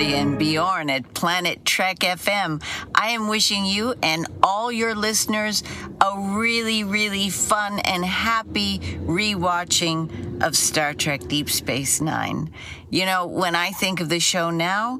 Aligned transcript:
And 0.00 0.38
Bjorn 0.38 0.88
at 0.88 1.12
Planet 1.12 1.66
Trek 1.66 1.98
FM. 1.98 2.62
I 2.94 3.10
am 3.10 3.28
wishing 3.28 3.66
you 3.66 3.94
and 4.02 4.26
all 4.42 4.72
your 4.72 4.94
listeners 4.94 5.62
a 6.00 6.18
really, 6.18 6.82
really 6.82 7.28
fun 7.28 7.78
and 7.80 8.02
happy 8.02 8.78
rewatching 8.78 10.42
of 10.42 10.56
Star 10.56 10.94
Trek 10.94 11.28
Deep 11.28 11.50
Space 11.50 12.00
Nine. 12.00 12.50
You 12.88 13.04
know, 13.04 13.26
when 13.26 13.54
I 13.54 13.72
think 13.72 14.00
of 14.00 14.08
the 14.08 14.18
show 14.18 14.48
now, 14.48 14.98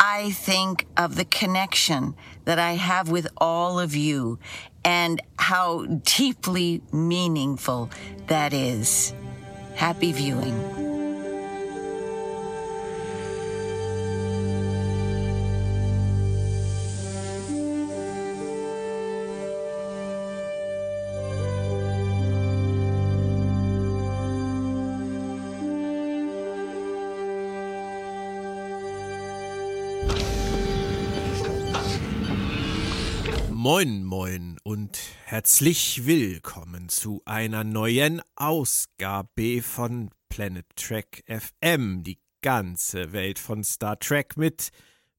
I 0.00 0.30
think 0.30 0.86
of 0.96 1.16
the 1.16 1.26
connection 1.26 2.14
that 2.46 2.58
I 2.58 2.72
have 2.72 3.10
with 3.10 3.28
all 3.36 3.78
of 3.78 3.94
you 3.94 4.38
and 4.82 5.20
how 5.38 5.84
deeply 5.84 6.80
meaningful 6.90 7.90
that 8.28 8.54
is. 8.54 9.12
Happy 9.74 10.10
viewing. 10.12 10.81
Moin, 33.82 34.04
moin 34.04 34.58
und 34.62 34.96
herzlich 35.24 36.06
willkommen 36.06 36.88
zu 36.88 37.20
einer 37.24 37.64
neuen 37.64 38.22
Ausgabe 38.36 39.60
von 39.60 40.10
Planet 40.28 40.66
Trek 40.76 41.24
FM, 41.26 42.04
die 42.04 42.20
ganze 42.42 43.12
Welt 43.12 43.40
von 43.40 43.64
Star 43.64 43.98
Trek 43.98 44.36
mit 44.36 44.70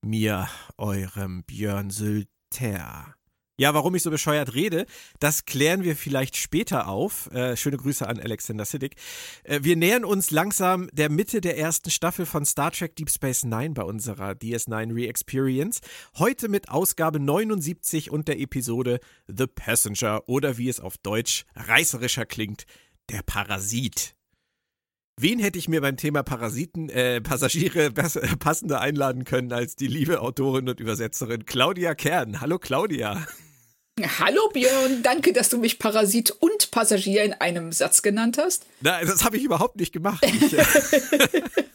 mir, 0.02 0.48
eurem 0.78 1.44
Björn 1.44 1.90
Sülter. 1.90 3.16
Ja, 3.56 3.76
warum 3.76 3.94
ich 3.94 4.02
so 4.02 4.10
bescheuert 4.10 4.56
rede, 4.56 4.88
das 5.20 5.46
klären 5.46 5.84
wir 5.84 5.96
vielleicht 5.96 6.38
später 6.38 6.88
auf. 6.88 7.30
Äh, 7.32 7.56
schöne 7.56 7.78
Grüße 7.78 8.08
an 8.08 8.20
Alexander 8.20 8.66
Siddig. 8.66 8.96
Äh, 9.44 9.60
wir 9.62 9.76
nähern 9.76 10.06
uns 10.06 10.32
langsam 10.32 10.90
der 10.92 11.12
Mitte 11.12 11.40
der 11.40 11.60
ersten 11.60 11.92
Staffel 11.92 12.26
von 12.26 12.46
Star 12.46 12.72
Trek 12.72 12.96
Deep 12.96 13.12
Space 13.12 13.44
Nine 13.44 13.76
bei 13.76 13.84
unserer 13.84 14.32
DS9 14.32 14.96
Re-Experience. 14.96 15.82
Heute 16.18 16.50
mit 16.50 16.70
Ausgabe 16.70 17.20
79 17.20 18.10
und 18.10 18.28
der 18.28 18.40
Episode 18.40 19.00
The 19.28 19.46
Passenger 19.46 20.28
oder 20.28 20.58
wie 20.58 20.70
es 20.70 20.80
auf 20.80 20.98
Deutsch 20.98 21.46
reißerischer 21.56 22.26
klingt, 22.26 22.66
der 23.12 23.22
Parasit. 23.22 24.16
Wen 25.20 25.38
hätte 25.38 25.60
ich 25.60 25.68
mir 25.68 25.80
beim 25.82 25.96
Thema 25.96 26.24
Parasiten, 26.24 26.90
äh, 26.90 27.22
Passagiere 27.22 27.92
passender 28.40 28.82
einladen 28.82 29.26
können 29.26 29.54
als 29.54 29.76
die 29.76 29.88
liebe 29.88 30.22
Autorin 30.22 30.68
und 30.68 30.80
Übersetzerin 30.80 31.46
Claudia 31.46 31.94
Kern? 31.94 32.42
Hallo 32.42 32.58
Claudia. 32.58 33.28
Hallo 34.20 34.50
Björn, 34.52 35.04
danke, 35.04 35.34
dass 35.34 35.50
du 35.50 35.60
mich 35.60 35.78
Parasit 35.78 36.32
und 36.32 36.72
Passagier 36.72 37.24
in 37.24 37.34
einem 37.34 37.72
Satz 37.72 38.02
genannt 38.02 38.40
hast. 38.40 38.66
Na, 38.82 39.04
das 39.04 39.24
habe 39.24 39.38
ich 39.38 39.44
überhaupt 39.44 39.76
nicht 39.76 39.94
gemacht. 39.94 40.26
Ich, 40.26 40.58
äh 40.58 40.64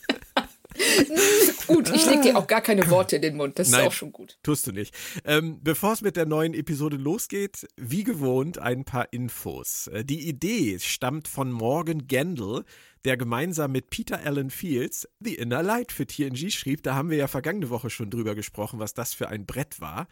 gut, 1.66 1.90
ich 1.94 2.06
lege 2.06 2.22
dir 2.22 2.38
auch 2.38 2.46
gar 2.46 2.60
keine 2.60 2.88
Worte 2.90 3.16
in 3.16 3.22
den 3.22 3.36
Mund. 3.36 3.58
Das 3.58 3.70
Nein, 3.70 3.82
ist 3.82 3.86
auch 3.86 3.92
schon 3.92 4.12
gut. 4.12 4.38
Tust 4.42 4.66
du 4.66 4.72
nicht. 4.72 4.94
Ähm, 5.24 5.60
Bevor 5.62 5.92
es 5.92 6.00
mit 6.00 6.16
der 6.16 6.26
neuen 6.26 6.54
Episode 6.54 6.96
losgeht, 6.96 7.66
wie 7.76 8.04
gewohnt 8.04 8.58
ein 8.58 8.84
paar 8.84 9.12
Infos. 9.12 9.88
Äh, 9.88 10.04
die 10.04 10.28
Idee 10.28 10.78
stammt 10.78 11.28
von 11.28 11.52
Morgan 11.52 12.06
Gendel, 12.06 12.64
der 13.04 13.16
gemeinsam 13.16 13.72
mit 13.72 13.90
Peter 13.90 14.20
Allen 14.24 14.50
Fields 14.50 15.08
The 15.20 15.34
Inner 15.34 15.62
Light 15.62 15.92
für 15.92 16.06
TNG 16.06 16.50
schrieb. 16.50 16.82
Da 16.82 16.94
haben 16.94 17.10
wir 17.10 17.16
ja 17.16 17.28
vergangene 17.28 17.70
Woche 17.70 17.90
schon 17.90 18.10
drüber 18.10 18.34
gesprochen, 18.34 18.78
was 18.78 18.94
das 18.94 19.14
für 19.14 19.28
ein 19.28 19.46
Brett 19.46 19.80
war. 19.80 20.08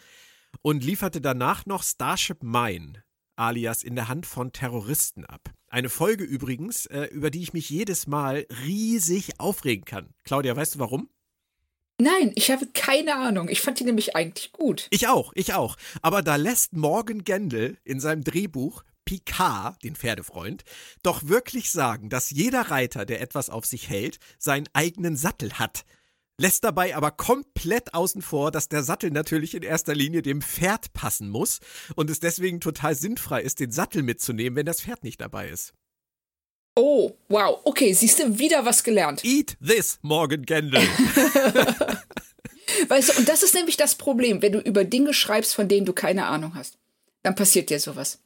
Und 0.63 0.85
lieferte 0.85 1.21
danach 1.21 1.67
noch 1.67 1.83
Starship 1.83 2.43
Mine, 2.43 3.05
alias 3.37 3.83
in 3.83 3.95
der 3.95 4.09
Hand 4.09 4.27
von 4.27 4.53
Terroristen 4.53 5.25
ab. 5.25 5.51
Eine 5.77 5.91
Folge 5.91 6.25
übrigens, 6.25 6.87
äh, 6.87 7.03
über 7.13 7.29
die 7.29 7.43
ich 7.43 7.53
mich 7.53 7.69
jedes 7.69 8.07
Mal 8.07 8.47
riesig 8.65 9.39
aufregen 9.39 9.85
kann. 9.85 10.15
Claudia, 10.25 10.57
weißt 10.57 10.77
du 10.77 10.79
warum? 10.79 11.11
Nein, 12.01 12.33
ich 12.35 12.51
habe 12.51 12.67
keine 12.73 13.15
Ahnung. 13.15 13.51
Ich 13.51 13.61
fand 13.61 13.79
die 13.79 13.85
nämlich 13.85 14.17
eigentlich 14.17 14.53
gut. 14.53 14.87
Ich 14.89 15.07
auch, 15.07 15.35
ich 15.35 15.53
auch. 15.53 15.77
Aber 16.01 16.23
da 16.23 16.37
lässt 16.37 16.73
Morgan 16.73 17.25
Gendel 17.25 17.77
in 17.85 18.01
seinem 18.01 18.25
Drehbuch 18.25 18.85
Picard, 19.05 19.85
den 19.85 19.97
Pferdefreund, 19.97 20.65
doch 21.03 21.29
wirklich 21.29 21.71
sagen, 21.71 22.09
dass 22.09 22.31
jeder 22.31 22.71
Reiter, 22.71 23.05
der 23.05 23.21
etwas 23.21 23.51
auf 23.51 23.67
sich 23.67 23.91
hält, 23.91 24.19
seinen 24.39 24.71
eigenen 24.73 25.15
Sattel 25.15 25.59
hat. 25.59 25.85
Lässt 26.39 26.65
dabei 26.65 26.95
aber 26.95 27.13
komplett 27.13 27.95
außen 27.95 28.21
vor, 28.21 28.51
dass 28.51 28.69
der 28.69 28.83
Sattel 28.83 29.11
natürlich 29.11 29.55
in 29.55 29.63
erster 29.63 29.95
Linie 29.95 30.21
dem 30.21 30.43
Pferd 30.43 30.93
passen 30.93 31.31
muss 31.31 31.61
und 31.95 32.11
es 32.11 32.21
deswegen 32.21 32.61
total 32.61 32.95
sinnfrei 32.95 33.41
ist, 33.41 33.59
den 33.59 33.73
Sattel 33.73 34.03
mitzunehmen, 34.03 34.57
wenn 34.57 34.67
das 34.67 34.83
Pferd 34.83 35.03
nicht 35.03 35.21
dabei 35.21 35.49
ist. 35.49 35.73
Oh, 36.79 37.13
wow. 37.29 37.61
Okay, 37.65 37.95
siehst 37.95 38.19
du, 38.19 38.39
wieder 38.39 38.67
was 38.67 38.85
gelernt. 38.85 39.25
Eat 39.25 39.57
this, 39.67 39.99
Morgan 40.03 40.43
Gendel. 40.43 40.83
weißt 42.89 43.09
du, 43.09 43.19
und 43.19 43.29
das 43.29 43.43
ist 43.43 43.55
nämlich 43.55 43.79
das 43.79 43.95
Problem, 43.95 44.43
wenn 44.43 44.53
du 44.53 44.59
über 44.59 44.85
Dinge 44.85 45.15
schreibst, 45.15 45.55
von 45.55 45.69
denen 45.69 45.87
du 45.87 45.95
keine 45.95 46.27
Ahnung 46.27 46.55
hast. 46.55 46.79
Dann 47.23 47.35
passiert 47.35 47.71
dir 47.71 47.81
sowas. 47.81 48.19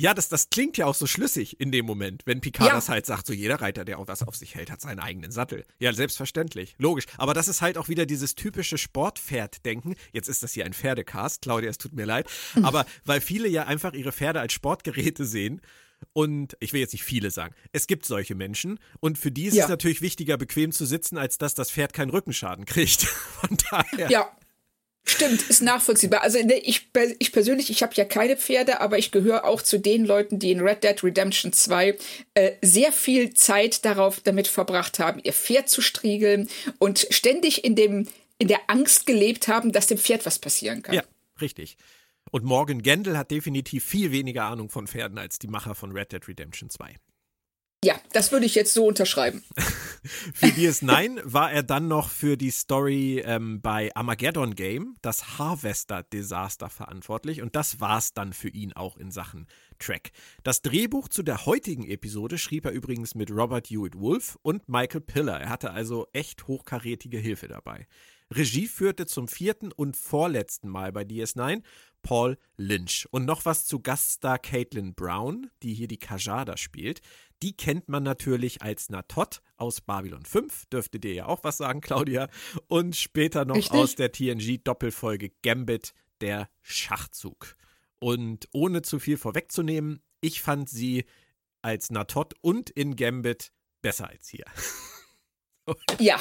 Ja, 0.00 0.14
das, 0.14 0.28
das 0.28 0.48
klingt 0.50 0.76
ja 0.76 0.86
auch 0.86 0.94
so 0.94 1.06
schlüssig 1.06 1.60
in 1.60 1.72
dem 1.72 1.84
Moment, 1.84 2.22
wenn 2.24 2.40
Picard 2.40 2.68
ja. 2.68 2.74
das 2.74 2.88
halt 2.88 3.04
sagt, 3.04 3.26
so 3.26 3.32
jeder 3.32 3.60
Reiter, 3.60 3.84
der 3.84 3.98
auch 3.98 4.06
was 4.06 4.22
auf 4.22 4.36
sich 4.36 4.54
hält, 4.54 4.70
hat 4.70 4.80
seinen 4.80 5.00
eigenen 5.00 5.32
Sattel. 5.32 5.64
Ja, 5.80 5.92
selbstverständlich, 5.92 6.76
logisch. 6.78 7.06
Aber 7.16 7.34
das 7.34 7.48
ist 7.48 7.62
halt 7.62 7.76
auch 7.76 7.88
wieder 7.88 8.06
dieses 8.06 8.36
typische 8.36 8.78
Sportpferd-Denken. 8.78 9.96
Jetzt 10.12 10.28
ist 10.28 10.44
das 10.44 10.52
hier 10.52 10.64
ein 10.64 10.72
Pferdecast, 10.72 11.42
Claudia, 11.42 11.68
es 11.68 11.78
tut 11.78 11.94
mir 11.94 12.06
leid. 12.06 12.28
Hm. 12.54 12.64
Aber 12.64 12.86
weil 13.04 13.20
viele 13.20 13.48
ja 13.48 13.64
einfach 13.64 13.92
ihre 13.92 14.12
Pferde 14.12 14.40
als 14.40 14.52
Sportgeräte 14.52 15.24
sehen 15.24 15.60
und 16.12 16.56
ich 16.60 16.72
will 16.72 16.80
jetzt 16.80 16.92
nicht 16.92 17.04
viele 17.04 17.30
sagen. 17.30 17.54
Es 17.72 17.86
gibt 17.86 18.06
solche 18.06 18.34
Menschen 18.34 18.78
und 19.00 19.18
für 19.18 19.30
die 19.30 19.46
ist 19.46 19.54
ja. 19.54 19.64
es 19.64 19.70
natürlich 19.70 20.00
wichtiger, 20.00 20.36
bequem 20.36 20.72
zu 20.72 20.86
sitzen, 20.86 21.18
als 21.18 21.38
dass 21.38 21.54
das 21.54 21.70
Pferd 21.70 21.92
keinen 21.92 22.10
Rückenschaden 22.10 22.64
kriegt. 22.64 23.02
Von 23.40 23.56
daher. 23.70 24.10
Ja, 24.10 24.30
Stimmt, 25.10 25.42
ist 25.48 25.62
nachvollziehbar. 25.62 26.22
Also 26.22 26.38
ne, 26.44 26.58
ich, 26.58 26.90
ich 27.18 27.32
persönlich, 27.32 27.70
ich 27.70 27.82
habe 27.82 27.94
ja 27.94 28.04
keine 28.04 28.36
Pferde, 28.36 28.80
aber 28.82 28.98
ich 28.98 29.10
gehöre 29.10 29.44
auch 29.44 29.62
zu 29.62 29.78
den 29.78 30.04
Leuten, 30.04 30.38
die 30.38 30.50
in 30.50 30.60
Red 30.60 30.84
Dead 30.84 31.02
Redemption 31.02 31.52
2 31.52 31.96
äh, 32.34 32.52
sehr 32.60 32.92
viel 32.92 33.32
Zeit 33.32 33.84
darauf 33.86 34.20
damit 34.20 34.48
verbracht 34.48 34.98
haben, 34.98 35.20
ihr 35.22 35.32
Pferd 35.32 35.70
zu 35.70 35.80
striegeln 35.80 36.48
und 36.78 37.06
ständig 37.10 37.64
in 37.64 37.74
dem 37.74 38.06
in 38.40 38.48
der 38.48 38.60
Angst 38.68 39.06
gelebt 39.06 39.48
haben, 39.48 39.72
dass 39.72 39.88
dem 39.88 39.98
Pferd 39.98 40.24
was 40.24 40.38
passieren 40.38 40.82
kann. 40.82 40.94
Ja, 40.94 41.02
richtig. 41.40 41.76
Und 42.30 42.44
Morgan 42.44 42.82
Gendel 42.82 43.16
hat 43.16 43.30
definitiv 43.30 43.84
viel 43.84 44.12
weniger 44.12 44.44
Ahnung 44.44 44.68
von 44.68 44.86
Pferden 44.86 45.18
als 45.18 45.38
die 45.38 45.48
Macher 45.48 45.74
von 45.74 45.90
Red 45.90 46.12
Dead 46.12 46.28
Redemption 46.28 46.70
2. 46.70 46.94
Ja, 47.84 47.94
das 48.12 48.32
würde 48.32 48.44
ich 48.44 48.56
jetzt 48.56 48.74
so 48.74 48.86
unterschreiben. 48.86 49.44
für 50.34 50.46
DS9 50.46 51.20
war 51.22 51.52
er 51.52 51.62
dann 51.62 51.86
noch 51.86 52.10
für 52.10 52.36
die 52.36 52.50
Story 52.50 53.22
ähm, 53.24 53.60
bei 53.60 53.94
Armageddon 53.94 54.56
Game, 54.56 54.96
das 55.00 55.38
Harvester-Desaster, 55.38 56.70
verantwortlich. 56.70 57.40
Und 57.40 57.54
das 57.54 57.80
war's 57.80 58.14
dann 58.14 58.32
für 58.32 58.48
ihn 58.48 58.72
auch 58.72 58.96
in 58.96 59.12
Sachen 59.12 59.46
Track. 59.78 60.10
Das 60.42 60.60
Drehbuch 60.62 61.08
zu 61.08 61.22
der 61.22 61.46
heutigen 61.46 61.86
Episode 61.86 62.36
schrieb 62.38 62.64
er 62.64 62.72
übrigens 62.72 63.14
mit 63.14 63.30
Robert 63.30 63.68
Hewitt 63.68 63.96
Wolf 63.96 64.38
und 64.42 64.68
Michael 64.68 65.02
Piller. 65.02 65.38
Er 65.38 65.48
hatte 65.48 65.70
also 65.70 66.08
echt 66.12 66.48
hochkarätige 66.48 67.18
Hilfe 67.18 67.46
dabei. 67.46 67.86
Regie 68.30 68.66
führte 68.66 69.06
zum 69.06 69.26
vierten 69.26 69.72
und 69.72 69.96
vorletzten 69.96 70.68
Mal 70.68 70.92
bei 70.92 71.02
DS9 71.02 71.62
Paul 72.02 72.38
Lynch. 72.56 73.06
Und 73.10 73.24
noch 73.24 73.44
was 73.44 73.66
zu 73.66 73.80
Gaststar 73.80 74.38
Caitlin 74.38 74.94
Brown, 74.94 75.50
die 75.62 75.74
hier 75.74 75.88
die 75.88 75.98
Kajada 75.98 76.56
spielt. 76.56 77.00
Die 77.42 77.56
kennt 77.56 77.88
man 77.88 78.02
natürlich 78.02 78.62
als 78.62 78.90
Natot 78.90 79.42
aus 79.56 79.80
Babylon 79.80 80.24
5, 80.24 80.66
dürfte 80.66 80.98
dir 80.98 81.14
ja 81.14 81.26
auch 81.26 81.44
was 81.44 81.58
sagen, 81.58 81.80
Claudia. 81.80 82.28
Und 82.66 82.96
später 82.96 83.44
noch 83.44 83.56
Richtig. 83.56 83.78
aus 83.78 83.94
der 83.94 84.12
TNG-Doppelfolge 84.12 85.32
Gambit, 85.42 85.92
der 86.20 86.48
Schachzug. 86.62 87.54
Und 88.00 88.48
ohne 88.52 88.82
zu 88.82 88.98
viel 88.98 89.16
vorwegzunehmen, 89.16 90.02
ich 90.20 90.42
fand 90.42 90.68
sie 90.68 91.04
als 91.62 91.90
Natot 91.90 92.34
und 92.40 92.70
in 92.70 92.96
Gambit 92.96 93.52
besser 93.82 94.08
als 94.08 94.28
hier. 94.28 94.44
ja, 95.98 96.20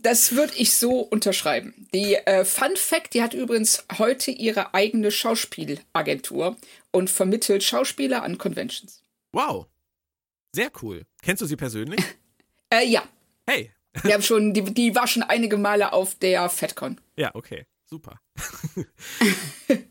das 0.00 0.32
würde 0.32 0.54
ich 0.56 0.74
so 0.74 1.00
unterschreiben. 1.00 1.88
Die 1.92 2.14
äh, 2.14 2.44
Fun 2.44 2.76
Fact, 2.76 3.14
die 3.14 3.22
hat 3.22 3.34
übrigens 3.34 3.84
heute 3.98 4.30
ihre 4.30 4.74
eigene 4.74 5.10
Schauspielagentur 5.10 6.56
und 6.90 7.10
vermittelt 7.10 7.64
Schauspieler 7.64 8.22
an 8.22 8.38
Conventions. 8.38 9.02
Wow. 9.32 9.66
Sehr 10.54 10.70
cool. 10.82 11.04
Kennst 11.22 11.42
du 11.42 11.46
sie 11.46 11.56
persönlich? 11.56 12.00
äh, 12.70 12.86
ja. 12.86 13.02
Hey. 13.46 13.72
Wir 14.02 14.14
haben 14.14 14.22
schon, 14.22 14.54
die, 14.54 14.62
die 14.62 14.94
war 14.94 15.06
schon 15.06 15.22
einige 15.22 15.56
Male 15.56 15.92
auf 15.92 16.14
der 16.14 16.48
FedCon. 16.48 17.00
Ja, 17.16 17.34
okay. 17.34 17.66
Super. 17.90 18.20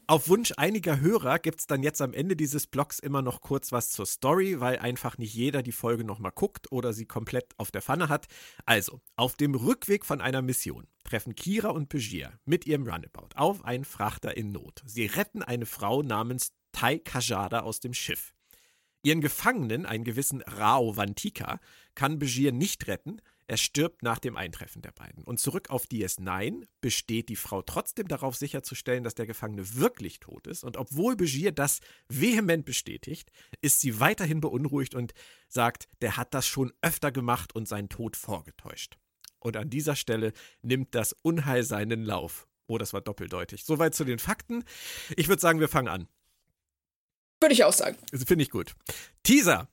Auf 0.08 0.30
Wunsch 0.30 0.54
einiger 0.56 1.00
Hörer 1.00 1.40
gibt 1.40 1.62
es 1.62 1.66
dann 1.66 1.82
jetzt 1.82 2.00
am 2.00 2.14
Ende 2.14 2.36
dieses 2.36 2.68
Blogs 2.68 3.00
immer 3.00 3.24
noch 3.24 3.42
kurz 3.42 3.72
was 3.72 3.90
zur 3.90 4.06
Story, 4.06 4.60
weil 4.60 4.78
einfach 4.78 5.18
nicht 5.18 5.34
jeder 5.34 5.64
die 5.64 5.72
Folge 5.72 6.04
nochmal 6.04 6.32
guckt 6.32 6.72
oder 6.72 6.94
sie 6.94 7.08
komplett 7.08 7.56
auf 7.58 7.72
der 7.72 7.82
Pfanne 7.82 8.08
hat. 8.08 8.28
Also, 8.68 9.02
auf 9.16 9.36
dem 9.36 9.56
Rückweg 9.56 10.06
von 10.06 10.22
einer 10.22 10.44
Mission 10.44 10.86
treffen 11.04 11.34
Kira 11.34 11.70
und 11.70 11.90
Begier 11.90 12.40
mit 12.46 12.68
ihrem 12.68 12.84
Runabout 12.84 13.30
auf 13.34 13.66
einen 13.66 13.86
Frachter 13.86 14.38
in 14.38 14.52
Not. 14.52 14.84
Sie 14.86 15.08
retten 15.08 15.42
eine 15.42 15.66
Frau 15.66 16.04
namens 16.04 16.52
Tai 16.74 17.00
Kajada 17.00 17.62
aus 17.62 17.80
dem 17.80 17.96
Schiff. 17.96 18.36
Ihren 19.04 19.22
Gefangenen, 19.22 19.86
einen 19.86 20.04
gewissen 20.04 20.42
Rao 20.42 20.98
Vantika, 20.98 21.60
kann 21.96 22.20
Begier 22.20 22.52
nicht 22.52 22.88
retten, 22.88 23.22
er 23.50 23.56
stirbt 23.56 24.04
nach 24.04 24.20
dem 24.20 24.36
Eintreffen 24.36 24.82
der 24.82 24.92
beiden. 24.92 25.24
Und 25.24 25.40
zurück 25.40 25.70
auf 25.70 25.86
DS9 25.86 26.68
besteht 26.82 27.30
die 27.30 27.38
Frau 27.38 27.62
trotzdem 27.62 28.10
darauf 28.10 28.36
sicherzustellen, 28.36 29.06
dass 29.06 29.16
der 29.16 29.26
Gefangene 29.26 29.76
wirklich 29.76 30.20
tot 30.20 30.48
ist. 30.48 30.66
Und 30.66 30.76
obwohl 30.76 31.16
Begier 31.16 31.54
das 31.54 31.80
vehement 32.10 32.66
bestätigt, 32.66 33.32
ist 33.62 33.80
sie 33.80 34.02
weiterhin 34.02 34.42
beunruhigt 34.42 34.96
und 34.96 35.14
sagt, 35.48 35.88
der 36.02 36.18
hat 36.18 36.34
das 36.34 36.46
schon 36.46 36.74
öfter 36.82 37.12
gemacht 37.14 37.56
und 37.56 37.70
seinen 37.70 37.88
Tod 37.88 38.18
vorgetäuscht. 38.18 38.98
Und 39.40 39.56
an 39.56 39.70
dieser 39.70 39.96
Stelle 39.96 40.34
nimmt 40.62 40.94
das 40.94 41.14
Unheil 41.22 41.64
seinen 41.64 42.04
Lauf. 42.04 42.48
Oh, 42.68 42.78
das 42.78 42.92
war 42.92 43.00
doppeldeutig. 43.00 43.64
Soweit 43.64 43.96
zu 43.96 44.04
den 44.04 44.20
Fakten. 44.20 44.66
Ich 45.16 45.30
würde 45.30 45.42
sagen, 45.42 45.62
wir 45.62 45.70
fangen 45.70 45.88
an. 45.88 46.10
Würde 47.40 47.54
ich 47.54 47.64
auch 47.64 47.74
sagen. 47.74 47.98
Finde 48.14 48.44
ich 48.44 48.50
gut. 48.50 48.74
Teaser. 49.24 49.68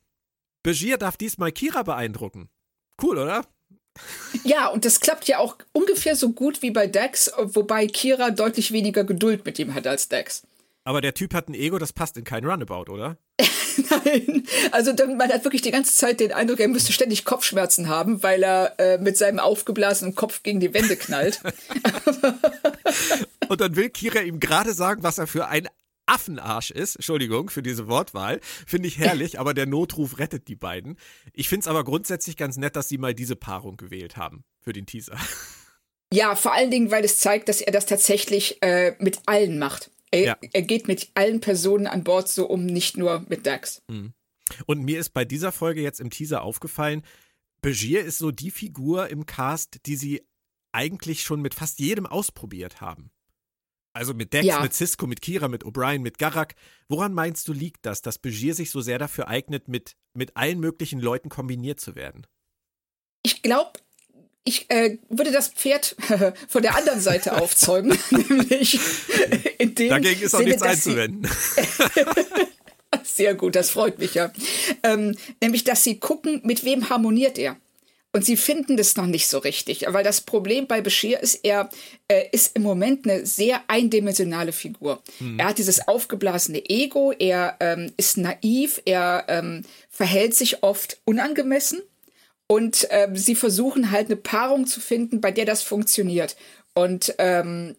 Begier 0.63 0.99
darf 0.99 1.17
diesmal 1.17 1.53
Kira 1.53 1.83
beeindrucken. 1.83 2.49
Cool, 3.03 3.19
oder? 3.19 3.45
Ja, 4.43 4.69
und 4.69 4.85
das 4.85 5.01
klappt 5.01 5.29
ja 5.29 5.39
auch 5.39 5.57
ungefähr 5.73 6.17
so 6.17 6.33
gut 6.33 6.63
wie 6.63 6.71
bei 6.71 6.87
Dex, 6.87 7.31
wobei 7.37 7.87
Kira 7.87 8.31
deutlich 8.31 8.73
weniger 8.73 9.05
Geduld 9.05 9.45
mit 9.45 9.59
ihm 9.59 9.75
hat 9.75 9.87
als 9.87 10.09
Dex. 10.09 10.43
Aber 10.85 11.01
der 11.01 11.15
Typ 11.15 11.33
hat 11.33 11.49
ein 11.49 11.55
Ego, 11.55 11.79
das 11.79 11.93
passt 11.93 12.17
in 12.17 12.25
keinen 12.25 12.47
Runabout, 12.47 12.93
oder? 12.93 13.17
Nein, 14.05 14.47
also 14.71 14.93
man 15.07 15.31
hat 15.31 15.45
wirklich 15.45 15.63
die 15.63 15.71
ganze 15.71 15.97
Zeit 15.97 16.21
den 16.21 16.33
Eindruck, 16.33 16.61
er 16.61 16.69
müsste 16.69 16.93
ständig 16.93 17.25
Kopfschmerzen 17.25 17.89
haben, 17.89 18.23
weil 18.23 18.43
er 18.43 18.79
äh, 18.79 18.99
mit 18.99 19.17
seinem 19.17 19.39
aufgeblasenen 19.39 20.15
Kopf 20.15 20.43
gegen 20.43 20.61
die 20.61 20.75
Wände 20.75 20.97
knallt. 20.97 21.41
Und 23.49 23.61
dann 23.61 23.77
will 23.77 23.91
Kira 23.91 24.21
ihm 24.21 24.41
gerade 24.41 24.73
sagen, 24.73 25.03
was 25.03 25.19
er 25.19 25.27
für 25.27 25.49
ein 25.49 25.69
Affenarsch 26.07 26.71
ist, 26.71 26.97
Entschuldigung 26.97 27.51
für 27.51 27.63
diese 27.63 27.89
Wortwahl, 27.89 28.41
finde 28.67 28.89
ich 28.89 28.99
herrlich, 28.99 29.39
aber 29.41 29.55
der 29.55 29.67
Notruf 29.67 30.19
rettet 30.19 30.49
die 30.49 30.57
beiden. 30.57 30.99
Ich 31.33 31.49
finde 31.49 31.65
es 31.65 31.69
aber 31.69 31.85
grundsätzlich 31.85 32.37
ganz 32.37 32.57
nett, 32.57 32.77
dass 32.77 32.89
sie 32.89 32.99
mal 32.99 33.15
diese 33.15 33.37
Paarung 33.37 33.77
gewählt 33.77 34.17
haben 34.17 34.45
für 34.61 34.73
den 34.73 34.87
Teaser. 34.87 35.19
Ja, 36.13 36.37
vor 36.37 36.53
allen 36.53 36.71
Dingen, 36.71 36.91
weil 36.91 37.05
es 37.05 37.19
zeigt, 37.19 37.49
dass 37.49 37.61
er 37.61 37.73
das 37.73 37.87
tatsächlich 37.87 38.63
äh, 38.63 38.95
mit 39.01 39.21
allen 39.27 39.59
macht. 39.59 39.91
Er, 40.11 40.21
ja. 40.21 40.37
er, 40.53 40.63
geht 40.63 40.87
mit 40.87 41.09
allen 41.15 41.41
Personen 41.41 41.89
an 41.89 42.05
Bord 42.05 42.29
so 42.29 42.47
um, 42.47 42.67
nicht 42.67 42.97
nur 42.97 43.25
mit 43.29 43.47
Dax. 43.47 43.83
Mhm. 43.89 44.13
Und 44.67 44.85
mir 44.85 45.01
ist 45.01 45.11
bei 45.11 45.25
dieser 45.25 45.51
Folge 45.51 45.81
jetzt 45.81 46.01
im 46.01 46.11
Teaser 46.11 46.43
aufgefallen, 46.43 47.03
Begier 47.63 48.05
ist 48.05 48.19
so 48.19 48.31
die 48.31 48.51
Figur 48.51 49.09
im 49.09 49.27
Cast, 49.27 49.87
die 49.87 49.97
sie 49.97 50.23
eigentlich 50.71 51.23
schon 51.23 51.41
mit 51.41 51.55
fast 51.55 51.79
jedem 51.79 52.07
ausprobiert 52.07 52.81
haben. 52.81 53.11
Also 53.95 54.13
mit 54.13 54.33
Dex, 54.33 54.45
ja. 54.45 54.61
mit 54.61 54.75
Cisco, 54.75 55.07
mit 55.07 55.21
Kira, 55.23 55.47
mit 55.47 55.65
O'Brien, 55.65 56.01
mit 56.01 56.19
Garak. 56.19 56.57
Woran 56.89 57.15
meinst 57.15 57.47
du, 57.47 57.53
liegt 57.53 57.87
das, 57.87 58.03
dass 58.03 58.19
Begier 58.19 58.55
sich 58.55 58.71
so 58.71 58.81
sehr 58.81 58.99
dafür 58.99 59.29
eignet, 59.29 59.69
mit, 59.69 59.95
mit 60.15 60.37
allen 60.37 60.59
möglichen 60.59 61.01
Leuten 61.01 61.29
kombiniert 61.29 61.79
zu 61.79 61.95
werden? 61.95 62.27
Ich 63.23 63.43
glaube, 63.43 63.79
ich 64.43 64.69
äh, 64.69 64.99
würde 65.09 65.31
das 65.31 65.49
Pferd 65.49 65.97
von 66.49 66.63
der 66.63 66.77
anderen 66.77 67.01
Seite 67.01 67.37
aufzäumen, 67.41 67.97
nämlich 68.11 68.81
in 69.59 69.77
dem 69.77 69.89
Dagegen 69.91 70.23
ist 70.23 70.35
auch 70.35 70.39
Sinne, 70.39 70.51
nichts 70.51 70.63
einzuwenden. 70.63 71.31
Sehr 73.05 73.35
gut, 73.35 73.55
das 73.55 73.71
freut 73.71 73.99
mich 74.01 74.15
ja. 74.15 74.33
Ähm, 74.83 75.17
nämlich, 75.41 75.63
dass 75.63 75.85
sie 75.85 75.99
gucken, 76.01 76.41
mit 76.45 76.65
wem 76.65 76.91
harmoniert 76.91 77.39
er. 77.39 77.57
Und 78.15 78.25
sie 78.25 78.37
finden 78.37 78.77
das 78.77 78.95
noch 78.95 79.07
nicht 79.07 79.27
so 79.27 79.39
richtig, 79.39 79.87
weil 79.89 80.05
das 80.05 80.21
Problem 80.21 80.69
bei 80.69 80.81
Bashir 80.81 81.19
ist, 81.19 81.41
er 81.43 81.69
äh, 82.07 82.27
ist 82.31 82.55
im 82.55 82.63
Moment 82.63 83.09
eine 83.09 83.27
sehr 83.27 83.63
eindimensionale 83.67 84.53
Figur. 84.53 85.03
Mhm. 85.19 85.41
Er 85.41 85.47
hat 85.47 85.59
dieses 85.59 85.89
aufgeblasene 85.89 86.63
Ego, 86.71 87.11
er 87.11 87.57
ähm, 87.59 87.93
ist 87.97 88.17
naiv, 88.17 88.81
er 88.85 89.25
ähm, 89.27 89.65
verhält 89.91 90.37
sich 90.37 90.63
oft 90.63 90.99
unangemessen 91.05 91.83
und 92.47 92.87
ähm, 92.91 93.17
sie 93.17 93.35
versuchen 93.35 93.91
halt 93.91 94.07
eine 94.07 94.17
Paarung 94.17 94.69
zu 94.69 94.79
finden, 94.79 95.21
bei 95.21 95.33
der 95.33 95.45
das 95.45 95.63
funktioniert. 95.63 96.37
Und 96.73 97.17
ähm, 97.19 97.75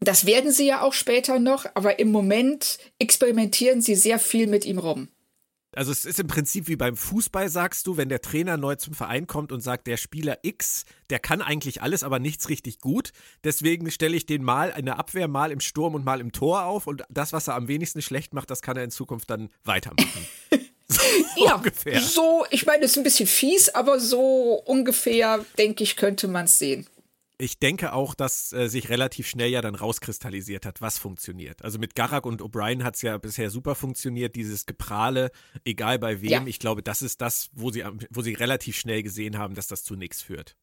das 0.00 0.26
werden 0.26 0.50
sie 0.50 0.66
ja 0.66 0.82
auch 0.82 0.94
später 0.94 1.38
noch, 1.38 1.64
aber 1.74 2.00
im 2.00 2.10
Moment 2.10 2.78
experimentieren 2.98 3.82
sie 3.82 3.94
sehr 3.94 4.18
viel 4.18 4.48
mit 4.48 4.64
ihm 4.64 4.78
rum. 4.78 5.06
Also 5.76 5.92
es 5.92 6.06
ist 6.06 6.18
im 6.18 6.26
Prinzip 6.26 6.68
wie 6.68 6.76
beim 6.76 6.96
Fußball, 6.96 7.50
sagst 7.50 7.86
du, 7.86 7.98
wenn 7.98 8.08
der 8.08 8.22
Trainer 8.22 8.56
neu 8.56 8.76
zum 8.76 8.94
Verein 8.94 9.26
kommt 9.26 9.52
und 9.52 9.60
sagt, 9.60 9.86
der 9.86 9.98
Spieler 9.98 10.38
X, 10.40 10.86
der 11.10 11.18
kann 11.18 11.42
eigentlich 11.42 11.82
alles, 11.82 12.02
aber 12.02 12.18
nichts 12.18 12.48
richtig 12.48 12.80
gut. 12.80 13.12
Deswegen 13.44 13.90
stelle 13.90 14.16
ich 14.16 14.24
den 14.24 14.42
mal 14.42 14.72
in 14.74 14.86
der 14.86 14.98
Abwehr, 14.98 15.28
mal 15.28 15.52
im 15.52 15.60
Sturm 15.60 15.94
und 15.94 16.02
mal 16.02 16.22
im 16.22 16.32
Tor 16.32 16.64
auf. 16.64 16.86
Und 16.86 17.02
das, 17.10 17.34
was 17.34 17.48
er 17.48 17.56
am 17.56 17.68
wenigsten 17.68 18.00
schlecht 18.00 18.32
macht, 18.32 18.50
das 18.50 18.62
kann 18.62 18.78
er 18.78 18.84
in 18.84 18.90
Zukunft 18.90 19.28
dann 19.28 19.50
weitermachen. 19.64 20.26
So 20.88 21.02
ja, 21.44 21.56
ungefähr. 21.56 22.00
so, 22.00 22.46
ich 22.50 22.64
meine, 22.64 22.84
es 22.84 22.92
ist 22.92 22.98
ein 22.98 23.02
bisschen 23.02 23.26
fies, 23.26 23.70
aber 23.70 23.98
so 23.98 24.62
ungefähr, 24.66 25.44
denke 25.58 25.82
ich, 25.82 25.96
könnte 25.96 26.28
man 26.28 26.44
es 26.44 26.60
sehen. 26.60 26.86
Ich 27.38 27.58
denke 27.58 27.92
auch, 27.92 28.14
dass 28.14 28.52
äh, 28.54 28.68
sich 28.68 28.88
relativ 28.88 29.28
schnell 29.28 29.50
ja 29.50 29.60
dann 29.60 29.74
rauskristallisiert 29.74 30.64
hat, 30.64 30.80
was 30.80 30.98
funktioniert. 30.98 31.62
Also 31.62 31.78
mit 31.78 31.94
Garak 31.94 32.24
und 32.24 32.40
O'Brien 32.40 32.82
hat 32.82 32.96
es 32.96 33.02
ja 33.02 33.18
bisher 33.18 33.50
super 33.50 33.74
funktioniert, 33.74 34.36
dieses 34.36 34.64
Geprahle, 34.64 35.30
egal 35.64 35.98
bei 35.98 36.22
wem. 36.22 36.30
Ja. 36.30 36.42
Ich 36.46 36.58
glaube, 36.58 36.82
das 36.82 37.02
ist 37.02 37.20
das, 37.20 37.50
wo 37.52 37.70
sie, 37.70 37.84
wo 38.10 38.22
sie 38.22 38.32
relativ 38.32 38.76
schnell 38.78 39.02
gesehen 39.02 39.36
haben, 39.36 39.54
dass 39.54 39.66
das 39.66 39.84
zu 39.84 39.96
nichts 39.96 40.22
führt. 40.22 40.56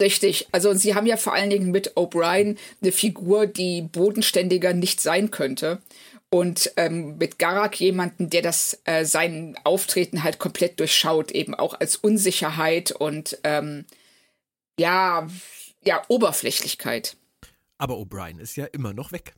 Richtig. 0.00 0.48
Also 0.52 0.72
sie 0.74 0.94
haben 0.94 1.06
ja 1.06 1.16
vor 1.18 1.34
allen 1.34 1.50
Dingen 1.50 1.70
mit 1.70 1.94
O'Brien 1.96 2.56
eine 2.82 2.92
Figur, 2.92 3.46
die 3.46 3.82
bodenständiger 3.82 4.72
nicht 4.72 5.00
sein 5.00 5.30
könnte. 5.30 5.82
Und 6.30 6.72
ähm, 6.76 7.18
mit 7.18 7.38
Garak 7.38 7.78
jemanden, 7.80 8.30
der 8.30 8.42
das 8.42 8.80
äh, 8.84 9.04
sein 9.04 9.56
Auftreten 9.64 10.22
halt 10.22 10.38
komplett 10.38 10.80
durchschaut, 10.80 11.30
eben 11.30 11.54
auch 11.54 11.78
als 11.78 11.96
Unsicherheit 11.96 12.92
und 12.92 13.38
ähm, 13.44 13.84
ja, 14.78 15.28
ja, 15.86 16.02
Oberflächlichkeit. 16.08 17.16
Aber 17.78 17.94
O'Brien 17.94 18.38
ist 18.38 18.56
ja 18.56 18.66
immer 18.66 18.92
noch 18.92 19.12
weg. 19.12 19.34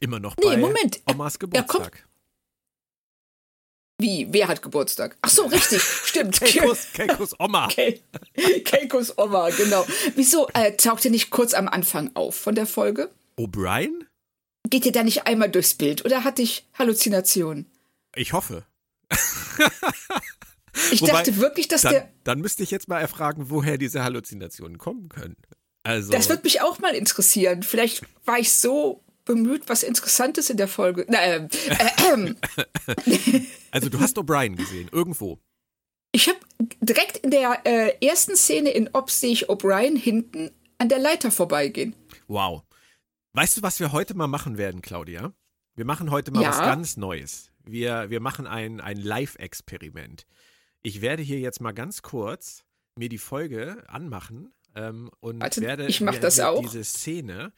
Immer 0.00 0.18
noch 0.18 0.36
nee, 0.36 0.46
bei 0.46 0.56
Moment. 0.56 1.00
Omas 1.06 1.38
Geburtstag. 1.38 2.06
Wie? 4.00 4.26
Wer 4.30 4.48
hat 4.48 4.62
Geburtstag? 4.62 5.18
Ach 5.20 5.28
so, 5.28 5.44
richtig, 5.44 5.82
stimmt. 6.04 6.40
Keikos, 6.40 6.92
Keikos 6.94 7.38
Oma. 7.38 7.68
Keikos 8.64 9.18
Oma, 9.18 9.50
genau. 9.50 9.86
Wieso 10.16 10.48
äh, 10.54 10.74
taucht 10.76 11.04
er 11.04 11.10
nicht 11.10 11.30
kurz 11.30 11.52
am 11.52 11.68
Anfang 11.68 12.10
auf 12.14 12.34
von 12.34 12.54
der 12.54 12.66
Folge? 12.66 13.10
O'Brien? 13.36 14.06
Geht 14.68 14.86
ihr 14.86 14.92
da 14.92 15.02
nicht 15.02 15.26
einmal 15.26 15.50
durchs 15.50 15.74
Bild 15.74 16.04
oder 16.04 16.24
hatte 16.24 16.40
ich 16.42 16.66
Halluzinationen? 16.78 17.66
Ich 18.14 18.32
hoffe. 18.32 18.64
ich 20.92 21.02
Wobei, 21.02 21.12
dachte 21.12 21.36
wirklich, 21.36 21.68
dass 21.68 21.82
dann, 21.82 21.92
der. 21.92 22.08
Dann 22.24 22.40
müsste 22.40 22.62
ich 22.62 22.70
jetzt 22.70 22.88
mal 22.88 23.00
erfragen, 23.00 23.50
woher 23.50 23.76
diese 23.76 24.02
Halluzinationen 24.02 24.78
kommen 24.78 25.08
können. 25.10 25.36
Also. 25.82 26.12
Das 26.12 26.28
würde 26.28 26.42
mich 26.44 26.60
auch 26.60 26.78
mal 26.78 26.94
interessieren. 26.94 27.62
Vielleicht 27.62 28.02
war 28.24 28.38
ich 28.38 28.52
so 28.52 29.02
bemüht, 29.24 29.68
was 29.68 29.82
Interessantes 29.82 30.50
in 30.50 30.56
der 30.56 30.68
Folge. 30.68 31.06
Na, 31.08 31.18
äh, 31.18 31.48
äh, 31.68 32.34
äh. 32.96 33.42
also 33.70 33.88
du 33.88 34.00
hast 34.00 34.18
O'Brien 34.18 34.56
gesehen, 34.56 34.88
irgendwo. 34.92 35.38
Ich 36.12 36.28
habe 36.28 36.38
direkt 36.80 37.18
in 37.18 37.30
der 37.30 37.60
äh, 37.64 38.04
ersten 38.04 38.36
Szene 38.36 38.70
in 38.70 38.90
Ops 38.92 39.20
sehe 39.20 39.32
ich 39.32 39.48
O'Brien 39.48 39.96
hinten 39.96 40.50
an 40.78 40.88
der 40.88 40.98
Leiter 40.98 41.30
vorbeigehen. 41.30 41.94
Wow. 42.26 42.62
Weißt 43.32 43.56
du, 43.56 43.62
was 43.62 43.78
wir 43.78 43.92
heute 43.92 44.14
mal 44.14 44.26
machen 44.26 44.58
werden, 44.58 44.82
Claudia? 44.82 45.32
Wir 45.76 45.84
machen 45.84 46.10
heute 46.10 46.32
mal 46.32 46.42
ja. 46.42 46.48
was 46.48 46.58
ganz 46.58 46.96
Neues. 46.96 47.52
Wir, 47.64 48.10
wir 48.10 48.20
machen 48.20 48.46
ein, 48.46 48.80
ein 48.80 48.96
Live-Experiment. 48.96 50.26
Ich 50.82 51.00
werde 51.00 51.22
hier 51.22 51.38
jetzt 51.38 51.60
mal 51.60 51.72
ganz 51.72 52.02
kurz 52.02 52.64
mir 52.96 53.08
die 53.08 53.18
Folge 53.18 53.84
anmachen 53.86 54.52
ähm, 54.74 55.10
und 55.20 55.40
Warte, 55.40 55.60
werde 55.60 55.86
ich 55.86 56.00
mach 56.00 56.18
das 56.18 56.40
auch. 56.40 56.60
diese 56.60 56.84
Szene 56.84 57.52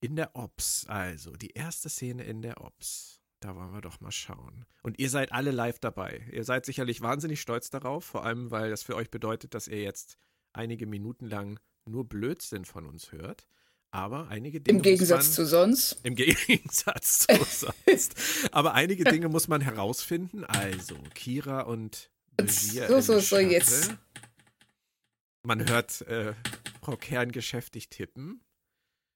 in 0.00 0.16
der 0.16 0.34
Ops, 0.34 0.86
also 0.88 1.32
die 1.32 1.50
erste 1.50 1.88
Szene 1.88 2.24
in 2.24 2.42
der 2.42 2.60
Ops. 2.60 3.20
Da 3.40 3.54
wollen 3.54 3.72
wir 3.72 3.82
doch 3.82 4.00
mal 4.00 4.12
schauen. 4.12 4.64
Und 4.82 4.98
ihr 4.98 5.10
seid 5.10 5.32
alle 5.32 5.50
live 5.50 5.78
dabei. 5.78 6.22
Ihr 6.32 6.44
seid 6.44 6.64
sicherlich 6.64 7.02
wahnsinnig 7.02 7.40
stolz 7.40 7.70
darauf, 7.70 8.04
vor 8.04 8.24
allem 8.24 8.50
weil 8.50 8.70
das 8.70 8.82
für 8.82 8.96
euch 8.96 9.10
bedeutet, 9.10 9.54
dass 9.54 9.68
ihr 9.68 9.82
jetzt 9.82 10.16
einige 10.52 10.86
Minuten 10.86 11.26
lang 11.26 11.60
nur 11.84 12.08
Blödsinn 12.08 12.64
von 12.64 12.86
uns 12.86 13.12
hört. 13.12 13.46
Aber 13.90 14.28
einige 14.28 14.60
Dinge. 14.60 14.78
Im 14.78 14.82
Gegensatz 14.82 15.26
man, 15.26 15.32
zu 15.32 15.46
sonst. 15.46 16.00
Im 16.02 16.14
Gegensatz 16.16 17.20
zu 17.20 17.36
sonst. 17.86 18.14
Aber 18.52 18.74
einige 18.74 19.04
Dinge 19.04 19.28
muss 19.28 19.48
man 19.48 19.60
herausfinden. 19.60 20.44
Also, 20.44 20.96
Kira 21.14 21.60
und 21.62 22.10
Begier 22.36 22.88
So, 22.88 23.00
so, 23.00 23.20
so, 23.20 23.38
jetzt. 23.38 23.94
Man 25.46 25.68
hört 25.68 26.00
äh, 26.02 26.34
Frau 26.82 26.96
Kern 26.96 27.30
geschäftig 27.30 27.88
tippen. 27.88 28.40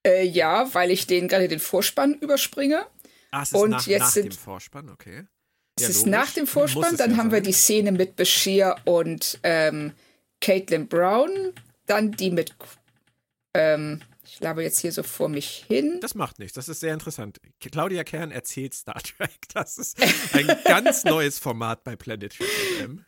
Äh, 0.07 0.23
ja, 0.23 0.73
weil 0.73 0.89
ich 0.89 1.05
den 1.05 1.27
gerade 1.27 1.49
den 1.49 1.59
Vorspann 1.59 2.15
überspringe. 2.15 2.85
Ah, 3.31 3.43
es 3.43 3.49
ist 3.49 3.55
und 3.55 3.71
nach, 3.71 3.85
jetzt 3.85 3.99
nach 3.99 4.09
sind, 4.11 4.33
dem 4.33 4.37
Vorspann, 4.37 4.89
okay. 4.89 5.25
Es 5.75 5.83
ja, 5.83 5.89
ist 5.89 5.97
logisch. 5.97 6.11
nach 6.11 6.31
dem 6.31 6.47
Vorspann, 6.47 6.95
dann 6.95 7.11
ja 7.11 7.17
haben 7.17 7.31
sein. 7.31 7.31
wir 7.33 7.41
die 7.41 7.51
Szene 7.51 7.91
mit 7.91 8.15
Bashir 8.15 8.77
und 8.85 9.39
ähm, 9.43 9.91
Caitlin 10.39 10.87
Brown, 10.87 11.53
dann 11.85 12.11
die 12.11 12.31
mit 12.31 12.55
Ähm, 13.53 14.01
ich 14.23 14.39
labe 14.39 14.63
jetzt 14.63 14.79
hier 14.79 14.93
so 14.93 15.03
vor 15.03 15.27
mich 15.27 15.65
hin. 15.67 15.99
Das 15.99 16.15
macht 16.15 16.39
nichts, 16.39 16.53
das 16.53 16.69
ist 16.69 16.79
sehr 16.79 16.93
interessant. 16.93 17.41
Claudia 17.59 18.05
Kern 18.05 18.31
erzählt 18.31 18.73
Star 18.73 19.01
Trek. 19.03 19.31
Das 19.53 19.77
ist 19.77 19.97
ein 20.33 20.47
ganz 20.63 21.03
neues 21.03 21.37
Format 21.39 21.83
bei 21.83 21.97
Planet 21.97 22.33
FM. 22.33 23.03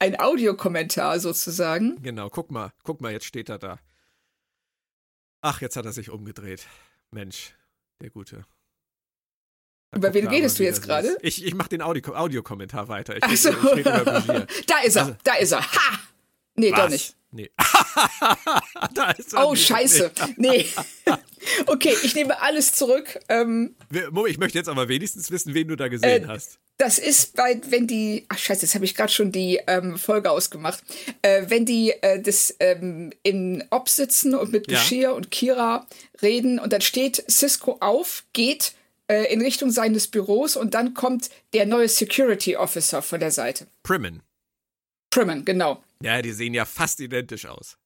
Ein, 0.00 0.20
Audiokommentar 0.20 1.18
sozusagen. 1.18 2.00
Genau, 2.02 2.30
guck 2.30 2.50
mal, 2.50 2.72
guck 2.84 3.00
mal, 3.00 3.12
jetzt 3.12 3.26
steht 3.26 3.48
er 3.48 3.58
da. 3.58 3.78
Ach, 5.40 5.60
jetzt 5.60 5.76
hat 5.76 5.86
er 5.86 5.92
sich 5.92 6.10
umgedreht. 6.10 6.66
Mensch, 7.10 7.54
der 8.00 8.10
Gute. 8.10 8.44
Da 9.90 9.98
über 9.98 10.14
wen 10.14 10.28
redest 10.28 10.58
du 10.58 10.64
jetzt 10.64 10.82
gerade? 10.82 11.16
Ich, 11.22 11.44
ich 11.44 11.54
mache 11.54 11.70
den 11.70 11.82
Audiokommentar 11.82 12.82
Audio 12.82 12.88
weiter. 12.88 13.16
Ich, 13.16 13.22
Ach 13.22 13.36
so. 13.36 13.50
Ich, 13.72 13.78
ich 13.78 13.84
da 14.66 14.78
ist 14.84 14.96
er, 14.96 15.02
also, 15.02 15.16
da 15.24 15.34
ist 15.34 15.52
er. 15.52 15.62
Ha! 15.62 15.98
Nee, 16.56 16.72
was? 16.72 16.78
doch 16.78 16.88
nicht. 16.90 17.16
Nee. 17.30 17.50
da 18.94 19.10
ist 19.12 19.32
er 19.32 19.46
oh, 19.46 19.52
nicht. 19.52 19.66
scheiße. 19.66 20.10
Nee. 20.36 20.66
okay, 21.66 21.94
ich 22.02 22.14
nehme 22.14 22.40
alles 22.40 22.72
zurück. 22.72 23.18
Ähm, 23.28 23.76
ich 24.26 24.38
möchte 24.38 24.58
jetzt 24.58 24.68
aber 24.68 24.88
wenigstens 24.88 25.30
wissen, 25.30 25.54
wen 25.54 25.68
du 25.68 25.76
da 25.76 25.88
gesehen 25.88 26.24
äh, 26.24 26.26
hast. 26.26 26.58
Das 26.78 27.00
ist 27.00 27.34
bei, 27.34 27.60
wenn 27.70 27.88
die, 27.88 28.24
ach 28.28 28.38
scheiße, 28.38 28.62
jetzt 28.62 28.76
habe 28.76 28.84
ich 28.84 28.94
gerade 28.94 29.12
schon 29.12 29.32
die 29.32 29.60
ähm, 29.66 29.98
Folge 29.98 30.30
ausgemacht. 30.30 30.82
Äh, 31.22 31.46
wenn 31.48 31.66
die 31.66 31.90
äh, 31.90 32.22
das 32.22 32.54
ähm, 32.60 33.12
in 33.24 33.64
Ob 33.70 33.88
sitzen 33.88 34.36
und 34.36 34.52
mit 34.52 34.68
Bashir 34.68 35.02
ja. 35.02 35.10
und 35.10 35.32
Kira 35.32 35.88
reden 36.22 36.60
und 36.60 36.72
dann 36.72 36.80
steht 36.80 37.24
Cisco 37.28 37.78
auf, 37.80 38.24
geht 38.32 38.74
äh, 39.08 39.32
in 39.32 39.40
Richtung 39.40 39.72
seines 39.72 40.06
Büros 40.06 40.56
und 40.56 40.74
dann 40.74 40.94
kommt 40.94 41.30
der 41.52 41.66
neue 41.66 41.88
Security 41.88 42.56
Officer 42.56 43.02
von 43.02 43.18
der 43.18 43.32
Seite. 43.32 43.66
Primmen. 43.82 44.22
Primmen, 45.10 45.44
genau. 45.44 45.82
Ja, 46.00 46.22
die 46.22 46.32
sehen 46.32 46.54
ja 46.54 46.64
fast 46.64 47.00
identisch 47.00 47.46
aus. 47.46 47.76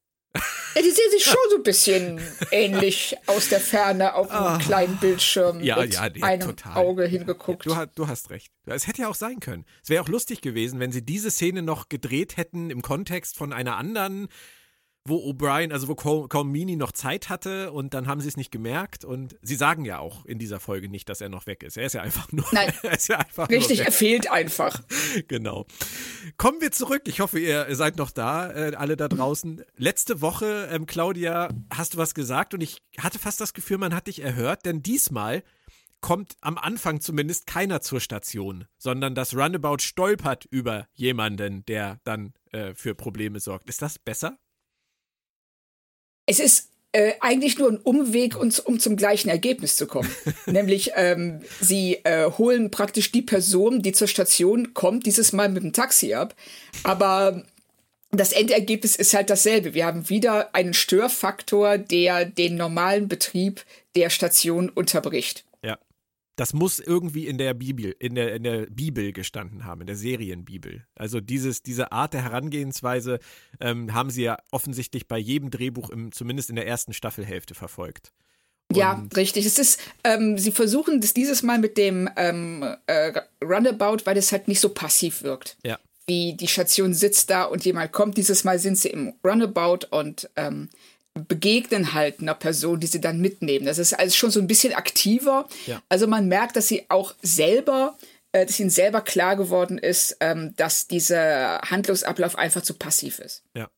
Ja, 0.75 0.81
die 0.81 0.89
sehen 0.89 1.11
sich 1.11 1.23
schon 1.23 1.35
so 1.51 1.57
ein 1.57 1.63
bisschen 1.63 2.19
ähnlich 2.51 3.15
aus 3.27 3.49
der 3.49 3.59
Ferne 3.59 4.15
auf 4.15 4.31
einem 4.31 4.55
oh. 4.55 4.57
kleinen 4.57 4.97
Bildschirm 4.97 5.61
ja, 5.61 5.77
mit 5.79 5.93
ja, 5.93 6.07
ja, 6.07 6.25
einem 6.25 6.47
total. 6.47 6.75
Auge 6.77 7.05
hingeguckt. 7.05 7.65
Du, 7.65 7.75
du, 7.93 8.07
hast 8.07 8.31
recht. 8.31 8.51
Es 8.65 8.87
hätte 8.87 9.03
ja 9.03 9.09
auch 9.09 9.15
sein 9.15 9.39
können. 9.39 9.65
Es 9.83 9.89
wäre 9.89 10.03
auch 10.03 10.07
lustig 10.07 10.41
gewesen, 10.41 10.79
wenn 10.79 10.91
sie 10.91 11.05
diese 11.05 11.29
Szene 11.29 11.61
noch 11.61 11.89
gedreht 11.89 12.37
hätten 12.37 12.71
im 12.71 12.81
Kontext 12.81 13.37
von 13.37 13.53
einer 13.53 13.77
anderen 13.77 14.29
wo 15.05 15.17
O'Brien, 15.17 15.73
also 15.73 15.87
wo 15.89 15.95
Colmini 15.95 16.77
noch 16.77 16.93
Zeit 16.93 17.29
hatte 17.29 17.71
und 17.71 17.93
dann 17.93 18.07
haben 18.07 18.21
sie 18.21 18.27
es 18.29 18.37
nicht 18.37 18.51
gemerkt 18.51 19.03
und 19.03 19.35
sie 19.41 19.55
sagen 19.55 19.83
ja 19.83 19.99
auch 19.99 20.25
in 20.25 20.39
dieser 20.39 20.59
Folge 20.61 20.87
nicht, 20.87 21.09
dass 21.09 21.19
er 21.19 21.27
noch 21.27 21.45
weg 21.45 21.63
ist. 21.63 21.75
Er 21.75 21.85
ist 21.85 21.93
ja 21.93 22.01
einfach 22.01 22.31
nur. 22.31 22.45
Nein. 22.51 22.71
er 22.83 22.93
ist 22.93 23.09
ja 23.09 23.17
einfach 23.17 23.49
Richtig, 23.49 23.81
er 23.81 23.91
fehlt 23.91 24.31
einfach. 24.31 24.81
genau. 25.27 25.65
Kommen 26.37 26.61
wir 26.61 26.71
zurück. 26.71 27.03
Ich 27.05 27.19
hoffe, 27.19 27.39
ihr 27.39 27.67
seid 27.75 27.97
noch 27.97 28.11
da, 28.11 28.49
äh, 28.51 28.75
alle 28.75 28.95
da 28.95 29.09
draußen. 29.09 29.63
Letzte 29.75 30.21
Woche, 30.21 30.69
ähm, 30.71 30.85
Claudia, 30.85 31.49
hast 31.69 31.95
du 31.95 31.97
was 31.97 32.13
gesagt 32.13 32.53
und 32.53 32.61
ich 32.61 32.81
hatte 32.97 33.19
fast 33.19 33.41
das 33.41 33.53
Gefühl, 33.53 33.79
man 33.79 33.93
hat 33.93 34.07
dich 34.07 34.21
erhört, 34.21 34.65
denn 34.65 34.81
diesmal 34.81 35.43
kommt 35.99 36.35
am 36.41 36.57
Anfang 36.57 36.99
zumindest 36.99 37.47
keiner 37.47 37.81
zur 37.81 38.01
Station, 38.01 38.65
sondern 38.77 39.15
das 39.15 39.35
Runabout 39.35 39.79
stolpert 39.79 40.45
über 40.45 40.87
jemanden, 40.93 41.65
der 41.65 41.99
dann 42.03 42.33
äh, 42.51 42.73
für 42.73 42.93
Probleme 42.93 43.39
sorgt. 43.39 43.69
Ist 43.69 43.81
das 43.81 43.99
besser? 43.99 44.37
Es 46.25 46.39
ist 46.39 46.69
äh, 46.93 47.13
eigentlich 47.19 47.57
nur 47.57 47.69
ein 47.69 47.77
Umweg, 47.77 48.39
um, 48.39 48.51
um 48.65 48.79
zum 48.79 48.95
gleichen 48.95 49.29
Ergebnis 49.29 49.75
zu 49.75 49.87
kommen. 49.87 50.09
Nämlich, 50.45 50.91
ähm, 50.95 51.41
sie 51.59 51.95
äh, 52.03 52.29
holen 52.37 52.71
praktisch 52.71 53.11
die 53.11 53.23
Person, 53.23 53.81
die 53.81 53.93
zur 53.93 54.07
Station 54.07 54.73
kommt, 54.73 55.05
dieses 55.05 55.33
Mal 55.33 55.49
mit 55.49 55.63
dem 55.63 55.73
Taxi 55.73 56.13
ab. 56.13 56.35
Aber 56.83 57.43
das 58.11 58.31
Endergebnis 58.31 58.95
ist 58.95 59.13
halt 59.15 59.31
dasselbe. 59.31 59.73
Wir 59.73 59.87
haben 59.87 60.07
wieder 60.07 60.53
einen 60.53 60.75
Störfaktor, 60.75 61.79
der 61.79 62.25
den 62.25 62.55
normalen 62.55 63.07
Betrieb 63.07 63.65
der 63.95 64.11
Station 64.11 64.69
unterbricht. 64.69 65.43
Das 66.35 66.53
muss 66.53 66.79
irgendwie 66.79 67.27
in 67.27 67.37
der 67.37 67.53
Bibel, 67.53 67.95
in 67.99 68.15
der, 68.15 68.33
in 68.33 68.43
der 68.43 68.65
Bibel 68.65 69.13
gestanden 69.13 69.65
haben, 69.65 69.81
in 69.81 69.87
der 69.87 69.95
Serienbibel. 69.95 70.85
Also 70.95 71.19
dieses, 71.19 71.61
diese 71.61 71.91
Art 71.91 72.13
der 72.13 72.23
Herangehensweise 72.23 73.19
ähm, 73.59 73.93
haben 73.93 74.09
sie 74.09 74.23
ja 74.23 74.37
offensichtlich 74.51 75.07
bei 75.07 75.19
jedem 75.19 75.51
Drehbuch, 75.51 75.89
im, 75.91 76.11
zumindest 76.11 76.49
in 76.49 76.55
der 76.55 76.67
ersten 76.67 76.93
Staffelhälfte, 76.93 77.53
verfolgt. 77.53 78.11
Und 78.69 78.77
ja, 78.77 79.05
richtig. 79.15 79.45
Es 79.45 79.59
ist, 79.59 79.79
ähm, 80.03 80.37
sie 80.37 80.51
versuchen 80.51 81.01
das 81.01 81.13
dieses 81.13 81.43
Mal 81.43 81.59
mit 81.59 81.77
dem 81.77 82.09
ähm, 82.15 82.65
äh, 82.87 83.13
Runabout, 83.43 84.05
weil 84.05 84.17
es 84.17 84.31
halt 84.31 84.47
nicht 84.47 84.59
so 84.59 84.69
passiv 84.69 85.21
wirkt. 85.23 85.57
Ja. 85.63 85.79
Wie 86.07 86.35
die 86.35 86.47
Station 86.47 86.93
sitzt 86.93 87.29
da 87.29 87.43
und 87.43 87.63
jemand 87.63 87.91
kommt. 87.91 88.17
Dieses 88.17 88.43
Mal 88.43 88.59
sind 88.59 88.77
sie 88.77 88.89
im 88.89 89.13
Runabout 89.23 89.87
und 89.91 90.29
ähm, 90.35 90.69
begegnen 91.13 91.93
halt 91.93 92.19
einer 92.19 92.33
Person, 92.33 92.79
die 92.79 92.87
sie 92.87 93.01
dann 93.01 93.19
mitnehmen. 93.19 93.65
Das 93.65 93.77
ist 93.77 93.93
also 93.93 94.15
schon 94.15 94.31
so 94.31 94.39
ein 94.39 94.47
bisschen 94.47 94.73
aktiver. 94.73 95.47
Ja. 95.67 95.81
Also 95.89 96.07
man 96.07 96.27
merkt, 96.27 96.55
dass 96.55 96.67
sie 96.67 96.85
auch 96.89 97.13
selber, 97.21 97.97
äh, 98.31 98.45
dass 98.45 98.59
ihnen 98.59 98.71
selber 98.71 99.01
klar 99.01 99.35
geworden 99.35 99.77
ist, 99.77 100.17
ähm, 100.19 100.55
dass 100.55 100.87
dieser 100.87 101.61
Handlungsablauf 101.61 102.37
einfach 102.37 102.63
zu 102.63 102.73
passiv 102.73 103.19
ist. 103.19 103.43
Ja. 103.55 103.69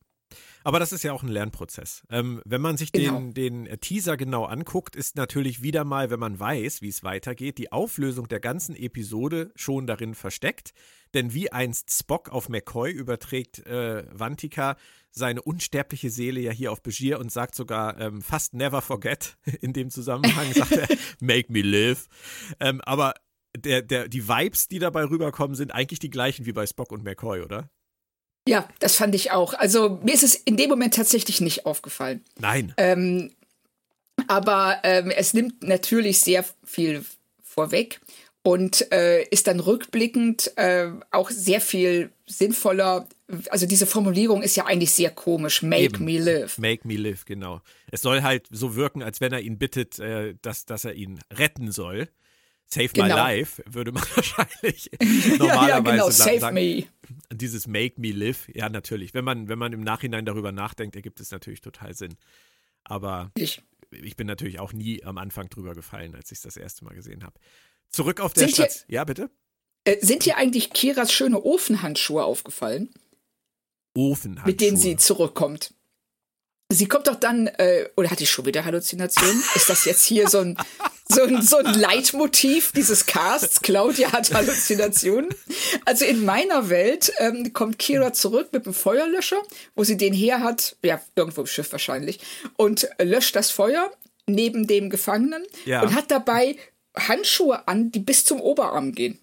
Aber 0.63 0.79
das 0.79 0.91
ist 0.91 1.03
ja 1.03 1.13
auch 1.13 1.21
ein 1.21 1.29
Lernprozess. 1.29 2.01
Ähm, 2.09 2.41
wenn 2.43 2.59
man 2.59 2.75
sich 2.75 2.91
genau. 2.91 3.19
den, 3.19 3.65
den 3.65 3.79
Teaser 3.81 4.17
genau 4.17 4.45
anguckt, 4.45 4.95
ist 4.95 5.15
natürlich 5.15 5.61
wieder 5.61 5.83
mal, 5.83 6.09
wenn 6.09 6.19
man 6.19 6.39
weiß, 6.39 6.81
wie 6.81 6.89
es 6.89 7.03
weitergeht, 7.03 7.59
die 7.59 7.71
Auflösung 7.71 8.27
der 8.27 8.39
ganzen 8.39 8.75
Episode 8.75 9.51
schon 9.55 9.85
darin 9.85 10.15
versteckt. 10.15 10.73
Denn 11.15 11.33
wie 11.33 11.51
einst 11.51 11.91
Spock 11.91 12.29
auf 12.29 12.49
McCoy 12.49 12.91
überträgt 12.91 13.65
äh, 13.65 14.03
Vantika 14.11 14.75
seine 15.11 15.41
unsterbliche 15.41 16.09
Seele 16.09 16.41
ja 16.41 16.51
hier 16.51 16.73
auf 16.73 16.83
Begier 16.83 17.19
und 17.19 17.31
sagt 17.31 17.55
sogar 17.55 17.99
ähm, 17.99 18.21
fast 18.21 18.53
never 18.53 18.81
forget. 18.81 19.37
In 19.61 19.71
dem 19.71 19.89
Zusammenhang 19.89 20.53
sagt 20.53 20.73
er, 20.73 20.87
make 21.21 21.51
me 21.51 21.61
live. 21.61 22.07
Ähm, 22.59 22.81
aber 22.81 23.13
der, 23.57 23.81
der, 23.81 24.09
die 24.09 24.27
Vibes, 24.27 24.67
die 24.67 24.79
dabei 24.79 25.05
rüberkommen, 25.05 25.55
sind 25.55 25.73
eigentlich 25.73 25.99
die 25.99 26.09
gleichen 26.09 26.45
wie 26.45 26.51
bei 26.51 26.67
Spock 26.67 26.91
und 26.91 27.03
McCoy, 27.05 27.41
oder? 27.41 27.69
Ja, 28.47 28.67
das 28.79 28.97
fand 28.97 29.15
ich 29.15 29.31
auch. 29.31 29.53
Also 29.53 30.01
mir 30.03 30.13
ist 30.13 30.23
es 30.23 30.35
in 30.35 30.57
dem 30.57 30.69
Moment 30.69 30.93
tatsächlich 30.93 31.39
nicht 31.39 31.65
aufgefallen. 31.65 32.25
Nein. 32.37 32.73
Ähm, 32.75 33.31
aber 34.27 34.81
ähm, 34.83 35.11
es 35.11 35.33
nimmt 35.33 35.63
natürlich 35.63 36.19
sehr 36.19 36.45
viel 36.65 37.05
vorweg 37.41 38.01
und 38.45 38.91
äh, 38.91 39.23
ist 39.29 39.47
dann 39.47 39.59
rückblickend 39.59 40.55
äh, 40.55 40.91
auch 41.09 41.31
sehr 41.31 41.59
viel 41.59 42.11
sinnvoller. 42.27 43.07
Also 43.49 43.65
diese 43.65 43.87
Formulierung 43.87 44.43
ist 44.43 44.55
ja 44.55 44.67
eigentlich 44.67 44.91
sehr 44.91 45.09
komisch. 45.09 45.63
Make 45.63 45.81
Eben. 45.85 46.05
me 46.05 46.19
live. 46.19 46.59
Make 46.59 46.87
me 46.87 46.95
live, 46.95 47.25
genau. 47.25 47.61
Es 47.89 48.01
soll 48.01 48.21
halt 48.21 48.45
so 48.51 48.75
wirken, 48.75 49.01
als 49.01 49.19
wenn 49.19 49.33
er 49.33 49.39
ihn 49.39 49.57
bittet, 49.57 49.97
äh, 49.97 50.35
dass, 50.43 50.67
dass 50.67 50.85
er 50.85 50.93
ihn 50.93 51.19
retten 51.33 51.71
soll. 51.71 52.07
Save 52.67 52.89
genau. 52.89 53.07
my 53.07 53.13
life 53.13 53.63
würde 53.65 53.91
man 53.91 54.03
wahrscheinlich 54.15 54.91
normalerweise 55.39 55.39
ja, 55.47 55.67
ja, 55.67 55.79
genau. 55.79 56.09
Save 56.11 56.39
sagen. 56.39 56.53
Me. 56.53 56.83
Dieses 57.33 57.65
Make 57.65 57.99
me 57.99 58.11
live, 58.11 58.47
ja 58.53 58.69
natürlich. 58.69 59.15
Wenn 59.15 59.25
man, 59.25 59.49
wenn 59.49 59.57
man 59.57 59.73
im 59.73 59.81
Nachhinein 59.81 60.23
darüber 60.23 60.51
nachdenkt, 60.51 60.95
ergibt 60.95 61.19
es 61.19 61.31
natürlich 61.31 61.61
total 61.61 61.95
Sinn. 61.95 62.13
Aber 62.83 63.31
ich, 63.35 63.63
ich 63.89 64.15
bin 64.15 64.27
natürlich 64.27 64.59
auch 64.59 64.71
nie 64.71 65.03
am 65.03 65.17
Anfang 65.17 65.49
drüber 65.49 65.73
gefallen, 65.73 66.13
als 66.13 66.31
ich 66.31 66.37
es 66.37 66.43
das 66.43 66.57
erste 66.57 66.85
Mal 66.85 66.93
gesehen 66.93 67.23
habe. 67.23 67.39
Zurück 67.89 68.19
auf 68.19 68.33
der 68.33 68.47
Stadt. 68.47 68.85
Ja, 68.87 69.03
bitte? 69.03 69.29
Äh, 69.85 69.97
sind 70.01 70.25
dir 70.25 70.37
eigentlich 70.37 70.71
Kiras 70.71 71.11
schöne 71.13 71.43
Ofenhandschuhe 71.43 72.23
aufgefallen? 72.23 72.89
Ofenhandschuhe? 73.95 74.47
Mit 74.47 74.61
denen 74.61 74.77
sie 74.77 74.97
zurückkommt. 74.97 75.73
Sie 76.71 76.87
kommt 76.87 77.07
doch 77.07 77.15
dann, 77.15 77.45
äh, 77.45 77.87
oder 77.95 78.09
hat 78.09 78.19
die 78.19 78.25
schon 78.25 78.45
wieder 78.45 78.65
Halluzinationen? 78.65 79.43
Ist 79.53 79.69
das 79.69 79.85
jetzt 79.85 80.03
hier 80.03 80.27
so 80.27 80.39
ein, 80.39 80.57
so 81.07 81.21
ein, 81.21 81.43
so 81.43 81.57
ein 81.57 81.73
Leitmotiv 81.75 82.71
dieses 82.71 83.05
Casts? 83.05 83.61
Claudia 83.61 84.11
hat 84.11 84.33
Halluzinationen. 84.33 85.29
Also 85.85 86.05
in 86.05 86.25
meiner 86.25 86.69
Welt 86.69 87.13
ähm, 87.19 87.53
kommt 87.53 87.77
Kira 87.77 88.13
zurück 88.13 88.49
mit 88.51 88.65
einem 88.65 88.73
Feuerlöscher, 88.73 89.39
wo 89.75 89.83
sie 89.83 89.95
den 89.95 90.13
her 90.13 90.41
hat, 90.41 90.75
ja, 90.83 90.99
irgendwo 91.15 91.41
im 91.41 91.47
Schiff 91.47 91.71
wahrscheinlich, 91.71 92.19
und 92.57 92.89
löscht 92.99 93.35
das 93.35 93.51
Feuer 93.51 93.91
neben 94.25 94.65
dem 94.65 94.89
Gefangenen 94.89 95.43
ja. 95.65 95.83
und 95.83 95.93
hat 95.93 96.09
dabei 96.09 96.57
Handschuhe 96.97 97.67
an, 97.67 97.91
die 97.91 97.99
bis 97.99 98.23
zum 98.23 98.41
Oberarm 98.41 98.91
gehen. 98.93 99.19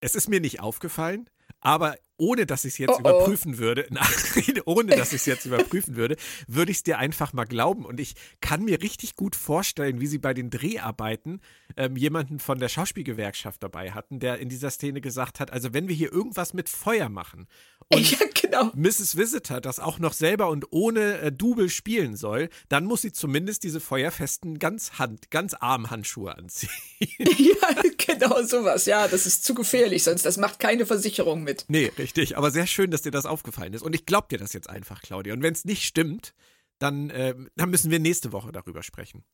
Es 0.00 0.14
ist 0.14 0.28
mir 0.28 0.40
nicht 0.40 0.60
aufgefallen, 0.60 1.28
aber 1.60 1.96
ohne 2.22 2.46
dass 2.46 2.64
ich 2.64 2.74
es 2.74 2.78
jetzt 2.78 2.90
oh 2.90 2.96
oh. 2.96 3.00
überprüfen 3.00 3.58
würde, 3.58 3.88
ohne 4.64 4.94
dass 4.94 5.08
ich 5.08 5.22
es 5.22 5.26
jetzt 5.26 5.44
überprüfen 5.44 5.96
würde, 5.96 6.16
würde 6.46 6.70
ich 6.70 6.78
es 6.78 6.82
dir 6.84 6.98
einfach 6.98 7.32
mal 7.32 7.44
glauben. 7.44 7.84
Und 7.84 7.98
ich 7.98 8.14
kann 8.40 8.64
mir 8.64 8.80
richtig 8.80 9.16
gut 9.16 9.34
vorstellen, 9.34 10.00
wie 10.00 10.06
sie 10.06 10.18
bei 10.18 10.32
den 10.32 10.48
Dreharbeiten 10.48 11.40
ähm, 11.76 11.96
jemanden 11.96 12.38
von 12.38 12.60
der 12.60 12.68
Schauspielgewerkschaft 12.68 13.60
dabei 13.60 13.90
hatten, 13.90 14.20
der 14.20 14.38
in 14.38 14.48
dieser 14.48 14.70
Szene 14.70 15.00
gesagt 15.00 15.40
hat, 15.40 15.52
also 15.52 15.74
wenn 15.74 15.88
wir 15.88 15.96
hier 15.96 16.12
irgendwas 16.12 16.54
mit 16.54 16.68
Feuer 16.68 17.08
machen 17.08 17.48
und 17.88 18.10
ja, 18.10 18.18
genau. 18.40 18.70
Mrs. 18.74 19.16
Visitor 19.16 19.60
das 19.60 19.78
auch 19.78 19.98
noch 19.98 20.12
selber 20.12 20.48
und 20.48 20.66
ohne 20.70 21.18
äh, 21.18 21.32
Double 21.32 21.68
spielen 21.68 22.16
soll, 22.16 22.48
dann 22.68 22.84
muss 22.84 23.02
sie 23.02 23.12
zumindest 23.12 23.64
diese 23.64 23.80
feuerfesten 23.80 24.58
ganz 24.58 24.92
Hand, 24.92 25.30
ganz 25.30 25.54
Armhandschuhe 25.54 26.36
anziehen. 26.36 26.70
ja, 27.00 27.82
genau 27.98 28.42
sowas. 28.42 28.86
Ja, 28.86 29.08
das 29.08 29.26
ist 29.26 29.44
zu 29.44 29.54
gefährlich, 29.54 30.04
sonst 30.04 30.24
das 30.24 30.36
macht 30.36 30.58
keine 30.58 30.86
Versicherung 30.86 31.42
mit. 31.42 31.64
Nee, 31.68 31.90
richtig. 31.98 32.11
Aber 32.36 32.50
sehr 32.50 32.66
schön, 32.66 32.90
dass 32.90 33.02
dir 33.02 33.10
das 33.10 33.26
aufgefallen 33.26 33.72
ist. 33.74 33.82
Und 33.82 33.94
ich 33.94 34.06
glaube 34.06 34.28
dir 34.30 34.38
das 34.38 34.52
jetzt 34.52 34.68
einfach, 34.70 35.02
Claudia. 35.02 35.32
Und 35.34 35.42
wenn 35.42 35.52
es 35.54 35.64
nicht 35.64 35.84
stimmt, 35.84 36.34
dann, 36.78 37.10
äh, 37.10 37.34
dann 37.56 37.70
müssen 37.70 37.90
wir 37.90 37.98
nächste 37.98 38.32
Woche 38.32 38.52
darüber 38.52 38.82
sprechen. 38.82 39.24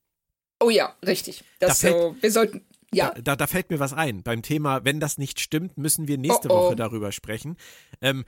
Oh 0.60 0.70
ja, 0.70 0.94
richtig. 1.06 1.44
Das 1.60 1.80
Da 1.80 1.88
fällt- 1.88 1.96
so, 2.02 2.16
wir 2.20 2.32
sollten, 2.32 2.66
ja, 2.92 3.10
Da, 3.14 3.20
da, 3.20 3.36
da 3.36 3.46
fällt 3.46 3.70
mir 3.70 3.78
was 3.78 3.92
ein. 3.92 4.22
Beim 4.22 4.42
Thema, 4.42 4.84
wenn 4.84 4.98
das 4.98 5.18
nicht 5.18 5.40
stimmt, 5.40 5.76
müssen 5.78 6.08
wir 6.08 6.18
nächste 6.18 6.48
Oh, 6.50 6.52
oh. 6.54 6.56
Woche 6.66 6.76
darüber 6.76 7.12
sprechen. 7.12 7.56
Ähm, 8.00 8.24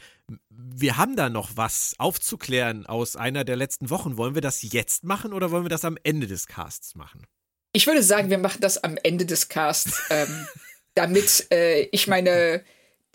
wir 0.48 0.96
haben 0.96 1.16
da 1.16 1.28
noch 1.30 1.50
was 1.56 1.94
aufzuklären 1.98 2.86
aus 2.86 3.16
einer 3.16 3.44
der 3.44 3.56
letzten 3.56 3.90
Wochen. 3.90 4.16
Wollen 4.16 4.34
wir 4.34 4.42
das 4.42 4.62
jetzt 4.62 5.02
machen 5.04 5.32
oder 5.32 5.50
wollen 5.50 5.64
wir 5.64 5.70
das 5.70 5.84
am 5.84 5.96
Ende 6.02 6.26
des 6.26 6.46
Casts 6.46 6.94
machen? 6.94 7.26
ich 7.72 7.86
würde 7.86 8.02
sagen, 8.02 8.30
wir 8.30 8.38
machen 8.38 8.60
das 8.60 8.82
am 8.82 8.96
Ende 9.00 9.24
des 9.26 9.48
Casts, 9.48 10.02
ähm, 10.10 10.26
damit 10.94 11.46
äh, 11.52 11.82
ich 11.92 12.08
meine, 12.08 12.64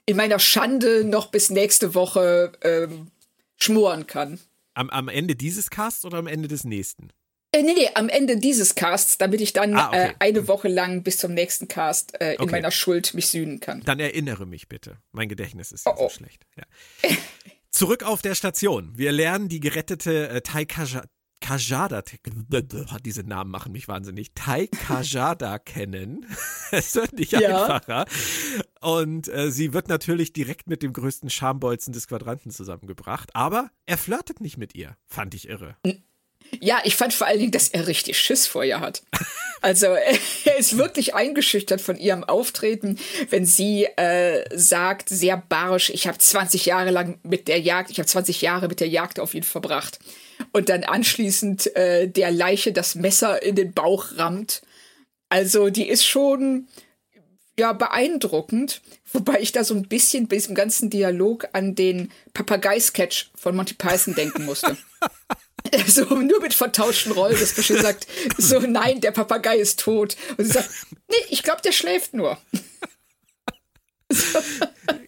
in 0.05 0.17
meiner 0.17 0.39
Schande 0.39 1.03
noch 1.03 1.27
bis 1.31 1.49
nächste 1.49 1.95
Woche 1.95 2.51
ähm, 2.61 3.11
schmoren 3.57 4.07
kann. 4.07 4.39
Am, 4.73 4.89
am 4.89 5.07
Ende 5.09 5.35
dieses 5.35 5.69
Casts 5.69 6.05
oder 6.05 6.17
am 6.17 6.27
Ende 6.27 6.47
des 6.47 6.63
nächsten? 6.63 7.09
Äh, 7.53 7.63
nee, 7.63 7.73
nee, 7.73 7.89
am 7.95 8.09
Ende 8.09 8.37
dieses 8.37 8.75
Casts, 8.75 9.17
damit 9.17 9.39
ich 9.39 9.53
dann 9.53 9.75
Ah, 9.75 9.87
okay. 9.87 10.09
äh, 10.09 10.13
eine 10.19 10.47
Woche 10.49 10.67
lang 10.67 11.03
bis 11.03 11.17
zum 11.17 11.33
nächsten 11.33 11.67
Cast 11.69 12.19
äh, 12.19 12.33
in 12.33 12.41
Okay. 12.41 12.51
meiner 12.51 12.71
Schuld 12.71 13.13
mich 13.13 13.27
sühnen 13.27 13.59
kann. 13.61 13.81
Dann 13.85 13.99
erinnere 13.99 14.45
mich 14.45 14.67
bitte. 14.67 14.97
Mein 15.13 15.29
Gedächtnis 15.29 15.71
ist 15.71 15.85
ja 15.85 15.93
Oh, 15.93 16.05
oh. 16.05 16.09
so 16.09 16.15
schlecht. 16.17 16.45
Ja. 16.57 17.09
Zurück 17.71 18.03
auf 18.03 18.21
der 18.21 18.35
Station. 18.35 18.91
Wir 18.97 19.11
lernen 19.11 19.47
die 19.49 19.59
gerettete 19.59 20.29
äh, 20.29 20.41
Tai 20.41 20.65
Kaja- 21.45 21.87
Kajada, 21.89 22.03
diese 23.05 23.23
Namen 23.23 23.51
machen 23.51 23.71
mich 23.71 23.87
wahnsinnig, 23.87 24.31
Tai 24.33 24.67
Kajada 24.67 25.59
kennen. 25.59 26.25
Es 26.71 26.95
wird 26.95 27.13
nicht 27.13 27.31
Ja. 27.31 27.65
einfacher. 27.65 28.05
Und 28.81 29.27
äh, 29.27 29.51
sie 29.51 29.73
wird 29.73 29.87
natürlich 29.87 30.33
direkt 30.33 30.67
mit 30.67 30.81
dem 30.83 30.93
größten 30.93 31.29
Schambolzen 31.29 31.93
des 31.93 32.07
Quadranten 32.07 32.51
zusammengebracht. 32.51 33.35
Aber 33.35 33.69
er 33.85 33.97
flirtet 33.97 34.41
nicht 34.41 34.57
mit 34.57 34.75
ihr. 34.75 34.97
Fand 35.07 35.33
ich 35.33 35.47
irre. 35.47 35.75
Ja, 36.59 36.79
ich 36.83 36.95
fand 36.95 37.13
vor 37.13 37.25
allen 37.27 37.39
Dingen, 37.39 37.51
dass 37.51 37.69
er 37.69 37.87
richtig 37.87 38.19
Schiss 38.19 38.45
vor 38.45 38.63
ihr 38.63 38.79
hat. 38.79 39.03
Also 39.61 39.87
er 39.87 40.57
ist 40.59 40.77
wirklich 40.77 41.15
eingeschüchtert 41.15 41.81
von 41.81 41.97
ihrem 41.97 42.23
Auftreten, 42.23 42.99
wenn 43.31 43.45
sie 43.47 43.85
äh, 43.85 44.43
sagt, 44.55 45.09
sehr 45.09 45.37
barsch, 45.37 45.89
ich 45.89 46.07
habe 46.07 46.17
20 46.19 46.67
Jahre 46.67 46.91
lang 46.91 47.19
mit 47.23 47.47
der 47.47 47.59
Jagd, 47.59 47.89
ich 47.89 47.97
habe 47.97 48.07
20 48.07 48.41
Jahre 48.41 48.67
mit 48.67 48.79
der 48.79 48.89
Jagd 48.89 49.19
auf 49.19 49.33
ihn 49.33 49.41
verbracht. 49.43 49.97
Und 50.55 50.69
dann 50.69 50.85
anschließend 50.85 51.75
äh, 51.75 52.07
der 52.07 52.31
Leiche 52.31 52.71
das 52.71 52.95
Messer 52.95 53.43
in 53.43 53.55
den 53.55 53.73
Bauch 53.73 54.15
rammt. 54.15 54.61
Also 55.27 55.69
die 55.69 55.89
ist 55.89 56.05
schon 56.05 56.69
ja 57.59 57.73
beeindruckend, 57.73 58.81
wobei 59.11 59.41
ich 59.41 59.51
da 59.51 59.65
so 59.65 59.73
ein 59.73 59.89
bisschen 59.89 60.29
bei 60.29 60.37
diesem 60.37 60.55
ganzen 60.55 60.89
Dialog 60.89 61.49
an 61.51 61.75
den 61.75 62.09
Papagei-Sketch 62.33 63.31
von 63.35 63.53
Monty 63.57 63.73
Python 63.73 64.15
denken 64.15 64.45
musste. 64.45 64.77
So 65.87 66.05
nur 66.05 66.41
mit 66.41 66.53
vertauschten 66.53 67.11
Rollen, 67.11 67.37
das 67.39 67.53
bestimmt 67.53 67.81
sagt, 67.81 68.05
so 68.37 68.59
nein, 68.59 69.01
der 69.01 69.09
Papagei 69.11 69.57
ist 69.57 69.79
tot. 69.79 70.15
Und 70.37 70.45
sie 70.45 70.51
sagt, 70.51 70.69
nee, 71.09 71.25
ich 71.31 71.41
glaube, 71.41 71.63
der 71.63 71.71
schläft 71.71 72.13
nur. 72.13 72.37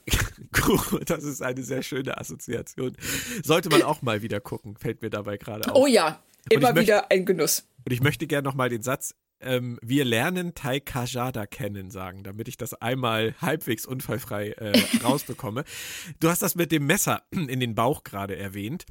Das 1.05 1.23
ist 1.23 1.41
eine 1.41 1.63
sehr 1.63 1.83
schöne 1.83 2.17
Assoziation. 2.17 2.95
Sollte 3.43 3.69
man 3.69 3.81
auch 3.83 4.01
mal 4.01 4.21
wieder 4.21 4.39
gucken, 4.39 4.75
fällt 4.77 5.01
mir 5.01 5.09
dabei 5.09 5.37
gerade 5.37 5.71
auf. 5.71 5.81
Oh 5.81 5.87
ja, 5.87 6.21
immer 6.49 6.69
möchte- 6.73 6.81
wieder 6.81 7.11
ein 7.11 7.25
Genuss. 7.25 7.67
Und 7.85 7.93
ich 7.93 8.01
möchte 8.01 8.27
gerne 8.27 8.45
nochmal 8.47 8.69
den 8.69 8.81
Satz, 8.81 9.15
ähm, 9.39 9.77
wir 9.81 10.03
lernen 10.03 10.55
Tai 10.55 10.79
Kajada 10.79 11.45
kennen 11.45 11.91
sagen, 11.91 12.23
damit 12.23 12.47
ich 12.47 12.57
das 12.57 12.73
einmal 12.73 13.35
halbwegs 13.39 13.85
unfallfrei 13.85 14.49
äh, 14.51 14.73
rausbekomme. 15.03 15.63
Du 16.19 16.29
hast 16.29 16.41
das 16.41 16.55
mit 16.55 16.71
dem 16.71 16.85
Messer 16.87 17.23
in 17.31 17.59
den 17.59 17.75
Bauch 17.75 18.03
gerade 18.03 18.35
erwähnt. 18.35 18.85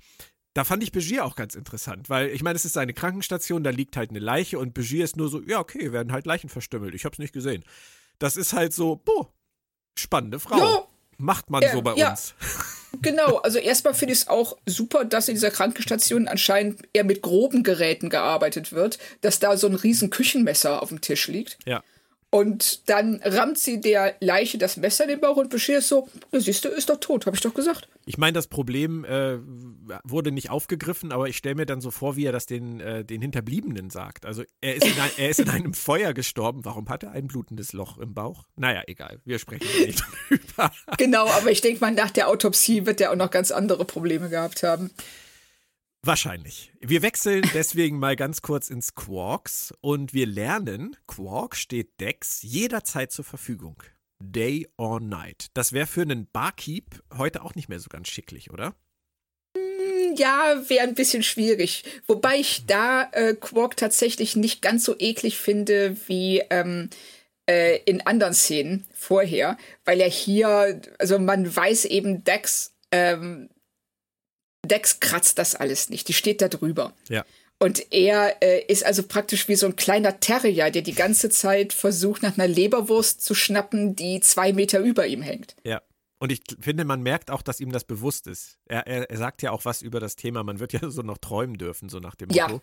Da 0.55 0.65
fand 0.65 0.83
ich 0.83 0.93
Begier 0.93 1.27
auch 1.27 1.37
ganz 1.37 1.55
interessant, 1.55 2.09
weil 2.09 2.29
ich 2.29 2.43
meine, 2.43 2.57
es 2.57 2.65
ist 2.65 2.79
eine 2.79 2.95
Krankenstation, 2.95 3.63
da 3.65 3.71
liegt 3.71 3.97
halt 3.97 4.09
eine 4.11 4.21
Leiche 4.21 4.59
und 4.59 4.73
Begier 4.73 5.05
ist 5.05 5.17
nur 5.17 5.29
so, 5.29 5.43
ja, 5.43 5.59
okay, 5.61 5.93
werden 5.93 6.13
halt 6.13 6.25
Leichen 6.25 6.49
verstümmelt, 6.49 6.95
ich 6.95 7.05
hab's 7.05 7.19
nicht 7.19 7.35
gesehen. 7.35 7.63
Das 8.19 8.39
ist 8.39 8.55
halt 8.55 8.73
so, 8.73 8.97
boah, 8.97 9.31
spannende 9.99 10.39
Frau. 10.41 10.57
Ja. 10.59 10.86
Macht 11.19 11.51
man 11.51 11.63
Ja, 11.63 11.73
so 11.73 11.83
bei 11.83 11.95
ja. 11.95 12.11
uns. 12.11 12.35
Genau, 13.03 13.37
also 13.39 13.59
erstmal 13.59 13.93
finde 13.93 14.15
ich 14.15 14.21
es 14.21 14.29
auch 14.29 14.57
super, 14.65 15.05
dass 15.05 15.29
in 15.29 15.35
dieser 15.35 15.51
Krankenstation 15.51 16.29
anscheinend 16.29 16.81
eher 16.95 17.05
mit 17.05 17.21
groben 17.21 17.63
Geräten 17.63 18.09
gearbeitet 18.09 18.73
wird, 18.73 18.99
dass 19.21 19.39
da 19.39 19.59
so 19.59 19.67
ein 19.67 19.75
riesen 19.75 20.09
Küchenmesser 20.09 20.83
auf 20.83 20.89
dem 20.89 21.03
Tisch 21.03 21.29
liegt. 21.29 21.59
Ja. 21.67 21.83
Und 22.31 22.89
dann 22.91 23.21
rammt 23.23 23.57
sie 23.57 23.81
der 23.81 24.17
Leiche 24.21 24.59
das 24.59 24.77
Messer 24.77 25.05
in 25.05 25.11
den 25.11 25.21
Bauch 25.21 25.37
und 25.37 25.49
Bashir 25.49 25.79
ist 25.79 25.89
so, 25.89 26.09
siehst 26.33 26.65
du, 26.65 26.69
ist 26.69 26.91
doch 26.91 26.99
tot, 26.99 27.25
habe 27.25 27.37
ich 27.37 27.43
doch 27.43 27.55
gesagt. 27.55 27.89
Ich 28.05 28.19
meine, 28.19 28.33
das 28.33 28.49
Problem 28.49 29.05
äh, 29.05 29.39
wurde 30.05 30.33
nicht 30.33 30.51
aufgegriffen, 30.51 31.13
aber 31.13 31.29
ich 31.29 31.37
stelle 31.37 31.55
mir 31.55 31.67
dann 31.67 31.81
so 31.81 31.91
vor, 31.91 32.17
wie 32.17 32.25
er 32.25 32.33
das 32.33 32.47
den, 32.47 32.81
äh, 32.81 33.05
den 33.05 33.23
Hinterbliebenen 33.23 33.91
sagt. 33.91 34.27
Also 34.27 34.43
er 34.61 34.75
ist, 34.75 34.87
in 34.87 35.01
ein, 35.01 35.11
er 35.17 35.31
ist 35.31 35.41
in 35.41 35.49
einem 35.49 35.75
Feuer 35.75 36.15
gestorben. 36.15 36.65
Warum 36.65 36.89
hat 36.89 37.05
er 37.05 37.13
ein 37.13 37.29
blutendes 37.29 37.73
Loch 37.73 37.99
im 37.99 38.13
Bauch? 38.13 38.45
Naja, 38.57 38.83
egal. 38.87 39.21
Wir 39.25 39.39
sprechen 39.39 39.67
nicht 39.87 40.03
drüber. 40.29 40.73
Genau, 40.99 41.29
aber 41.29 41.53
ich 41.53 41.61
denke 41.61 41.81
mal, 41.81 41.93
nach 41.93 42.11
der 42.11 42.29
Autopsie 42.29 42.87
wird 42.87 43.01
er 43.01 43.13
auch 43.13 43.17
noch 43.17 43.31
ganz 43.31 43.53
andere 43.53 43.85
Probleme 43.85 44.29
gehabt 44.29 44.65
haben. 44.65 44.91
Wahrscheinlich. 46.03 46.73
Wir 46.81 47.03
wechseln 47.03 47.43
deswegen 47.53 47.99
mal 47.99 48.15
ganz 48.15 48.41
kurz 48.43 48.71
ins 48.71 48.95
Quarks 48.95 49.75
und 49.81 50.15
wir 50.15 50.27
lernen, 50.27 50.97
Quark 51.07 51.57
steht 51.57 52.01
Dex 52.01 52.43
jederzeit 52.43 53.11
zur 53.11 53.25
Verfügung. 53.25 53.83
Day 54.19 54.69
or 54.77 55.01
night. 55.01 55.49
Das 55.55 55.73
wäre 55.73 55.87
für 55.87 56.03
einen 56.03 56.29
Barkeep 56.31 57.03
heute 57.17 57.43
auch 57.43 57.55
nicht 57.55 57.69
mehr 57.69 57.81
so 57.81 57.89
ganz 57.89 58.09
schicklich, 58.09 58.51
oder? 58.51 58.75
Ja, 60.15 60.63
wäre 60.69 60.85
ein 60.85 60.95
bisschen 60.95 61.23
schwierig. 61.23 61.85
Wobei 62.07 62.37
ich 62.37 62.67
da 62.67 63.11
äh, 63.13 63.35
Quark 63.35 63.77
tatsächlich 63.77 64.37
nicht 64.37 64.63
ganz 64.63 64.85
so 64.85 64.95
eklig 64.99 65.39
finde 65.39 65.97
wie 66.07 66.43
ähm, 66.51 66.89
äh, 67.47 67.79
in 67.85 68.07
anderen 68.07 68.35
Szenen 68.35 68.87
vorher, 68.95 69.59
weil 69.85 70.01
er 70.01 70.09
hier, 70.09 70.81
also 70.99 71.19
man 71.19 71.55
weiß 71.55 71.85
eben, 71.87 72.25
Dex, 72.25 72.75
ähm, 72.93 73.51
Dex 74.69 75.01
kratzt 75.01 75.39
das 75.39 75.55
alles 75.55 75.91
nicht. 75.91 76.09
Die 76.09 76.13
steht 76.13 76.43
da 76.43 76.49
drüber. 76.49 76.93
Ja. 77.09 77.25
Und 77.59 77.93
er 77.93 78.43
äh, 78.43 78.65
ist 78.67 78.85
also 78.85 79.03
praktisch 79.03 79.49
wie 79.49 79.57
so 79.57 79.67
ein 79.67 79.77
kleiner 79.77 80.21
Terrier, 80.21 80.71
der 80.71 80.83
die 80.83 80.95
ganze 80.95 81.31
Zeit 81.31 81.73
versucht, 81.73 82.23
nach 82.23 82.37
einer 82.37 82.49
Leberwurst 82.49 83.23
zu 83.23 83.35
schnappen, 83.35 83.97
die 83.97 84.21
zwei 84.21 84.53
Meter 84.53 84.81
über 84.81 85.07
ihm 85.07 85.23
hängt. 85.23 85.57
Ja. 85.65 85.81
Und 86.19 86.33
ich 86.33 86.43
finde, 86.61 86.85
man 86.85 87.03
merkt 87.03 87.31
auch, 87.31 87.43
dass 87.43 87.61
ihm 87.61 87.73
das 87.73 87.85
bewusst 87.85 88.27
ist. 88.27 88.59
Er, 88.67 88.87
er, 88.87 89.11
er 89.11 89.17
sagt 89.19 89.43
ja 89.43 89.51
auch 89.51 89.65
was 89.65 89.83
über 89.83 90.01
das 90.01 90.17
Thema. 90.17 90.43
Man 90.43 90.61
wird 90.61 90.73
ja 90.73 90.91
so 90.91 91.03
noch 91.03 91.19
träumen 91.19 91.59
dürfen, 91.59 91.89
so 91.89 91.99
nach 91.99 92.15
dem 92.15 92.31
Ja, 92.31 92.49
Motto. 92.49 92.63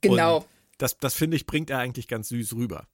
Genau. 0.00 0.36
Und 0.38 0.46
das, 0.78 0.98
das 0.98 1.14
finde 1.14 1.36
ich, 1.36 1.46
bringt 1.46 1.70
er 1.70 1.78
eigentlich 1.78 2.08
ganz 2.08 2.28
süß 2.28 2.54
rüber. 2.54 2.86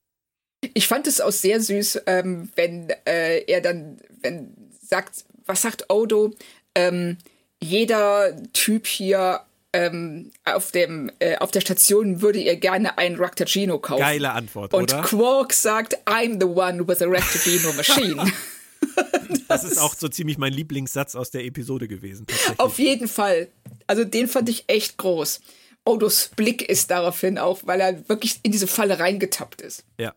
Ich 0.75 0.87
fand 0.87 1.07
es 1.07 1.21
auch 1.21 1.33
sehr 1.33 1.61
süß, 1.61 2.03
ähm, 2.07 2.51
wenn 2.55 2.91
äh, 3.07 3.45
er 3.47 3.61
dann, 3.61 3.99
wenn 4.21 4.55
sagt, 4.81 5.25
was 5.47 5.63
sagt 5.63 5.91
Odo? 5.91 6.35
Ähm, 6.75 7.19
jeder 7.63 8.35
Typ 8.53 8.87
hier 8.87 9.41
ähm, 9.73 10.33
auf 10.45 10.73
dem 10.73 11.13
äh, 11.21 11.37
auf 11.37 11.51
der 11.53 11.61
Station 11.61 12.23
würde 12.23 12.41
ihr 12.41 12.57
gerne 12.57 12.99
einen 12.99 13.17
Raktagino 13.17 13.79
kaufen. 13.79 14.01
Geile 14.01 14.33
Antwort, 14.33 14.75
Und 14.75 14.93
oder? 14.93 15.03
Quark 15.03 15.53
sagt, 15.53 15.97
I'm 16.07 16.41
the 16.41 16.47
one 16.47 16.87
with 16.89 17.01
a 17.03 17.07
Raktagino 17.07 17.73
machine. 17.75 18.33
Das 19.49 19.65
ist 19.65 19.79
auch 19.79 19.95
so 19.95 20.09
ziemlich 20.09 20.39
mein 20.39 20.53
Lieblingssatz 20.53 21.15
aus 21.15 21.31
der 21.31 21.45
Episode 21.45 21.89
gewesen. 21.89 22.27
Auf 22.57 22.79
jeden 22.79 23.09
Fall. 23.09 23.49
Also 23.87 24.05
den 24.05 24.29
fand 24.29 24.49
ich 24.49 24.65
echt 24.69 24.97
groß. 24.97 25.41
Odos 25.85 26.31
Blick 26.37 26.69
ist 26.69 26.91
daraufhin 26.91 27.39
auch, 27.39 27.61
weil 27.65 27.81
er 27.81 28.09
wirklich 28.09 28.41
in 28.43 28.53
diese 28.53 28.67
Falle 28.67 28.99
reingetappt 28.99 29.61
ist. 29.61 29.85
Ja. 29.99 30.15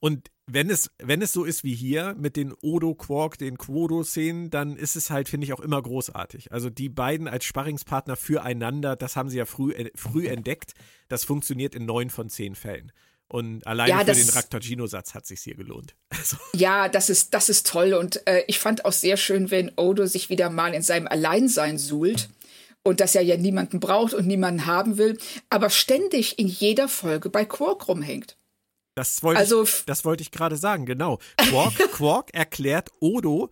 Und 0.00 0.30
wenn 0.46 0.68
es, 0.70 0.90
wenn 0.98 1.22
es 1.22 1.32
so 1.32 1.44
ist 1.44 1.64
wie 1.64 1.74
hier 1.74 2.14
mit 2.18 2.36
den 2.36 2.52
Odo-Quark, 2.62 3.38
den 3.38 3.56
Quodo-Szenen, 3.58 4.50
dann 4.50 4.76
ist 4.76 4.96
es 4.96 5.10
halt, 5.10 5.28
finde 5.28 5.46
ich, 5.46 5.52
auch 5.52 5.60
immer 5.60 5.80
großartig. 5.80 6.52
Also 6.52 6.70
die 6.70 6.88
beiden 6.88 7.28
als 7.28 7.44
Sparringspartner 7.44 8.16
füreinander, 8.16 8.96
das 8.96 9.16
haben 9.16 9.28
sie 9.28 9.38
ja 9.38 9.46
früh, 9.46 9.72
äh, 9.72 9.90
früh 9.94 10.26
entdeckt. 10.28 10.74
Das 11.08 11.24
funktioniert 11.24 11.74
in 11.74 11.86
neun 11.86 12.10
von 12.10 12.28
zehn 12.28 12.54
Fällen. 12.54 12.92
Und 13.28 13.66
alleine 13.66 13.90
Ja, 13.90 13.98
für 14.00 14.04
das- 14.04 14.18
den 14.18 14.28
Raktagino-Satz 14.30 15.14
hat 15.14 15.26
sich 15.26 15.40
hier 15.40 15.54
gelohnt. 15.54 15.94
Also, 16.10 16.36
Ja, 16.54 16.88
das 16.88 17.08
ist, 17.10 17.32
das 17.34 17.48
ist 17.48 17.66
toll. 17.66 17.94
Und 17.94 18.26
äh, 18.26 18.44
ich 18.46 18.58
fand 18.58 18.84
auch 18.84 18.92
sehr 18.92 19.16
schön, 19.16 19.50
wenn 19.50 19.72
Odo 19.76 20.06
sich 20.06 20.28
wieder 20.28 20.50
mal 20.50 20.74
in 20.74 20.82
seinem 20.82 21.06
Alleinsein 21.08 21.78
suhlt. 21.78 22.28
Und 22.86 23.00
dass 23.00 23.14
er 23.14 23.22
ja 23.22 23.38
niemanden 23.38 23.80
braucht 23.80 24.12
und 24.12 24.26
niemanden 24.26 24.66
haben 24.66 24.98
will, 24.98 25.16
aber 25.48 25.70
ständig 25.70 26.38
in 26.38 26.46
jeder 26.48 26.86
Folge 26.86 27.30
bei 27.30 27.46
Quark 27.46 27.88
rumhängt. 27.88 28.36
Das 28.94 29.22
wollte 29.22 29.40
Also 29.40 29.62
ich, 29.64 29.84
das 29.86 30.04
wollte 30.04 30.22
ich 30.22 30.30
gerade 30.30 30.56
sagen, 30.56 30.86
genau. 30.86 31.18
Quark, 31.36 31.74
Quark 31.92 32.34
erklärt 32.34 32.90
Odo 33.00 33.50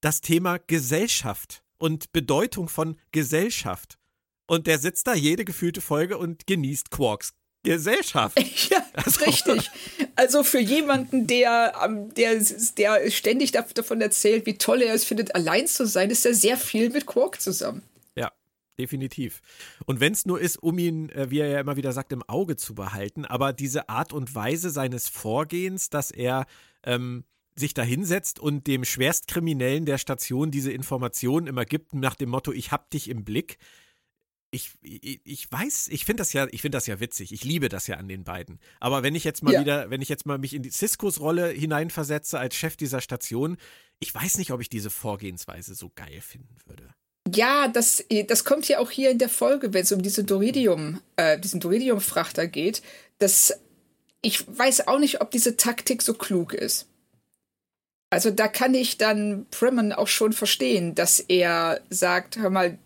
das 0.00 0.20
Thema 0.20 0.58
Gesellschaft 0.66 1.62
und 1.78 2.12
Bedeutung 2.12 2.68
von 2.68 2.98
Gesellschaft. 3.12 3.98
Und 4.46 4.66
der 4.66 4.78
sitzt 4.78 5.06
da 5.06 5.14
jede 5.14 5.44
gefühlte 5.44 5.80
Folge 5.80 6.16
und 6.18 6.46
genießt 6.46 6.90
Quarks 6.90 7.34
Gesellschaft. 7.64 8.38
Ja, 8.70 8.84
Also- 8.94 9.24
richtig. 9.24 9.70
Also 10.16 10.42
für 10.42 10.58
jemanden, 10.60 11.26
der, 11.26 11.74
ähm, 11.84 12.12
der, 12.14 12.42
der 12.76 13.10
ständig 13.10 13.52
dav- 13.52 13.72
davon 13.74 14.00
erzählt, 14.00 14.46
wie 14.46 14.56
toll 14.58 14.82
er 14.82 14.94
es 14.94 15.04
findet, 15.04 15.34
allein 15.34 15.66
zu 15.68 15.86
sein, 15.86 16.10
ist 16.10 16.24
er 16.26 16.34
sehr 16.34 16.56
viel 16.56 16.90
mit 16.90 17.06
Quark 17.06 17.40
zusammen. 17.40 17.82
Definitiv. 18.78 19.40
Und 19.86 19.98
wenn 20.00 20.12
es 20.12 20.24
nur 20.24 20.40
ist, 20.40 20.56
um 20.56 20.78
ihn, 20.78 21.08
äh, 21.10 21.30
wie 21.30 21.40
er 21.40 21.48
ja 21.48 21.60
immer 21.60 21.76
wieder 21.76 21.92
sagt, 21.92 22.12
im 22.12 22.22
Auge 22.22 22.56
zu 22.56 22.74
behalten, 22.74 23.24
aber 23.24 23.52
diese 23.52 23.88
Art 23.88 24.12
und 24.12 24.34
Weise 24.34 24.70
seines 24.70 25.08
Vorgehens, 25.08 25.90
dass 25.90 26.10
er 26.12 26.46
ähm, 26.84 27.24
sich 27.58 27.74
da 27.74 27.82
hinsetzt 27.82 28.38
und 28.38 28.66
dem 28.66 28.84
Schwerstkriminellen 28.84 29.84
der 29.84 29.98
Station 29.98 30.50
diese 30.50 30.70
Informationen 30.70 31.48
immer 31.48 31.64
gibt, 31.64 31.94
nach 31.94 32.14
dem 32.14 32.30
Motto, 32.30 32.52
ich 32.52 32.70
hab 32.70 32.90
dich 32.90 33.08
im 33.08 33.24
Blick. 33.24 33.58
Ich, 34.50 34.70
ich, 34.80 35.20
ich 35.24 35.52
weiß, 35.52 35.88
ich 35.88 36.04
finde 36.04 36.22
das 36.22 36.32
ja, 36.32 36.46
ich 36.50 36.62
finde 36.62 36.76
das 36.76 36.86
ja 36.86 37.00
witzig. 37.00 37.32
Ich 37.32 37.44
liebe 37.44 37.68
das 37.68 37.86
ja 37.86 37.96
an 37.96 38.08
den 38.08 38.24
beiden. 38.24 38.60
Aber 38.80 39.02
wenn 39.02 39.14
ich 39.14 39.24
jetzt 39.24 39.42
mal 39.42 39.52
ja. 39.52 39.60
wieder, 39.60 39.90
wenn 39.90 40.00
ich 40.00 40.08
jetzt 40.08 40.24
mal 40.24 40.38
mich 40.38 40.54
in 40.54 40.62
die 40.62 40.70
Ciscos 40.70 41.20
Rolle 41.20 41.48
hineinversetze 41.48 42.38
als 42.38 42.54
Chef 42.54 42.76
dieser 42.76 43.00
Station, 43.00 43.58
ich 43.98 44.14
weiß 44.14 44.38
nicht, 44.38 44.52
ob 44.52 44.60
ich 44.60 44.70
diese 44.70 44.88
Vorgehensweise 44.88 45.74
so 45.74 45.90
geil 45.94 46.20
finden 46.20 46.56
würde. 46.64 46.94
Ja, 47.34 47.68
das, 47.68 48.04
das 48.26 48.44
kommt 48.44 48.68
ja 48.68 48.78
auch 48.78 48.90
hier 48.90 49.10
in 49.10 49.18
der 49.18 49.28
Folge, 49.28 49.72
wenn 49.72 49.82
es 49.82 49.92
um 49.92 50.02
diese 50.02 50.24
Doridium, 50.24 51.00
äh, 51.16 51.38
diesen 51.38 51.60
Doridium-Frachter 51.60 52.46
geht. 52.46 52.82
Das, 53.18 53.58
ich 54.22 54.44
weiß 54.46 54.86
auch 54.88 54.98
nicht, 54.98 55.20
ob 55.20 55.30
diese 55.30 55.56
Taktik 55.56 56.02
so 56.02 56.14
klug 56.14 56.54
ist. 56.54 56.86
Also 58.10 58.30
da 58.30 58.48
kann 58.48 58.74
ich 58.74 58.98
dann 58.98 59.46
Primmen 59.50 59.92
auch 59.92 60.08
schon 60.08 60.32
verstehen, 60.32 60.94
dass 60.94 61.20
er 61.20 61.80
sagt, 61.90 62.38
hör 62.38 62.50
mal, 62.50 62.78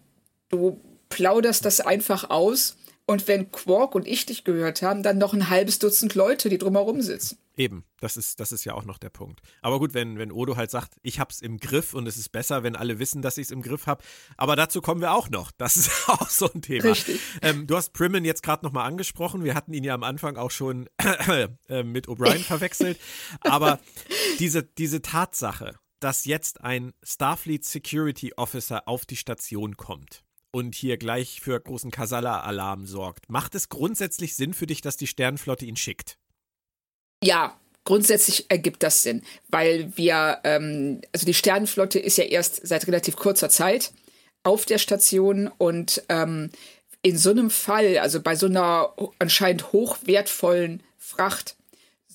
du 0.49 0.81
plauderst 1.11 1.65
das 1.65 1.81
einfach 1.81 2.31
aus 2.31 2.77
und 3.07 3.27
wenn 3.29 3.51
Quark 3.51 3.95
und 3.95 4.07
ich 4.07 4.27
dich 4.27 4.45
gehört 4.45 4.83
haben, 4.83 5.03
dann 5.03 5.19
noch 5.19 5.33
ein 5.35 5.51
halbes 5.51 5.79
Dutzend 5.79 6.15
Leute, 6.15 6.49
die 6.49 6.59
drumherum 6.59 7.03
sitzen. 7.03 7.39
Eben, 7.57 7.85
das 8.01 8.17
ist, 8.17 8.41
das 8.41 8.53
ist 8.53 8.65
ja 8.65 8.73
auch 8.73 8.85
noch 8.85 8.97
der 8.97 9.11
Punkt. 9.11 9.41
Aber 9.61 9.79
gut, 9.79 9.93
wenn, 9.93 10.17
wenn 10.17 10.33
Odo 10.33 10.57
halt 10.57 10.71
sagt, 10.71 10.95
ich 11.03 11.21
hab's 11.21 11.41
im 11.41 11.59
Griff 11.59 11.93
und 11.93 12.07
es 12.07 12.17
ist 12.17 12.31
besser, 12.31 12.63
wenn 12.63 12.77
alle 12.77 12.99
wissen, 12.99 13.21
dass 13.21 13.37
ich 13.37 13.47
es 13.47 13.51
im 13.51 13.61
Griff 13.61 13.87
habe. 13.87 14.03
Aber 14.39 14.57
dazu 14.57 14.81
kommen 14.81 15.03
wir 15.03 15.13
auch 15.13 15.29
noch. 15.29 15.51
Das 15.51 15.77
ist 15.77 15.91
auch 16.09 16.31
so 16.31 16.51
ein 16.51 16.63
Thema. 16.63 16.85
Richtig. 16.85 17.21
Ähm, 17.43 17.67
du 17.67 17.77
hast 17.77 17.93
Primmen 17.93 18.25
jetzt 18.25 18.43
gerade 18.43 18.65
nochmal 18.65 18.87
angesprochen. 18.87 19.45
Wir 19.45 19.55
hatten 19.55 19.75
ihn 19.75 19.85
ja 19.85 19.95
am 19.95 20.03
Anfang 20.03 20.37
auch 20.37 20.51
schon 20.51 20.89
äh, 21.69 21.83
mit 21.83 22.09
O'Brien 22.09 22.43
verwechselt. 22.43 22.99
Aber 23.41 23.81
diese, 24.39 24.63
diese 24.63 25.03
Tatsache, 25.03 25.75
dass 26.01 26.25
jetzt 26.25 26.63
ein 26.63 26.93
Starfleet 27.03 27.65
Security 27.65 28.33
Officer 28.37 28.89
auf 28.89 29.05
die 29.05 29.17
Station 29.17 29.77
kommt 29.77 30.25
und 30.53 30.75
hier 30.75 30.97
gleich 30.99 31.41
für 31.41 31.59
großen 31.59 31.91
Kasala-Alarm 31.91 32.87
sorgt, 32.87 33.29
macht 33.29 33.55
es 33.55 33.69
grundsätzlich 33.69 34.37
Sinn 34.37 34.55
für 34.55 34.67
dich, 34.67 34.81
dass 34.81 34.97
die 34.97 35.07
Sternenflotte 35.07 35.65
ihn 35.65 35.77
schickt? 35.77 36.19
Ja, 37.25 37.59
grundsätzlich 37.85 38.51
ergibt 38.51 38.83
das 38.83 39.03
Sinn, 39.03 39.23
weil 39.49 39.97
wir, 39.97 40.39
ähm, 40.45 41.01
also 41.13 41.27
die 41.27 41.35
Sternenflotte 41.35 41.99
ist 41.99 42.19
ja 42.19 42.25
erst 42.25 42.67
seit 42.67 42.87
relativ 42.87 43.17
kurzer 43.17 43.49
Zeit 43.49 43.93
auf 44.45 44.67
der 44.67 44.79
Station 44.79 45.49
und 45.59 46.03
ähm, 46.09 46.51
in 47.03 47.19
so 47.19 47.31
einem 47.31 47.51
Fall, 47.51 47.99
also 47.99 48.21
bei 48.21 48.37
so 48.37 48.47
einer 48.47 48.95
anscheinend 49.19 49.73
hochwertvollen 49.73 50.83
Fracht, 50.99 51.57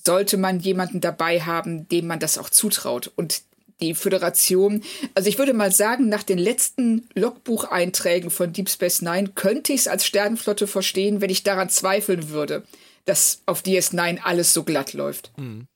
sollte 0.04 0.38
man 0.38 0.60
jemanden 0.60 1.00
dabei 1.00 1.40
haben, 1.42 1.88
dem 1.88 2.06
man 2.06 2.18
das 2.18 2.38
auch 2.38 2.48
zutraut. 2.48 3.12
Und 3.14 3.42
die 3.80 3.94
Föderation, 3.94 4.82
also 5.14 5.28
ich 5.28 5.38
würde 5.38 5.54
mal 5.54 5.72
sagen, 5.72 6.08
nach 6.08 6.22
den 6.22 6.38
letzten 6.38 7.08
Logbucheinträgen 7.14 8.30
von 8.30 8.52
Deep 8.52 8.68
Space 8.68 9.02
Nine 9.02 9.30
könnte 9.34 9.72
ich 9.72 9.80
es 9.80 9.88
als 9.88 10.06
Sternenflotte 10.06 10.66
verstehen, 10.66 11.20
wenn 11.20 11.30
ich 11.30 11.42
daran 11.42 11.68
zweifeln 11.68 12.30
würde, 12.30 12.64
dass 13.04 13.42
auf 13.46 13.62
DS9 13.62 14.18
alles 14.22 14.52
so 14.52 14.64
glatt 14.64 14.92
läuft. 14.92 15.32
Mhm. 15.38 15.68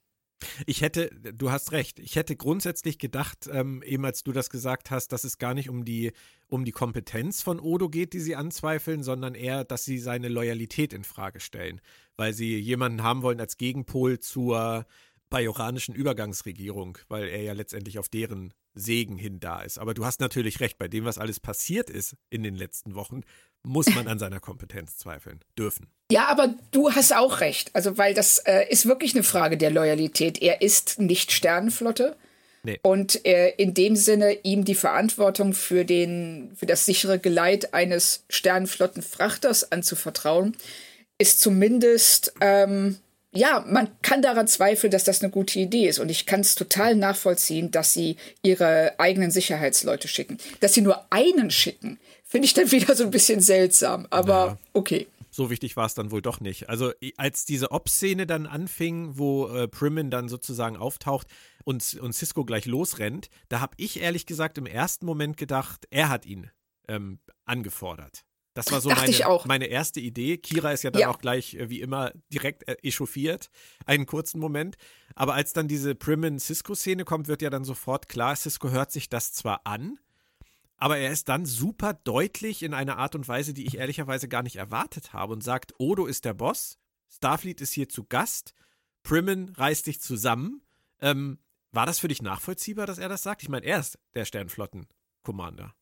Ich 0.67 0.83
hätte, 0.83 1.11
du 1.11 1.51
hast 1.51 1.71
recht, 1.71 2.01
ich 2.01 2.17
hätte 2.17 2.37
grundsätzlich 2.37 2.99
gedacht, 2.99 3.49
ähm, 3.53 3.83
eben 3.85 4.05
als 4.05 4.25
du 4.25 4.33
das 4.33 4.51
gesagt 4.51 4.91
hast, 4.91 5.13
dass 5.13 5.23
es 5.23 5.39
gar 5.39 5.55
nicht 5.55 5.69
um 5.69 5.85
die, 5.85 6.13
um 6.49 6.65
die 6.65 6.73
Kompetenz 6.73 7.43
von 7.43 7.61
Odo 7.61 7.89
geht, 7.89 8.13
die 8.13 8.21
sie 8.21 8.37
anzweifeln, 8.37 9.03
sondern 9.03 9.37
eher, 9.37 9.65
dass 9.65 9.85
sie 9.85 9.99
seine 9.99 10.29
Loyalität 10.29 10.93
in 10.93 11.05
Frage 11.05 11.41
stellen, 11.41 11.81
weil 12.17 12.33
sie 12.33 12.59
jemanden 12.59 13.03
haben 13.03 13.23
wollen 13.23 13.41
als 13.41 13.57
Gegenpol 13.57 14.19
zur 14.19 14.87
bajoranischen 15.33 15.95
Übergangsregierung, 15.95 16.99
weil 17.09 17.27
er 17.29 17.43
ja 17.43 17.53
letztendlich 17.55 17.99
auf 17.99 18.09
deren 18.09 18.53
Segen 18.75 19.17
hin 19.17 19.41
da 19.41 19.63
ist. 19.63 19.79
Aber 19.79 19.95
du 19.95 20.05
hast 20.05 20.21
natürlich 20.21 20.61
recht, 20.61 20.79
bei 20.79 20.89
dem, 20.89 21.05
was 21.05 21.19
alles 21.19 21.41
passiert 21.41 21.91
ist 21.91 22.17
in 22.31 22.43
den 22.43 22.55
letzten 22.55 22.95
Wochen, 22.95 23.23
muss 23.65 23.93
man 23.95 24.07
an 24.09 24.19
seiner 24.19 24.41
Kompetenz 24.41 24.99
zweifeln 24.99 25.41
dürfen. 25.59 25.89
Ja, 26.11 26.27
aber 26.27 26.55
du 26.71 26.93
hast 26.93 27.15
auch 27.15 27.41
recht. 27.41 27.75
Also, 27.75 27.99
weil 27.99 28.15
das 28.15 28.39
äh, 28.39 28.69
ist 28.69 28.87
wirklich 28.87 29.15
eine 29.15 29.23
Frage 29.23 29.57
der 29.57 29.71
Loyalität. 29.71 30.41
Er 30.41 30.63
ist 30.63 31.01
nicht 31.01 31.33
Sternenflotte. 31.33 32.17
Nee. 32.65 32.79
Und 32.83 33.25
äh, 33.27 33.51
in 33.57 33.75
dem 33.75 33.97
Sinne 33.97 34.35
ihm 34.45 34.65
die 34.65 34.75
Verantwortung 34.75 35.53
für, 35.53 35.85
den, 35.85 36.53
für 36.55 36.67
das 36.67 36.85
sichere 36.85 37.19
Geleit 37.19 37.75
eines 37.75 38.25
Sternenflottenfrachters 38.29 39.73
anzuvertrauen, 39.73 40.57
ist 41.19 41.41
zumindest 41.41 42.35
ähm, 42.41 42.99
ja, 43.35 43.65
man 43.67 43.89
kann 44.03 44.21
daran 44.21 44.47
zweifeln, 44.47 44.91
dass 44.91 45.05
das 45.05 45.23
eine 45.23 45.31
gute 45.31 45.59
Idee 45.59 45.89
ist. 45.89 45.99
Und 45.99 46.11
ich 46.11 46.27
kann 46.27 46.41
es 46.41 46.55
total 46.55 46.95
nachvollziehen, 46.95 47.71
dass 47.71 47.95
sie 47.95 48.17
ihre 48.43 48.99
eigenen 48.99 49.31
Sicherheitsleute 49.31 50.07
schicken. 50.07 50.37
Dass 50.61 50.75
sie 50.75 50.83
nur 50.83 51.07
einen 51.11 51.51
schicken, 51.51 51.99
finde 52.25 52.47
ich 52.47 52.55
dann 52.55 52.71
wieder 52.73 52.95
so 52.95 53.05
ein 53.05 53.11
bisschen 53.11 53.41
seltsam. 53.41 54.07
Aber 54.11 54.47
ja. 54.47 54.59
okay. 54.75 55.07
So 55.31 55.49
wichtig 55.49 55.79
war 55.79 55.87
es 55.87 55.95
dann 55.95 56.11
wohl 56.11 56.21
doch 56.21 56.41
nicht. 56.41 56.69
Also 56.69 56.93
als 57.17 57.47
diese 57.47 57.71
Op-Szene 57.71 58.27
dann 58.27 58.47
anfing, 58.47 59.17
wo 59.17 59.49
äh, 59.49 59.67
Primmin 59.67 60.11
dann 60.11 60.29
sozusagen 60.29 60.77
auftaucht 60.77 61.27
und, 61.65 61.95
und 62.03 62.13
Cisco 62.13 62.45
gleich 62.45 62.67
losrennt, 62.67 63.31
da 63.49 63.61
habe 63.61 63.73
ich 63.79 64.01
ehrlich 64.01 64.27
gesagt 64.27 64.59
im 64.59 64.67
ersten 64.67 65.07
Moment 65.07 65.39
gedacht, 65.39 65.87
er 65.91 66.11
hat 66.11 66.27
ihn 66.27 66.51
ähm, 66.87 67.19
angefordert. 67.47 68.25
Das 68.55 68.71
war 68.71 68.81
so 68.81 68.91
meine, 68.91 69.47
meine, 69.47 69.67
erste 69.67 70.01
Idee. 70.01 70.37
Kira 70.37 70.73
ist 70.73 70.83
ja 70.83 70.91
dann 70.91 71.03
ja. 71.03 71.09
auch 71.09 71.19
gleich, 71.19 71.55
äh, 71.55 71.71
wie 71.71 71.81
immer, 71.81 72.13
direkt 72.31 72.69
äh, 72.69 72.77
echauffiert, 72.83 73.49
einen 73.87 74.05
kurzen 74.05 74.41
Moment. 74.41 74.77
Aber 75.15 75.35
als 75.35 75.53
dann 75.53 75.69
diese 75.69 75.95
Primmin-Cisco-Szene 75.95 77.05
kommt, 77.05 77.29
wird 77.29 77.41
ja 77.43 77.51
dann 77.51 77.65
sofort 77.65 78.09
klar, 78.09 78.37
Cisco 78.37 78.71
hört 78.71 78.93
sich 78.93 79.09
das 79.09 79.33
zwar 79.33 79.63
an, 79.65 79.99
aber 80.77 80.99
er 80.99 81.13
ist 81.13 81.29
dann 81.29 81.47
super 81.47 81.95
deutlich 81.95 82.63
in 82.63 82.75
einer 82.75 82.99
Art 82.99 83.15
und 83.15 83.29
Weise, 83.29 83.55
die 83.55 83.67
ich 83.67 83.79
ehrlicherweise 83.79 84.29
gar 84.29 84.43
nicht 84.43 84.57
erwartet 84.57 85.13
habe 85.13 85.33
und 85.33 85.43
sagt, 85.43 85.75
Odo 85.79 86.07
ist 86.07 86.25
der 86.25 86.35
Boss, 86.35 86.77
Starfleet 87.09 87.61
ist 87.61 87.73
hier 87.73 87.89
zu 87.89 88.05
Gast, 88.05 88.53
Primmin 89.03 89.51
reißt 89.51 89.87
dich 89.87 90.01
zusammen. 90.01 90.63
Ähm, 91.01 91.39
war 91.71 91.87
das 91.87 92.01
für 92.01 92.09
dich 92.09 92.21
nachvollziehbar, 92.21 92.87
dass 92.87 92.99
er 92.99 93.09
das 93.09 93.23
sagt? 93.23 93.43
Ich 93.43 93.49
meine, 93.49 93.65
er 93.65 93.79
ist 93.79 93.99
der 94.15 94.25
Sternflotten-Commander. 94.25 95.75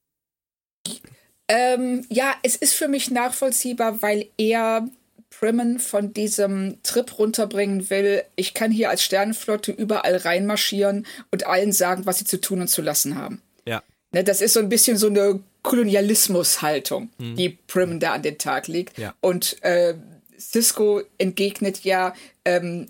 Ähm, 1.53 2.07
ja, 2.09 2.33
es 2.45 2.55
ist 2.55 2.75
für 2.75 2.87
mich 2.87 3.11
nachvollziehbar, 3.11 4.03
weil 4.03 4.29
er 4.39 4.89
Primmen 5.31 5.81
von 5.81 6.15
diesem 6.15 6.81
Trip 6.85 7.19
runterbringen 7.19 7.91
will. 7.91 8.23
Ich 8.37 8.55
kann 8.55 8.71
hier 8.71 8.89
als 8.89 9.03
Sternenflotte 9.03 9.73
überall 9.73 10.17
reinmarschieren 10.17 11.07
und 11.33 11.47
allen 11.49 11.73
sagen, 11.73 12.07
was 12.07 12.19
sie 12.19 12.25
zu 12.25 12.41
tun 12.41 12.61
und 12.61 12.69
zu 12.69 12.83
lassen 12.83 13.17
haben. 13.17 13.43
Ja. 13.67 13.83
Ne, 14.13 14.23
das 14.23 14.41
ist 14.41 14.53
so 14.53 14.61
ein 14.61 14.69
bisschen 14.69 14.97
so 14.97 15.09
eine 15.09 15.41
Kolonialismus-Haltung, 15.63 17.11
mhm. 17.19 17.35
die 17.35 17.59
Primmen 17.67 17.99
da 17.99 18.13
an 18.13 18.23
den 18.23 18.39
Tag 18.39 18.69
legt. 18.69 18.97
Ja. 18.97 19.13
Und 19.21 19.61
äh, 19.65 19.95
Cisco 20.39 21.03
entgegnet 21.19 21.83
ja, 21.83 22.15
ähm, 22.45 22.87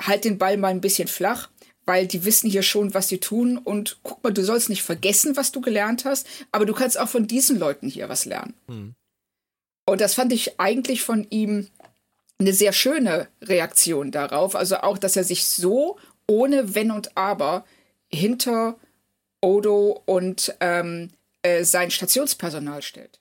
halt 0.00 0.24
den 0.24 0.38
Ball 0.38 0.56
mal 0.56 0.68
ein 0.68 0.80
bisschen 0.80 1.06
flach 1.06 1.50
weil 1.92 2.06
die 2.06 2.24
wissen 2.24 2.48
hier 2.48 2.62
schon, 2.62 2.94
was 2.94 3.08
sie 3.08 3.18
tun. 3.18 3.58
Und 3.58 3.98
guck 4.02 4.24
mal, 4.24 4.32
du 4.32 4.42
sollst 4.42 4.70
nicht 4.70 4.82
vergessen, 4.82 5.36
was 5.36 5.52
du 5.52 5.60
gelernt 5.60 6.06
hast, 6.06 6.26
aber 6.50 6.64
du 6.64 6.72
kannst 6.72 6.98
auch 6.98 7.08
von 7.08 7.26
diesen 7.26 7.58
Leuten 7.58 7.86
hier 7.86 8.08
was 8.08 8.24
lernen. 8.24 8.54
Mhm. 8.66 8.94
Und 9.84 10.00
das 10.00 10.14
fand 10.14 10.32
ich 10.32 10.58
eigentlich 10.58 11.02
von 11.02 11.26
ihm 11.28 11.68
eine 12.38 12.54
sehr 12.54 12.72
schöne 12.72 13.28
Reaktion 13.42 14.10
darauf. 14.10 14.56
Also 14.56 14.76
auch, 14.76 14.96
dass 14.96 15.16
er 15.16 15.24
sich 15.24 15.44
so 15.44 15.98
ohne 16.26 16.74
Wenn 16.74 16.92
und 16.92 17.14
Aber 17.14 17.66
hinter 18.10 18.78
Odo 19.42 20.02
und 20.06 20.54
ähm, 20.60 21.10
äh, 21.42 21.62
sein 21.64 21.90
Stationspersonal 21.90 22.80
stellt. 22.80 23.20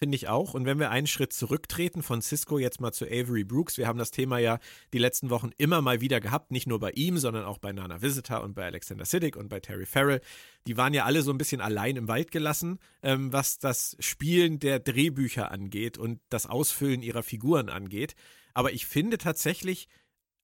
Finde 0.00 0.14
ich 0.14 0.28
auch. 0.28 0.54
Und 0.54 0.64
wenn 0.64 0.78
wir 0.78 0.90
einen 0.90 1.08
Schritt 1.08 1.32
zurücktreten 1.32 2.04
von 2.04 2.22
Cisco 2.22 2.58
jetzt 2.58 2.80
mal 2.80 2.92
zu 2.92 3.04
Avery 3.04 3.42
Brooks, 3.42 3.78
wir 3.78 3.88
haben 3.88 3.98
das 3.98 4.12
Thema 4.12 4.38
ja 4.38 4.60
die 4.92 4.98
letzten 4.98 5.28
Wochen 5.28 5.50
immer 5.58 5.82
mal 5.82 6.00
wieder 6.00 6.20
gehabt, 6.20 6.52
nicht 6.52 6.68
nur 6.68 6.78
bei 6.78 6.92
ihm, 6.92 7.18
sondern 7.18 7.44
auch 7.44 7.58
bei 7.58 7.72
Nana 7.72 8.00
Visitor 8.00 8.42
und 8.44 8.54
bei 8.54 8.64
Alexander 8.64 9.04
Siddig 9.04 9.34
und 9.36 9.48
bei 9.48 9.58
Terry 9.58 9.86
Farrell. 9.86 10.20
Die 10.68 10.76
waren 10.76 10.94
ja 10.94 11.04
alle 11.04 11.22
so 11.22 11.32
ein 11.32 11.38
bisschen 11.38 11.60
allein 11.60 11.96
im 11.96 12.06
Wald 12.06 12.30
gelassen, 12.30 12.78
ähm, 13.02 13.32
was 13.32 13.58
das 13.58 13.96
Spielen 13.98 14.60
der 14.60 14.78
Drehbücher 14.78 15.50
angeht 15.50 15.98
und 15.98 16.20
das 16.28 16.46
Ausfüllen 16.46 17.02
ihrer 17.02 17.24
Figuren 17.24 17.68
angeht. 17.68 18.14
Aber 18.54 18.72
ich 18.72 18.86
finde 18.86 19.18
tatsächlich, 19.18 19.88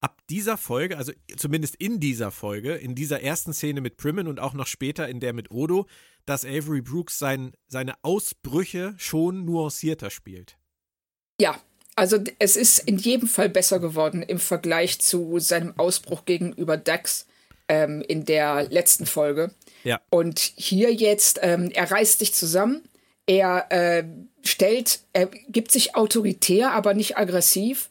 ab 0.05 0.21
dieser 0.29 0.59
Folge, 0.59 0.99
also 0.99 1.13
zumindest 1.35 1.77
in 1.77 1.99
dieser 1.99 2.31
Folge, 2.31 2.75
in 2.75 2.95
dieser 2.95 3.23
ersten 3.23 3.55
Szene 3.55 3.81
mit 3.81 3.97
Primmen 3.97 4.29
und 4.29 4.39
auch 4.39 4.53
noch 4.53 4.67
später 4.67 5.09
in 5.09 5.19
der 5.19 5.33
mit 5.33 5.51
Odo, 5.51 5.87
dass 6.27 6.45
Avery 6.45 6.81
Brooks 6.81 7.19
sein, 7.19 7.53
seine 7.69 7.95
Ausbrüche 8.03 8.95
schon 8.97 9.45
nuancierter 9.45 10.11
spielt. 10.11 10.57
Ja, 11.41 11.61
also 11.97 12.19
es 12.39 12.57
ist 12.57 12.79
in 12.79 12.99
jedem 12.99 13.29
Fall 13.29 13.49
besser 13.49 13.79
geworden 13.79 14.23
im 14.23 14.39
Vergleich 14.39 15.01
zu 15.01 15.39
seinem 15.39 15.79
Ausbruch 15.79 16.25
gegenüber 16.25 16.77
Dax 16.77 17.27
ähm, 17.69 18.03
in 18.07 18.25
der 18.25 18.69
letzten 18.71 19.07
Folge. 19.07 19.53
Ja. 19.85 20.01
Und 20.11 20.39
hier 20.39 20.93
jetzt, 20.93 21.39
ähm, 21.43 21.71
er 21.73 21.91
reißt 21.91 22.19
sich 22.19 22.35
zusammen, 22.35 22.83
Er 23.27 23.71
äh, 23.71 24.05
stellt, 24.43 25.01
er 25.13 25.27
gibt 25.49 25.71
sich 25.73 25.95
autoritär, 25.95 26.73
aber 26.73 26.95
nicht 26.95 27.17
aggressiv. 27.17 27.91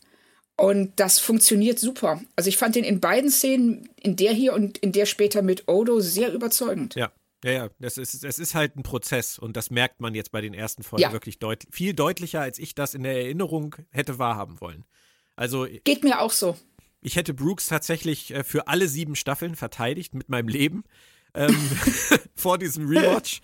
Und 0.56 0.94
das 0.98 1.18
funktioniert 1.20 1.80
super. 1.80 2.22
Also 2.36 2.50
ich 2.50 2.58
fand 2.58 2.76
ihn 2.76 2.84
in 2.84 3.00
beiden 3.00 3.32
Szenen, 3.32 3.90
in 4.00 4.16
der 4.16 4.32
hier 4.34 4.54
und 4.54 4.78
in 4.78 4.92
der 4.92 5.08
später 5.08 5.42
mit 5.42 5.68
Odo, 5.68 6.00
sehr 6.00 6.32
überzeugend. 6.32 6.94
Ja. 6.94 7.12
Ja, 7.44 7.52
ja, 7.52 7.70
es 7.80 7.98
ist, 7.98 8.24
es 8.24 8.40
ist 8.40 8.56
halt 8.56 8.78
ein 8.78 8.84
Prozess 8.84 9.38
und 9.38 9.58
das 9.58 9.70
merkt 9.70 10.00
man 10.00 10.16
jetzt 10.16 10.32
bei 10.32 10.42
den 10.42 10.54
ersten 10.54 10.84
Folgen 10.84 11.04
ja. 11.04 11.12
wirklich 11.12 11.40
deut 11.40 11.66
viel 11.72 11.94
deutlicher, 11.94 12.42
als 12.42 12.58
ich 12.58 12.74
das 12.76 12.94
in 12.94 13.04
der 13.04 13.16
Erinnerung 13.16 13.76
hätte 13.90 14.18
wahrhaben 14.18 14.62
wollen. 14.62 14.86
Also 15.36 15.68
geht 15.84 16.04
mir 16.04 16.22
auch 16.22 16.32
so. 16.32 16.58
Ich 17.02 17.18
hätte 17.18 17.34
Brooks 17.34 17.68
tatsächlich 17.68 18.34
äh, 18.34 18.44
für 18.44 18.68
alle 18.68 18.88
sieben 18.88 19.16
Staffeln 19.16 19.56
verteidigt 19.56 20.14
mit 20.14 20.30
meinem 20.30 20.48
Leben. 20.48 20.84
ähm, 21.36 21.56
vor 22.36 22.58
diesem 22.58 22.88
Rewatch. 22.88 23.42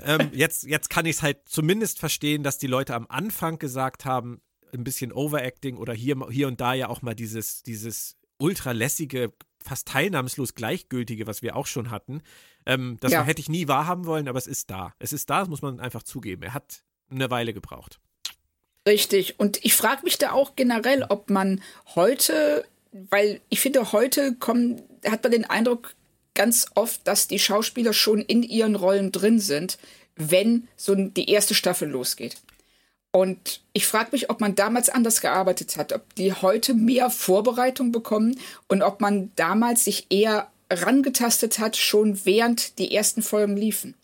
Ähm, 0.00 0.30
jetzt, 0.32 0.64
jetzt 0.64 0.90
kann 0.90 1.06
ich 1.06 1.16
es 1.16 1.22
halt 1.22 1.38
zumindest 1.46 1.98
verstehen, 1.98 2.42
dass 2.42 2.58
die 2.58 2.66
Leute 2.66 2.94
am 2.94 3.06
Anfang 3.08 3.58
gesagt 3.58 4.04
haben, 4.04 4.40
ein 4.72 4.84
bisschen 4.84 5.12
Overacting 5.12 5.76
oder 5.76 5.92
hier, 5.92 6.16
hier 6.30 6.48
und 6.48 6.60
da 6.60 6.74
ja 6.74 6.88
auch 6.88 7.02
mal 7.02 7.14
dieses, 7.14 7.62
dieses 7.62 8.16
ultralässige, 8.38 9.32
fast 9.64 9.88
teilnahmslos 9.88 10.54
gleichgültige, 10.54 11.26
was 11.26 11.42
wir 11.42 11.56
auch 11.56 11.66
schon 11.66 11.90
hatten. 11.90 12.22
Ähm, 12.66 12.96
das 13.00 13.12
ja. 13.12 13.24
hätte 13.24 13.40
ich 13.40 13.48
nie 13.48 13.68
wahrhaben 13.68 14.06
wollen, 14.06 14.28
aber 14.28 14.38
es 14.38 14.46
ist 14.46 14.70
da. 14.70 14.94
Es 14.98 15.12
ist 15.12 15.30
da, 15.30 15.40
das 15.40 15.48
muss 15.48 15.62
man 15.62 15.80
einfach 15.80 16.02
zugeben. 16.02 16.42
Er 16.42 16.54
hat 16.54 16.82
eine 17.10 17.30
Weile 17.30 17.52
gebraucht. 17.52 18.00
Richtig. 18.86 19.38
Und 19.38 19.64
ich 19.64 19.74
frage 19.74 20.02
mich 20.04 20.18
da 20.18 20.32
auch 20.32 20.56
generell, 20.56 21.04
ob 21.08 21.30
man 21.30 21.62
heute, 21.94 22.64
weil 22.92 23.40
ich 23.48 23.60
finde, 23.60 23.92
heute 23.92 24.34
kommen, 24.34 24.82
hat 25.04 25.22
man 25.22 25.32
den 25.32 25.44
Eindruck 25.44 25.94
ganz 26.34 26.66
oft, 26.74 27.06
dass 27.06 27.28
die 27.28 27.38
Schauspieler 27.38 27.92
schon 27.92 28.20
in 28.20 28.42
ihren 28.42 28.74
Rollen 28.74 29.12
drin 29.12 29.38
sind, 29.38 29.78
wenn 30.16 30.68
so 30.76 30.94
die 30.94 31.30
erste 31.30 31.54
Staffel 31.54 31.88
losgeht. 31.88 32.36
Und 33.12 33.60
ich 33.74 33.86
frage 33.86 34.08
mich, 34.12 34.30
ob 34.30 34.40
man 34.40 34.54
damals 34.54 34.88
anders 34.88 35.20
gearbeitet 35.20 35.76
hat, 35.76 35.92
ob 35.92 36.14
die 36.14 36.32
heute 36.32 36.72
mehr 36.72 37.10
Vorbereitung 37.10 37.92
bekommen 37.92 38.38
und 38.68 38.82
ob 38.82 39.00
man 39.00 39.30
damals 39.36 39.84
sich 39.84 40.06
eher 40.10 40.50
rangetastet 40.70 41.58
hat, 41.58 41.76
schon 41.76 42.24
während 42.24 42.78
die 42.78 42.94
ersten 42.94 43.20
Folgen 43.20 43.56
liefen. 43.56 43.94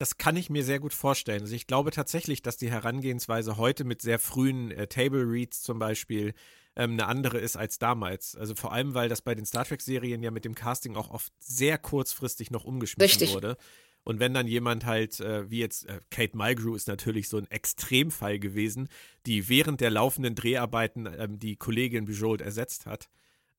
Das 0.00 0.18
kann 0.18 0.36
ich 0.36 0.50
mir 0.50 0.64
sehr 0.64 0.80
gut 0.80 0.92
vorstellen. 0.92 1.42
Also 1.42 1.54
ich 1.54 1.68
glaube 1.68 1.92
tatsächlich, 1.92 2.42
dass 2.42 2.56
die 2.56 2.72
Herangehensweise 2.72 3.56
heute 3.56 3.84
mit 3.84 4.02
sehr 4.02 4.18
frühen 4.18 4.72
äh, 4.72 4.88
Table 4.88 5.22
Reads 5.22 5.62
zum 5.62 5.78
Beispiel 5.78 6.34
ähm, 6.74 6.94
eine 6.94 7.06
andere 7.06 7.38
ist 7.38 7.56
als 7.56 7.78
damals. 7.78 8.34
Also 8.34 8.56
vor 8.56 8.72
allem, 8.72 8.94
weil 8.94 9.08
das 9.08 9.22
bei 9.22 9.36
den 9.36 9.46
Star 9.46 9.64
Trek-Serien 9.64 10.20
ja 10.20 10.32
mit 10.32 10.44
dem 10.44 10.56
Casting 10.56 10.96
auch 10.96 11.10
oft 11.10 11.32
sehr 11.38 11.78
kurzfristig 11.78 12.50
noch 12.50 12.64
umgeschmissen 12.64 13.20
Richtig. 13.20 13.32
wurde. 13.32 13.56
Und 14.04 14.18
wenn 14.18 14.34
dann 14.34 14.46
jemand 14.48 14.84
halt, 14.84 15.20
äh, 15.20 15.50
wie 15.50 15.60
jetzt 15.60 15.88
äh, 15.88 16.00
Kate 16.10 16.36
Mulgrew 16.36 16.74
ist 16.74 16.88
natürlich 16.88 17.28
so 17.28 17.38
ein 17.38 17.50
Extremfall 17.50 18.38
gewesen, 18.38 18.88
die 19.26 19.48
während 19.48 19.80
der 19.80 19.90
laufenden 19.90 20.34
Dreharbeiten 20.34 21.08
ähm, 21.18 21.38
die 21.38 21.56
Kollegin 21.56 22.06
Bujold 22.06 22.40
ersetzt 22.40 22.86
hat. 22.86 23.08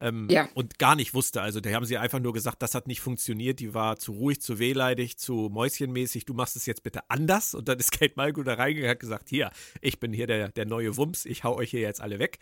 Ähm, 0.04 0.28
ja. 0.30 0.50
Und 0.54 0.80
gar 0.80 0.98
nicht 0.98 1.14
wusste. 1.14 1.42
Also, 1.42 1.62
da 1.62 1.72
haben 1.72 1.86
sie 1.86 1.98
einfach 1.98 2.20
nur 2.20 2.34
gesagt, 2.34 2.62
das 2.62 2.76
hat 2.76 2.88
nicht 2.88 3.00
funktioniert. 3.00 3.62
Die 3.62 3.74
war 3.74 3.98
zu 3.98 4.12
ruhig, 4.12 4.42
zu 4.42 4.60
wehleidig, 4.60 5.18
zu 5.18 5.50
mäuschenmäßig. 5.50 6.26
Du 6.26 6.34
machst 6.34 6.58
es 6.58 6.66
jetzt 6.66 6.84
bitte 6.84 7.10
anders. 7.10 7.56
Und 7.56 7.70
dann 7.70 7.80
ist 7.80 7.92
Kate 7.92 8.14
Mulgrew 8.18 8.44
da 8.44 8.56
reingegangen 8.56 8.90
und 8.90 8.96
hat 8.96 9.00
gesagt: 9.00 9.30
Hier, 9.30 9.52
ich 9.80 10.02
bin 10.02 10.12
hier 10.12 10.28
der, 10.28 10.50
der 10.50 10.66
neue 10.66 10.98
Wumms. 10.98 11.26
Ich 11.26 11.46
hau 11.46 11.56
euch 11.56 11.72
hier 11.72 11.80
jetzt 11.80 12.02
alle 12.02 12.20
weg. 12.20 12.40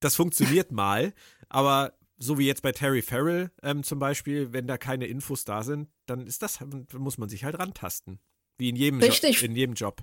Das 0.00 0.16
funktioniert 0.16 0.72
mal. 0.72 1.14
Aber 1.48 1.92
so 2.18 2.38
wie 2.38 2.46
jetzt 2.46 2.62
bei 2.62 2.72
Terry 2.72 3.02
Farrell 3.02 3.50
ähm, 3.62 3.82
zum 3.82 3.98
Beispiel, 3.98 4.52
wenn 4.52 4.66
da 4.66 4.76
keine 4.76 5.06
Infos 5.06 5.44
da 5.44 5.62
sind, 5.62 5.88
dann 6.06 6.26
ist 6.26 6.42
das, 6.42 6.58
muss 6.96 7.18
man 7.18 7.28
sich 7.28 7.44
halt 7.44 7.58
rantasten. 7.58 8.18
Wie 8.58 8.68
in 8.68 8.76
jedem, 8.76 9.00
Richtig. 9.00 9.40
Jo 9.40 9.46
in 9.46 9.54
jedem 9.54 9.74
Job. 9.74 10.02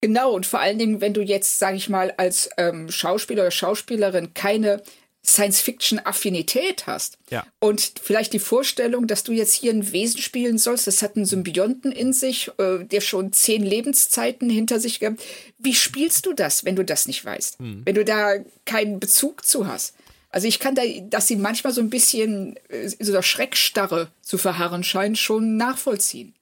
Genau, 0.00 0.32
und 0.32 0.46
vor 0.46 0.60
allen 0.60 0.78
Dingen, 0.78 1.00
wenn 1.00 1.14
du 1.14 1.22
jetzt, 1.22 1.58
sag 1.58 1.74
ich 1.74 1.88
mal, 1.88 2.12
als 2.12 2.50
ähm, 2.56 2.90
Schauspieler 2.90 3.42
oder 3.42 3.50
Schauspielerin 3.50 4.34
keine 4.34 4.82
Science-Fiction-Affinität 5.24 6.86
hast 6.86 7.16
ja. 7.30 7.46
und 7.58 7.92
vielleicht 8.02 8.34
die 8.34 8.38
Vorstellung, 8.38 9.06
dass 9.06 9.24
du 9.24 9.32
jetzt 9.32 9.54
hier 9.54 9.72
ein 9.72 9.92
Wesen 9.92 10.20
spielen 10.20 10.58
sollst, 10.58 10.86
das 10.86 11.00
hat 11.00 11.16
einen 11.16 11.24
Symbionten 11.24 11.90
in 11.90 12.12
sich, 12.12 12.50
äh, 12.58 12.84
der 12.84 13.00
schon 13.00 13.32
zehn 13.32 13.64
Lebenszeiten 13.64 14.50
hinter 14.50 14.78
sich 14.78 15.00
gibt. 15.00 15.22
Wie 15.58 15.74
spielst 15.74 16.26
du 16.26 16.34
das, 16.34 16.66
wenn 16.66 16.76
du 16.76 16.84
das 16.84 17.06
nicht 17.06 17.24
weißt? 17.24 17.58
Hm. 17.58 17.82
Wenn 17.86 17.94
du 17.94 18.04
da 18.04 18.34
keinen 18.66 19.00
Bezug 19.00 19.46
zu 19.46 19.66
hast? 19.66 19.94
Also 20.34 20.48
ich 20.48 20.58
kann 20.58 20.74
da, 20.74 20.82
dass 21.10 21.28
sie 21.28 21.36
manchmal 21.36 21.72
so 21.72 21.80
ein 21.80 21.90
bisschen 21.90 22.56
äh, 22.68 22.88
so 22.88 23.12
der 23.12 23.22
Schreckstarre 23.22 24.08
zu 24.20 24.36
verharren 24.36 24.82
scheint, 24.82 25.16
schon 25.16 25.56
nachvollziehen. 25.56 26.34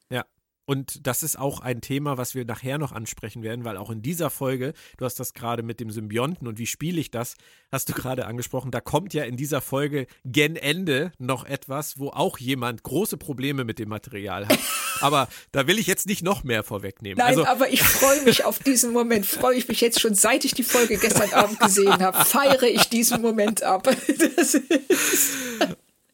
Und 0.65 1.07
das 1.07 1.23
ist 1.23 1.39
auch 1.39 1.61
ein 1.61 1.81
Thema, 1.81 2.19
was 2.19 2.35
wir 2.35 2.45
nachher 2.45 2.79
noch 2.79 2.93
ansprechen 2.93 3.43
werden, 3.43 3.65
weil 3.65 3.77
auch 3.77 3.91
in 3.91 4.01
dieser 4.01 4.31
Folge, 4.31 4.75
du 4.97 5.05
hast 5.05 5.19
das 5.19 5.35
gerade 5.35 5.63
mit 5.63 5.81
dem 5.81 5.91
Symbionten 5.91 6.47
und 6.47 6.59
wie 6.59 6.67
spiele 6.67 7.01
ich 7.01 7.11
das, 7.11 7.35
hast 7.71 7.89
du 7.89 7.95
gerade 7.95 8.27
angesprochen, 8.27 8.71
da 8.71 8.81
kommt 8.81 9.13
ja 9.13 9.25
in 9.25 9.37
dieser 9.37 9.61
Folge 9.61 10.07
gen 10.25 10.57
Ende 10.57 11.13
noch 11.19 11.45
etwas, 11.45 11.99
wo 11.99 12.11
auch 12.11 12.39
jemand 12.39 12.85
große 12.85 13.17
Probleme 13.17 13.65
mit 13.65 13.79
dem 13.79 13.89
Material 13.89 14.47
hat. 14.47 14.59
Aber 15.01 15.29
da 15.51 15.67
will 15.67 15.79
ich 15.79 15.89
jetzt 15.89 16.07
nicht 16.07 16.23
noch 16.23 16.45
mehr 16.45 16.63
vorwegnehmen. 16.63 17.19
Nein, 17.19 17.27
also, 17.27 17.45
aber 17.45 17.71
ich 17.71 17.83
freue 17.83 18.23
mich 18.23 18.45
auf 18.45 18.61
diesen 18.61 18.93
Moment, 18.93 19.27
freue 19.27 19.57
ich 19.57 19.67
mich 19.67 19.81
jetzt 19.81 20.01
schon, 20.01 20.15
seit 20.15 20.45
ich 20.45 20.55
die 20.55 20.63
Folge 20.63 20.97
gestern 20.97 21.33
Abend 21.33 21.59
gesehen 21.59 21.99
habe, 21.99 22.25
feiere 22.25 22.63
ich 22.63 22.89
diesen 22.89 23.21
Moment 23.21 23.65
ab. 23.65 23.89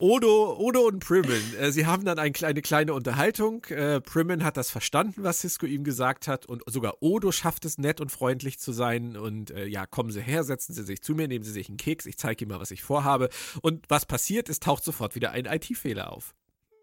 Odo, 0.00 0.56
Odo 0.56 0.86
und 0.86 1.00
Primmin, 1.04 1.42
äh, 1.58 1.72
sie 1.72 1.84
haben 1.84 2.04
dann 2.04 2.20
ein, 2.20 2.32
eine 2.42 2.62
kleine 2.62 2.94
Unterhaltung. 2.94 3.64
Äh, 3.64 4.00
Primmin 4.00 4.44
hat 4.44 4.56
das 4.56 4.70
verstanden, 4.70 5.24
was 5.24 5.40
Cisco 5.40 5.66
ihm 5.66 5.82
gesagt 5.82 6.28
hat. 6.28 6.46
Und 6.46 6.62
sogar 6.66 7.02
Odo 7.02 7.32
schafft 7.32 7.64
es, 7.64 7.78
nett 7.78 8.00
und 8.00 8.12
freundlich 8.12 8.60
zu 8.60 8.70
sein. 8.70 9.16
Und 9.16 9.50
äh, 9.50 9.66
ja, 9.66 9.86
kommen 9.86 10.12
Sie 10.12 10.22
her, 10.22 10.44
setzen 10.44 10.72
Sie 10.72 10.84
sich 10.84 11.02
zu 11.02 11.16
mir, 11.16 11.26
nehmen 11.26 11.44
Sie 11.44 11.50
sich 11.50 11.68
einen 11.68 11.78
Keks, 11.78 12.06
ich 12.06 12.16
zeige 12.16 12.44
Ihnen 12.44 12.52
mal, 12.52 12.60
was 12.60 12.70
ich 12.70 12.84
vorhabe. 12.84 13.28
Und 13.60 13.86
was 13.88 14.06
passiert 14.06 14.48
ist, 14.48 14.62
taucht 14.62 14.84
sofort 14.84 15.16
wieder 15.16 15.32
ein 15.32 15.46
IT-Fehler 15.46 16.12
auf. 16.12 16.32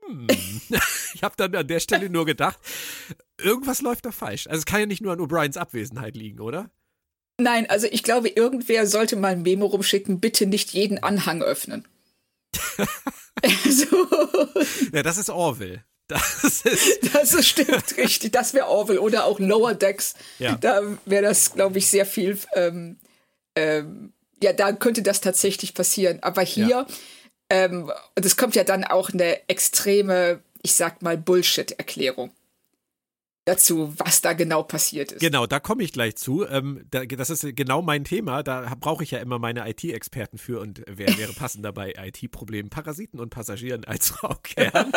Hm. 0.05 0.27
ich 1.13 1.23
habe 1.23 1.35
dann 1.37 1.55
an 1.55 1.67
der 1.67 1.79
Stelle 1.79 2.09
nur 2.09 2.25
gedacht, 2.25 2.59
irgendwas 3.41 3.81
läuft 3.81 4.05
da 4.05 4.11
falsch. 4.11 4.47
Also 4.47 4.59
es 4.59 4.65
kann 4.65 4.81
ja 4.81 4.87
nicht 4.87 5.01
nur 5.01 5.13
an 5.13 5.19
O'Briens 5.19 5.57
Abwesenheit 5.57 6.17
liegen, 6.17 6.41
oder? 6.41 6.69
Nein, 7.39 7.69
also 7.69 7.87
ich 7.89 8.03
glaube, 8.03 8.27
irgendwer 8.27 8.85
sollte 8.87 9.15
mal 9.15 9.31
ein 9.31 9.43
Memo 9.43 9.67
rumschicken, 9.67 10.19
bitte 10.19 10.47
nicht 10.47 10.71
jeden 10.71 11.01
Anhang 11.01 11.41
öffnen 11.41 11.87
so. 13.69 14.07
Ja, 14.93 15.03
das 15.03 15.17
ist 15.17 15.29
Orville. 15.29 15.83
Das 16.07 16.43
ist, 16.43 16.65
das 17.13 17.33
ist 17.33 17.47
stimmt, 17.47 17.97
richtig. 17.97 18.31
Das 18.31 18.53
wäre 18.53 18.67
Orville 18.67 19.01
oder 19.01 19.25
auch 19.25 19.39
Lower 19.39 19.73
Decks. 19.73 20.13
Ja. 20.39 20.55
Da 20.55 20.81
wäre 21.05 21.23
das, 21.23 21.53
glaube 21.53 21.77
ich, 21.79 21.89
sehr 21.89 22.05
viel. 22.05 22.37
Ähm, 22.53 22.97
ähm, 23.55 24.13
ja, 24.41 24.53
da 24.53 24.73
könnte 24.73 25.01
das 25.01 25.21
tatsächlich 25.21 25.73
passieren. 25.73 26.19
Aber 26.21 26.41
hier, 26.43 26.67
ja. 26.67 26.87
ähm, 27.49 27.91
und 28.15 28.25
es 28.25 28.37
kommt 28.37 28.55
ja 28.55 28.63
dann 28.63 28.83
auch 28.83 29.09
eine 29.09 29.47
extreme, 29.49 30.41
ich 30.61 30.75
sag 30.75 31.01
mal, 31.01 31.17
Bullshit-Erklärung 31.17 32.31
dazu, 33.45 33.93
was 33.97 34.21
da 34.21 34.33
genau 34.33 34.63
passiert 34.63 35.11
ist. 35.13 35.21
Genau, 35.21 35.45
da 35.45 35.59
komme 35.59 35.83
ich 35.83 35.93
gleich 35.93 36.15
zu. 36.15 36.45
Ähm, 36.47 36.85
da, 36.89 37.05
das 37.05 37.29
ist 37.29 37.55
genau 37.55 37.81
mein 37.81 38.03
Thema. 38.03 38.43
Da 38.43 38.75
brauche 38.79 39.03
ich 39.03 39.11
ja 39.11 39.19
immer 39.19 39.39
meine 39.39 39.69
IT-Experten 39.69 40.37
für 40.37 40.59
und 40.59 40.83
wer 40.87 41.17
wäre 41.17 41.33
passend 41.33 41.63
dabei? 41.63 41.93
IT-Problemen, 41.97 42.69
Parasiten 42.69 43.19
und 43.19 43.29
Passagieren 43.29 43.85
als 43.85 44.09
Frau 44.09 44.35
Kern. 44.43 44.91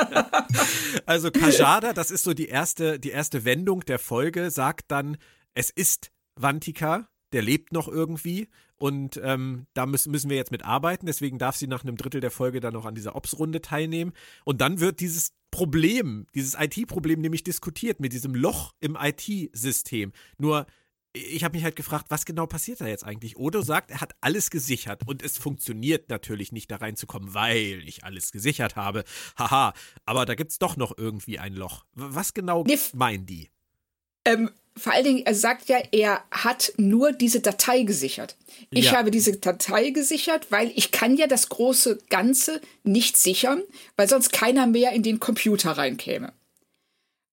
also 1.07 1.31
Kajada, 1.31 1.93
das 1.93 2.11
ist 2.11 2.25
so 2.25 2.35
die 2.35 2.49
erste, 2.49 2.99
die 2.99 3.11
erste 3.11 3.45
Wendung 3.45 3.81
der 3.85 3.99
Folge, 3.99 4.51
sagt 4.51 4.91
dann, 4.91 5.19
es 5.55 5.71
ist 5.71 6.11
Vantika, 6.35 7.09
der 7.33 7.43
lebt 7.43 7.73
noch 7.73 7.89
irgendwie 7.89 8.49
und 8.79 9.21
ähm, 9.23 9.67
da 9.75 9.87
müssen, 9.87 10.11
müssen 10.13 10.31
wir 10.31 10.37
jetzt 10.37 10.53
mit 10.53 10.65
arbeiten. 10.65 11.07
Deswegen 11.07 11.39
darf 11.39 11.57
sie 11.57 11.67
nach 11.67 11.83
einem 11.83 11.97
Drittel 11.97 12.21
der 12.21 12.31
Folge 12.31 12.61
dann 12.61 12.75
noch 12.75 12.87
an 12.87 12.95
dieser 12.95 13.17
Ops-Runde 13.17 13.61
teilnehmen. 13.61 14.13
Und 14.45 14.61
dann 14.61 14.81
wird 14.81 15.01
dieses 15.01 15.33
Problem, 15.51 16.27
dieses 16.35 16.55
IT-Problem 16.59 17.21
nämlich 17.21 17.43
diskutiert 17.43 18.01
mit 18.01 18.13
diesem 18.13 18.35
Loch 18.35 18.75
im 18.81 18.97
IT-System. 19.01 20.13
Nur 20.39 20.67
ich 21.15 21.43
habe 21.43 21.57
mich 21.57 21.65
halt 21.65 21.75
gefragt, 21.75 22.07
was 22.11 22.25
genau 22.25 22.47
passiert 22.47 22.81
da 22.81 22.87
jetzt 22.87 23.05
eigentlich? 23.05 23.37
Odo 23.37 23.63
sagt, 23.63 23.91
er 23.91 24.01
hat 24.01 24.15
alles 24.21 24.51
gesichert 24.51 25.03
und 25.07 25.23
es 25.23 25.39
funktioniert 25.39 26.11
natürlich 26.11 26.53
nicht 26.53 26.71
da 26.71 26.77
reinzukommen, 26.77 27.35
weil 27.35 27.83
ich 27.87 28.05
alles 28.05 28.31
gesichert 28.31 28.77
habe. 28.77 29.05
Haha, 29.37 29.73
aber 30.05 30.27
da 30.27 30.35
gibt 30.35 30.53
es 30.53 30.59
doch 30.59 30.77
noch 30.77 30.97
irgendwie 30.97 31.39
ein 31.39 31.55
Loch. 31.55 31.85
Was 31.95 32.35
genau 32.35 32.65
meinen 32.95 33.27
die? 33.27 33.51
Ähm, 34.29 34.51
vor 34.77 34.93
allen 34.93 35.05
Dingen, 35.05 35.27
er 35.27 35.35
sagt 35.35 35.69
ja, 35.69 35.79
er 35.91 36.23
hat 36.31 36.73
nur 36.77 37.13
diese 37.13 37.41
Datei 37.41 37.83
gesichert. 37.83 38.37
Ich 38.71 38.87
ja. 38.87 38.93
habe 38.93 39.11
diese 39.11 39.37
Datei 39.37 39.91
gesichert, 39.91 40.47
weil 40.51 40.71
ich 40.75 40.93
kann 40.93 41.17
ja 41.17 41.27
das 41.27 41.49
große 41.49 41.99
Ganze 42.11 42.61
nicht 42.85 43.17
sichern, 43.17 43.63
weil 43.97 44.09
sonst 44.09 44.33
keiner 44.33 44.67
mehr 44.67 44.93
in 44.93 45.03
den 45.03 45.19
Computer 45.19 45.73
reinkäme. 45.73 46.33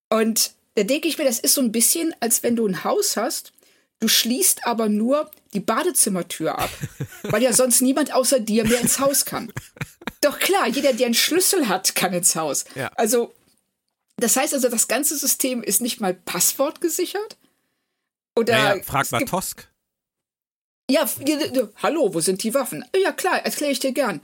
Und 0.10 0.54
da 0.76 0.84
denke 0.84 1.08
ich 1.08 1.18
mir, 1.18 1.26
das 1.26 1.40
ist 1.40 1.54
so 1.54 1.62
ein 1.62 1.72
bisschen, 1.72 2.16
als 2.20 2.42
wenn 2.42 2.56
du 2.56 2.66
ein 2.66 2.84
Haus 2.84 3.18
hast, 3.18 3.52
du 4.00 4.08
schließt 4.08 4.66
aber 4.66 4.90
nur 4.90 5.30
die 5.54 5.60
Badezimmertür 5.60 6.58
ab, 6.58 6.70
weil 7.24 7.44
ja 7.44 7.54
sonst 7.54 7.82
niemand 7.82 8.14
außer 8.14 8.40
dir 8.40 8.66
mehr 8.66 8.82
ins 8.82 9.00
Haus 9.00 9.26
kann. 9.26 9.52
Doch 10.22 10.40
klar, 10.40 10.68
jeder, 10.68 10.94
der 10.94 11.08
einen 11.08 11.16
Schlüssel 11.16 11.68
hat, 11.68 11.96
kann 11.96 12.14
ins 12.14 12.36
Haus. 12.36 12.66
Ja. 12.76 12.92
Also 12.96 13.34
Das 14.18 14.38
heißt 14.38 14.54
also, 14.54 14.70
das 14.70 14.88
ganze 14.88 15.18
System 15.18 15.62
ist 15.62 15.82
nicht 15.82 16.00
mal 16.00 16.14
passwortgesichert? 16.14 17.38
Oder 18.38 18.54
naja, 18.54 18.84
frag 18.84 19.12
mal 19.12 19.26
Tosk. 19.26 19.70
Ja, 20.90 21.10
hallo, 21.78 22.14
wo 22.14 22.20
sind 22.20 22.44
die 22.44 22.54
Waffen? 22.54 22.86
Ja, 22.96 23.12
klar, 23.12 23.40
erkläre 23.44 23.72
ich 23.72 23.80
dir 23.80 23.92
gern. 23.92 24.22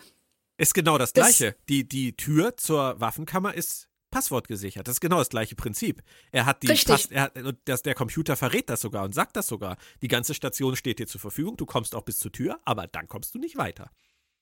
Ist 0.58 0.74
genau 0.74 0.98
das, 0.98 1.12
das 1.12 1.38
Gleiche. 1.38 1.56
Die, 1.70 1.88
die 1.88 2.16
Tür 2.16 2.56
zur 2.56 3.00
Waffenkammer 3.00 3.54
ist 3.54 3.90
passwortgesichert. 4.12 4.88
Das 4.88 4.98
ist 4.98 5.02
genau 5.02 5.18
das 5.18 5.30
gleiche 5.30 5.56
Prinzip. 5.56 6.04
Er 6.32 6.46
hat 6.46 6.62
die 6.62 6.68
Pass, 6.68 7.06
er 7.08 7.24
hat, 7.24 7.34
das, 7.66 7.82
der 7.82 7.96
Computer 7.96 8.36
verrät 8.36 8.70
das 8.70 8.82
sogar 8.82 9.06
und 9.06 9.16
sagt 9.16 9.36
das 9.38 9.48
sogar. 9.48 9.78
Die 10.02 10.08
ganze 10.08 10.34
Station 10.34 10.76
steht 10.76 11.00
dir 11.00 11.08
zur 11.08 11.22
Verfügung, 11.22 11.58
du 11.58 11.66
kommst 11.66 11.96
auch 11.96 12.04
bis 12.04 12.20
zur 12.20 12.32
Tür, 12.32 12.60
aber 12.66 12.88
dann 12.88 13.08
kommst 13.08 13.34
du 13.34 13.40
nicht 13.40 13.58
weiter. 13.58 13.90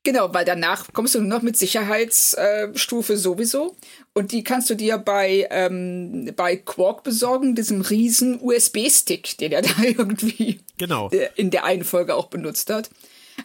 Genau, 0.03 0.33
weil 0.33 0.45
danach 0.45 0.93
kommst 0.93 1.15
du 1.15 1.19
nur 1.19 1.27
noch 1.27 1.41
mit 1.41 1.57
Sicherheitsstufe 1.57 3.13
äh, 3.13 3.17
sowieso. 3.17 3.75
Und 4.13 4.31
die 4.31 4.43
kannst 4.43 4.69
du 4.69 4.75
dir 4.75 4.97
bei, 4.97 5.47
ähm, 5.51 6.31
bei 6.35 6.55
Quark 6.55 7.03
besorgen, 7.03 7.53
diesem 7.53 7.81
riesen 7.81 8.39
USB-Stick, 8.41 9.37
den 9.37 9.51
er 9.51 9.61
da 9.61 9.73
irgendwie 9.81 10.61
genau. 10.77 11.09
in 11.35 11.51
der 11.51 11.65
einen 11.65 11.83
Folge 11.83 12.15
auch 12.15 12.27
benutzt 12.27 12.69
hat. 12.69 12.89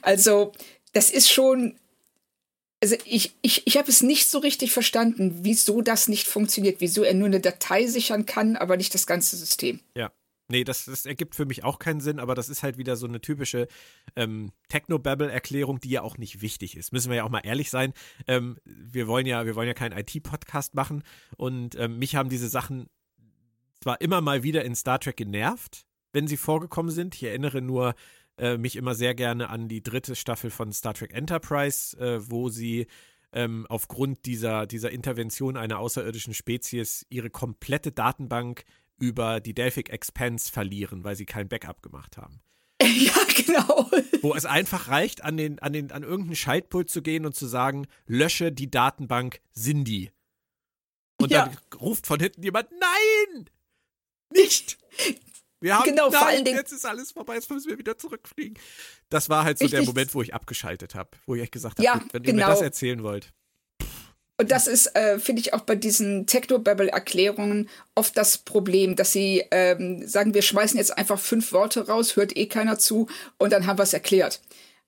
Also, 0.03 0.53
das 0.93 1.11
ist 1.11 1.31
schon. 1.31 1.77
Also 2.83 2.97
ich, 3.07 3.33
ich, 3.40 3.67
ich 3.67 3.79
habe 3.79 3.90
es 3.90 4.03
nicht 4.03 4.29
so 4.29 4.38
richtig 4.38 4.71
verstanden, 4.71 5.38
wieso 5.40 5.81
das 5.81 6.07
nicht 6.07 6.27
funktioniert, 6.27 6.83
wieso 6.83 7.03
er 7.03 7.14
nur 7.14 7.29
eine 7.29 7.40
Datei 7.40 7.87
sichern 7.87 8.27
kann, 8.27 8.57
aber 8.57 8.77
nicht 8.77 8.93
das 8.93 9.07
ganze 9.07 9.37
System. 9.37 9.81
Ja, 9.97 10.12
Nee, 10.48 10.64
das, 10.64 10.85
das, 10.85 11.07
ergibt 11.07 11.35
für 11.35 11.46
mich 11.46 11.64
auch 11.64 11.78
keinen 11.78 12.00
Sinn, 12.00 12.18
aber 12.18 12.35
das 12.35 12.50
ist 12.50 12.62
halt 12.62 12.76
wieder 12.76 12.96
so 12.96 13.07
eine 13.07 13.20
typische 13.20 13.66
ähm, 14.14 14.52
Technobabble-Erklärung, 14.68 15.80
die 15.80 15.90
ja 15.90 16.02
auch 16.02 16.18
nicht 16.18 16.42
wichtig 16.42 16.76
ist. 16.76 16.92
Müssen 16.92 17.09
wir 17.09 17.16
ja 17.16 17.24
auch 17.24 17.30
mal 17.30 17.40
ehrlich 17.40 17.70
sein. 17.70 17.94
Ähm, 18.26 18.59
wir 18.64 19.07
wollen 19.07 19.26
ja, 19.26 19.46
wir 19.46 19.57
wollen 19.57 19.68
ja 19.68 19.74
keinen 19.74 19.98
IT-Podcast 19.98 20.74
machen 20.74 21.02
und 21.37 21.76
ähm, 21.76 21.98
mich 21.98 22.14
haben 22.14 22.28
diese 22.28 22.48
Sachen 22.48 22.90
zwar 23.80 24.00
immer 24.00 24.20
mal 24.20 24.42
wieder 24.42 24.64
in 24.64 24.74
Star 24.74 24.98
Trek 24.98 25.16
genervt, 25.16 25.87
wenn 26.12 26.26
sie 26.26 26.37
vorgekommen 26.37 26.90
sind. 26.90 27.14
Ich 27.14 27.22
erinnere 27.22 27.62
nur 27.62 27.94
äh, 28.37 28.59
mich 28.59 28.76
immer 28.76 28.94
sehr 28.94 29.14
gerne 29.14 29.48
an 29.48 29.68
die 29.68 29.83
dritte 29.83 30.14
Staffel 30.14 30.50
von 30.50 30.72
Star 30.72 30.94
Trek 30.94 31.14
Enterprise, 31.14 31.96
äh, 31.98 32.30
wo 32.30 32.50
sie 32.50 32.87
ähm, 33.33 33.66
aufgrund 33.68 34.26
dieser, 34.26 34.66
dieser 34.66 34.90
Intervention 34.90 35.57
einer 35.57 35.78
außerirdischen 35.78 36.35
Spezies 36.35 37.04
ihre 37.11 37.30
komplette 37.30 37.92
Datenbank 37.92 38.64
über 38.98 39.40
die 39.40 39.54
Delphic 39.54 39.90
Expense 39.90 40.50
verlieren, 40.50 41.04
weil 41.04 41.16
sie 41.16 41.26
kein 41.26 41.48
Backup 41.48 41.83
gemacht 41.83 42.16
haben. 42.16 42.40
Ja, 42.83 43.14
genau. 43.35 43.90
Wo 44.20 44.35
es 44.35 44.44
einfach 44.44 44.88
reicht, 44.88 45.24
an, 45.24 45.37
den, 45.37 45.59
an, 45.61 45.72
den, 45.72 45.90
an 45.90 46.02
irgendeinen 46.02 46.37
Schaltpult 46.37 46.90
zu 46.90 47.02
gehen 47.02 47.24
und 47.24 47.35
zu 47.35 47.46
sagen, 47.46 47.87
lösche 48.07 48.52
die 48.52 48.70
Datenbank 48.70 49.40
Cindy. 49.57 50.11
Und 51.20 51.30
ja. 51.30 51.46
dann 51.46 51.80
ruft 51.80 52.07
von 52.07 52.20
hinten 52.20 52.42
jemand, 52.42 52.68
nein! 52.72 53.48
Nicht! 54.33 54.78
Wir 55.61 55.78
haben 55.78 55.85
genau, 55.85 56.11
nein, 56.11 56.18
vor 56.18 56.28
allen 56.28 56.44
Dingen, 56.44 56.59
jetzt 56.59 56.72
ist 56.72 56.85
alles 56.85 57.12
vorbei, 57.12 57.37
jetzt 57.37 57.50
müssen 57.50 57.70
wir 57.70 57.78
wieder 57.78 57.96
zurückfliegen. 57.96 58.59
Das 59.09 59.30
war 59.30 59.44
halt 59.44 59.59
so 59.59 59.64
richtig. 59.64 59.80
der 59.80 59.87
Moment, 59.87 60.14
wo 60.14 60.20
ich 60.20 60.35
abgeschaltet 60.35 60.94
habe, 60.94 61.11
wo 61.26 61.37
ich 61.37 61.42
echt 61.42 61.52
gesagt 61.52 61.78
habe, 61.78 61.85
ja, 61.85 62.04
wenn 62.12 62.22
genau. 62.22 62.28
ihr 62.28 62.35
mir 62.35 62.50
das 62.50 62.59
genau. 62.59 62.66
erzählen 62.66 63.02
wollt. 63.02 63.33
Und 64.37 64.51
das 64.51 64.66
ist, 64.66 64.97
äh, 64.97 65.18
finde 65.18 65.40
ich, 65.40 65.55
auch 65.55 65.61
bei 65.61 65.77
diesen 65.77 66.27
Technobabble-Erklärungen 66.27 67.68
oft 67.94 68.16
das 68.16 68.38
Problem, 68.38 68.97
dass 68.97 69.12
sie 69.12 69.44
ähm, 69.53 70.07
sagen, 70.07 70.35
wir 70.35 70.42
schmeißen 70.42 70.77
jetzt 70.77 70.99
einfach 70.99 71.20
fünf 71.20 71.53
Worte 71.53 71.87
raus, 71.87 72.16
hört 72.16 72.37
eh 72.37 72.47
keiner 72.47 72.79
zu 72.79 73.07
und 73.38 73.53
dann 73.53 73.66
haben 73.66 73.79
wir 73.79 73.85
es 73.85 73.92
erklärt. 73.92 74.40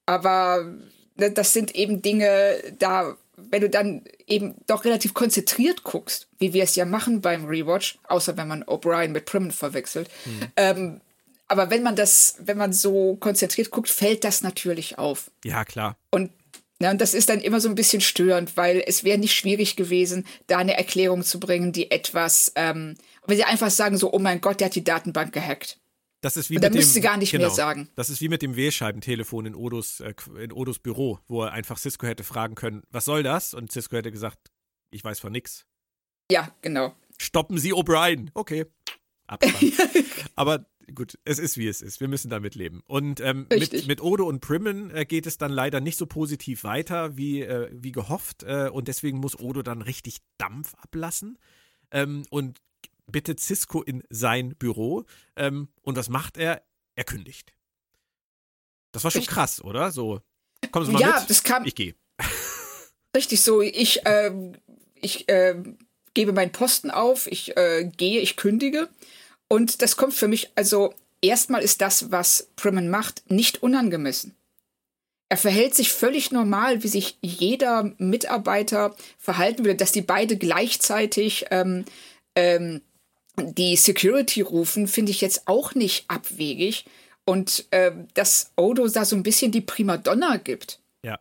Aber 0.05 0.75
ne, 1.17 1.31
das 1.31 1.53
sind 1.53 1.77
eben 1.77 2.03
Dinge, 2.03 2.57
da, 2.79 3.17
wenn 3.37 3.61
du 3.61 3.71
dann 3.71 4.03
eben 4.27 4.57
doch 4.67 4.85
relativ 4.85 5.15
konzentriert 5.15 5.85
guckst, 5.85 6.27
wie 6.39 6.53
wir 6.53 6.65
es 6.65 6.75
ja 6.75 6.85
machen 6.85 7.21
beim 7.21 7.45
Rewatch, 7.45 7.99
außer 8.09 8.37
wenn 8.37 8.49
man 8.49 8.65
O'Brien 8.65 9.09
mit 9.09 9.27
Primmen 9.27 9.53
verwechselt, 9.53 10.09
mhm. 10.25 10.41
ähm, 10.57 11.01
aber 11.49 11.71
wenn 11.71 11.85
man 11.85 11.95
das, 11.95 12.35
wenn 12.41 12.59
man 12.59 12.73
so 12.73 13.17
konzentriert 13.17 13.71
guckt, 13.71 13.89
fällt 13.89 14.25
das 14.25 14.43
natürlich 14.43 14.99
auf. 14.99 15.31
Ja, 15.45 15.65
klar. 15.65 15.97
Und 16.11 16.33
ja, 16.81 16.91
und 16.91 17.01
das 17.01 17.15
ist 17.15 17.29
dann 17.29 17.41
immer 17.41 17.61
so 17.61 17.69
ein 17.69 17.75
bisschen 17.75 18.01
störend, 18.01 18.57
weil 18.57 18.83
es 18.87 19.03
wäre 19.03 19.19
nicht 19.19 19.35
schwierig 19.35 19.77
gewesen, 19.77 20.27
da 20.47 20.59
eine 20.59 20.77
Erklärung 20.77 21.23
zu 21.23 21.41
bringen, 21.41 21.73
die 21.73 21.91
etwas, 21.91 22.53
ähm, 22.55 22.97
wenn 23.27 23.37
sie 23.37 23.45
einfach 23.45 23.71
sagen 23.71 23.97
so, 23.97 24.13
oh 24.13 24.19
mein 24.19 24.41
Gott, 24.41 24.61
der 24.61 24.67
hat 24.67 24.75
die 24.75 24.85
Datenbank 24.85 25.33
gehackt. 25.33 25.79
Das 26.21 26.37
ist 26.37 26.51
wie 26.51 26.57
und 26.57 26.65
dann 26.65 26.73
müsste 26.73 26.95
sie 26.95 27.01
gar 27.01 27.17
nicht 27.17 27.31
genau, 27.31 27.47
mehr 27.47 27.55
sagen. 27.55 27.89
Das 27.95 28.11
ist 28.11 28.21
wie 28.21 28.29
mit 28.29 28.43
dem 28.43 28.57
Wählscheibentelefon 28.57 29.47
in 29.47 29.55
Odos, 29.55 30.01
äh, 30.01 30.15
in 30.43 30.53
Odos 30.53 30.79
Büro, 30.79 31.19
wo 31.29 31.45
er 31.45 31.53
einfach 31.53 31.79
Cisco 31.79 32.07
hätte 32.07 32.25
fragen 32.25 32.55
können, 32.55 32.83
was 32.91 33.05
soll 33.05 33.23
das? 33.23 33.55
Und 33.55 33.73
Cisco 33.73 33.97
hätte 33.97 34.11
gesagt, 34.11 34.51
ich 34.91 35.05
weiß 35.05 35.21
von 35.21 35.33
nix. 35.33 35.67
Ja, 36.31 36.55
genau. 36.63 36.95
Stoppen 37.19 37.59
Sie 37.59 37.73
O'Brien. 37.73 38.31
Okay. 38.35 38.67
Abspann. 39.27 39.73
Aber 40.35 40.67
gut, 40.95 41.19
es 41.25 41.39
ist 41.39 41.57
wie 41.57 41.69
es 41.69 41.83
ist. 41.83 42.01
Wir 42.01 42.09
müssen 42.09 42.31
damit 42.31 42.55
leben. 42.55 42.83
Und 42.87 43.21
ähm, 43.21 43.47
mit, 43.51 43.87
mit 43.87 44.01
Odo 44.01 44.27
und 44.27 44.41
Primmen 44.41 44.91
äh, 44.91 45.05
geht 45.05 45.27
es 45.27 45.39
dann 45.39 45.53
leider 45.53 45.81
nicht 45.81 45.99
so 45.99 46.07
positiv 46.07 46.65
weiter 46.65 47.17
wie, 47.17 47.43
äh, 47.43 47.69
wie 47.73 47.93
gehofft. 47.93 48.43
Äh, 48.43 48.71
und 48.73 48.89
deswegen 48.89 49.19
muss 49.19 49.39
Odo 49.39 49.63
dann 49.63 49.83
richtig 49.83 50.19
Dampf 50.39 50.75
ablassen 50.75 51.39
ähm, 51.91 52.25
und 52.31 52.61
bittet 53.07 53.41
Cisco 53.41 53.83
in 53.83 54.03
sein 54.11 54.55
Büro. 54.57 55.05
Ähm, 55.37 55.69
und 55.83 55.97
was 55.97 56.09
macht 56.09 56.37
er? 56.37 56.63
Er 56.95 57.05
kündigt. 57.05 57.53
Das 58.93 59.05
war 59.05 59.11
schon 59.11 59.21
richtig. 59.21 59.35
krass, 59.35 59.63
oder? 59.63 59.91
So, 59.91 60.21
kommen 60.71 60.87
Sie 60.87 60.93
mal 60.93 61.01
ja, 61.01 61.21
mit. 61.21 61.31
das 61.31 61.43
kam. 61.43 61.65
Ich 61.67 61.75
gehe. 61.75 61.95
Richtig 63.15 63.43
so. 63.43 63.63
Ich, 63.63 64.01
ähm, 64.05 64.57
ich 64.95 65.29
äh, 65.29 65.63
gebe 66.15 66.33
meinen 66.33 66.53
Posten 66.53 66.91
auf, 66.91 67.27
ich 67.27 67.57
äh, 67.57 67.91
gehe, 67.97 68.21
ich 68.21 68.37
kündige. 68.37 68.89
Und 69.49 69.83
das 69.83 69.97
kommt 69.97 70.15
für 70.15 70.29
mich, 70.29 70.51
also 70.55 70.95
erstmal 71.21 71.63
ist 71.63 71.81
das, 71.81 72.11
was 72.11 72.49
Primman 72.57 72.89
macht, 72.89 73.31
nicht 73.31 73.63
unangemessen. 73.63 74.37
Er 75.29 75.37
verhält 75.37 75.75
sich 75.75 75.93
völlig 75.93 76.31
normal, 76.31 76.83
wie 76.83 76.89
sich 76.89 77.19
jeder 77.21 77.95
Mitarbeiter 77.99 78.95
verhalten 79.19 79.65
würde, 79.65 79.77
dass 79.77 79.93
die 79.93 80.03
beide 80.03 80.37
gleichzeitig 80.37 81.47
ähm, 81.51 81.85
ähm, 82.37 82.83
die 83.37 83.77
Security 83.77 84.41
rufen, 84.41 84.87
finde 84.87 85.11
ich 85.11 85.21
jetzt 85.21 85.49
auch 85.49 85.75
nicht 85.75 86.09
abwegig. 86.09 86.85
Und 87.25 87.67
äh, 87.73 87.91
dass 88.15 88.53
Odo 88.57 88.87
da 88.87 89.05
so 89.05 89.17
ein 89.17 89.25
bisschen 89.25 89.51
die 89.51 89.61
Primadonna 89.61 90.37
gibt, 90.37 90.81
ja. 91.05 91.19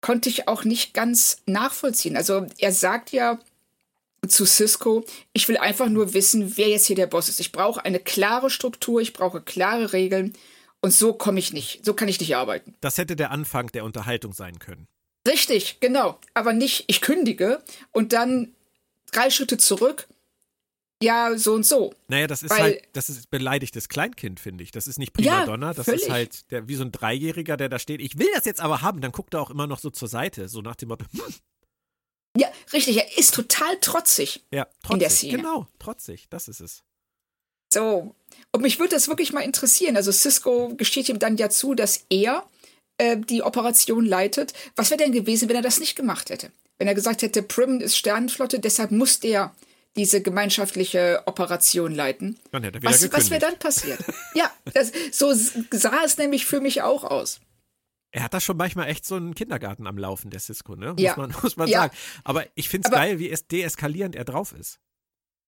konnte 0.00 0.28
ich 0.28 0.48
auch 0.48 0.64
nicht 0.64 0.92
ganz 0.92 1.36
nachvollziehen. 1.46 2.16
Also 2.16 2.46
er 2.58 2.72
sagt 2.72 3.12
ja, 3.12 3.38
zu 4.28 4.46
Cisco, 4.46 5.04
ich 5.32 5.48
will 5.48 5.56
einfach 5.56 5.88
nur 5.88 6.14
wissen, 6.14 6.56
wer 6.56 6.68
jetzt 6.68 6.86
hier 6.86 6.96
der 6.96 7.06
Boss 7.06 7.28
ist. 7.28 7.40
Ich 7.40 7.52
brauche 7.52 7.84
eine 7.84 7.98
klare 7.98 8.50
Struktur, 8.50 9.00
ich 9.00 9.12
brauche 9.12 9.40
klare 9.40 9.92
Regeln 9.92 10.34
und 10.80 10.92
so 10.92 11.12
komme 11.12 11.38
ich 11.38 11.52
nicht, 11.52 11.84
so 11.84 11.94
kann 11.94 12.08
ich 12.08 12.20
nicht 12.20 12.36
arbeiten. 12.36 12.74
Das 12.80 12.98
hätte 12.98 13.16
der 13.16 13.30
Anfang 13.30 13.68
der 13.72 13.84
Unterhaltung 13.84 14.32
sein 14.32 14.58
können. 14.58 14.86
Richtig, 15.26 15.78
genau, 15.80 16.18
aber 16.34 16.52
nicht 16.52 16.84
ich 16.88 17.00
kündige 17.00 17.62
und 17.92 18.12
dann 18.12 18.52
drei 19.10 19.30
Schritte 19.30 19.58
zurück. 19.58 20.08
Ja, 21.02 21.36
so 21.36 21.54
und 21.54 21.66
so. 21.66 21.92
Naja, 22.06 22.28
das 22.28 22.44
ist 22.44 22.50
Weil, 22.50 22.60
halt, 22.60 22.82
das 22.92 23.08
ist 23.08 23.28
beleidigtes 23.28 23.88
Kleinkind, 23.88 24.38
finde 24.38 24.62
ich. 24.62 24.70
Das 24.70 24.86
ist 24.86 25.00
nicht 25.00 25.12
Primadonna, 25.12 25.68
ja, 25.68 25.74
das 25.74 25.86
völlig. 25.86 26.02
ist 26.02 26.10
halt 26.10 26.50
der, 26.52 26.68
wie 26.68 26.76
so 26.76 26.84
ein 26.84 26.92
Dreijähriger, 26.92 27.56
der 27.56 27.68
da 27.68 27.80
steht. 27.80 28.00
Ich 28.00 28.18
will 28.18 28.28
das 28.34 28.44
jetzt 28.44 28.60
aber 28.60 28.82
haben, 28.82 29.00
dann 29.00 29.10
guckt 29.10 29.34
er 29.34 29.40
auch 29.40 29.50
immer 29.50 29.66
noch 29.66 29.80
so 29.80 29.90
zur 29.90 30.06
Seite, 30.06 30.48
so 30.48 30.60
nach 30.62 30.76
dem 30.76 30.90
Motto, 30.90 31.04
hm, 31.10 31.34
ja, 32.36 32.48
richtig, 32.72 32.96
er 32.96 33.18
ist 33.18 33.34
total 33.34 33.78
trotzig. 33.80 34.42
Ja, 34.50 34.64
trotzig, 34.64 34.92
in 34.92 34.98
der 34.98 35.10
Szene. 35.10 35.36
genau, 35.36 35.66
trotzig, 35.78 36.26
das 36.30 36.48
ist 36.48 36.60
es. 36.60 36.82
So, 37.72 38.14
und 38.52 38.62
mich 38.62 38.78
würde 38.78 38.94
das 38.94 39.08
wirklich 39.08 39.32
mal 39.32 39.40
interessieren. 39.40 39.96
Also 39.96 40.12
Cisco 40.12 40.74
gesteht 40.76 41.08
ihm 41.08 41.18
dann 41.18 41.36
ja 41.36 41.48
zu, 41.48 41.74
dass 41.74 42.04
er 42.10 42.44
äh, 42.98 43.16
die 43.16 43.42
Operation 43.42 44.04
leitet. 44.04 44.52
Was 44.76 44.90
wäre 44.90 44.98
denn 44.98 45.12
gewesen, 45.12 45.48
wenn 45.48 45.56
er 45.56 45.62
das 45.62 45.80
nicht 45.80 45.96
gemacht 45.96 46.30
hätte? 46.30 46.50
Wenn 46.78 46.88
er 46.88 46.94
gesagt 46.94 47.22
hätte, 47.22 47.42
Prim 47.42 47.80
ist 47.80 47.96
Sternenflotte, 47.96 48.60
deshalb 48.60 48.90
muss 48.90 49.20
der 49.20 49.54
diese 49.96 50.22
gemeinschaftliche 50.22 51.22
Operation 51.26 51.94
leiten. 51.94 52.38
Dann 52.50 52.62
hätte 52.62 52.78
er 52.78 52.84
was 52.84 53.12
was 53.12 53.30
wäre 53.30 53.40
dann 53.40 53.58
passiert? 53.58 54.00
ja, 54.34 54.50
das, 54.72 54.90
so 55.10 55.32
sah 55.34 56.04
es 56.04 56.16
nämlich 56.18 56.46
für 56.46 56.60
mich 56.60 56.82
auch 56.82 57.04
aus. 57.04 57.40
Er 58.12 58.22
hat 58.22 58.34
da 58.34 58.40
schon 58.40 58.58
manchmal 58.58 58.88
echt 58.88 59.06
so 59.06 59.16
einen 59.16 59.34
Kindergarten 59.34 59.86
am 59.86 59.96
Laufen, 59.96 60.30
der 60.30 60.38
Cisco, 60.38 60.76
ne? 60.76 60.92
Muss 60.92 61.00
ja. 61.00 61.16
man, 61.16 61.34
muss 61.42 61.56
man 61.56 61.66
ja. 61.66 61.80
sagen. 61.80 61.96
Aber 62.24 62.44
ich 62.54 62.68
finde 62.68 62.88
es 62.88 62.94
geil, 62.94 63.18
wie 63.18 63.30
es 63.30 63.48
deeskalierend 63.48 64.14
er 64.14 64.24
drauf 64.24 64.52
ist. 64.52 64.78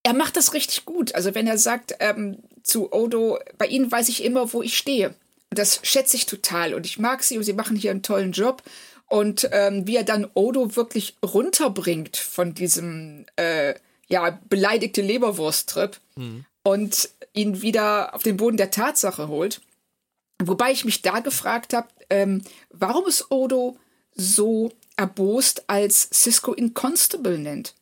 Er 0.03 0.15
macht 0.15 0.37
das 0.37 0.53
richtig 0.55 0.85
gut. 0.85 1.15
Also 1.15 1.35
wenn 1.35 1.47
er 1.47 1.59
sagt 1.59 1.95
ähm, 2.01 2.39
zu 2.63 2.93
Odo, 2.93 3.39
bei 3.59 3.67
Ihnen 3.67 3.91
weiß 3.91 4.09
ich 4.09 4.25
immer, 4.25 4.53
wo 4.53 4.63
ich 4.63 4.77
stehe. 4.77 5.15
Und 5.51 5.59
das 5.59 5.81
schätze 5.83 6.17
ich 6.17 6.27
total. 6.27 6.75
Und 6.75 6.85
ich 6.87 6.99
mag 6.99 7.23
sie 7.23 7.39
und 7.39 7.45
sie 7.45 7.53
machen 7.53 7.77
hier 7.77 7.91
einen 7.91 8.03
tollen 8.03 8.33
Job. 8.33 8.63
Und 9.07 9.49
ähm, 9.53 9.87
wie 9.87 9.97
er 9.97 10.05
dann 10.05 10.29
Odo 10.35 10.75
wirklich 10.77 11.17
runterbringt 11.25 12.17
von 12.17 12.55
diesem 12.55 13.27
äh, 13.37 13.75
ja, 14.09 14.39
beleidigte 14.49 15.03
Leberwurst-Trip 15.03 15.99
mhm. 16.17 16.45
und 16.63 17.11
ihn 17.33 17.63
wieder 17.63 18.15
auf 18.15 18.23
den 18.23 18.37
Boden 18.37 18.57
der 18.57 18.71
Tatsache 18.71 19.29
holt. 19.29 19.61
Wobei 20.43 20.73
ich 20.73 20.85
mich 20.85 21.03
da 21.03 21.21
gefragt 21.21 21.73
habe, 21.73 21.89
ähm, 22.11 22.43
warum 22.71 23.07
ist 23.07 23.31
Odo 23.31 23.79
so 24.15 24.73
erbost, 24.97 25.69
als 25.69 26.09
Cisco 26.13 26.55
ihn 26.55 26.75
Constable 26.75 27.39
nennt? 27.39 27.75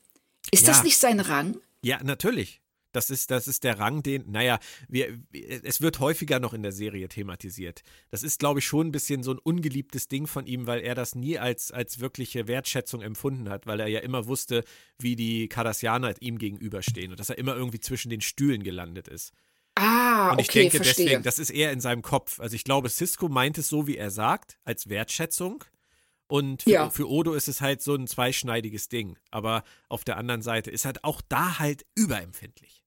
Ist 0.50 0.62
Ja. 0.66 0.68
das 0.72 0.82
nicht 0.82 0.98
sein 0.98 1.20
Rang? 1.20 1.56
Ja, 1.82 2.02
natürlich. 2.02 2.60
Das 2.92 3.08
ist, 3.08 3.30
das 3.30 3.48
ist 3.48 3.64
der 3.64 3.78
Rang, 3.78 4.02
den, 4.02 4.30
naja, 4.30 4.58
wir, 4.86 5.18
es 5.32 5.80
wird 5.80 5.98
häufiger 5.98 6.40
noch 6.40 6.52
in 6.52 6.62
der 6.62 6.72
Serie 6.72 7.08
thematisiert. 7.08 7.82
Das 8.10 8.22
ist, 8.22 8.38
glaube 8.38 8.58
ich, 8.60 8.66
schon 8.66 8.88
ein 8.88 8.92
bisschen 8.92 9.22
so 9.22 9.30
ein 9.32 9.38
ungeliebtes 9.38 10.08
Ding 10.08 10.26
von 10.26 10.46
ihm, 10.46 10.66
weil 10.66 10.80
er 10.82 10.94
das 10.94 11.14
nie 11.14 11.38
als, 11.38 11.72
als 11.72 12.00
wirkliche 12.00 12.48
Wertschätzung 12.48 13.00
empfunden 13.00 13.48
hat, 13.48 13.66
weil 13.66 13.80
er 13.80 13.86
ja 13.88 14.00
immer 14.00 14.26
wusste, 14.26 14.62
wie 14.98 15.16
die 15.16 15.48
Cardassianer 15.48 16.14
ihm 16.20 16.36
gegenüberstehen 16.36 17.12
und 17.12 17.18
dass 17.18 17.30
er 17.30 17.38
immer 17.38 17.56
irgendwie 17.56 17.80
zwischen 17.80 18.10
den 18.10 18.20
Stühlen 18.20 18.62
gelandet 18.62 19.08
ist. 19.08 19.32
Ah, 19.74 20.32
Und 20.32 20.40
ich 20.40 20.48
okay, 20.48 20.60
denke 20.62 20.76
verstehe. 20.78 21.04
deswegen, 21.06 21.22
das 21.22 21.38
ist 21.38 21.50
eher 21.50 21.72
in 21.72 21.80
seinem 21.80 22.02
Kopf. 22.02 22.40
Also 22.40 22.54
ich 22.56 22.64
glaube, 22.64 22.88
Cisco 22.90 23.28
meint 23.28 23.58
es 23.58 23.68
so, 23.68 23.86
wie 23.86 23.96
er 23.96 24.10
sagt, 24.10 24.58
als 24.64 24.88
Wertschätzung. 24.88 25.64
Und 26.28 26.62
für, 26.62 26.70
Ja. 26.70 26.90
für 26.90 27.08
Odo 27.08 27.34
ist 27.34 27.48
es 27.48 27.60
halt 27.60 27.82
so 27.82 27.94
ein 27.94 28.06
zweischneidiges 28.06 28.88
Ding. 28.88 29.18
Aber 29.30 29.64
auf 29.88 30.04
der 30.04 30.16
anderen 30.16 30.42
Seite 30.42 30.70
ist 30.70 30.84
halt 30.84 31.04
auch 31.04 31.20
da 31.28 31.58
halt 31.58 31.84
überempfindlich. 31.94 32.82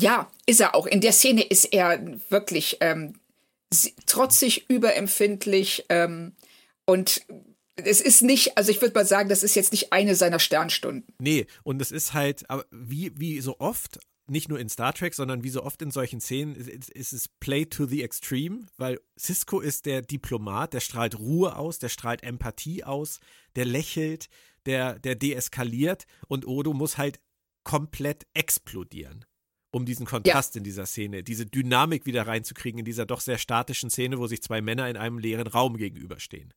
Ja, 0.00 0.30
ist 0.46 0.60
er 0.60 0.74
auch. 0.74 0.86
In 0.86 1.00
der 1.00 1.12
Szene 1.12 1.42
ist 1.42 1.66
er 1.66 2.00
wirklich 2.30 2.78
ähm, 2.80 3.14
trotzig, 4.06 4.68
überempfindlich 4.68 5.84
ähm, 5.88 6.34
und 6.86 7.22
es 7.76 8.00
ist 8.00 8.22
nicht, 8.22 8.56
also 8.56 8.70
ich 8.70 8.80
würde 8.80 8.94
mal 8.94 9.06
sagen, 9.06 9.28
das 9.28 9.42
ist 9.42 9.56
jetzt 9.56 9.72
nicht 9.72 9.92
eine 9.92 10.14
seiner 10.14 10.38
Sternstunden. 10.38 11.12
Nee, 11.18 11.46
und 11.64 11.82
es 11.82 11.90
ist 11.90 12.12
halt, 12.12 12.48
aber 12.48 12.64
wie, 12.70 13.12
wie 13.18 13.40
so 13.40 13.58
oft, 13.58 13.98
nicht 14.26 14.48
nur 14.48 14.58
in 14.58 14.68
Star 14.68 14.94
Trek, 14.94 15.14
sondern 15.14 15.44
wie 15.44 15.50
so 15.50 15.62
oft 15.62 15.82
in 15.82 15.90
solchen 15.90 16.20
Szenen, 16.20 16.54
ist, 16.56 17.12
es 17.12 17.28
Play 17.40 17.66
to 17.66 17.86
the 17.86 18.02
Extreme, 18.02 18.66
weil 18.76 19.00
Cisco 19.18 19.60
ist 19.60 19.86
der 19.86 20.02
Diplomat, 20.02 20.72
der 20.72 20.80
strahlt 20.80 21.18
Ruhe 21.18 21.56
aus, 21.56 21.78
der 21.78 21.88
strahlt 21.88 22.22
Empathie 22.22 22.84
aus, 22.84 23.20
der 23.56 23.64
lächelt, 23.66 24.28
der, 24.66 24.98
der 24.98 25.14
deeskaliert 25.14 26.06
und 26.26 26.46
Odo 26.46 26.72
muss 26.72 26.96
halt 26.96 27.20
komplett 27.64 28.26
explodieren, 28.34 29.24
um 29.70 29.84
diesen 29.84 30.06
Kontrast 30.06 30.56
in 30.56 30.64
dieser 30.64 30.86
Szene, 30.86 31.22
diese 31.22 31.46
Dynamik 31.46 32.06
wieder 32.06 32.26
reinzukriegen 32.26 32.78
in 32.78 32.84
dieser 32.84 33.06
doch 33.06 33.20
sehr 33.20 33.38
statischen 33.38 33.90
Szene, 33.90 34.18
wo 34.18 34.26
sich 34.26 34.42
zwei 34.42 34.60
Männer 34.62 34.88
in 34.88 34.96
einem 34.96 35.18
leeren 35.18 35.46
Raum 35.46 35.76
gegenüberstehen. 35.76 36.54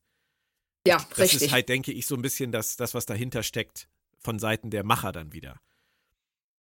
Ja, 0.86 1.06
Das 1.10 1.20
richtig. 1.20 1.44
ist 1.44 1.52
halt, 1.52 1.68
denke 1.68 1.92
ich, 1.92 2.08
so 2.08 2.16
ein 2.16 2.22
bisschen 2.22 2.54
das, 2.54 2.78
das, 2.78 2.94
was 2.94 3.06
dahinter 3.06 3.44
steckt, 3.44 3.90
von 4.20 4.40
Seiten 4.40 4.70
der 4.70 4.86
Macher 4.86 5.12
dann 5.12 5.34
wieder. 5.34 5.60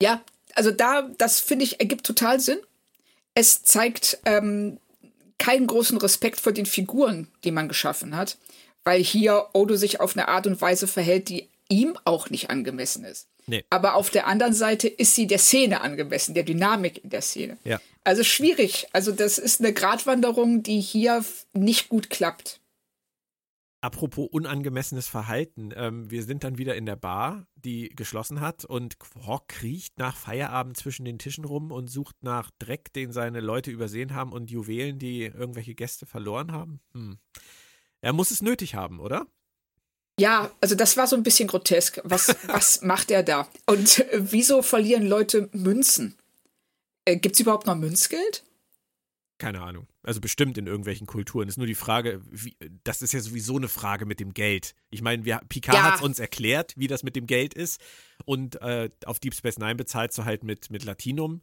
Ja, 0.01 0.22
also 0.55 0.70
da, 0.70 1.09
das 1.18 1.40
finde 1.40 1.64
ich, 1.64 1.80
ergibt 1.80 2.07
total 2.07 2.40
Sinn. 2.40 2.59
Es 3.34 3.62
zeigt 3.62 4.18
ähm, 4.24 4.78
keinen 5.38 5.66
großen 5.66 5.99
Respekt 5.99 6.40
vor 6.40 6.53
den 6.53 6.66
Figuren, 6.66 7.28
die 7.44 7.51
man 7.51 7.68
geschaffen 7.68 8.16
hat, 8.16 8.38
weil 8.84 9.03
hier 9.03 9.49
Odo 9.53 9.76
sich 9.76 10.01
auf 10.01 10.16
eine 10.16 10.28
Art 10.28 10.47
und 10.47 10.61
Weise 10.61 10.86
verhält, 10.86 11.28
die 11.28 11.49
ihm 11.68 11.99
auch 12.05 12.30
nicht 12.30 12.51
angemessen 12.51 13.05
ist. 13.05 13.26
Nee. 13.47 13.64
Aber 13.70 13.94
auf 13.94 14.11
der 14.11 14.26
anderen 14.26 14.55
Seite 14.55 14.88
ist 14.88 15.14
sie 15.14 15.26
der 15.26 15.38
Szene 15.38 15.80
angemessen, 15.80 16.34
der 16.34 16.42
Dynamik 16.42 17.05
in 17.05 17.11
der 17.11 17.22
Szene. 17.22 17.59
Ja. 17.64 17.80
Also 18.03 18.24
schwierig. 18.24 18.86
Also 18.92 19.12
das 19.12 19.38
ist 19.38 19.61
eine 19.61 19.72
Gratwanderung, 19.72 20.62
die 20.62 20.80
hier 20.80 21.24
nicht 21.53 21.88
gut 21.88 22.11
klappt. 22.11 22.61
Apropos 23.87 24.26
unangemessenes 24.32 25.07
Verhalten, 25.07 25.70
ähm, 25.76 26.11
wir 26.11 26.24
sind 26.24 26.43
dann 26.43 26.59
wieder 26.59 26.74
in 26.74 26.87
der 26.87 26.97
Bar, 26.97 27.47
die 27.55 27.89
geschlossen 27.91 28.41
hat 28.41 28.64
und 28.64 28.99
Quark 28.99 29.47
kriecht 29.47 29.97
nach 29.97 30.16
Feierabend 30.16 30.76
zwischen 30.76 31.05
den 31.05 31.20
Tischen 31.20 31.45
rum 31.45 31.70
und 31.70 31.87
sucht 31.87 32.16
nach 32.20 32.51
Dreck, 32.59 32.93
den 32.95 33.12
seine 33.12 33.39
Leute 33.39 33.70
übersehen 33.70 34.12
haben 34.12 34.32
und 34.32 34.51
Juwelen, 34.51 34.99
die 34.99 35.22
irgendwelche 35.22 35.76
Gäste 35.76 36.05
verloren 36.05 36.51
haben. 36.51 36.80
Hm. 36.95 37.18
Er 38.01 38.12
muss 38.12 38.32
es 38.32 38.43
nötig 38.43 38.74
haben, 38.74 38.99
oder? 38.99 39.28
Ja, 40.18 40.51
also 40.61 40.74
das 40.74 40.97
war 40.97 41.07
so 41.07 41.14
ein 41.14 41.22
bisschen 41.22 41.47
grotesk. 41.47 42.01
Was, 42.03 42.34
was 42.49 42.82
macht 42.82 43.12
er 43.12 43.22
da? 43.22 43.47
Und 43.66 44.01
äh, 44.01 44.18
wieso 44.18 44.62
verlieren 44.62 45.07
Leute 45.07 45.49
Münzen? 45.53 46.18
Äh, 47.05 47.18
Gibt 47.18 47.37
es 47.37 47.41
überhaupt 47.41 47.68
noch 47.68 47.76
Münzgeld? 47.76 48.43
Keine 49.39 49.61
Ahnung. 49.61 49.87
Also 50.03 50.20
bestimmt 50.20 50.57
in 50.57 50.66
irgendwelchen 50.66 51.07
Kulturen. 51.07 51.49
Ist 51.49 51.59
nur 51.59 51.66
die 51.66 51.74
Frage, 51.74 52.22
wie, 52.30 52.57
das 52.84 53.03
ist 53.03 53.12
ja 53.12 53.20
sowieso 53.20 53.57
eine 53.57 53.68
Frage 53.68 54.07
mit 54.07 54.18
dem 54.18 54.32
Geld. 54.32 54.74
Ich 54.89 55.03
meine, 55.03 55.24
wir, 55.26 55.41
Picard 55.49 55.76
Ja. 55.76 55.93
hat 55.93 56.03
uns 56.03 56.18
erklärt, 56.18 56.72
wie 56.76 56.87
das 56.87 57.03
mit 57.03 57.16
dem 57.16 57.26
Geld 57.26 57.53
ist. 57.53 57.80
Und 58.24 58.61
äh, 58.62 58.89
auf 59.05 59.18
Deep 59.18 59.34
Space 59.34 59.59
Nine 59.59 59.74
bezahlst 59.74 60.16
du 60.16 60.24
halt 60.24 60.43
mit, 60.43 60.70
mit 60.70 60.84
Latinum 60.84 61.43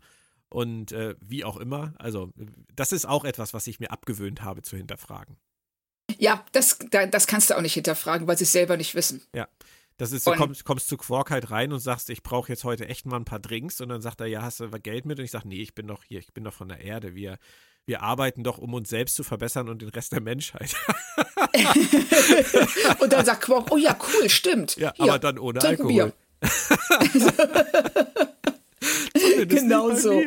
und 0.50 0.92
äh, 0.92 1.16
wie 1.20 1.44
auch 1.44 1.58
immer. 1.58 1.94
Also, 1.98 2.34
das 2.76 2.92
ist 2.94 3.06
auch 3.06 3.26
etwas, 3.26 3.54
was 3.54 3.68
ich 3.68 3.80
mir 3.80 3.92
abgewöhnt 3.92 4.42
habe 4.42 4.64
zu 4.64 4.76
hinterfragen. 4.76 5.38
Ja, 6.18 6.46
das, 6.52 6.80
da, 6.92 7.06
das 7.06 7.28
kannst 7.28 7.50
du 7.50 7.58
auch 7.58 7.62
nicht 7.62 7.74
hinterfragen, 7.74 8.28
weil 8.28 8.38
sie 8.38 8.44
es 8.46 8.52
selber 8.52 8.78
nicht 8.78 8.96
wissen. 8.96 9.22
Ja. 9.36 9.48
Das 9.98 10.12
ist, 10.12 10.26
du 10.26 10.34
kommst, 10.34 10.66
kommst 10.66 10.88
zu 10.88 10.98
Quark 10.98 11.30
halt 11.30 11.52
rein 11.52 11.72
und 11.72 11.80
sagst, 11.80 12.10
ich 12.10 12.24
brauche 12.24 12.52
jetzt 12.52 12.64
heute 12.64 12.88
echt 12.88 13.06
mal 13.06 13.18
ein 13.18 13.26
paar 13.26 13.40
Drinks. 13.40 13.80
Und 13.80 13.90
dann 13.90 14.02
sagt 14.02 14.22
er, 14.22 14.28
ja, 14.28 14.42
hast 14.42 14.60
du 14.60 14.70
Geld 14.70 15.06
mit? 15.06 15.20
Und 15.20 15.26
ich 15.26 15.32
sage, 15.32 15.48
nee, 15.48 15.62
ich 15.62 15.76
bin 15.76 15.88
doch 15.88 16.04
hier, 16.04 16.20
ich 16.20 16.34
bin 16.34 16.44
doch 16.44 16.54
von 16.54 16.68
der 16.68 16.80
Erde. 16.80 17.14
Wir, 17.14 17.38
wir 17.86 18.02
arbeiten 18.02 18.44
doch, 18.44 18.58
um 18.58 18.74
uns 18.74 18.90
selbst 18.90 19.16
zu 19.16 19.24
verbessern 19.24 19.70
und 19.70 19.82
den 19.82 19.90
Rest 19.90 20.14
der 20.14 20.22
Menschheit. 20.22 20.76
Und 23.00 23.14
dann 23.14 23.26
sagt 23.26 23.42
Quark, 23.42 23.72
oh 23.72 23.78
ja, 23.78 23.96
cool, 24.00 24.30
stimmt. 24.30 24.76
Ja, 24.78 24.94
Hier, 24.96 25.04
aber 25.12 25.20
dann 25.20 25.38
ohne 25.38 25.62
Alkohol. 25.62 26.14
Zumindest 29.18 29.64
Genau 29.64 29.96
so. 29.96 30.22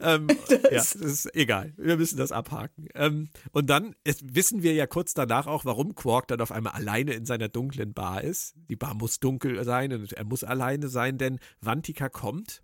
Ähm, 0.00 0.26
ja, 0.50 0.58
das 0.70 0.94
ist 0.94 1.34
egal. 1.34 1.72
Wir 1.76 1.96
müssen 1.96 2.16
das 2.16 2.32
abhaken. 2.32 2.88
Ähm, 2.94 3.30
und 3.52 3.68
dann 3.70 3.94
es, 4.04 4.18
wissen 4.22 4.62
wir 4.62 4.74
ja 4.74 4.86
kurz 4.86 5.14
danach 5.14 5.46
auch, 5.46 5.64
warum 5.64 5.94
Quark 5.94 6.28
dann 6.28 6.40
auf 6.40 6.52
einmal 6.52 6.72
alleine 6.74 7.12
in 7.12 7.26
seiner 7.26 7.48
dunklen 7.48 7.92
Bar 7.92 8.22
ist. 8.22 8.54
Die 8.68 8.76
Bar 8.76 8.94
muss 8.94 9.20
dunkel 9.20 9.62
sein 9.64 9.92
und 9.92 10.12
er 10.12 10.24
muss 10.24 10.44
alleine 10.44 10.88
sein, 10.88 11.18
denn 11.18 11.38
Vantika 11.60 12.08
kommt. 12.08 12.62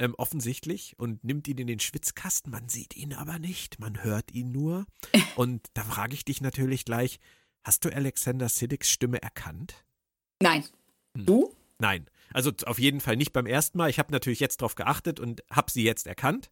Ähm, 0.00 0.14
offensichtlich 0.16 0.94
und 0.98 1.24
nimmt 1.24 1.48
ihn 1.48 1.58
in 1.58 1.66
den 1.66 1.80
Schwitzkasten. 1.80 2.52
Man 2.52 2.68
sieht 2.68 2.96
ihn 2.96 3.14
aber 3.14 3.40
nicht, 3.40 3.80
man 3.80 4.04
hört 4.04 4.32
ihn 4.32 4.52
nur. 4.52 4.86
Und 5.34 5.66
da 5.74 5.82
frage 5.82 6.14
ich 6.14 6.24
dich 6.24 6.40
natürlich 6.40 6.84
gleich: 6.84 7.18
Hast 7.64 7.84
du 7.84 7.92
Alexander 7.92 8.48
Siddigs 8.48 8.88
Stimme 8.90 9.20
erkannt? 9.20 9.84
Nein. 10.40 10.64
Hm. 11.16 11.26
Du? 11.26 11.54
Nein. 11.78 12.08
Also 12.32 12.52
auf 12.66 12.78
jeden 12.78 13.00
Fall 13.00 13.16
nicht 13.16 13.32
beim 13.32 13.46
ersten 13.46 13.78
Mal. 13.78 13.90
Ich 13.90 13.98
habe 13.98 14.12
natürlich 14.12 14.40
jetzt 14.40 14.60
drauf 14.62 14.74
geachtet 14.74 15.18
und 15.18 15.42
habe 15.50 15.70
sie 15.70 15.82
jetzt 15.82 16.06
erkannt. 16.06 16.50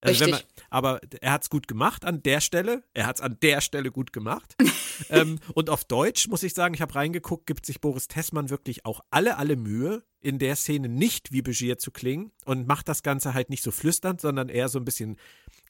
Also 0.00 0.28
man, 0.28 0.40
aber 0.70 1.00
er 1.20 1.32
hat 1.32 1.42
es 1.42 1.50
gut 1.50 1.66
gemacht 1.66 2.04
an 2.04 2.22
der 2.22 2.40
Stelle. 2.40 2.84
Er 2.94 3.06
hat 3.06 3.16
es 3.16 3.22
an 3.22 3.38
der 3.42 3.60
Stelle 3.60 3.90
gut 3.90 4.12
gemacht. 4.12 4.54
ähm, 5.10 5.40
und 5.54 5.70
auf 5.70 5.84
Deutsch 5.84 6.28
muss 6.28 6.42
ich 6.44 6.54
sagen, 6.54 6.74
ich 6.74 6.80
habe 6.80 6.94
reingeguckt, 6.94 7.46
gibt 7.46 7.66
sich 7.66 7.80
Boris 7.80 8.06
Tessmann 8.06 8.50
wirklich 8.50 8.84
auch 8.84 9.00
alle, 9.10 9.38
alle 9.38 9.56
Mühe, 9.56 10.04
in 10.20 10.38
der 10.38 10.56
Szene 10.56 10.88
nicht 10.88 11.32
wie 11.32 11.42
Begier 11.42 11.78
zu 11.78 11.90
klingen 11.90 12.32
und 12.44 12.66
macht 12.66 12.88
das 12.88 13.02
Ganze 13.02 13.34
halt 13.34 13.50
nicht 13.50 13.62
so 13.62 13.70
flüsternd, 13.70 14.20
sondern 14.20 14.48
eher 14.48 14.68
so 14.68 14.78
ein 14.78 14.84
bisschen 14.84 15.16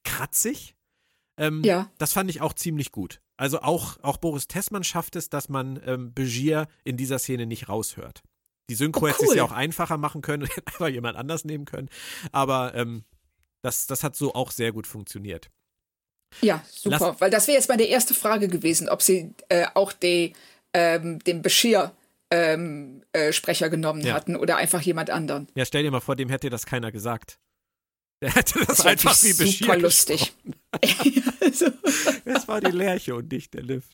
kratzig. 0.05 0.75
Ähm, 1.37 1.63
Ja. 1.65 1.91
Das 1.99 2.13
fand 2.13 2.31
ich 2.31 2.41
auch 2.41 2.53
ziemlich 2.55 2.93
gut. 2.93 3.21
Also 3.37 3.61
auch, 3.61 3.99
auch 4.03 4.17
Boris 4.17 4.49
Tessmann 4.49 4.85
schafft 4.85 5.17
es, 5.17 5.29
dass 5.31 5.49
man 5.49 5.81
ähm, 5.85 6.13
Begier 6.15 6.67
in 6.85 6.97
dieser 6.97 7.19
Szene 7.19 7.47
nicht 7.47 7.69
raushört. 7.69 8.23
Die 8.71 8.75
Synchro 8.75 9.05
Oh, 9.05 9.09
hätte 9.09 9.23
es 9.25 9.31
cool. 9.31 9.37
ja 9.37 9.45
auch 9.45 9.53
einfacher 9.53 9.97
machen 9.99 10.23
können 10.23 10.43
und 10.45 10.51
hätte 10.51 10.67
einfach 10.67 10.89
jemand 10.89 11.17
anders 11.17 11.45
nehmen 11.45 11.65
können. 11.65 11.89
Aber 12.33 12.75
ähm, 12.75 13.05
das, 13.63 13.87
das 13.87 14.03
hat 14.03 14.17
so 14.17 14.35
auch 14.35 14.51
sehr 14.51 14.73
gut 14.73 14.87
funktioniert. 14.87 15.51
Ja, 16.43 16.65
super. 16.71 16.99
Lass- 17.13 17.21
Weil 17.21 17.31
das 17.31 17.47
wäre 17.47 17.57
jetzt 17.57 17.69
meine 17.69 17.85
erste 17.85 18.15
Frage 18.15 18.49
gewesen, 18.49 18.89
ob 18.89 19.03
sie 19.03 19.35
äh, 19.49 19.67
auch 19.75 19.93
die, 19.93 20.35
ähm, 20.75 21.19
den 21.21 21.41
Bashir 21.43 21.93
ähm, 22.31 23.05
äh, 23.13 23.33
Sprecher 23.33 23.71
genommen 23.71 24.03
Ja. 24.03 24.15
hatten 24.15 24.37
oder 24.37 24.57
einfach 24.57 24.81
jemand 24.83 25.11
anderen. 25.11 25.49
Ja, 25.55 25.65
stell 25.65 25.83
dir 25.83 25.91
mal 25.91 26.01
vor, 26.01 26.17
dem 26.17 26.29
hätte 26.29 26.51
das 26.51 26.67
keiner 26.67 26.93
gesagt. 26.93 27.39
Der 28.21 28.35
hätte 28.35 28.59
das, 28.59 28.79
Das 28.79 28.87
einfach 28.87 29.23
wie 29.23 29.33
Beschir 29.33 29.67
super 29.67 29.77
lustig. 29.79 30.33
also, 31.41 31.67
Es 32.25 32.49
war 32.49 32.61
die 32.61 32.73
Lerche 32.73 33.15
und 33.15 33.31
nicht 33.31 33.55
der 33.55 33.63
Lift. 33.63 33.93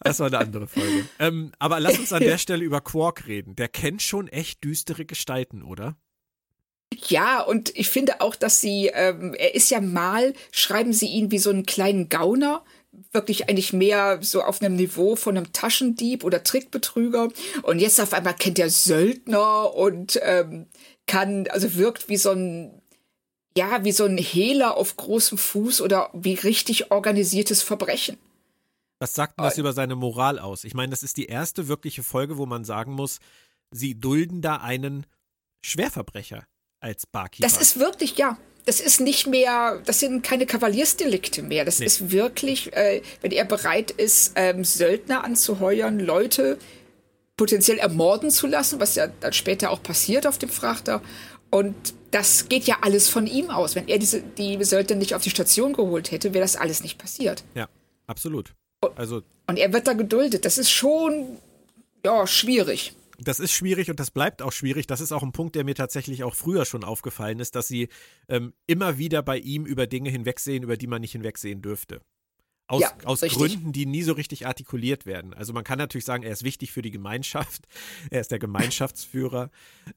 Das 0.00 0.18
war 0.20 0.26
eine 0.26 0.38
andere 0.38 0.66
Folge. 0.66 1.08
Ähm, 1.20 1.52
aber 1.60 1.78
lass 1.80 1.98
uns 1.98 2.12
an 2.12 2.22
der 2.22 2.38
Stelle 2.38 2.64
über 2.64 2.80
Quark 2.80 3.26
reden. 3.28 3.54
Der 3.56 3.68
kennt 3.68 4.02
schon 4.02 4.26
echt 4.28 4.62
düstere 4.64 5.04
Gestalten, 5.06 5.62
oder? 5.62 5.96
ja, 7.08 7.42
und 7.42 7.76
ich 7.76 7.88
finde 7.90 8.20
auch, 8.22 8.34
dass 8.34 8.60
sie, 8.62 8.86
ähm, 8.92 9.34
er 9.34 9.54
ist 9.54 9.70
ja 9.70 9.80
mal, 9.80 10.32
schreiben 10.50 10.92
sie 10.94 11.06
ihn 11.06 11.30
wie 11.30 11.38
so 11.38 11.50
einen 11.50 11.66
kleinen 11.66 12.08
Gauner, 12.08 12.64
wirklich 13.12 13.48
eigentlich 13.48 13.72
mehr 13.72 14.18
so 14.22 14.42
auf 14.42 14.60
einem 14.60 14.76
Niveau 14.76 15.16
von 15.16 15.36
einem 15.36 15.52
Taschendieb 15.52 16.24
oder 16.24 16.42
Trickbetrüger. 16.42 17.28
Und 17.62 17.78
jetzt 17.78 18.00
auf 18.00 18.12
einmal 18.12 18.34
kennt 18.34 18.58
er 18.58 18.70
Söldner 18.70 19.74
und 19.74 20.18
ähm, 20.22 20.66
kann, 21.06 21.46
also 21.48 21.74
wirkt 21.74 22.08
wie 22.08 22.16
so 22.16 22.30
ein, 22.30 22.82
ja, 23.56 23.84
wie 23.84 23.92
so 23.92 24.04
ein 24.04 24.18
Hehler 24.18 24.76
auf 24.76 24.96
großem 24.96 25.38
Fuß 25.38 25.80
oder 25.80 26.10
wie 26.12 26.34
richtig 26.34 26.90
organisiertes 26.90 27.62
Verbrechen. 27.62 28.18
Was 29.00 29.14
sagt 29.14 29.38
denn 29.38 29.44
das 29.44 29.58
über 29.58 29.72
seine 29.72 29.94
Moral 29.94 30.38
aus? 30.38 30.64
Ich 30.64 30.74
meine, 30.74 30.90
das 30.90 31.02
ist 31.02 31.16
die 31.16 31.26
erste 31.26 31.68
wirkliche 31.68 32.02
Folge, 32.02 32.36
wo 32.36 32.46
man 32.46 32.64
sagen 32.64 32.92
muss, 32.92 33.20
sie 33.70 33.98
dulden 33.98 34.42
da 34.42 34.56
einen 34.56 35.06
Schwerverbrecher 35.64 36.46
als 36.80 37.06
Barkeeper. 37.06 37.48
Das 37.48 37.60
ist 37.60 37.78
wirklich, 37.78 38.16
ja, 38.16 38.38
das 38.68 38.80
ist 38.80 39.00
nicht 39.00 39.26
mehr, 39.26 39.80
das 39.86 40.00
sind 40.00 40.22
keine 40.22 40.44
Kavaliersdelikte 40.44 41.42
mehr. 41.42 41.64
Das 41.64 41.78
Nee. 41.78 41.86
ist 41.86 42.10
wirklich, 42.10 42.70
äh, 42.76 43.00
wenn 43.22 43.30
er 43.32 43.46
bereit 43.46 43.90
ist, 43.90 44.32
ähm, 44.34 44.62
Söldner 44.62 45.24
anzuheuern, 45.24 45.98
Leute, 45.98 46.58
potenziell 47.38 47.78
ermorden 47.78 48.30
zu 48.30 48.46
lassen, 48.46 48.78
was 48.78 48.94
ja 48.94 49.06
dann 49.20 49.32
später 49.32 49.70
auch 49.70 49.82
passiert 49.82 50.26
auf 50.26 50.36
dem 50.36 50.50
Frachter. 50.50 51.00
Und 51.50 51.74
das 52.10 52.50
geht 52.50 52.64
ja 52.64 52.76
alles 52.82 53.08
von 53.08 53.26
ihm 53.26 53.48
aus. 53.48 53.74
Wenn 53.74 53.88
er 53.88 53.98
diese, 53.98 54.20
die 54.20 54.62
Söldner 54.62 54.96
nicht 54.96 55.14
auf 55.14 55.22
die 55.22 55.30
Station 55.30 55.72
geholt 55.72 56.10
hätte, 56.10 56.34
wäre 56.34 56.44
das 56.44 56.56
alles 56.56 56.82
nicht 56.82 56.98
passiert. 56.98 57.44
Ja, 57.54 57.68
absolut. 58.06 58.52
Also 58.96 59.22
und 59.46 59.56
er 59.58 59.72
wird 59.72 59.86
da 59.86 59.94
geduldet. 59.94 60.44
Das 60.44 60.58
ist 60.58 60.70
schon 60.70 61.38
ja 62.04 62.26
schwierig. 62.26 62.92
Das 63.20 63.40
ist 63.40 63.52
schwierig 63.52 63.90
und 63.90 63.98
das 63.98 64.12
bleibt 64.12 64.42
auch 64.42 64.52
schwierig. 64.52 64.86
Das 64.86 65.00
ist 65.00 65.10
auch 65.10 65.24
ein 65.24 65.32
Punkt, 65.32 65.56
der 65.56 65.64
mir 65.64 65.74
tatsächlich 65.74 66.22
auch 66.22 66.36
früher 66.36 66.64
schon 66.64 66.84
aufgefallen 66.84 67.40
ist, 67.40 67.56
dass 67.56 67.66
sie 67.66 67.88
ähm, 68.28 68.52
immer 68.66 68.96
wieder 68.96 69.22
bei 69.22 69.38
ihm 69.38 69.66
über 69.66 69.88
Dinge 69.88 70.10
hinwegsehen, 70.10 70.62
über 70.62 70.76
die 70.76 70.86
man 70.86 71.00
nicht 71.00 71.12
hinwegsehen 71.12 71.60
dürfte. 71.60 72.00
Aus, 72.68 72.82
ja, 72.82 72.92
aus 73.04 73.22
Gründen, 73.22 73.72
die 73.72 73.86
nie 73.86 74.02
so 74.02 74.12
richtig 74.12 74.46
artikuliert 74.46 75.06
werden. 75.06 75.32
Also 75.32 75.54
man 75.54 75.64
kann 75.64 75.78
natürlich 75.78 76.04
sagen, 76.04 76.22
er 76.22 76.32
ist 76.32 76.44
wichtig 76.44 76.70
für 76.70 76.82
die 76.82 76.90
Gemeinschaft, 76.90 77.66
er 78.10 78.20
ist 78.20 78.30
der 78.30 78.38
Gemeinschaftsführer, 78.38 79.50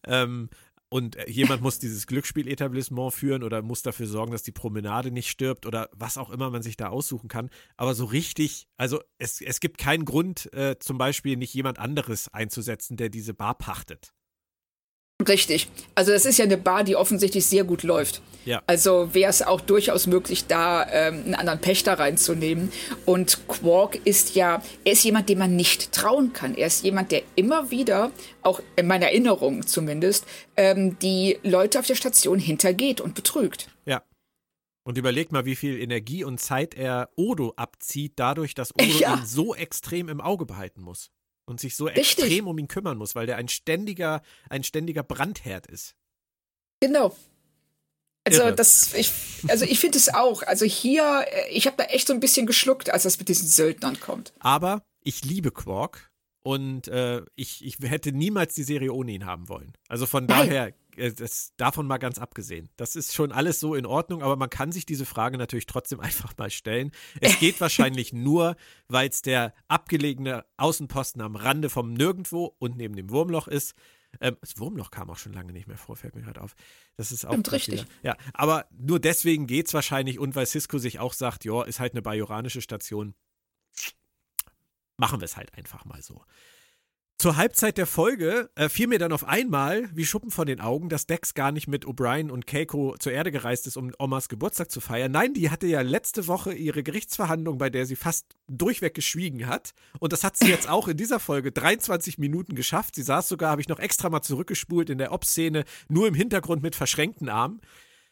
ähm, 0.08 0.50
und 0.92 1.16
äh, 1.16 1.30
jemand 1.30 1.62
muss 1.62 1.80
dieses 1.80 2.06
Glücksspieletablissement 2.06 3.14
führen 3.14 3.44
oder 3.44 3.62
muss 3.62 3.82
dafür 3.82 4.08
sorgen, 4.08 4.34
dass 4.34 4.44
die 4.44 4.52
Promenade 4.52 5.10
nicht 5.10 5.30
stirbt 5.30 5.66
oder 5.66 5.90
was 5.94 6.18
auch 6.18 6.30
immer 6.30 6.50
man 6.50 6.62
sich 6.62 6.76
da 6.76 6.90
aussuchen 6.90 7.30
kann. 7.30 7.50
Aber 7.78 7.96
so 7.96 8.04
richtig, 8.06 8.68
also 8.76 9.02
es, 9.18 9.40
es 9.40 9.62
gibt 9.62 9.78
keinen 9.78 10.04
Grund, 10.04 10.52
äh, 10.54 10.78
zum 10.80 10.98
Beispiel 10.98 11.38
nicht 11.38 11.54
jemand 11.54 11.80
anderes 11.80 12.28
einzusetzen, 12.34 12.98
der 12.98 13.08
diese 13.08 13.34
Bar 13.34 13.58
pachtet. 13.58 14.14
Richtig. 15.28 15.70
Also 15.96 16.12
das 16.12 16.26
ist 16.26 16.38
ja 16.38 16.46
eine 16.46 16.58
Bar, 16.58 16.84
die 16.84 16.96
offensichtlich 16.96 17.46
sehr 17.46 17.64
gut 17.64 17.84
läuft. 17.84 18.22
Ja. 18.46 18.62
Also 18.66 19.14
wäre 19.14 19.30
es 19.30 19.42
auch 19.42 19.62
durchaus 19.62 20.08
möglich, 20.08 20.48
da 20.48 20.88
ähm, 20.90 21.22
einen 21.26 21.36
anderen 21.36 21.62
Pächter 21.62 22.00
reinzunehmen. 22.00 22.72
Und 23.06 23.48
Quark 23.48 24.00
ist 24.04 24.36
ja, 24.36 24.64
er 24.84 24.94
ist 24.94 25.04
jemand, 25.04 25.30
dem 25.30 25.40
man 25.40 25.56
nicht 25.56 25.92
trauen 25.92 26.34
kann. 26.34 26.56
Er 26.56 26.68
ist 26.68 26.84
jemand, 26.84 27.12
der 27.12 27.22
immer 27.36 27.70
wieder, 27.70 28.12
auch 28.42 28.62
in 28.76 28.88
meiner 28.88 29.08
Erinnerung 29.08 29.66
zumindest, 29.68 30.26
ähm, 30.58 30.98
die 31.00 31.38
Leute 31.44 31.80
auf 31.80 31.86
der 31.86 31.96
Station 31.96 32.40
hintergeht 32.40 33.00
und 33.00 33.14
betrügt. 33.14 33.68
Ja. 33.86 34.04
Und 34.84 34.98
überleg 34.98 35.32
mal, 35.32 35.46
wie 35.46 35.56
viel 35.56 35.80
Energie 35.80 36.24
und 36.24 36.40
Zeit 36.40 36.74
er 36.74 37.10
Odo 37.16 37.54
abzieht, 37.56 38.14
dadurch, 38.16 38.56
dass 38.56 38.74
Odo 38.74 38.86
ja. 39.00 39.14
ihn 39.14 39.26
so 39.26 39.54
extrem 39.54 40.10
im 40.10 40.20
Auge 40.20 40.48
behalten 40.48 40.82
muss 40.82 41.12
und 41.46 41.60
sich 41.60 41.76
so 41.76 41.86
Richtig. 41.86 42.20
extrem 42.20 42.48
um 42.48 42.58
ihn 42.58 42.68
kümmern 42.68 42.98
muss, 42.98 43.16
weil 43.16 43.26
der 43.26 43.38
ein 43.38 43.48
ständiger, 43.48 44.22
ein 44.50 44.64
ständiger 44.64 45.04
Brandherd 45.04 45.68
ist. 45.68 45.96
Genau. 46.80 47.16
Also 48.24 48.42
Irre. 48.42 48.56
das, 48.56 48.94
ich, 48.94 49.12
also 49.48 49.66
ich 49.66 49.80
finde 49.80 49.98
es 49.98 50.14
auch. 50.14 50.44
Also 50.44 50.66
hier, 50.66 51.26
äh, 51.28 51.50
ich 51.50 51.66
habe 51.66 51.78
da 51.78 51.86
echt 51.86 52.08
so 52.08 52.14
ein 52.14 52.20
bisschen 52.20 52.46
geschluckt, 52.46 52.92
als 52.92 53.04
das 53.04 53.18
mit 53.18 53.30
diesen 53.30 53.48
Söldnern 53.48 54.00
kommt. 54.00 54.34
Aber 54.40 54.84
ich 55.02 55.24
liebe 55.26 55.52
Quark 55.52 56.12
und 56.44 56.88
äh, 56.88 57.22
ich, 57.36 57.66
ich 57.66 57.78
hätte 57.82 58.12
niemals 58.12 58.54
die 58.54 58.64
Serie 58.64 58.94
ohne 58.94 59.12
ihn 59.12 59.26
haben 59.26 59.50
wollen. 59.50 59.74
Also 59.88 60.06
von 60.06 60.26
Nein. 60.26 60.48
daher 60.48 60.74
das, 60.96 61.54
davon 61.58 61.88
mal 61.88 61.98
ganz 61.98 62.20
abgesehen. 62.20 62.70
Das 62.78 62.96
ist 62.96 63.14
schon 63.14 63.32
alles 63.32 63.60
so 63.60 63.76
in 63.76 63.86
Ordnung, 63.86 64.22
aber 64.22 64.36
man 64.36 64.50
kann 64.50 64.72
sich 64.72 64.86
diese 64.86 65.06
Frage 65.06 65.38
natürlich 65.38 65.66
trotzdem 65.66 66.00
einfach 66.02 66.38
mal 66.38 66.50
stellen. 66.50 66.92
Es 67.20 67.40
geht 67.40 67.60
wahrscheinlich 67.62 68.14
nur, 68.14 68.56
weil 68.88 69.10
es 69.10 69.22
der 69.22 69.54
abgelegene 69.68 70.46
Außenposten 70.58 71.22
am 71.22 71.36
Rande 71.36 71.70
vom 71.70 71.94
Nirgendwo 71.94 72.56
und 72.60 72.78
neben 72.78 72.96
dem 72.96 73.10
Wurmloch 73.10 73.48
ist. 73.48 73.74
Ähm, 74.20 74.38
das 74.42 74.58
Wurmloch 74.58 74.92
kam 74.92 75.10
auch 75.10 75.18
schon 75.18 75.34
lange 75.34 75.54
nicht 75.54 75.68
mehr 75.68 75.78
vor, 75.78 75.96
fällt 75.96 76.16
mir 76.16 76.22
gerade 76.22 76.42
auf. 76.42 76.56
Das 76.98 77.12
ist 77.12 77.26
auch 77.26 77.32
Stimmt, 77.32 77.52
richtig. 77.52 77.86
Ja, 78.04 78.18
aber 78.34 78.66
nur 78.72 79.00
deswegen 79.00 79.48
geht 79.48 79.68
es 79.68 79.74
wahrscheinlich 79.74 80.20
und 80.20 80.36
weil 80.36 80.46
Cisco 80.46 80.78
sich 80.78 81.00
auch 81.00 81.14
sagt, 81.14 81.46
ja, 81.46 81.64
ist 81.64 81.80
halt 81.80 81.94
eine 81.94 82.02
bajoranische 82.02 82.62
Station. 82.62 83.16
Machen 84.98 85.22
wir 85.22 85.26
es 85.26 85.38
halt 85.38 85.56
einfach 85.58 85.86
mal 85.86 86.02
so. 86.02 86.24
Zur 87.22 87.38
Halbzeit 87.38 87.78
der 87.78 87.86
Folge 87.86 88.50
äh, 88.56 88.68
fiel 88.68 88.88
mir 88.88 88.98
dann 88.98 89.12
auf 89.12 89.28
einmal 89.28 89.88
wie 89.94 90.08
Schuppen 90.08 90.32
von 90.32 90.48
den 90.48 90.60
Augen, 90.60 90.90
dass 90.90 91.06
Dex 91.06 91.36
gar 91.36 91.52
nicht 91.52 91.68
mit 91.68 91.86
O'Brien 91.86 92.32
und 92.32 92.48
Keiko 92.48 92.96
zur 92.98 93.12
Erde 93.12 93.32
gereist 93.32 93.68
ist, 93.68 93.78
um 93.78 93.92
Omas 94.00 94.28
Geburtstag 94.28 94.72
zu 94.72 94.82
feiern. 94.82 95.12
Nein, 95.12 95.36
die 95.36 95.52
hatte 95.52 95.68
ja 95.68 95.82
letzte 95.82 96.26
Woche 96.26 96.52
ihre 96.52 96.82
Gerichtsverhandlung, 96.82 97.60
bei 97.60 97.70
der 97.70 97.86
sie 97.86 97.96
fast 97.96 98.26
durchweg 98.48 98.96
geschwiegen 98.96 99.46
hat. 99.46 99.76
Und 100.00 100.14
das 100.14 100.24
hat 100.24 100.36
sie 100.36 100.48
jetzt 100.48 100.68
auch 100.68 100.88
in 100.88 100.98
dieser 100.98 101.20
Folge 101.20 101.52
23 101.52 102.18
Minuten 102.18 102.56
geschafft. 102.56 102.96
Sie 102.96 103.04
saß 103.04 103.28
sogar, 103.28 103.52
habe 103.52 103.62
ich 103.62 103.68
noch 103.68 103.78
extra 103.78 104.10
mal 104.10 104.24
zurückgespult 104.24 104.90
in 104.90 104.98
der 104.98 105.12
Ob-Szene, 105.12 105.66
nur 105.90 106.08
im 106.08 106.16
Hintergrund 106.16 106.64
mit 106.64 106.76
verschränkten 106.76 107.30
Armen. 107.30 107.62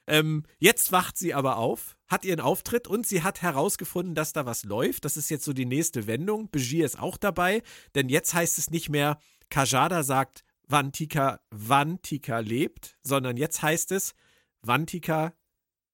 Ähm, 0.10 0.44
jetzt 0.58 0.92
wacht 0.92 1.18
sie 1.18 1.36
aber 1.36 1.58
auf, 1.58 1.96
hat 2.08 2.26
ihren 2.26 2.40
Auftritt 2.40 2.88
und 2.88 3.06
sie 3.06 3.22
hat 3.22 3.44
herausgefunden, 3.44 4.16
dass 4.16 4.34
da 4.34 4.48
was 4.48 4.64
läuft. 4.64 5.06
Das 5.06 5.18
ist 5.18 5.30
jetzt 5.30 5.46
so 5.46 5.54
die 5.54 5.68
nächste 5.68 6.08
Wendung. 6.08 6.50
Begier 6.50 6.84
ist 6.84 6.98
auch 6.98 7.16
dabei, 7.16 7.62
denn 7.94 8.10
jetzt 8.10 8.34
heißt 8.34 8.58
es 8.58 8.72
nicht 8.72 8.90
mehr, 8.90 9.20
Kajada 9.52 10.02
sagt, 10.02 10.44
Vantika, 10.68 11.40
Vantika 11.52 12.40
lebt, 12.40 12.98
sondern 13.04 13.38
jetzt 13.38 13.62
heißt 13.62 13.92
es, 13.92 14.16
Vantika 14.62 15.34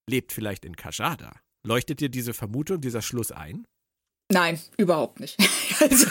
lebt 0.09 0.31
vielleicht 0.31 0.63
in 0.63 0.77
Kajada. 0.77 1.33
Leuchtet 1.63 1.99
dir 1.99 2.09
diese 2.09 2.33
Vermutung, 2.33 2.79
dieser 2.79 3.01
Schluss 3.01 3.33
ein? 3.33 3.67
Nein, 4.31 4.61
überhaupt 4.77 5.19
nicht. 5.19 5.37
also, 5.81 6.07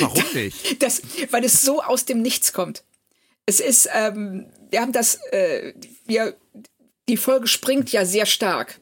Warum 0.00 0.24
nicht? 0.34 0.80
Das, 0.82 1.02
weil 1.32 1.44
es 1.44 1.62
so 1.62 1.82
aus 1.82 2.04
dem 2.04 2.22
Nichts 2.22 2.52
kommt. 2.52 2.84
Es 3.44 3.58
ist, 3.58 3.88
ähm, 3.92 4.52
wir 4.70 4.80
haben 4.80 4.92
das, 4.92 5.16
äh, 5.32 5.74
wir 6.06 6.36
die 7.10 7.16
Folge 7.16 7.48
springt 7.48 7.92
ja 7.92 8.04
sehr 8.04 8.26
stark. 8.26 8.80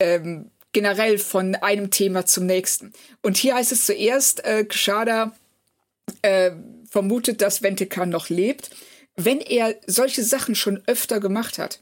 Ähm, 0.00 0.50
generell 0.72 1.18
von 1.18 1.54
einem 1.54 1.90
Thema 1.90 2.26
zum 2.26 2.46
nächsten. 2.46 2.92
Und 3.22 3.36
hier 3.36 3.54
heißt 3.54 3.72
es 3.72 3.86
zuerst, 3.86 4.44
äh, 4.44 4.64
Kshada 4.64 5.32
äh, 6.22 6.50
vermutet, 6.90 7.40
dass 7.40 7.62
Ventekan 7.62 8.10
noch 8.10 8.28
lebt. 8.28 8.70
Wenn 9.16 9.40
er 9.40 9.76
solche 9.86 10.24
Sachen 10.24 10.56
schon 10.56 10.82
öfter 10.86 11.20
gemacht 11.20 11.58
hat, 11.58 11.80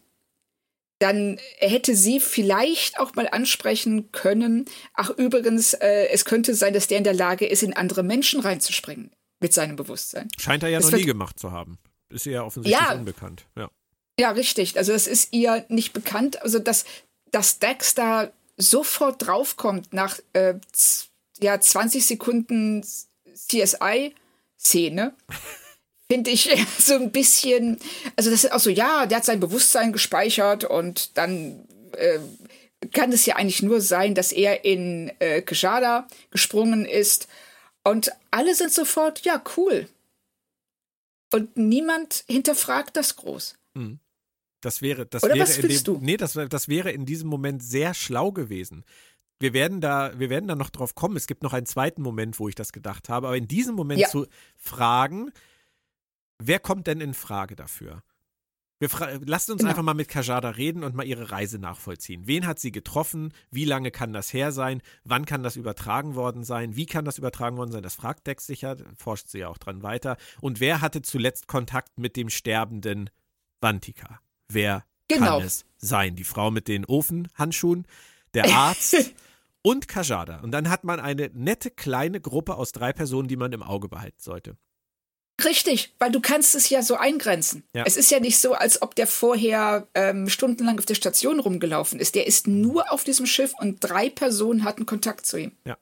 dann 0.99 1.41
hätte 1.57 1.97
sie 1.97 2.21
vielleicht 2.21 3.01
auch 3.01 3.15
mal 3.15 3.29
ansprechen 3.29 4.13
können, 4.13 4.67
ach 4.95 5.11
übrigens, 5.11 5.73
äh, 5.73 6.09
es 6.13 6.25
könnte 6.25 6.55
sein, 6.55 6.75
dass 6.75 6.87
der 6.87 6.99
in 6.99 7.05
der 7.05 7.15
Lage 7.15 7.47
ist, 7.47 7.63
in 7.63 7.73
andere 7.73 8.03
Menschen 8.03 8.41
reinzuspringen 8.41 9.11
mit 9.41 9.53
seinem 9.53 9.75
Bewusstsein. 9.75 10.29
Scheint 10.39 10.63
er 10.63 10.69
ja 10.69 10.79
das 10.79 10.91
noch 10.91 10.99
nie 10.99 11.07
gemacht 11.07 11.41
zu 11.41 11.51
haben. 11.51 11.79
Ist 12.11 12.27
ja 12.27 12.45
offensichtlich 12.45 12.81
ja, 12.81 12.95
unbekannt. 12.95 13.47
Ja. 13.57 13.71
Ja, 14.19 14.31
richtig. 14.31 14.77
Also 14.77 14.93
das 14.93 15.07
ist 15.07 15.33
ihr 15.33 15.65
nicht 15.69 15.93
bekannt. 15.93 16.43
Also 16.43 16.59
dass, 16.59 16.85
dass 17.31 17.59
Dex 17.59 17.95
da 17.95 18.31
sofort 18.57 19.27
draufkommt 19.27 19.93
nach 19.93 20.19
äh, 20.33 20.55
ja, 21.41 21.61
20 21.61 22.07
Sekunden 22.07 22.85
CSI-Szene, 23.35 25.15
finde 26.11 26.31
ich 26.31 26.51
so 26.79 26.95
ein 26.95 27.11
bisschen, 27.11 27.79
also 28.17 28.31
das 28.31 28.45
ist 28.45 28.53
auch 28.53 28.61
so, 28.61 28.71
ja, 28.71 29.07
der 29.07 29.19
hat 29.19 29.25
sein 29.25 29.41
Bewusstsein 29.41 29.93
gespeichert 29.93 30.65
und 30.65 31.17
dann 31.17 31.67
äh, 31.97 32.19
kann 32.93 33.13
es 33.13 33.27
ja 33.27 33.37
eigentlich 33.37 33.63
nur 33.63 33.81
sein, 33.81 34.15
dass 34.15 34.33
er 34.33 34.65
in 34.65 35.13
äh, 35.21 35.41
Keshada 35.43 36.09
gesprungen 36.31 36.85
ist 36.85 37.29
und 37.85 38.13
alle 38.31 38.55
sind 38.55 38.73
sofort, 38.73 39.25
ja, 39.25 39.43
cool. 39.57 39.89
Und 41.33 41.57
niemand 41.57 42.25
hinterfragt 42.29 42.97
das 42.97 43.17
groß. 43.17 43.57
Mhm. 43.75 44.01
Das 44.61 44.81
wäre, 44.81 45.07
das 45.07 45.25
Oder 45.25 45.35
wäre 45.35 45.53
in 45.53 45.69
dem, 45.69 45.85
du? 45.85 45.99
Nee, 46.01 46.17
das, 46.17 46.35
das 46.35 46.69
wäre 46.69 46.93
in 46.93 47.05
diesem 47.05 47.29
Moment 47.29 47.63
sehr 47.63 47.95
schlau 47.95 48.31
gewesen. 48.31 48.85
Wir 49.41 49.53
werden 49.53 49.81
da, 49.81 50.17
wir 50.19 50.31
werden 50.31 50.47
da 50.47 50.55
noch 50.55 50.71
drauf 50.71 50.95
kommen. 50.95 51.17
Es 51.17 51.27
gibt 51.27 51.43
noch 51.43 51.53
einen 51.53 51.67
zweiten 51.67 52.01
Moment, 52.01 52.39
wo 52.39 52.49
ich 52.49 52.55
das 52.55 52.73
gedacht 52.73 53.09
habe, 53.09 53.27
aber 53.27 53.37
in 53.37 53.49
diesem 53.49 53.75
Moment 53.75 54.01
ja. 54.01 54.09
zu 54.09 54.27
fragen, 54.57 55.33
wer 56.39 56.61
kommt 56.61 56.87
denn 56.87 57.01
in 57.01 57.13
Frage 57.13 57.57
dafür? 57.57 58.05
Lasst 59.25 59.49
uns 59.51 59.59
genau. 59.59 59.71
einfach 59.71 59.83
mal 59.83 59.95
mit 59.95 60.09
Kajada 60.09 60.51
reden 60.51 60.83
und 60.83 60.95
mal 60.95 61.07
ihre 61.07 61.31
Reise 61.31 61.59
nachvollziehen. 61.59 62.27
Wen 62.27 62.47
hat 62.47 62.59
sie 62.59 62.73
getroffen? 62.73 63.33
Wie 63.51 63.65
lange 63.65 63.91
kann 63.91 64.13
das 64.13 64.33
her 64.33 64.51
sein? 64.51 64.83
Wann 65.05 65.25
kann 65.25 65.43
das 65.43 65.57
übertragen 65.57 66.15
worden 66.17 66.43
sein? 66.43 66.75
Wie 66.75 66.87
kann 66.87 67.05
das 67.05 67.19
übertragen 67.19 67.57
worden 67.57 67.71
sein? 67.71 67.83
Das 67.83 67.95
fragt 67.95 68.27
Dex 68.27 68.47
sicher, 68.47 68.77
forscht 68.97 69.29
sie 69.29 69.41
ja 69.41 69.49
auch 69.49 69.59
dran 69.59 69.83
weiter. 69.83 70.17
Und 70.41 70.59
wer 70.59 70.81
hatte 70.81 71.03
zuletzt 71.03 71.47
Kontakt 71.47 71.99
mit 71.99 72.17
dem 72.17 72.29
sterbenden 72.29 73.11
Vantika? 73.63 74.21
Wer 74.49 74.85
genau. 75.09 75.39
kann 75.39 75.47
es 75.47 75.65
sein? 75.79 76.17
Die 76.17 76.25
Frau 76.25 76.51
mit 76.51 76.69
den 76.69 76.85
Ofenhandschuhen, 76.85 77.87
der 78.35 78.47
Arzt 78.55 79.13
und 79.63 79.89
Kajada. 79.89 80.41
Und 80.41 80.51
dann 80.51 80.69
hat 80.69 80.85
man 80.85 81.01
eine 81.01 81.31
nette 81.33 81.71
kleine 81.71 82.21
Gruppe 82.21 82.57
aus 82.57 82.73
drei 82.73 82.93
Personen, 82.93 83.29
die 83.29 83.37
man 83.37 83.53
im 83.53 83.63
Auge 83.63 83.89
behalten 83.89 84.21
sollte. 84.21 84.57
Richtig, 85.43 85.95
weil 85.99 86.13
du 86.13 86.21
kannst 86.21 86.55
es 86.55 86.69
ja 86.69 86.83
so 86.83 86.97
eingrenzen. 86.97 87.65
Ja. 87.75 87.85
Es 87.87 87.97
ist 87.97 88.11
ja 88.11 88.21
nicht 88.21 88.39
so, 88.39 88.53
als 88.53 88.83
ob 88.83 88.95
der 88.95 89.07
vorher 89.07 89.89
ähm, 89.95 90.29
stundenlang 90.29 90.79
auf 90.79 90.87
der 90.87 90.95
Station 90.95 91.41
rumgelaufen 91.41 91.99
ist. 91.99 92.15
Der 92.15 92.27
ist 92.27 92.47
nur 92.47 92.93
auf 92.93 93.03
diesem 93.03 93.27
Schiff 93.27 93.53
und 93.59 93.79
drei 93.81 94.11
Personen 94.11 94.65
hatten 94.65 94.87
Kontakt 94.87 95.27
zu 95.27 95.39
ihm. 95.39 95.53
Ja. 95.65 95.77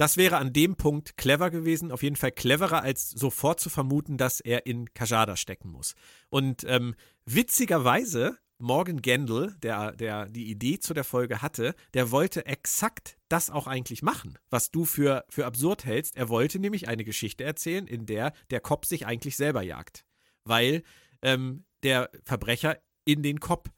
Das 0.00 0.16
wäre 0.16 0.38
an 0.38 0.54
dem 0.54 0.76
Punkt 0.76 1.18
clever 1.18 1.50
gewesen, 1.50 1.92
auf 1.92 2.02
jeden 2.02 2.16
Fall 2.16 2.32
cleverer, 2.32 2.82
als 2.82 3.10
sofort 3.10 3.60
zu 3.60 3.68
vermuten, 3.68 4.16
dass 4.16 4.40
er 4.40 4.64
in 4.64 4.94
Kajada 4.94 5.36
stecken 5.36 5.68
muss. 5.68 5.94
Und 6.30 6.64
ähm, 6.66 6.94
witzigerweise 7.26 8.38
Morgan 8.56 9.02
Gendel, 9.02 9.54
der, 9.62 9.92
der 9.92 10.30
die 10.30 10.50
Idee 10.50 10.78
zu 10.78 10.94
der 10.94 11.04
Folge 11.04 11.42
hatte, 11.42 11.74
der 11.92 12.10
wollte 12.10 12.46
exakt 12.46 13.18
das 13.28 13.50
auch 13.50 13.66
eigentlich 13.66 14.00
machen, 14.00 14.38
was 14.48 14.70
du 14.70 14.86
für, 14.86 15.26
für 15.28 15.44
absurd 15.44 15.84
hältst. 15.84 16.16
Er 16.16 16.30
wollte 16.30 16.60
nämlich 16.60 16.88
eine 16.88 17.04
Geschichte 17.04 17.44
erzählen, 17.44 17.86
in 17.86 18.06
der 18.06 18.32
der 18.48 18.60
Kopf 18.60 18.86
sich 18.86 19.04
eigentlich 19.04 19.36
selber 19.36 19.60
jagt. 19.60 20.06
Weil 20.44 20.82
ähm, 21.20 21.66
der 21.82 22.08
Verbrecher 22.24 22.78
in 23.04 23.22
den 23.22 23.38
Kopf 23.38 23.68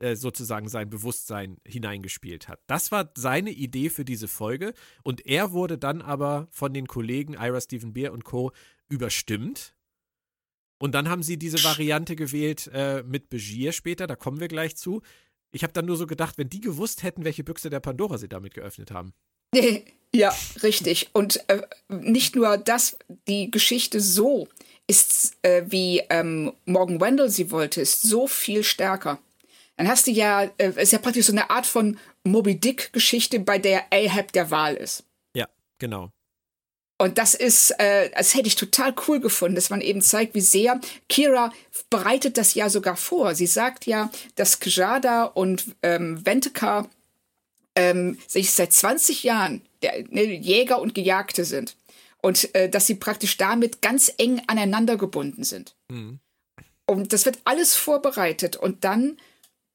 äh, 0.00 0.16
sozusagen 0.16 0.68
sein 0.68 0.90
Bewusstsein 0.90 1.58
hineingespielt 1.64 2.48
hat. 2.48 2.60
Das 2.66 2.92
war 2.92 3.12
seine 3.16 3.50
Idee 3.50 3.90
für 3.90 4.04
diese 4.04 4.28
Folge 4.28 4.74
und 5.02 5.26
er 5.26 5.52
wurde 5.52 5.78
dann 5.78 6.02
aber 6.02 6.48
von 6.50 6.72
den 6.72 6.86
Kollegen 6.86 7.34
Ira 7.34 7.60
Stephen 7.60 7.92
Beer 7.92 8.12
und 8.12 8.24
Co. 8.24 8.52
überstimmt 8.88 9.74
und 10.78 10.94
dann 10.94 11.08
haben 11.08 11.22
sie 11.22 11.36
diese 11.36 11.62
Variante 11.64 12.16
gewählt 12.16 12.70
äh, 12.72 13.02
mit 13.02 13.28
Begier 13.28 13.72
später, 13.72 14.06
da 14.06 14.16
kommen 14.16 14.40
wir 14.40 14.48
gleich 14.48 14.76
zu. 14.76 15.02
Ich 15.50 15.62
habe 15.62 15.72
dann 15.72 15.86
nur 15.86 15.96
so 15.96 16.06
gedacht, 16.06 16.38
wenn 16.38 16.48
die 16.48 16.60
gewusst 16.60 17.02
hätten, 17.02 17.24
welche 17.24 17.44
Büchse 17.44 17.70
der 17.70 17.80
Pandora 17.80 18.18
sie 18.18 18.28
damit 18.28 18.54
geöffnet 18.54 18.90
haben. 18.90 19.12
Ja, 20.14 20.34
richtig. 20.62 21.10
Und 21.12 21.46
äh, 21.50 21.60
nicht 21.90 22.34
nur 22.34 22.56
das, 22.56 22.96
die 23.28 23.50
Geschichte 23.50 24.00
so 24.00 24.48
ist, 24.86 25.36
äh, 25.42 25.64
wie 25.66 26.00
ähm, 26.08 26.54
Morgan 26.64 26.98
Wendell 26.98 27.28
sie 27.28 27.50
wollte, 27.50 27.82
ist 27.82 28.00
so 28.00 28.26
viel 28.26 28.64
stärker. 28.64 29.18
Dann 29.78 29.88
hast 29.88 30.08
du 30.08 30.10
ja, 30.10 30.42
äh, 30.58 30.72
ist 30.82 30.92
ja 30.92 30.98
praktisch 30.98 31.26
so 31.26 31.32
eine 31.32 31.50
Art 31.50 31.64
von 31.64 31.98
Moby 32.24 32.56
Dick-Geschichte, 32.56 33.38
bei 33.38 33.58
der 33.58 33.86
Ahab 33.92 34.32
der 34.32 34.50
Wahl 34.50 34.74
ist. 34.74 35.04
Ja, 35.34 35.48
genau. 35.78 36.10
Und 37.00 37.16
das 37.16 37.34
ist, 37.34 37.70
äh, 37.78 38.10
das 38.10 38.34
hätte 38.34 38.48
ich 38.48 38.56
total 38.56 38.92
cool 39.06 39.20
gefunden, 39.20 39.54
dass 39.54 39.70
man 39.70 39.80
eben 39.80 40.02
zeigt, 40.02 40.34
wie 40.34 40.40
sehr 40.40 40.80
Kira 41.08 41.52
bereitet 41.90 42.38
das 42.38 42.54
ja 42.54 42.68
sogar 42.68 42.96
vor. 42.96 43.36
Sie 43.36 43.46
sagt 43.46 43.86
ja, 43.86 44.10
dass 44.34 44.58
Kjada 44.58 45.22
und 45.22 45.76
ähm, 45.84 46.26
Ventekar 46.26 46.90
ähm, 47.76 48.18
sich 48.26 48.50
seit 48.50 48.72
20 48.72 49.22
Jahren 49.22 49.62
der, 49.82 50.02
ne, 50.10 50.24
Jäger 50.24 50.80
und 50.80 50.96
Gejagte 50.96 51.44
sind. 51.44 51.76
Und 52.20 52.52
äh, 52.56 52.68
dass 52.68 52.88
sie 52.88 52.96
praktisch 52.96 53.36
damit 53.36 53.80
ganz 53.80 54.12
eng 54.18 54.42
aneinander 54.48 54.96
gebunden 54.96 55.44
sind. 55.44 55.76
Mhm. 55.88 56.18
Und 56.84 57.12
das 57.12 57.26
wird 57.26 57.38
alles 57.44 57.76
vorbereitet 57.76 58.56
und 58.56 58.82
dann 58.82 59.18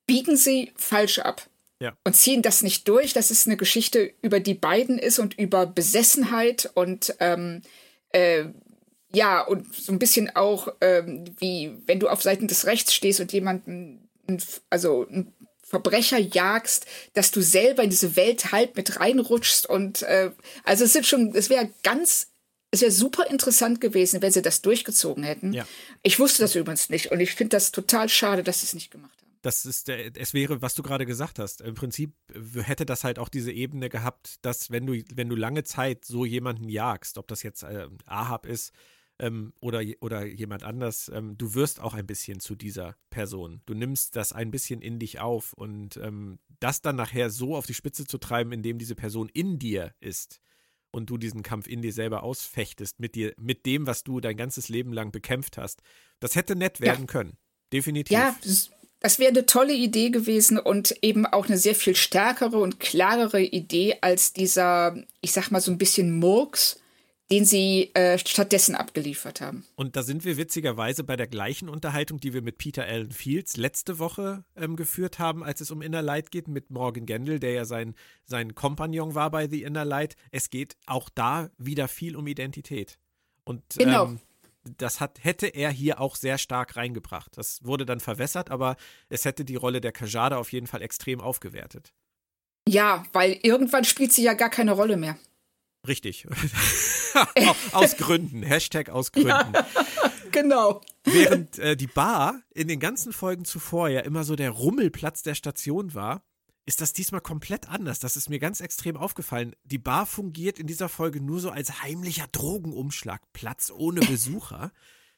biegen 0.05 0.37
sie 0.37 0.71
falsch 0.75 1.19
ab 1.19 1.47
ja. 1.79 1.95
und 2.03 2.15
ziehen 2.15 2.41
das 2.41 2.61
nicht 2.61 2.87
durch, 2.87 3.13
dass 3.13 3.29
es 3.29 3.45
eine 3.45 3.57
Geschichte 3.57 4.13
über 4.21 4.39
die 4.39 4.53
beiden 4.53 4.97
ist 4.97 5.19
und 5.19 5.37
über 5.37 5.65
Besessenheit 5.65 6.69
und 6.73 7.15
ähm, 7.19 7.61
äh, 8.09 8.45
ja, 9.15 9.41
und 9.41 9.73
so 9.75 9.91
ein 9.91 9.99
bisschen 9.99 10.35
auch, 10.35 10.69
ähm, 10.81 11.25
wie 11.37 11.71
wenn 11.85 11.99
du 11.99 12.07
auf 12.07 12.23
Seiten 12.23 12.47
des 12.47 12.65
Rechts 12.65 12.93
stehst 12.93 13.19
und 13.19 13.31
jemanden, 13.31 14.09
also 14.69 15.05
ein 15.09 15.33
Verbrecher 15.61 16.17
jagst, 16.17 16.85
dass 17.13 17.31
du 17.31 17.41
selber 17.41 17.83
in 17.83 17.89
diese 17.89 18.15
Welt 18.15 18.51
halt 18.51 18.75
mit 18.75 18.99
reinrutschst 18.99 19.69
und 19.69 20.01
äh, 20.03 20.31
also 20.63 20.85
es 20.85 20.93
sind 20.93 21.05
schon, 21.05 21.35
es 21.35 21.49
wäre 21.49 21.69
ganz 21.83 22.29
es 22.71 22.81
wäre 22.81 22.91
super 22.91 23.29
interessant 23.29 23.81
gewesen, 23.81 24.23
wenn 24.23 24.31
sie 24.31 24.41
das 24.41 24.63
durchgezogen 24.63 25.23
hätten. 25.23 25.53
Ja. 25.53 25.67
Ich 26.01 26.19
wusste 26.19 26.41
das 26.41 26.55
übrigens 26.55 26.89
nicht 26.89 27.11
und 27.11 27.19
ich 27.19 27.35
finde 27.35 27.49
das 27.49 27.71
total 27.71 28.09
schade, 28.09 28.41
dass 28.41 28.61
sie 28.61 28.65
es 28.65 28.73
nicht 28.73 28.89
gemacht 28.89 29.15
haben. 29.21 29.22
Das 29.43 29.65
ist 29.65 29.89
der, 29.89 30.15
es 30.15 30.33
wäre, 30.33 30.61
was 30.61 30.73
du 30.73 30.83
gerade 30.83 31.05
gesagt 31.05 31.37
hast. 31.37 31.59
Im 31.59 31.75
Prinzip 31.75 32.15
hätte 32.55 32.85
das 32.85 33.03
halt 33.03 33.19
auch 33.19 33.27
diese 33.27 33.51
Ebene 33.51 33.89
gehabt, 33.89 34.37
dass 34.41 34.71
wenn 34.71 34.85
du, 34.85 35.03
wenn 35.13 35.27
du 35.27 35.35
lange 35.35 35.63
Zeit 35.63 36.05
so 36.05 36.25
jemanden 36.25 36.69
jagst, 36.69 37.17
ob 37.17 37.27
das 37.27 37.43
jetzt 37.43 37.63
äh, 37.63 37.89
Ahab 38.05 38.45
ist 38.45 38.71
ähm, 39.19 39.53
oder, 39.59 39.83
oder 39.99 40.25
jemand 40.25 40.63
anders, 40.63 41.11
ähm, 41.13 41.37
du 41.37 41.55
wirst 41.55 41.81
auch 41.81 41.93
ein 41.93 42.07
bisschen 42.07 42.39
zu 42.39 42.55
dieser 42.55 42.95
Person. 43.09 43.61
Du 43.65 43.73
nimmst 43.73 44.15
das 44.15 44.31
ein 44.31 44.49
bisschen 44.49 44.81
in 44.81 44.97
dich 44.97 45.19
auf 45.19 45.51
und 45.51 45.97
ähm, 45.97 46.39
das 46.61 46.81
dann 46.81 46.95
nachher 46.95 47.29
so 47.29 47.57
auf 47.57 47.65
die 47.65 47.73
Spitze 47.73 48.05
zu 48.05 48.19
treiben, 48.19 48.53
indem 48.53 48.77
diese 48.77 48.95
Person 48.95 49.27
in 49.33 49.59
dir 49.59 49.93
ist 49.99 50.39
und 50.91 51.09
du 51.09 51.17
diesen 51.17 51.43
Kampf 51.43 51.67
in 51.67 51.81
dir 51.81 51.91
selber 51.91 52.23
ausfechtest 52.23 53.01
mit 53.01 53.15
dir, 53.15 53.33
mit 53.37 53.65
dem, 53.65 53.87
was 53.87 54.05
du 54.05 54.21
dein 54.21 54.37
ganzes 54.37 54.69
Leben 54.69 54.93
lang 54.93 55.11
bekämpft 55.11 55.57
hast, 55.57 55.81
das 56.21 56.37
hätte 56.37 56.55
nett 56.55 56.79
werden 56.79 57.01
ja. 57.01 57.07
können. 57.07 57.37
Definitiv. 57.73 58.15
Ja, 58.17 58.35
das 58.41 58.71
wäre 59.19 59.31
eine 59.31 59.45
tolle 59.45 59.73
Idee 59.73 60.09
gewesen 60.09 60.57
und 60.57 60.95
eben 61.01 61.25
auch 61.25 61.47
eine 61.47 61.57
sehr 61.57 61.75
viel 61.75 61.95
stärkere 61.95 62.57
und 62.57 62.79
klarere 62.79 63.41
Idee 63.41 63.97
als 64.01 64.31
dieser, 64.31 64.95
ich 65.19 65.33
sag 65.33 65.51
mal 65.51 65.59
so 65.59 65.71
ein 65.71 65.77
bisschen 65.77 66.17
Murks, 66.17 66.79
den 67.29 67.45
sie 67.45 67.89
äh, 67.95 68.17
stattdessen 68.17 68.75
abgeliefert 68.75 69.41
haben. 69.41 69.65
Und 69.75 69.95
da 69.95 70.03
sind 70.03 70.23
wir 70.23 70.37
witzigerweise 70.37 71.03
bei 71.03 71.15
der 71.15 71.27
gleichen 71.27 71.67
Unterhaltung, 71.67 72.19
die 72.19 72.33
wir 72.33 72.41
mit 72.41 72.57
Peter 72.57 72.83
Allen 72.83 73.11
Fields 73.11 73.57
letzte 73.57 73.99
Woche 73.99 74.45
ähm, 74.55 74.75
geführt 74.75 75.19
haben, 75.19 75.43
als 75.43 75.59
es 75.59 75.71
um 75.71 75.81
Inner 75.81 76.01
Light 76.01 76.31
geht, 76.31 76.47
mit 76.47 76.69
Morgan 76.69 77.05
Gendel, 77.05 77.39
der 77.39 77.53
ja 77.53 77.65
sein, 77.65 77.95
sein 78.25 78.55
Kompagnon 78.55 79.15
war 79.15 79.31
bei 79.31 79.47
The 79.47 79.63
Inner 79.63 79.85
Light. 79.85 80.15
Es 80.31 80.49
geht 80.49 80.75
auch 80.85 81.09
da 81.09 81.49
wieder 81.57 81.87
viel 81.87 82.15
um 82.15 82.27
Identität. 82.27 82.99
Und 83.45 83.63
genau. 83.77 84.05
Ähm, 84.05 84.19
das 84.63 84.99
hat, 84.99 85.23
hätte 85.23 85.47
er 85.47 85.69
hier 85.69 85.99
auch 85.99 86.15
sehr 86.15 86.37
stark 86.37 86.75
reingebracht. 86.75 87.37
Das 87.37 87.63
wurde 87.63 87.85
dann 87.85 87.99
verwässert, 87.99 88.51
aber 88.51 88.75
es 89.09 89.25
hätte 89.25 89.45
die 89.45 89.55
Rolle 89.55 89.81
der 89.81 89.91
Kajada 89.91 90.37
auf 90.37 90.51
jeden 90.51 90.67
Fall 90.67 90.81
extrem 90.81 91.21
aufgewertet. 91.21 91.93
Ja, 92.67 93.03
weil 93.11 93.39
irgendwann 93.43 93.83
spielt 93.83 94.13
sie 94.13 94.23
ja 94.23 94.33
gar 94.33 94.49
keine 94.49 94.71
Rolle 94.71 94.97
mehr. 94.97 95.17
Richtig. 95.85 96.25
aus 97.73 97.97
Gründen. 97.97 98.41
Hashtag 98.41 98.89
aus 98.89 99.11
Gründen. 99.11 99.29
Ja, 99.29 99.67
genau. 100.31 100.81
Während 101.03 101.59
äh, 101.59 101.75
die 101.75 101.87
Bar 101.87 102.41
in 102.53 102.69
den 102.69 102.79
ganzen 102.79 103.11
Folgen 103.11 103.43
zuvor 103.43 103.89
ja 103.89 103.99
immer 103.99 104.23
so 104.23 104.37
der 104.37 104.51
Rummelplatz 104.51 105.23
der 105.23 105.35
Station 105.35 105.93
war, 105.93 106.23
ist 106.65 106.81
das 106.81 106.93
diesmal 106.93 107.21
komplett 107.21 107.69
anders. 107.69 107.99
Das 107.99 108.15
ist 108.15 108.29
mir 108.29 108.39
ganz 108.39 108.61
extrem 108.61 108.95
aufgefallen. 108.95 109.55
Die 109.63 109.77
Bar 109.77 110.05
fungiert 110.05 110.59
in 110.59 110.67
dieser 110.67 110.89
Folge 110.89 111.19
nur 111.19 111.39
so 111.39 111.49
als 111.49 111.81
heimlicher 111.83 112.27
Drogenumschlagplatz 112.31 113.71
ohne 113.75 113.99
Besucher. 114.07 114.71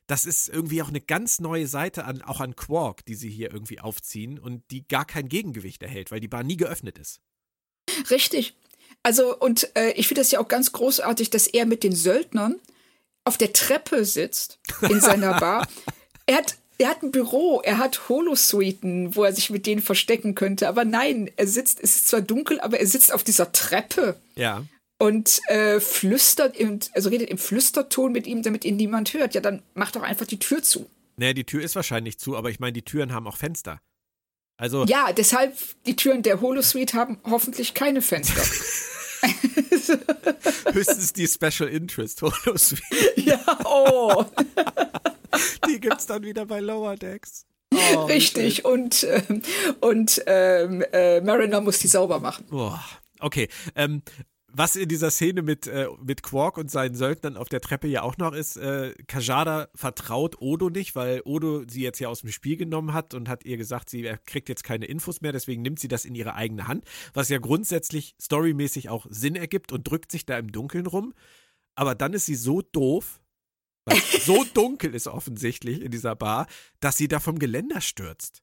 Das 0.08 0.26
ist 0.26 0.50
irgendwie 0.50 0.82
auch 0.82 0.90
eine 0.90 1.02
ganz 1.02 1.40
neue 1.40 1.68
Seite 1.68 2.06
an, 2.06 2.22
auch 2.22 2.40
an 2.40 2.56
Quark, 2.56 3.06
die 3.06 3.16
sie 3.16 3.30
hier 3.30 3.52
irgendwie 3.52 3.80
aufziehen 3.80 4.38
und 4.40 4.64
die 4.72 4.88
gar 4.88 5.06
kein 5.06 5.30
Gegengewicht 5.30 5.82
erhält, 5.82 6.12
weil 6.12 6.20
die 6.20 6.28
Bar 6.28 6.44
nie 6.44 6.58
geöffnet 6.58 6.98
ist. 6.98 7.22
Richtig. 8.10 8.56
Also, 9.04 9.38
und 9.38 9.76
äh, 9.76 9.92
ich 9.92 10.08
finde 10.08 10.22
das 10.22 10.32
ja 10.32 10.40
auch 10.40 10.48
ganz 10.48 10.72
großartig, 10.72 11.30
dass 11.30 11.48
er 11.48 11.66
mit 11.66 11.84
den 11.84 11.96
Söldnern 11.96 12.60
auf 13.24 13.38
der 13.38 13.54
Treppe 13.54 14.06
sitzt 14.06 14.60
in 14.82 15.02
seiner 15.02 15.40
Bar. 15.40 15.68
er 16.26 16.38
hat 16.38 16.58
er 16.78 16.90
hat 16.90 17.04
ein 17.04 17.12
Büro, 17.12 17.62
er 17.64 17.78
hat 17.78 18.10
Holosuiten, 18.10 19.16
wo 19.16 19.24
er 19.24 19.34
sich 19.34 19.50
mit 19.50 19.66
denen 19.66 19.82
verstecken 19.82 20.36
könnte. 20.36 20.68
Aber 20.68 20.86
nein, 20.86 21.30
er 21.36 21.48
sitzt, 21.48 21.80
es 21.82 21.96
ist 21.96 22.08
zwar 22.10 22.22
dunkel, 22.22 22.60
aber 22.60 22.80
er 22.80 22.88
sitzt 22.88 23.14
auf 23.14 23.24
dieser 23.24 23.52
Treppe. 23.52 24.16
Ja. 24.36 24.66
Und 24.98 25.42
äh, 25.48 25.80
flüstert, 25.80 26.56
im, 26.58 26.80
also 26.94 27.10
redet 27.10 27.30
im 27.30 27.38
Flüsterton 27.38 28.12
mit 28.12 28.28
ihm, 28.28 28.44
damit 28.44 28.64
ihn 28.66 28.78
niemand 28.78 29.14
hört. 29.14 29.36
Ja, 29.36 29.42
dann 29.42 29.62
mach 29.74 29.92
doch 29.92 30.04
einfach 30.04 30.26
die 30.26 30.40
Tür 30.40 30.64
zu. 30.64 30.90
Naja, 31.18 31.34
die 31.34 31.44
Tür 31.44 31.64
ist 31.64 31.76
wahrscheinlich 31.76 32.18
zu, 32.18 32.36
aber 32.36 32.50
ich 32.50 32.60
meine, 32.60 32.74
die 32.74 32.82
Türen 32.82 33.14
haben 33.14 33.28
auch 33.28 33.38
Fenster. 33.38 33.82
Also. 34.58 34.86
Ja, 34.86 35.12
deshalb, 35.12 35.54
die 35.86 35.96
Türen 35.96 36.24
der 36.24 36.40
Holosuite 36.40 36.98
haben 36.98 37.20
hoffentlich 37.26 37.74
keine 37.74 38.02
Fenster. 38.02 38.42
Höchstens 40.72 41.14
die 41.14 41.28
Special 41.28 41.70
Interest 41.70 42.22
Holosuite. 42.22 42.84
Ja, 43.16 43.40
oh. 43.66 44.26
Die 45.68 45.80
gibt 45.80 46.00
es 46.00 46.06
dann 46.06 46.24
wieder 46.24 46.46
bei 46.46 46.60
Lower 46.60 46.96
Decks. 46.96 47.46
Oh, 47.74 48.06
Richtig, 48.06 48.64
und, 48.64 49.04
äh, 49.04 49.22
und 49.82 50.24
ähm, 50.28 50.84
äh, 50.94 51.22
Mariner 51.22 51.62
muss 51.62 51.80
die 51.80 51.88
sauber 51.88 52.20
machen. 52.20 52.46
Boah. 52.50 52.84
Okay, 53.20 53.48
ähm, 53.76 54.02
was 54.58 54.78
in 54.78 54.88
dieser 54.88 55.12
Szene 55.12 55.42
mit, 55.42 55.68
äh, 55.68 55.88
mit 56.02 56.24
Quark 56.24 56.58
und 56.58 56.72
seinen 56.72 56.96
Söldnern 56.96 57.36
auf 57.36 57.50
der 57.50 57.60
Treppe 57.60 57.88
ja 57.88 58.04
auch 58.04 58.18
noch 58.18 58.34
ist, 58.34 58.56
äh, 58.56 58.94
Kajada 59.08 59.68
vertraut 59.76 60.40
Odo 60.40 60.70
nicht, 60.70 60.96
weil 60.96 61.22
Odo 61.26 61.64
sie 61.68 61.82
jetzt 61.82 62.00
ja 62.00 62.08
aus 62.08 62.22
dem 62.22 62.32
Spiel 62.32 62.56
genommen 62.56 62.94
hat 62.94 63.14
und 63.14 63.28
hat 63.28 63.44
ihr 63.44 63.58
gesagt, 63.58 63.90
sie 63.90 64.10
kriegt 64.26 64.48
jetzt 64.48 64.64
keine 64.64 64.86
Infos 64.86 65.20
mehr, 65.20 65.34
deswegen 65.34 65.62
nimmt 65.62 65.80
sie 65.80 65.90
das 65.90 66.06
in 66.06 66.16
ihre 66.16 66.36
eigene 66.36 66.68
Hand, 66.70 66.86
was 67.14 67.28
ja 67.28 67.38
grundsätzlich 67.40 68.16
storymäßig 68.22 68.88
auch 68.90 69.06
Sinn 69.10 69.36
ergibt 69.36 69.74
und 69.74 69.90
drückt 69.90 70.12
sich 70.12 70.26
da 70.26 70.38
im 70.38 70.52
Dunkeln 70.52 70.86
rum. 70.86 71.14
Aber 71.76 71.94
dann 71.94 72.14
ist 72.14 72.26
sie 72.26 72.36
so 72.36 72.62
doof, 72.62 73.20
weil 73.86 74.02
so 74.22 74.44
dunkel 74.54 74.94
ist 74.94 75.08
offensichtlich 75.08 75.82
in 75.82 75.92
dieser 75.92 76.16
Bar, 76.16 76.48
dass 76.80 76.98
sie 76.98 77.08
da 77.08 77.20
vom 77.20 77.40
Geländer 77.40 77.82
stürzt. 77.82 78.42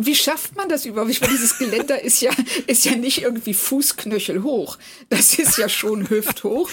Wie 0.00 0.16
schafft 0.16 0.56
man 0.56 0.68
das 0.68 0.86
überhaupt? 0.86 1.12
Ich 1.12 1.20
meine, 1.20 1.32
dieses 1.32 1.56
Geländer 1.56 2.02
ist 2.02 2.20
ja, 2.20 2.32
ist 2.66 2.84
ja 2.84 2.96
nicht 2.96 3.22
irgendwie 3.22 3.54
Fußknöchel 3.54 4.42
hoch. 4.42 4.76
Das 5.08 5.38
ist 5.38 5.56
ja 5.56 5.68
schon 5.68 6.10
hüfthoch. 6.10 6.68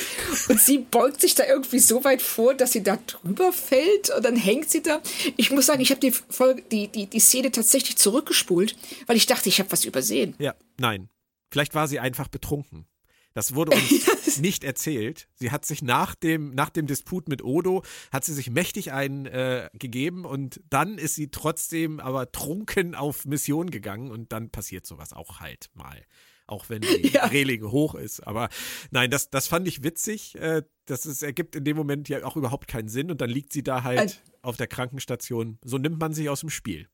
Und 0.49 0.59
sie 0.59 0.79
beugt 0.79 1.21
sich 1.21 1.35
da 1.35 1.45
irgendwie 1.45 1.77
so 1.77 2.03
weit 2.03 2.23
vor, 2.23 2.55
dass 2.55 2.71
sie 2.71 2.81
da 2.81 2.97
drüber 3.05 3.53
fällt 3.53 4.09
und 4.09 4.25
dann 4.25 4.35
hängt 4.35 4.71
sie 4.71 4.81
da. 4.81 5.01
Ich 5.37 5.51
muss 5.51 5.67
sagen, 5.67 5.81
ich 5.81 5.91
habe 5.91 5.99
die, 5.99 6.13
die, 6.71 6.87
die, 6.87 7.05
die 7.05 7.19
Szene 7.19 7.51
tatsächlich 7.51 7.97
zurückgespult, 7.97 8.75
weil 9.05 9.17
ich 9.17 9.27
dachte, 9.27 9.49
ich 9.49 9.59
habe 9.59 9.71
was 9.71 9.85
übersehen. 9.85 10.33
Ja, 10.39 10.55
nein. 10.79 11.07
Vielleicht 11.51 11.75
war 11.75 11.87
sie 11.87 11.99
einfach 11.99 12.27
betrunken. 12.27 12.87
Das 13.33 13.55
wurde 13.55 13.71
uns 13.71 14.37
nicht 14.39 14.63
erzählt. 14.63 15.27
Sie 15.35 15.51
hat 15.51 15.65
sich 15.65 15.81
nach 15.81 16.15
dem, 16.15 16.53
nach 16.53 16.69
dem 16.69 16.87
Disput 16.87 17.29
mit 17.29 17.43
Odo, 17.43 17.83
hat 18.11 18.25
sie 18.25 18.33
sich 18.33 18.49
mächtig 18.49 18.91
eingegeben 18.91 20.23
äh, 20.23 20.27
und 20.27 20.61
dann 20.69 20.97
ist 20.97 21.15
sie 21.15 21.31
trotzdem 21.31 21.99
aber 21.99 22.31
trunken 22.31 22.95
auf 22.95 23.25
Mission 23.25 23.71
gegangen 23.71 24.11
und 24.11 24.31
dann 24.31 24.49
passiert 24.49 24.85
sowas 24.85 25.13
auch 25.13 25.39
halt 25.39 25.69
mal. 25.73 26.03
Auch 26.47 26.67
wenn 26.67 26.81
die 26.81 27.07
ja. 27.13 27.27
Reling 27.27 27.63
hoch 27.71 27.95
ist. 27.95 28.27
Aber 28.27 28.49
nein, 28.89 29.09
das, 29.09 29.29
das 29.29 29.47
fand 29.47 29.67
ich 29.67 29.83
witzig. 29.83 30.35
Äh, 30.35 30.63
das 30.85 31.05
ist, 31.05 31.23
ergibt 31.23 31.55
in 31.55 31.63
dem 31.63 31.77
Moment 31.77 32.09
ja 32.09 32.25
auch 32.25 32.35
überhaupt 32.35 32.67
keinen 32.67 32.89
Sinn 32.89 33.09
und 33.09 33.21
dann 33.21 33.29
liegt 33.29 33.53
sie 33.53 33.63
da 33.63 33.83
halt 33.83 33.99
also, 33.99 34.15
auf 34.41 34.57
der 34.57 34.67
Krankenstation. 34.67 35.57
So 35.63 35.77
nimmt 35.77 35.99
man 35.99 36.13
sich 36.13 36.29
aus 36.29 36.41
dem 36.41 36.49
Spiel. 36.49 36.89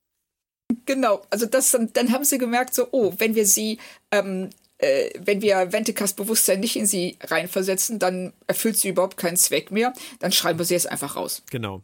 Genau, 0.85 1.25
also 1.29 1.45
das, 1.45 1.71
dann 1.93 2.11
haben 2.11 2.23
sie 2.23 2.37
gemerkt, 2.37 2.73
so, 2.73 2.87
oh, 2.91 3.13
wenn 3.17 3.35
wir 3.35 3.45
sie 3.45 3.79
ähm, 4.11 4.49
äh, 4.79 5.09
wenn 5.19 5.41
wir 5.41 5.71
Ventekas 5.73 6.13
Bewusstsein 6.13 6.59
nicht 6.59 6.75
in 6.75 6.85
sie 6.85 7.17
reinversetzen, 7.21 7.99
dann 7.99 8.33
erfüllt 8.45 8.77
sie 8.77 8.89
überhaupt 8.89 9.17
keinen 9.17 9.37
Zweck 9.37 9.71
mehr. 9.71 9.93
Dann 10.19 10.31
schreiben 10.31 10.59
wir 10.59 10.65
sie 10.65 10.75
jetzt 10.75 10.89
einfach 10.89 11.15
raus. 11.15 11.43
Genau. 11.49 11.83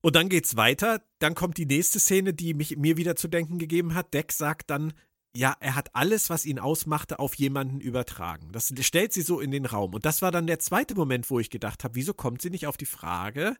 Und 0.00 0.14
dann 0.14 0.28
geht's 0.28 0.56
weiter. 0.56 1.02
Dann 1.18 1.34
kommt 1.34 1.58
die 1.58 1.66
nächste 1.66 1.98
Szene, 1.98 2.32
die 2.32 2.54
mich, 2.54 2.76
mir 2.76 2.96
wieder 2.96 3.16
zu 3.16 3.28
denken 3.28 3.58
gegeben 3.58 3.94
hat. 3.94 4.14
Deck 4.14 4.32
sagt 4.32 4.70
dann, 4.70 4.92
ja, 5.36 5.56
er 5.60 5.74
hat 5.74 5.94
alles, 5.94 6.30
was 6.30 6.46
ihn 6.46 6.58
ausmachte, 6.58 7.18
auf 7.18 7.34
jemanden 7.34 7.80
übertragen. 7.80 8.50
Das 8.52 8.72
stellt 8.80 9.12
sie 9.12 9.22
so 9.22 9.40
in 9.40 9.50
den 9.50 9.66
Raum. 9.66 9.94
Und 9.94 10.06
das 10.06 10.22
war 10.22 10.30
dann 10.30 10.46
der 10.46 10.58
zweite 10.58 10.94
Moment, 10.94 11.30
wo 11.30 11.38
ich 11.38 11.50
gedacht 11.50 11.84
habe, 11.84 11.94
wieso 11.96 12.14
kommt 12.14 12.42
sie 12.42 12.50
nicht 12.50 12.66
auf 12.66 12.76
die 12.76 12.86
Frage, 12.86 13.56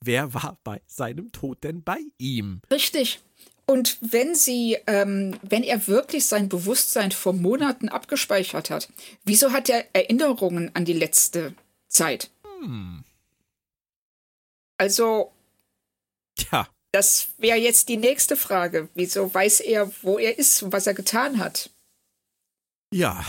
wer 0.00 0.34
war 0.34 0.58
bei 0.64 0.80
seinem 0.86 1.30
Tod 1.32 1.62
denn 1.62 1.82
bei 1.82 1.98
ihm? 2.18 2.60
Richtig. 2.70 3.20
Und 3.72 3.96
wenn 4.02 4.34
sie, 4.34 4.76
ähm, 4.86 5.34
wenn 5.40 5.62
er 5.62 5.86
wirklich 5.86 6.26
sein 6.26 6.50
Bewusstsein 6.50 7.10
vor 7.10 7.32
Monaten 7.32 7.88
abgespeichert 7.88 8.68
hat, 8.68 8.92
wieso 9.24 9.52
hat 9.52 9.70
er 9.70 9.86
Erinnerungen 9.94 10.70
an 10.74 10.84
die 10.84 10.92
letzte 10.92 11.54
Zeit? 11.88 12.30
Hm. 12.60 13.02
Also. 14.76 15.32
Tja. 16.36 16.68
Das 16.90 17.28
wäre 17.38 17.56
jetzt 17.56 17.88
die 17.88 17.96
nächste 17.96 18.36
Frage. 18.36 18.90
Wieso 18.92 19.32
weiß 19.32 19.60
er, 19.60 19.90
wo 20.02 20.18
er 20.18 20.38
ist 20.38 20.62
und 20.62 20.74
was 20.74 20.86
er 20.86 20.92
getan 20.92 21.38
hat? 21.38 21.70
Ja. 22.92 23.24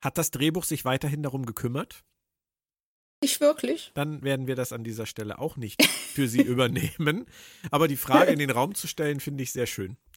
Hat 0.00 0.18
das 0.18 0.30
Drehbuch 0.30 0.62
sich 0.62 0.84
weiterhin 0.84 1.24
darum 1.24 1.46
gekümmert? 1.46 2.04
Nicht 3.22 3.40
wirklich. 3.40 3.92
Dann 3.94 4.22
werden 4.22 4.46
wir 4.46 4.56
das 4.56 4.72
an 4.72 4.82
dieser 4.82 5.04
Stelle 5.04 5.38
auch 5.38 5.56
nicht 5.56 5.84
für 5.84 6.26
Sie 6.26 6.40
übernehmen. 6.42 7.26
Aber 7.70 7.86
die 7.86 7.96
Frage 7.96 8.32
in 8.32 8.38
den 8.38 8.50
Raum 8.50 8.74
zu 8.74 8.86
stellen, 8.86 9.20
finde 9.20 9.42
ich 9.42 9.52
sehr 9.52 9.66
schön. 9.66 9.96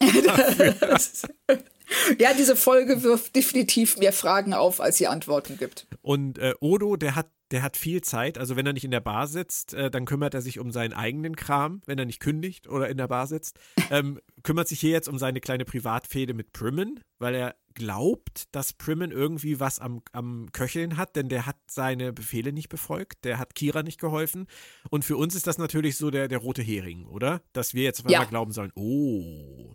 ja, 2.18 2.34
diese 2.34 2.56
Folge 2.56 3.02
wirft 3.02 3.36
definitiv 3.36 3.96
mehr 3.96 4.12
Fragen 4.12 4.54
auf, 4.54 4.80
als 4.80 4.98
sie 4.98 5.06
Antworten 5.06 5.58
gibt. 5.58 5.86
Und 6.02 6.38
äh, 6.38 6.54
Odo, 6.60 6.96
der 6.96 7.14
hat 7.16 7.30
der 7.50 7.62
hat 7.62 7.76
viel 7.76 8.00
Zeit. 8.00 8.38
Also 8.38 8.56
wenn 8.56 8.66
er 8.66 8.72
nicht 8.72 8.84
in 8.84 8.90
der 8.90 9.00
Bar 9.00 9.26
sitzt, 9.26 9.74
äh, 9.74 9.90
dann 9.90 10.04
kümmert 10.04 10.34
er 10.34 10.40
sich 10.40 10.58
um 10.58 10.70
seinen 10.70 10.92
eigenen 10.92 11.36
Kram, 11.36 11.82
wenn 11.86 11.98
er 11.98 12.04
nicht 12.04 12.20
kündigt 12.20 12.68
oder 12.68 12.88
in 12.88 12.96
der 12.96 13.08
Bar 13.08 13.26
sitzt. 13.26 13.58
Ähm, 13.92 14.20
kümmert 14.44 14.68
sich 14.68 14.78
hier 14.78 14.90
jetzt 14.90 15.08
um 15.08 15.18
seine 15.18 15.40
kleine 15.40 15.64
Privatfehde 15.64 16.32
mit 16.32 16.52
Primmen, 16.52 17.00
weil 17.18 17.34
er 17.34 17.56
glaubt, 17.74 18.44
dass 18.52 18.72
Primmen 18.72 19.10
irgendwie 19.10 19.58
was 19.58 19.80
am, 19.80 20.02
am 20.12 20.46
Köcheln 20.52 20.96
hat, 20.96 21.16
denn 21.16 21.28
der 21.28 21.44
hat 21.44 21.56
seine 21.66 22.12
Befehle 22.12 22.52
nicht 22.52 22.68
befolgt, 22.68 23.24
der 23.24 23.40
hat 23.40 23.56
Kira 23.56 23.82
nicht 23.82 24.00
geholfen. 24.00 24.46
Und 24.90 25.04
für 25.04 25.16
uns 25.16 25.34
ist 25.34 25.48
das 25.48 25.58
natürlich 25.58 25.96
so 25.96 26.12
der, 26.12 26.28
der 26.28 26.38
rote 26.38 26.62
Hering, 26.62 27.04
oder? 27.04 27.42
Dass 27.52 27.74
wir 27.74 27.82
jetzt 27.82 27.98
auf 27.98 28.06
einmal 28.06 28.22
ja. 28.22 28.28
glauben 28.28 28.52
sollen, 28.52 28.70
oh, 28.76 29.74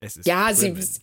es 0.00 0.16
ist. 0.16 0.26
Ja, 0.26 0.46
Primmen. 0.46 0.82
sie 0.82 1.00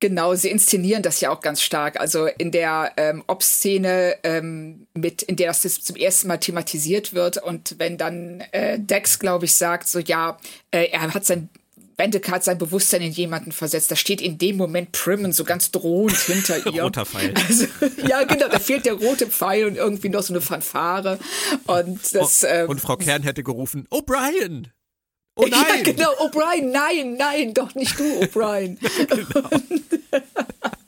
Genau, 0.00 0.34
sie 0.34 0.48
inszenieren 0.48 1.02
das 1.02 1.20
ja 1.20 1.30
auch 1.30 1.42
ganz 1.42 1.60
stark. 1.60 2.00
Also 2.00 2.26
in 2.26 2.50
der 2.50 2.92
ähm, 2.96 3.22
Ob-Szene, 3.26 4.16
ähm, 4.22 4.86
mit, 4.94 5.22
in 5.22 5.36
der 5.36 5.48
das 5.48 5.80
zum 5.82 5.96
ersten 5.96 6.28
Mal 6.28 6.38
thematisiert 6.38 7.12
wird 7.12 7.36
und 7.36 7.76
wenn 7.78 7.98
dann 7.98 8.42
äh, 8.52 8.78
Dex, 8.78 9.18
glaube 9.18 9.44
ich, 9.44 9.54
sagt, 9.54 9.88
so 9.88 9.98
ja, 9.98 10.38
äh, 10.70 10.86
er 10.90 11.12
hat 11.12 11.26
sein 11.26 11.50
Bendeke 12.00 12.30
hat 12.32 12.42
sein 12.42 12.56
Bewusstsein 12.56 13.02
in 13.02 13.12
jemanden 13.12 13.52
versetzt. 13.52 13.90
Da 13.90 13.96
steht 13.96 14.22
in 14.22 14.38
dem 14.38 14.56
Moment 14.56 14.92
Primmen 14.92 15.32
so 15.32 15.44
ganz 15.44 15.70
drohend 15.70 16.16
hinter 16.16 16.66
ihr. 16.72 16.82
Roter 16.82 17.04
Pfeil. 17.04 17.34
Also, 17.46 17.66
ja, 18.08 18.24
genau, 18.24 18.48
da 18.48 18.58
fehlt 18.58 18.86
der 18.86 18.94
rote 18.94 19.26
Pfeil 19.26 19.66
und 19.66 19.76
irgendwie 19.76 20.08
noch 20.08 20.22
so 20.22 20.32
eine 20.32 20.40
Fanfare. 20.40 21.18
Und, 21.66 22.14
das, 22.14 22.42
oh, 22.42 22.46
ähm, 22.46 22.70
und 22.70 22.80
Frau 22.80 22.96
Kern 22.96 23.22
hätte 23.22 23.42
gerufen, 23.42 23.86
O'Brien! 23.90 24.68
Oh 25.42 25.46
nein! 25.46 25.64
Ja, 25.78 25.82
genau, 25.82 26.10
O'Brien, 26.18 26.70
nein, 26.70 27.14
nein, 27.14 27.54
doch 27.54 27.74
nicht 27.74 27.98
du, 27.98 28.20
O'Brien. 28.22 28.78
genau. 29.08 29.48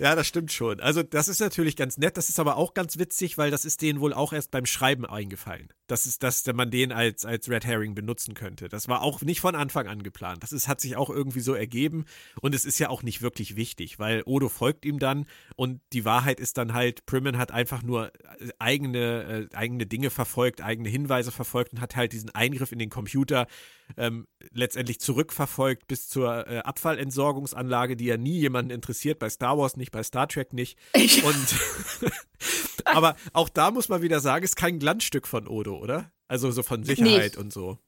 ja, 0.00 0.14
das 0.14 0.26
stimmt 0.26 0.52
schon. 0.52 0.80
Also, 0.80 1.02
das 1.02 1.28
ist 1.28 1.40
natürlich 1.40 1.76
ganz 1.76 1.98
nett. 1.98 2.16
Das 2.16 2.28
ist 2.28 2.40
aber 2.40 2.56
auch 2.56 2.74
ganz 2.74 2.98
witzig, 2.98 3.38
weil 3.38 3.50
das 3.50 3.64
ist 3.64 3.82
denen 3.82 4.00
wohl 4.00 4.12
auch 4.12 4.32
erst 4.32 4.50
beim 4.50 4.66
Schreiben 4.66 5.06
eingefallen. 5.06 5.68
Das 5.86 6.06
ist, 6.06 6.22
dass 6.22 6.46
man 6.46 6.70
den 6.70 6.92
als, 6.92 7.24
als 7.24 7.48
Red 7.48 7.64
Herring 7.66 7.94
benutzen 7.94 8.34
könnte. 8.34 8.68
Das 8.68 8.86
war 8.88 9.02
auch 9.02 9.22
nicht 9.22 9.40
von 9.40 9.54
Anfang 9.54 9.88
an 9.88 10.02
geplant. 10.02 10.42
Das 10.42 10.52
ist, 10.52 10.68
hat 10.68 10.80
sich 10.80 10.96
auch 10.96 11.10
irgendwie 11.10 11.40
so 11.40 11.54
ergeben. 11.54 12.04
Und 12.40 12.54
es 12.54 12.64
ist 12.64 12.78
ja 12.78 12.88
auch 12.88 13.02
nicht 13.02 13.22
wirklich 13.22 13.56
wichtig, 13.56 13.98
weil 13.98 14.22
Odo 14.24 14.48
folgt 14.48 14.84
ihm 14.84 14.98
dann 14.98 15.26
und 15.56 15.80
die 15.92 16.04
Wahrheit 16.04 16.38
ist 16.38 16.58
dann 16.58 16.74
halt, 16.74 17.06
Primmen 17.06 17.38
hat 17.38 17.50
einfach 17.50 17.82
nur 17.82 18.12
eigene, 18.58 19.48
äh, 19.52 19.56
eigene 19.56 19.86
Dinge 19.86 20.10
verfolgt, 20.10 20.62
eigene 20.62 20.88
Hinweise 20.88 21.32
verfolgt 21.32 21.72
und 21.72 21.80
hat 21.80 21.96
halt 21.96 22.12
diesen 22.12 22.30
Eingriff 22.30 22.72
in 22.72 22.78
den 22.78 22.90
Computer 22.90 23.46
ähm, 23.96 24.26
letztendlich 24.52 25.00
zurückverfolgt 25.00 25.86
bis 25.86 26.08
zur 26.08 26.46
äh, 26.46 26.58
Abfallentsorgungsanlage, 26.58 27.96
die 27.96 28.06
ja 28.06 28.16
nie 28.16 28.38
jemanden 28.38 28.70
interessiert, 28.70 29.18
bei 29.18 29.30
Star 29.30 29.58
Wars 29.58 29.76
nicht, 29.76 29.92
bei 29.92 30.02
Star 30.02 30.28
Trek 30.28 30.52
nicht. 30.52 30.78
Und 30.94 32.10
aber 32.84 33.16
auch 33.32 33.48
da 33.48 33.70
muss 33.70 33.88
man 33.88 34.02
wieder 34.02 34.20
sagen, 34.20 34.44
ist 34.44 34.56
kein 34.56 34.78
Glanzstück 34.78 35.26
von 35.26 35.46
Odo, 35.46 35.76
oder? 35.76 36.10
Also 36.28 36.50
so 36.50 36.62
von 36.62 36.84
Sicherheit 36.84 37.34
nee. 37.34 37.40
und 37.40 37.52
so. 37.52 37.78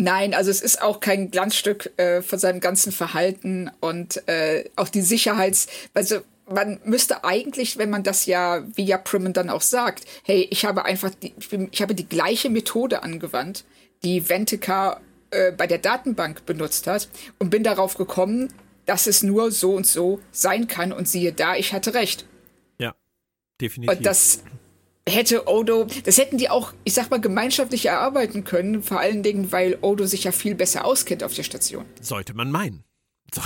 Nein, 0.00 0.32
also 0.32 0.50
es 0.50 0.60
ist 0.60 0.80
auch 0.80 1.00
kein 1.00 1.30
Glanzstück 1.30 1.92
äh, 1.98 2.22
von 2.22 2.38
seinem 2.38 2.60
ganzen 2.60 2.92
Verhalten 2.92 3.70
und 3.80 4.28
äh, 4.28 4.70
auch 4.76 4.88
die 4.88 5.02
Sicherheits, 5.02 5.66
also 5.92 6.20
man 6.48 6.80
müsste 6.84 7.24
eigentlich, 7.24 7.78
wenn 7.78 7.90
man 7.90 8.04
das 8.04 8.26
ja, 8.26 8.64
wie 8.74 8.84
ja 8.84 8.96
Primmen 8.96 9.32
dann 9.32 9.50
auch 9.50 9.60
sagt, 9.60 10.04
hey, 10.24 10.46
ich 10.50 10.64
habe 10.64 10.84
einfach, 10.84 11.10
die, 11.10 11.34
ich, 11.38 11.48
bin, 11.48 11.68
ich 11.72 11.82
habe 11.82 11.94
die 11.94 12.08
gleiche 12.08 12.48
Methode 12.48 13.02
angewandt, 13.02 13.64
die 14.02 14.28
Ventica 14.28 15.00
äh, 15.30 15.52
bei 15.52 15.66
der 15.66 15.78
Datenbank 15.78 16.46
benutzt 16.46 16.86
hat 16.86 17.08
und 17.38 17.50
bin 17.50 17.62
darauf 17.62 17.96
gekommen, 17.96 18.52
dass 18.86 19.06
es 19.06 19.22
nur 19.22 19.50
so 19.50 19.74
und 19.74 19.86
so 19.86 20.20
sein 20.32 20.66
kann 20.66 20.92
und 20.92 21.08
siehe 21.08 21.32
da, 21.32 21.56
ich 21.56 21.72
hatte 21.72 21.94
recht. 21.94 22.26
Ja, 22.78 22.94
definitiv. 23.60 23.96
Und 23.96 24.06
das 24.06 24.42
hätte 25.08 25.46
Odo, 25.46 25.86
das 26.04 26.18
hätten 26.18 26.38
die 26.38 26.48
auch, 26.48 26.72
ich 26.84 26.94
sag 26.94 27.10
mal, 27.10 27.20
gemeinschaftlich 27.20 27.86
erarbeiten 27.86 28.44
können, 28.44 28.82
vor 28.82 29.00
allen 29.00 29.22
Dingen, 29.22 29.52
weil 29.52 29.78
Odo 29.80 30.06
sich 30.06 30.24
ja 30.24 30.32
viel 30.32 30.54
besser 30.54 30.84
auskennt 30.84 31.22
auf 31.22 31.34
der 31.34 31.42
Station. 31.42 31.84
Sollte 32.00 32.34
man 32.34 32.50
meinen. 32.50 32.84
So. 33.34 33.42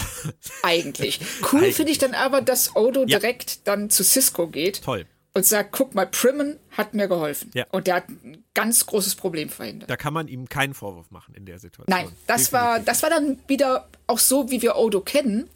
Eigentlich. 0.63 1.21
Cool 1.53 1.73
finde 1.73 1.91
ich 1.91 1.99
dann 1.99 2.15
aber, 2.15 2.41
dass 2.41 2.77
Odo 2.77 3.01
ja. 3.01 3.19
direkt 3.19 3.67
dann 3.67 3.91
zu 3.91 4.05
Cisco 4.05 4.47
geht. 4.47 4.83
Toll 4.83 5.07
und 5.35 5.47
sagt, 5.47 5.73
guck 5.73 5.95
mal, 5.95 6.07
Primmen 6.07 6.59
hat 6.71 6.95
mir 6.95 7.09
geholfen. 7.09 7.51
Ja. 7.55 7.67
Und 7.71 7.87
der 7.87 7.97
hat 7.97 8.09
ein 8.09 8.45
ganz 8.55 8.85
großes 8.87 9.15
Problem 9.15 9.49
verhindert. 9.49 9.89
Da 9.89 9.97
kann 9.97 10.13
man 10.13 10.29
ihm 10.29 10.49
keinen 10.49 10.75
Vorwurf 10.75 11.11
machen 11.11 11.35
in 11.35 11.47
der 11.47 11.59
Situation. 11.59 11.87
Nein, 11.89 12.13
das 12.27 12.53
war, 12.53 12.81
das 12.81 13.03
war 13.03 13.11
dann 13.11 13.39
wieder 13.49 13.89
auch 14.07 14.19
so, 14.19 14.51
wie 14.51 14.61
wir 14.61 14.77
Odo 14.77 15.01
kennen, 15.01 15.49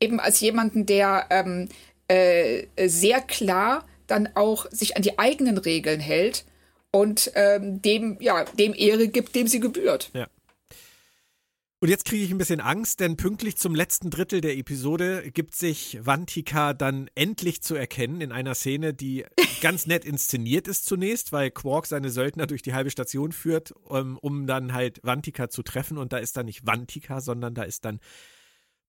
eben 0.00 0.18
als 0.18 0.40
jemanden, 0.40 0.86
der 0.86 1.26
ähm, 1.30 1.68
äh, 2.08 2.66
sehr 2.88 3.20
klar 3.20 3.84
dann 4.06 4.28
auch 4.34 4.66
sich 4.70 4.96
an 4.96 5.02
die 5.02 5.18
eigenen 5.18 5.58
Regeln 5.58 6.00
hält 6.00 6.44
und 6.90 7.30
ähm, 7.36 7.80
dem, 7.82 8.16
ja, 8.20 8.44
dem 8.44 8.74
Ehre 8.74 9.06
gibt, 9.06 9.36
dem 9.36 9.46
sie 9.46 9.60
gebührt. 9.60 10.10
Ja. 10.12 10.26
Und 11.82 11.88
jetzt 11.88 12.04
kriege 12.04 12.22
ich 12.22 12.30
ein 12.30 12.36
bisschen 12.36 12.60
Angst, 12.60 13.00
denn 13.00 13.16
pünktlich 13.16 13.56
zum 13.56 13.74
letzten 13.74 14.10
Drittel 14.10 14.42
der 14.42 14.58
Episode 14.58 15.30
gibt 15.30 15.54
sich 15.54 15.98
Vantika 16.02 16.74
dann 16.74 17.08
endlich 17.14 17.62
zu 17.62 17.74
erkennen 17.74 18.20
in 18.20 18.32
einer 18.32 18.54
Szene, 18.54 18.92
die 18.92 19.24
ganz 19.62 19.86
nett 19.86 20.04
inszeniert 20.04 20.68
ist 20.68 20.84
zunächst, 20.84 21.32
weil 21.32 21.50
Quark 21.50 21.86
seine 21.86 22.10
Söldner 22.10 22.46
durch 22.46 22.60
die 22.60 22.74
halbe 22.74 22.90
Station 22.90 23.32
führt, 23.32 23.72
um, 23.72 23.96
ähm, 23.96 24.18
um 24.18 24.46
dann 24.46 24.74
halt 24.74 25.00
Vantika 25.02 25.48
zu 25.48 25.62
treffen. 25.62 25.96
Und 25.96 26.12
da 26.12 26.18
ist 26.18 26.36
dann 26.36 26.44
nicht 26.44 26.66
Vantika, 26.66 27.22
sondern 27.22 27.54
da 27.54 27.62
ist 27.62 27.86
dann 27.86 28.00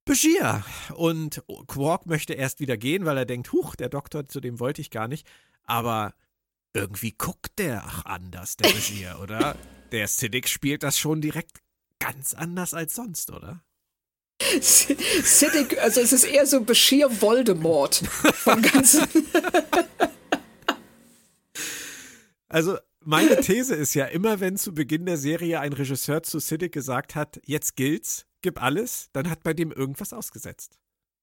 Bashir. 0.04 0.66
Und 0.94 1.44
Quark 1.68 2.08
möchte 2.08 2.34
erst 2.34 2.60
wieder 2.60 2.76
gehen, 2.76 3.06
weil 3.06 3.18
er 3.18 3.26
denkt, 3.26 3.54
huch, 3.54 3.78
der 3.78 3.88
Doktor, 3.88 4.28
zu 4.28 4.42
dem 4.42 4.60
wollte 4.60 4.82
ich 4.82 4.89
gar 4.89 5.08
nicht. 5.08 5.26
Aber 5.64 6.14
irgendwie 6.74 7.14
guckt 7.14 7.58
der 7.58 7.86
ach 7.86 8.04
anders, 8.04 8.58
der 8.58 8.70
Bashir, 8.74 9.18
oder? 9.24 9.56
Der 9.94 10.10
Siddiq 10.10 10.50
spielt 10.50 10.84
das 10.84 11.00
schon 11.00 11.22
direkt 11.22 11.62
ganz 12.02 12.34
anders 12.34 12.74
als 12.74 12.95
sonst, 12.95 13.32
oder? 13.32 13.64
Siddiq, 14.60 15.78
also 15.80 16.02
es 16.02 16.12
ist 16.12 16.24
eher 16.24 16.45
so 16.45 16.62
Bashir 16.62 17.22
Voldemort 17.22 18.04
vom 18.34 18.62
Ganzen. 18.62 19.08
also 22.49 22.78
meine 23.04 23.39
These 23.39 23.76
ist 23.76 23.93
ja 23.93 24.06
immer, 24.06 24.39
wenn 24.39 24.58
zu 24.58 24.74
Beginn 24.74 25.06
der 25.06 25.18
Serie 25.18 25.60
ein 25.60 25.74
Regisseur 25.74 26.24
zu 26.24 26.39
Siddiq 26.39 26.72
gesagt 26.72 27.16
hat, 27.16 27.39
jetzt 27.45 27.76
gilt's, 27.76 28.26
gib 28.41 28.62
alles, 28.62 29.10
dann 29.14 29.30
hat 29.30 29.43
bei 29.43 29.54
dem 29.54 29.72
irgendwas 29.72 30.12
ausgesetzt. 30.12 30.78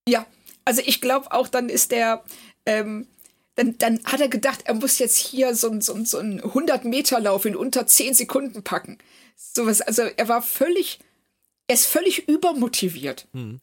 Ja, 0.08 0.26
also 0.64 0.80
ich 0.84 1.00
glaube 1.00 1.32
auch, 1.32 1.48
dann 1.48 1.68
ist 1.68 1.90
der, 1.90 2.24
ähm, 2.66 3.08
dann, 3.56 3.76
dann 3.78 4.02
hat 4.04 4.20
er 4.20 4.28
gedacht, 4.28 4.60
er 4.64 4.74
muss 4.74 4.98
jetzt 4.98 5.16
hier 5.16 5.54
so, 5.54 5.80
so, 5.80 6.02
so 6.04 6.18
einen 6.18 6.40
100-Meter-Lauf 6.40 7.44
in 7.44 7.56
unter 7.56 7.86
10 7.86 8.14
Sekunden 8.14 8.62
packen. 8.62 8.98
Sowas, 9.40 9.80
also 9.80 10.02
er 10.02 10.28
war 10.28 10.42
völlig, 10.42 10.98
er 11.68 11.74
ist 11.74 11.86
völlig 11.86 12.28
übermotiviert. 12.28 13.28
Hm. 13.32 13.60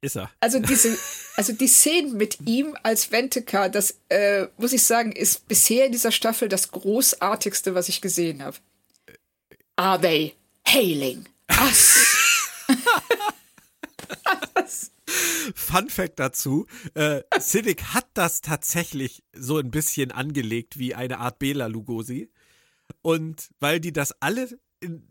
Ist 0.00 0.16
er. 0.16 0.30
Also 0.38 0.60
diese, 0.68 0.96
also 1.36 1.52
die 1.52 1.66
Szenen 1.66 2.16
mit 2.16 2.38
ihm 2.46 2.76
als 2.84 3.10
Venteka, 3.10 3.68
das 3.68 3.98
äh, 4.08 4.46
muss 4.58 4.72
ich 4.72 4.84
sagen, 4.84 5.10
ist 5.10 5.48
bisher 5.48 5.86
in 5.86 5.92
dieser 5.92 6.12
Staffel 6.12 6.48
das 6.48 6.70
großartigste, 6.70 7.74
was 7.74 7.88
ich 7.88 8.00
gesehen 8.00 8.42
habe. 8.42 8.58
Are 9.74 10.00
they 10.00 10.34
hailing 10.66 11.26
us? 11.60 12.06
Fun 15.54 15.88
Fact 15.88 16.20
dazu: 16.20 16.66
äh, 16.94 17.22
Civic 17.40 17.82
hat 17.94 18.06
das 18.14 18.40
tatsächlich 18.40 19.24
so 19.32 19.58
ein 19.58 19.70
bisschen 19.72 20.12
angelegt 20.12 20.78
wie 20.78 20.94
eine 20.94 21.18
Art 21.18 21.40
Bela 21.40 21.66
Lugosi. 21.66 22.30
Und 23.02 23.50
weil 23.60 23.80
die 23.80 23.92
das 23.92 24.12
alle 24.20 24.58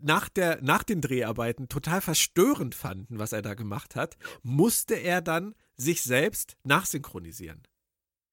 nach, 0.00 0.28
der, 0.28 0.60
nach 0.62 0.82
den 0.82 1.00
Dreharbeiten 1.00 1.68
total 1.68 2.00
verstörend 2.00 2.74
fanden, 2.74 3.18
was 3.18 3.32
er 3.32 3.42
da 3.42 3.54
gemacht 3.54 3.96
hat, 3.96 4.16
musste 4.42 4.94
er 4.94 5.20
dann 5.20 5.54
sich 5.76 6.02
selbst 6.02 6.56
nachsynchronisieren. 6.64 7.62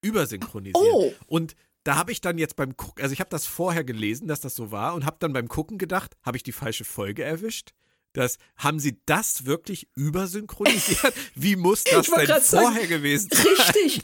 Übersynchronisieren. 0.02 0.88
Oh. 0.92 1.12
Und 1.26 1.56
da 1.84 1.96
habe 1.96 2.10
ich 2.10 2.20
dann 2.20 2.38
jetzt 2.38 2.56
beim 2.56 2.76
Gucken, 2.76 3.02
also 3.02 3.12
ich 3.12 3.20
habe 3.20 3.30
das 3.30 3.46
vorher 3.46 3.84
gelesen, 3.84 4.26
dass 4.26 4.40
das 4.40 4.54
so 4.54 4.70
war 4.72 4.94
und 4.94 5.04
habe 5.04 5.16
dann 5.20 5.32
beim 5.32 5.48
Gucken 5.48 5.78
gedacht, 5.78 6.16
habe 6.22 6.36
ich 6.36 6.42
die 6.42 6.52
falsche 6.52 6.84
Folge 6.84 7.22
erwischt? 7.22 7.72
Das, 8.12 8.38
haben 8.56 8.80
sie 8.80 8.98
das 9.04 9.44
wirklich 9.44 9.88
übersynchronisiert? 9.94 11.12
Wie 11.34 11.54
muss 11.54 11.84
das 11.84 12.06
denn 12.06 12.14
vorher 12.14 12.40
sagen, 12.40 12.88
gewesen 12.88 13.28
sein? 13.30 13.46
Richtig. 13.46 14.02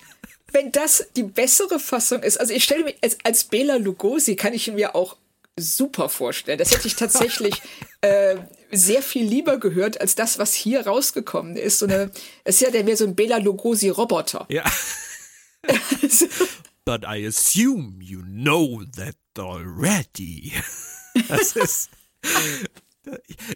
Wenn 0.52 0.70
das 0.70 1.08
die 1.16 1.22
bessere 1.22 1.80
Fassung 1.80 2.22
ist, 2.22 2.38
also 2.38 2.52
ich 2.52 2.62
stelle 2.62 2.84
mir 2.84 2.94
als, 3.02 3.16
als 3.24 3.44
Bela 3.44 3.76
Lugosi 3.76 4.36
kann 4.36 4.52
ich 4.52 4.70
mir 4.70 4.94
auch 4.94 5.16
super 5.58 6.08
vorstellen. 6.08 6.58
Das 6.58 6.72
hätte 6.72 6.86
ich 6.86 6.96
tatsächlich 6.96 7.60
äh, 8.00 8.36
sehr 8.70 9.02
viel 9.02 9.24
lieber 9.24 9.58
gehört 9.58 10.00
als 10.00 10.14
das, 10.14 10.38
was 10.38 10.54
hier 10.54 10.86
rausgekommen 10.86 11.56
ist. 11.56 11.78
So 11.78 11.86
eine, 11.86 12.10
es 12.44 12.56
ist 12.56 12.60
ja 12.62 12.70
der 12.70 12.84
mehr 12.84 12.96
so 12.96 13.04
ein 13.04 13.14
Bela 13.14 13.38
Lugosi-Roboter. 13.38 14.46
Ja. 14.48 14.64
But 16.84 17.04
I 17.04 17.26
assume 17.26 18.02
you 18.02 18.22
know 18.22 18.82
that 18.96 19.16
already. 19.38 20.52
Das 21.28 21.54
ist. 21.54 21.90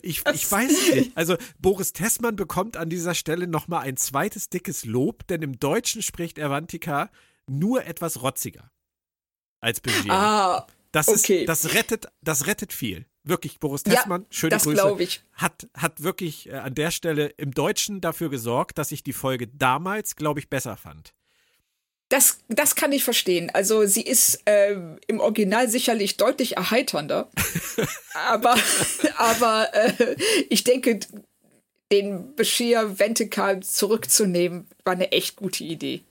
Ich, 0.03 0.25
ich, 0.27 0.53
weiß 0.53 0.95
nicht. 0.95 1.17
Also 1.17 1.37
Boris 1.59 1.93
Tessmann 1.93 2.37
bekommt 2.37 2.77
an 2.77 2.89
dieser 2.89 3.15
Stelle 3.15 3.47
nochmal 3.47 3.83
ein 3.83 3.97
zweites 3.97 4.49
dickes 4.49 4.85
Lob, 4.85 5.27
denn 5.29 5.43
im 5.43 5.59
Deutschen 5.59 6.03
spricht 6.03 6.39
Avantika 6.41 7.11
nur 7.47 7.85
etwas 7.85 8.23
rotziger 8.23 8.71
als 9.61 9.81
Begier. 9.81 10.13
Ah, 10.13 10.67
das, 10.93 11.09
okay. 11.09 11.41
ist, 11.41 11.49
das, 11.49 11.74
rettet, 11.74 12.07
das 12.22 12.47
rettet 12.47 12.72
viel. 12.72 13.07
Wirklich, 13.24 13.59
Boris 13.59 13.82
Tessmann, 13.82 14.22
ja, 14.22 14.26
schöne 14.30 14.51
das 14.51 14.64
Grüße. 14.64 14.97
Ich. 14.99 15.22
Hat, 15.32 15.68
hat 15.74 16.03
wirklich 16.03 16.49
äh, 16.49 16.53
an 16.53 16.74
der 16.74 16.93
Stelle 16.93 17.26
im 17.37 17.53
Deutschen 17.53 18.01
dafür 18.01 18.30
gesorgt, 18.30 18.78
dass 18.78 18.93
ich 18.93 19.03
die 19.03 19.12
Folge 19.12 19.49
damals, 19.49 20.14
glaube 20.14 20.39
ich, 20.39 20.49
besser 20.49 20.76
fand. 20.76 21.12
Das, 22.09 22.39
das 22.49 22.76
kann 22.76 22.93
ich 22.93 23.03
verstehen. 23.03 23.51
Also 23.53 23.84
sie 23.87 24.03
ist 24.03 24.43
äh, 24.45 24.76
im 25.09 25.18
Original 25.18 25.68
sicherlich 25.68 26.16
deutlich 26.16 26.57
erheiternder. 26.57 27.28
aber 28.14 28.57
aber 29.16 29.74
äh, 29.74 30.16
ich 30.49 30.62
denke, 30.62 31.01
den 31.91 32.34
Bashir 32.37 32.99
Ventikal 33.01 33.61
zurückzunehmen, 33.61 34.68
war 34.84 34.95
eine 34.95 35.11
echt 35.11 35.37
gute 35.37 35.64
Idee. 35.64 36.03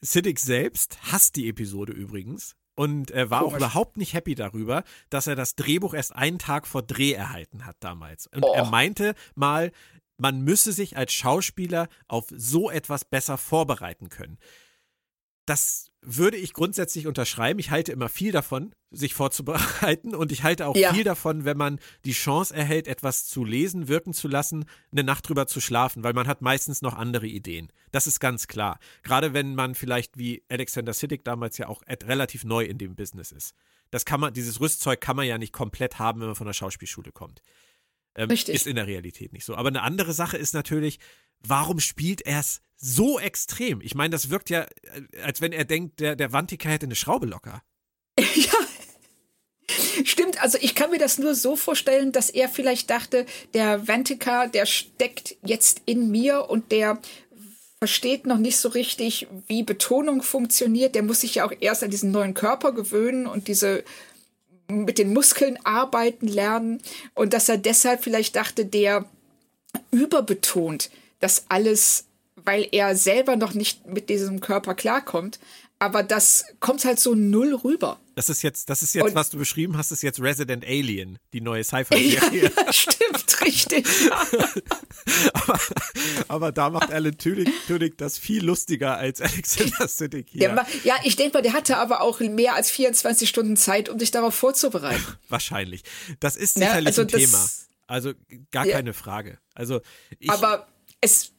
Siddiq 0.00 0.38
selbst 0.40 0.98
hasst 1.12 1.36
die 1.36 1.48
Episode 1.48 1.92
übrigens 1.92 2.56
und 2.78 3.10
er 3.10 3.28
war 3.28 3.40
Komisch. 3.40 3.54
auch 3.54 3.56
überhaupt 3.56 3.96
nicht 3.96 4.14
happy 4.14 4.36
darüber, 4.36 4.84
dass 5.10 5.26
er 5.26 5.34
das 5.34 5.56
Drehbuch 5.56 5.94
erst 5.94 6.14
einen 6.14 6.38
Tag 6.38 6.64
vor 6.64 6.82
Dreh 6.82 7.12
erhalten 7.12 7.66
hat 7.66 7.76
damals. 7.80 8.28
Und 8.28 8.44
oh. 8.44 8.52
er 8.54 8.66
meinte 8.66 9.16
mal, 9.34 9.72
man 10.16 10.42
müsse 10.42 10.72
sich 10.72 10.96
als 10.96 11.12
Schauspieler 11.12 11.88
auf 12.06 12.26
so 12.30 12.70
etwas 12.70 13.04
besser 13.04 13.36
vorbereiten 13.36 14.10
können. 14.10 14.38
Das 15.48 15.90
würde 16.02 16.36
ich 16.36 16.52
grundsätzlich 16.52 17.06
unterschreiben. 17.06 17.58
Ich 17.58 17.70
halte 17.70 17.90
immer 17.90 18.10
viel 18.10 18.32
davon, 18.32 18.74
sich 18.90 19.14
vorzubereiten 19.14 20.14
und 20.14 20.30
ich 20.30 20.42
halte 20.42 20.66
auch 20.66 20.76
ja. 20.76 20.92
viel 20.92 21.04
davon, 21.04 21.46
wenn 21.46 21.56
man 21.56 21.80
die 22.04 22.12
Chance 22.12 22.54
erhält, 22.54 22.86
etwas 22.86 23.26
zu 23.26 23.44
lesen, 23.44 23.88
wirken 23.88 24.12
zu 24.12 24.28
lassen, 24.28 24.66
eine 24.92 25.04
Nacht 25.04 25.26
drüber 25.26 25.46
zu 25.46 25.62
schlafen, 25.62 26.04
weil 26.04 26.12
man 26.12 26.26
hat 26.26 26.42
meistens 26.42 26.82
noch 26.82 26.94
andere 26.94 27.26
Ideen. 27.26 27.72
Das 27.92 28.06
ist 28.06 28.20
ganz 28.20 28.46
klar. 28.46 28.78
Gerade 29.02 29.32
wenn 29.32 29.54
man 29.54 29.74
vielleicht 29.74 30.18
wie 30.18 30.44
Alexander 30.48 30.92
Siddig 30.92 31.24
damals 31.24 31.56
ja 31.56 31.68
auch 31.68 31.82
relativ 31.88 32.44
neu 32.44 32.64
in 32.64 32.76
dem 32.76 32.94
Business 32.94 33.32
ist. 33.32 33.54
Das 33.90 34.04
kann 34.04 34.20
man, 34.20 34.34
dieses 34.34 34.60
Rüstzeug 34.60 35.00
kann 35.00 35.16
man 35.16 35.26
ja 35.26 35.38
nicht 35.38 35.54
komplett 35.54 35.98
haben, 35.98 36.20
wenn 36.20 36.28
man 36.28 36.36
von 36.36 36.46
der 36.46 36.54
Schauspielschule 36.54 37.10
kommt. 37.10 37.40
Ähm, 38.14 38.28
Richtig. 38.28 38.54
Ist 38.54 38.66
in 38.66 38.76
der 38.76 38.86
Realität 38.86 39.32
nicht 39.32 39.46
so. 39.46 39.54
Aber 39.54 39.68
eine 39.68 39.82
andere 39.82 40.12
Sache 40.12 40.36
ist 40.36 40.52
natürlich, 40.52 40.98
warum 41.46 41.80
spielt 41.80 42.22
er 42.22 42.40
es 42.40 42.60
so 42.76 43.18
extrem? 43.18 43.80
Ich 43.80 43.94
meine, 43.94 44.10
das 44.10 44.30
wirkt 44.30 44.50
ja, 44.50 44.62
äh, 44.62 45.22
als 45.22 45.40
wenn 45.40 45.52
er 45.52 45.64
denkt, 45.64 46.00
der, 46.00 46.16
der 46.16 46.32
Wantiker 46.32 46.70
hätte 46.70 46.86
eine 46.86 46.96
Schraube 46.96 47.26
locker. 47.26 47.62
Ja. 48.34 48.52
Stimmt, 50.04 50.40
also 50.42 50.56
ich 50.60 50.74
kann 50.74 50.90
mir 50.90 50.98
das 50.98 51.18
nur 51.18 51.34
so 51.34 51.54
vorstellen, 51.56 52.12
dass 52.12 52.30
er 52.30 52.48
vielleicht 52.48 52.88
dachte, 52.88 53.26
der 53.52 53.86
Vantika, 53.86 54.46
der 54.46 54.64
steckt 54.64 55.36
jetzt 55.44 55.82
in 55.84 56.10
mir 56.10 56.48
und 56.48 56.72
der 56.72 57.00
versteht 57.78 58.26
noch 58.26 58.38
nicht 58.38 58.56
so 58.56 58.68
richtig, 58.70 59.26
wie 59.46 59.62
Betonung 59.62 60.22
funktioniert. 60.22 60.94
Der 60.94 61.02
muss 61.02 61.20
sich 61.20 61.36
ja 61.36 61.46
auch 61.46 61.52
erst 61.60 61.82
an 61.84 61.90
diesen 61.90 62.10
neuen 62.10 62.34
Körper 62.34 62.72
gewöhnen 62.72 63.26
und 63.26 63.48
diese 63.48 63.84
mit 64.68 64.98
den 64.98 65.12
Muskeln 65.12 65.58
arbeiten 65.64 66.28
lernen 66.28 66.82
und 67.14 67.32
dass 67.32 67.48
er 67.48 67.56
deshalb 67.56 68.02
vielleicht 68.04 68.36
dachte, 68.36 68.66
der 68.66 69.06
überbetont 69.90 70.90
das 71.20 71.46
alles, 71.48 72.06
weil 72.36 72.68
er 72.72 72.96
selber 72.96 73.36
noch 73.36 73.54
nicht 73.54 73.86
mit 73.86 74.08
diesem 74.08 74.40
Körper 74.40 74.74
klarkommt. 74.74 75.38
Aber 75.80 76.02
das 76.02 76.44
kommt 76.58 76.84
halt 76.84 76.98
so 76.98 77.14
null 77.14 77.54
rüber. 77.54 78.00
Das 78.16 78.28
ist 78.28 78.42
jetzt, 78.42 78.68
das 78.68 78.82
ist 78.82 78.96
jetzt, 78.96 79.04
Und, 79.04 79.14
was 79.14 79.30
du 79.30 79.38
beschrieben 79.38 79.76
hast, 79.76 79.92
ist 79.92 80.02
jetzt 80.02 80.20
Resident 80.20 80.64
Alien, 80.64 81.20
die 81.32 81.40
neue 81.40 81.62
Sci-Fi-Serie. 81.62 82.50
Ja, 82.56 82.72
stimmt, 82.72 83.40
richtig. 83.42 83.86
aber, 85.34 85.60
aber, 86.26 86.52
da 86.52 86.70
macht 86.70 86.90
Alan 86.90 87.16
Tudyk, 87.16 87.48
Tudyk 87.68 87.96
das 87.96 88.18
viel 88.18 88.44
lustiger 88.44 88.96
als 88.96 89.20
Alexander 89.20 89.86
Siddig 89.86 90.30
hier. 90.30 90.48
Der, 90.48 90.66
ja, 90.82 90.96
ich 91.04 91.14
denke 91.14 91.38
mal, 91.38 91.42
der 91.42 91.52
hatte 91.52 91.76
aber 91.76 92.00
auch 92.00 92.18
mehr 92.18 92.56
als 92.56 92.72
24 92.72 93.28
Stunden 93.28 93.56
Zeit, 93.56 93.88
um 93.88 94.00
sich 94.00 94.10
darauf 94.10 94.34
vorzubereiten. 94.34 95.04
Wahrscheinlich. 95.28 95.84
Das 96.18 96.34
ist 96.34 96.54
sicherlich 96.54 96.96
ja, 96.96 97.02
also 97.02 97.02
ein 97.02 97.08
das, 97.08 97.20
Thema. 97.20 97.48
Also 97.86 98.12
gar 98.50 98.66
ja, 98.66 98.74
keine 98.74 98.94
Frage. 98.94 99.38
Also 99.54 99.80
ich, 100.18 100.28
aber 100.28 100.66
es 101.00 101.32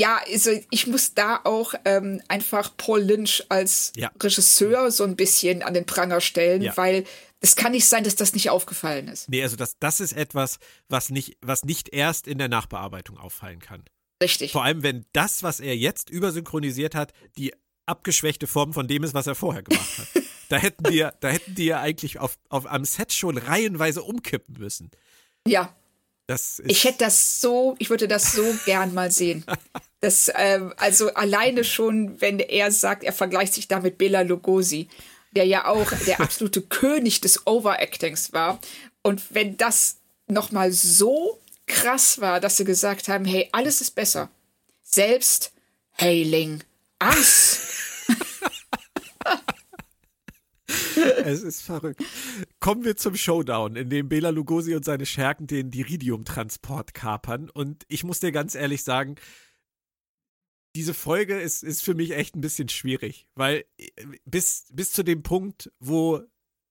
ja, 0.00 0.18
also 0.26 0.50
ich 0.70 0.86
muss 0.86 1.12
da 1.12 1.40
auch 1.44 1.74
ähm, 1.84 2.22
einfach 2.28 2.74
Paul 2.78 3.02
Lynch 3.02 3.44
als 3.50 3.92
ja. 3.96 4.10
Regisseur 4.20 4.90
so 4.90 5.04
ein 5.04 5.14
bisschen 5.14 5.62
an 5.62 5.74
den 5.74 5.84
Pranger 5.84 6.22
stellen, 6.22 6.62
ja. 6.62 6.74
weil 6.76 7.04
es 7.40 7.54
kann 7.54 7.72
nicht 7.72 7.86
sein, 7.86 8.04
dass 8.04 8.16
das 8.16 8.32
nicht 8.32 8.48
aufgefallen 8.48 9.08
ist. 9.08 9.28
Nee, 9.28 9.42
also 9.42 9.56
das, 9.56 9.78
das 9.78 10.00
ist 10.00 10.12
etwas, 10.12 10.58
was 10.88 11.10
nicht, 11.10 11.36
was 11.42 11.64
nicht 11.64 11.92
erst 11.92 12.26
in 12.26 12.38
der 12.38 12.48
Nachbearbeitung 12.48 13.18
auffallen 13.18 13.60
kann. 13.60 13.84
Richtig. 14.22 14.52
Vor 14.52 14.64
allem, 14.64 14.82
wenn 14.82 15.04
das, 15.12 15.42
was 15.42 15.60
er 15.60 15.76
jetzt 15.76 16.08
übersynchronisiert 16.08 16.94
hat, 16.94 17.12
die 17.36 17.52
abgeschwächte 17.86 18.46
Form 18.46 18.72
von 18.72 18.88
dem 18.88 19.04
ist, 19.04 19.14
was 19.14 19.26
er 19.26 19.34
vorher 19.34 19.62
gemacht 19.62 19.98
hat. 19.98 20.22
da 20.48 20.56
hätten 20.56 20.84
die, 20.84 21.06
da 21.20 21.28
hätten 21.28 21.54
die 21.54 21.66
ja 21.66 21.80
eigentlich 21.80 22.18
auf, 22.18 22.38
auf 22.48 22.66
am 22.66 22.84
Set 22.84 23.12
schon 23.12 23.36
reihenweise 23.36 24.02
umkippen 24.02 24.56
müssen. 24.58 24.90
Ja. 25.46 25.74
Ich 26.64 26.84
hätte 26.84 26.98
das 26.98 27.40
so, 27.40 27.74
ich 27.78 27.90
würde 27.90 28.08
das 28.08 28.32
so 28.32 28.44
gern 28.64 28.94
mal 28.94 29.10
sehen. 29.10 29.44
Das, 30.00 30.30
ähm, 30.34 30.72
also 30.76 31.12
alleine 31.14 31.64
schon, 31.64 32.20
wenn 32.20 32.38
er 32.38 32.72
sagt, 32.72 33.04
er 33.04 33.12
vergleicht 33.12 33.54
sich 33.54 33.68
da 33.68 33.80
mit 33.80 33.98
Bela 33.98 34.22
Lugosi, 34.22 34.88
der 35.32 35.44
ja 35.44 35.66
auch 35.66 35.92
der 36.06 36.20
absolute 36.20 36.62
König 36.62 37.20
des 37.20 37.46
Overactings 37.46 38.32
war. 38.32 38.58
Und 39.02 39.34
wenn 39.34 39.56
das 39.56 39.96
nochmal 40.26 40.72
so 40.72 41.40
krass 41.66 42.20
war, 42.20 42.40
dass 42.40 42.56
sie 42.56 42.64
gesagt 42.64 43.08
haben, 43.08 43.24
hey, 43.24 43.48
alles 43.52 43.80
ist 43.80 43.94
besser. 43.94 44.30
Selbst 44.82 45.52
Hailing 45.98 46.62
Us. 47.02 47.60
es 51.24 51.42
ist 51.42 51.62
verrückt. 51.62 52.02
Kommen 52.60 52.84
wir 52.84 52.96
zum 52.96 53.16
Showdown, 53.16 53.76
in 53.76 53.90
dem 53.90 54.08
Bela 54.08 54.30
Lugosi 54.30 54.74
und 54.74 54.84
seine 54.84 55.06
Schergen 55.06 55.46
den 55.46 55.70
Diridium-Transport 55.70 56.94
kapern. 56.94 57.50
Und 57.50 57.84
ich 57.88 58.04
muss 58.04 58.20
dir 58.20 58.32
ganz 58.32 58.54
ehrlich 58.54 58.82
sagen, 58.82 59.16
diese 60.74 60.94
Folge 60.94 61.40
ist, 61.40 61.62
ist 61.62 61.82
für 61.82 61.94
mich 61.94 62.12
echt 62.12 62.36
ein 62.36 62.40
bisschen 62.40 62.68
schwierig, 62.68 63.26
weil 63.34 63.64
äh, 63.78 63.90
bis, 64.24 64.66
bis 64.72 64.92
zu 64.92 65.02
dem 65.02 65.22
Punkt, 65.22 65.72
wo 65.80 66.22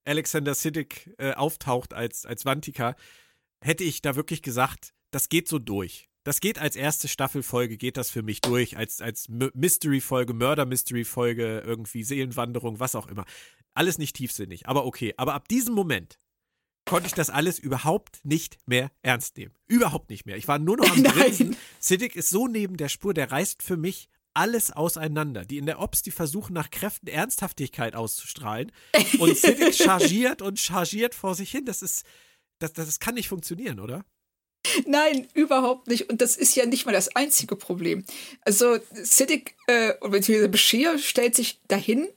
Alexander 0.06 0.56
Siddig 0.56 1.14
äh, 1.18 1.34
auftaucht 1.34 1.94
als, 1.94 2.26
als 2.26 2.46
Vantika, 2.46 2.96
hätte 3.62 3.84
ich 3.84 4.02
da 4.02 4.16
wirklich 4.16 4.42
gesagt, 4.42 4.94
das 5.12 5.30
geht 5.30 5.48
so 5.48 5.60
durch. 5.60 6.09
Das 6.30 6.42
geht 6.42 6.60
als 6.60 6.76
erste 6.76 7.08
Staffelfolge, 7.08 7.76
geht 7.76 7.98
das 7.98 8.12
für 8.12 8.22
mich 8.22 8.40
durch, 8.42 8.78
als, 8.78 9.02
als 9.02 9.30
Mystery-Folge, 9.30 10.36
Mörder-Mystery-Folge, 10.36 11.64
irgendwie 11.66 12.04
Seelenwanderung, 12.04 12.80
was 12.80 12.94
auch 12.94 13.08
immer. 13.08 13.26
Alles 13.74 13.98
nicht 13.98 14.16
tiefsinnig, 14.16 14.68
aber 14.68 14.86
okay. 14.86 15.16
Aber 15.18 15.34
ab 15.34 15.48
diesem 15.48 15.74
Moment 15.74 16.20
konnte 16.86 17.08
ich 17.08 17.16
das 17.16 17.32
alles 17.32 17.58
überhaupt 17.58 18.24
nicht 18.24 18.60
mehr 18.68 18.92
ernst 19.02 19.38
nehmen. 19.38 19.56
Überhaupt 19.66 20.12
nicht 20.12 20.28
mehr. 20.28 20.38
Ich 20.38 20.48
war 20.48 20.60
nur 20.60 20.78
noch 20.78 20.92
am 20.92 21.02
Grinsen. 21.04 21.58
Siddiq 21.80 22.16
ist 22.16 22.30
so 22.30 22.48
neben 22.48 22.78
der 22.78 22.90
Spur, 22.90 23.16
der 23.16 23.32
reißt 23.32 23.64
für 23.64 23.78
mich 23.78 24.08
alles 24.36 24.70
auseinander. 24.70 25.46
Die 25.46 25.58
in 25.58 25.66
der 25.66 25.80
Ops, 25.80 26.04
die 26.04 26.12
versuchen 26.12 26.54
nach 26.54 26.70
Kräften 26.70 27.08
Ernsthaftigkeit 27.08 27.96
auszustrahlen. 27.96 28.72
Und 29.18 29.36
Siddiq 29.36 29.74
chargiert 29.84 30.44
und 30.44 30.60
chargiert 30.60 31.16
vor 31.16 31.34
sich 31.34 31.50
hin. 31.50 31.66
Das 31.66 31.82
ist, 31.82 32.06
das, 32.60 32.74
das 32.74 33.00
kann 33.00 33.16
nicht 33.16 33.30
funktionieren, 33.30 33.80
oder? 33.80 34.06
Nein, 34.86 35.28
überhaupt 35.34 35.88
nicht. 35.88 36.10
Und 36.10 36.22
das 36.22 36.36
ist 36.36 36.56
ja 36.56 36.66
nicht 36.66 36.86
mal 36.86 36.92
das 36.92 37.16
einzige 37.16 37.56
Problem. 37.56 38.04
Also 38.42 38.78
Siddiq 38.94 39.56
äh, 39.68 39.94
beziehungsweise 40.02 40.50
Bashir 40.50 40.98
stellt 41.00 41.36
sich 41.36 41.60
dahin 41.68 42.08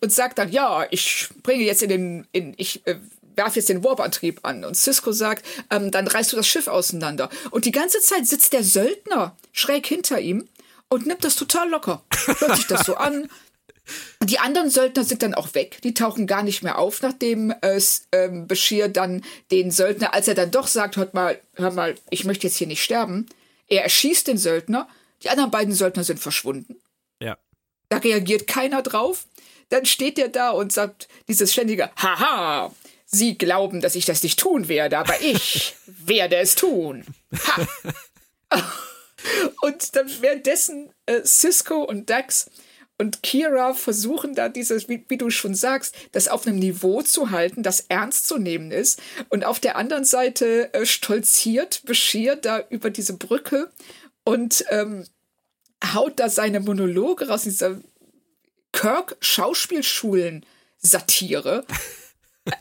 und 0.00 0.12
sagt 0.12 0.38
dann, 0.38 0.50
ja, 0.50 0.86
ich 0.90 1.28
bringe 1.42 1.64
jetzt 1.64 1.82
in 1.82 1.88
den, 1.88 2.26
in, 2.32 2.54
ich 2.56 2.86
äh, 2.86 2.96
werf 3.36 3.56
jetzt 3.56 3.68
den 3.68 3.84
Warp-Antrieb 3.84 4.40
an. 4.42 4.64
Und 4.64 4.76
Cisco 4.76 5.12
sagt, 5.12 5.44
ähm, 5.70 5.90
dann 5.90 6.06
reißt 6.06 6.32
du 6.32 6.36
das 6.36 6.46
Schiff 6.46 6.68
auseinander. 6.68 7.28
Und 7.50 7.64
die 7.64 7.72
ganze 7.72 8.00
Zeit 8.00 8.26
sitzt 8.26 8.52
der 8.52 8.64
Söldner 8.64 9.36
schräg 9.52 9.86
hinter 9.86 10.20
ihm 10.20 10.48
und 10.88 11.06
nimmt 11.06 11.24
das 11.24 11.36
total 11.36 11.68
locker. 11.70 12.02
Hört 12.38 12.56
sich 12.56 12.66
das 12.66 12.84
so 12.86 12.94
an. 12.96 13.28
Die 14.24 14.38
anderen 14.38 14.70
Söldner 14.70 15.04
sind 15.04 15.22
dann 15.22 15.34
auch 15.34 15.54
weg. 15.54 15.80
Die 15.82 15.94
tauchen 15.94 16.26
gar 16.26 16.42
nicht 16.42 16.62
mehr 16.62 16.78
auf, 16.78 17.02
nachdem 17.02 17.54
äh, 17.62 17.80
ähm, 18.12 18.46
Bashir 18.46 18.88
dann 18.88 19.24
den 19.50 19.70
Söldner, 19.70 20.14
als 20.14 20.28
er 20.28 20.34
dann 20.34 20.50
doch 20.50 20.66
sagt, 20.66 20.96
hört 20.96 21.14
mal, 21.14 21.40
hör 21.54 21.72
mal, 21.72 21.94
ich 22.10 22.24
möchte 22.24 22.46
jetzt 22.46 22.56
hier 22.56 22.66
nicht 22.66 22.82
sterben. 22.82 23.26
Er 23.66 23.82
erschießt 23.84 24.26
den 24.26 24.38
Söldner. 24.38 24.88
Die 25.22 25.30
anderen 25.30 25.50
beiden 25.50 25.74
Söldner 25.74 26.04
sind 26.04 26.20
verschwunden. 26.20 26.76
Ja. 27.20 27.38
Da 27.88 27.98
reagiert 27.98 28.46
keiner 28.46 28.82
drauf. 28.82 29.26
Dann 29.68 29.86
steht 29.86 30.18
er 30.18 30.28
da 30.28 30.50
und 30.50 30.72
sagt 30.72 31.08
dieses 31.28 31.52
ständige 31.52 31.90
Haha, 31.96 32.72
Sie 33.12 33.36
glauben, 33.36 33.80
dass 33.80 33.96
ich 33.96 34.04
das 34.04 34.22
nicht 34.22 34.38
tun 34.38 34.68
werde, 34.68 34.98
aber 34.98 35.20
ich 35.20 35.74
werde 35.86 36.36
es 36.36 36.54
tun. 36.54 37.04
Ha. 37.32 37.68
und 39.62 39.96
dann 39.96 40.08
währenddessen 40.20 40.90
äh, 41.06 41.22
Cisco 41.24 41.82
und 41.82 42.08
Dax 42.08 42.50
und 43.00 43.22
Kira 43.22 43.72
versuchen 43.72 44.34
da 44.34 44.50
dieses, 44.50 44.90
wie, 44.90 45.02
wie, 45.08 45.16
du 45.16 45.30
schon 45.30 45.54
sagst, 45.54 45.94
das 46.12 46.28
auf 46.28 46.46
einem 46.46 46.58
Niveau 46.58 47.00
zu 47.00 47.30
halten, 47.30 47.62
das 47.62 47.86
ernst 47.88 48.28
zu 48.28 48.36
nehmen 48.36 48.70
ist. 48.70 49.00
Und 49.30 49.46
auf 49.46 49.58
der 49.58 49.76
anderen 49.76 50.04
Seite 50.04 50.74
äh, 50.74 50.84
stolziert 50.84 51.80
Bashir 51.86 52.36
da 52.36 52.62
über 52.68 52.90
diese 52.90 53.14
Brücke 53.14 53.70
und 54.22 54.66
ähm, 54.68 55.06
haut 55.94 56.20
da 56.20 56.28
seine 56.28 56.60
Monologe 56.60 57.28
raus, 57.28 57.44
dieser 57.44 57.80
Kirk-Schauspielschulen-Satire. 58.72 61.64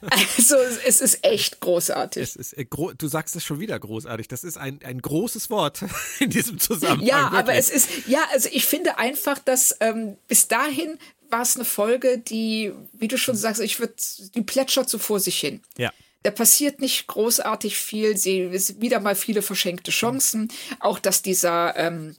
Also 0.10 0.56
es 0.86 1.02
ist 1.02 1.24
echt 1.24 1.62
großartig. 1.62 2.22
Es 2.22 2.36
ist, 2.36 2.54
äh, 2.54 2.66
du 2.66 3.08
sagst 3.08 3.36
es 3.36 3.44
schon 3.44 3.60
wieder 3.60 3.80
großartig. 3.80 4.28
Das 4.28 4.44
ist 4.44 4.58
ein, 4.58 4.80
ein 4.84 5.02
großes 5.02 5.50
Wort 5.50 5.86
in 6.20 6.30
diesem 6.30 6.60
Zusammenhang. 6.60 7.08
Ja, 7.08 7.24
wirklich. 7.24 7.40
aber 7.40 7.54
es 7.54 7.70
ist, 7.70 8.08
ja, 8.08 8.24
also 8.32 8.50
ich 8.52 8.66
finde 8.66 8.98
einfach, 8.98 9.40
dass 9.40 9.78
ähm, 9.80 10.18
bis 10.28 10.48
dahin 10.48 10.98
war 11.30 11.42
es 11.42 11.56
eine 11.56 11.66
Folge, 11.66 12.18
die, 12.18 12.74
wie 12.94 13.08
du 13.08 13.18
schon 13.18 13.36
sagst, 13.36 13.62
ich 13.62 13.80
würde, 13.80 13.94
die 14.36 14.42
plätschert 14.42 14.90
so 14.90 14.98
vor 14.98 15.20
sich 15.20 15.40
hin. 15.40 15.62
Ja. 15.78 15.94
Da 16.24 16.32
passiert 16.32 16.82
nicht 16.82 17.08
großartig 17.08 17.78
viel. 17.78 18.18
Sie 18.18 18.40
ist 18.40 18.82
wieder 18.82 19.00
mal 19.00 19.16
viele 19.16 19.42
verschenkte 19.42 19.92
Chancen. 19.92 20.52
Auch 20.80 21.00
dass 21.00 21.22
dieser 21.22 21.78
ähm, 21.78 22.16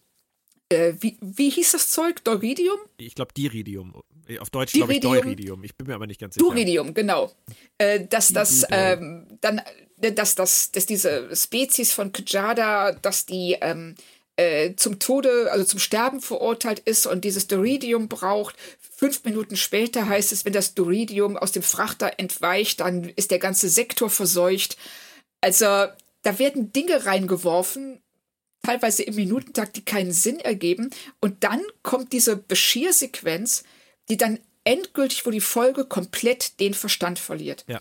äh, 0.71 0.95
wie, 1.01 1.19
wie 1.21 1.51
hieß 1.51 1.73
das 1.73 1.91
Zeug? 1.91 2.23
Doridium? 2.25 2.79
Ich 2.97 3.15
glaube 3.15 3.35
Diridium. 3.35 4.03
Auf 4.39 4.51
Deutsch 4.51 4.73
glaube 4.73 4.95
ich 4.95 5.01
Deuridium. 5.01 5.65
Ich 5.65 5.75
bin 5.75 5.87
mir 5.87 5.95
aber 5.95 6.07
nicht 6.07 6.21
ganz 6.21 6.35
sicher. 6.35 6.47
Duridium, 6.47 6.95
genau. 6.95 7.33
Äh, 7.79 8.07
dass 8.07 8.33
das 8.33 8.65
ähm, 8.71 9.27
dann, 9.41 9.61
äh, 10.01 10.13
dass 10.13 10.35
das, 10.35 10.71
dass 10.71 10.87
diese 10.87 11.35
Spezies 11.35 11.93
von 11.93 12.13
Kajada, 12.13 12.93
dass 12.93 13.27
die 13.27 13.57
ähm, 13.61 13.95
äh, 14.37 14.75
zum 14.77 14.99
Tode, 14.99 15.51
also 15.53 15.65
zum 15.65 15.79
Sterben 15.79 16.21
verurteilt 16.21 16.81
ist 16.81 17.07
und 17.07 17.25
dieses 17.25 17.47
Doridium 17.47 18.09
braucht. 18.09 18.57
Fünf 18.79 19.25
Minuten 19.25 19.57
später 19.57 20.09
heißt 20.09 20.33
es, 20.33 20.45
wenn 20.45 20.53
das 20.53 20.75
Doridium 20.75 21.37
aus 21.37 21.53
dem 21.53 21.63
Frachter 21.63 22.13
entweicht, 22.19 22.81
dann 22.81 23.05
ist 23.05 23.31
der 23.31 23.39
ganze 23.39 23.69
Sektor 23.69 24.09
verseucht. 24.09 24.79
Also 25.41 25.67
da 26.23 26.39
werden 26.39 26.73
Dinge 26.73 27.07
reingeworfen, 27.07 28.01
teilweise 28.63 29.03
im 29.03 29.15
Minutentakt, 29.15 29.77
die 29.77 29.85
keinen 29.85 30.13
Sinn 30.13 30.39
ergeben. 30.39 30.91
Und 31.21 31.45
dann 31.45 31.61
kommt 31.83 32.13
diese 32.13 32.37
Beschiersequenz, 32.37 33.65
die 34.11 34.17
dann 34.17 34.41
endgültig, 34.65 35.25
wo 35.25 35.31
die 35.31 35.41
Folge 35.41 35.85
komplett 35.85 36.61
den 36.61 36.75
Verstand 36.75 37.19
verliert. 37.19 37.65
Ja. 37.67 37.81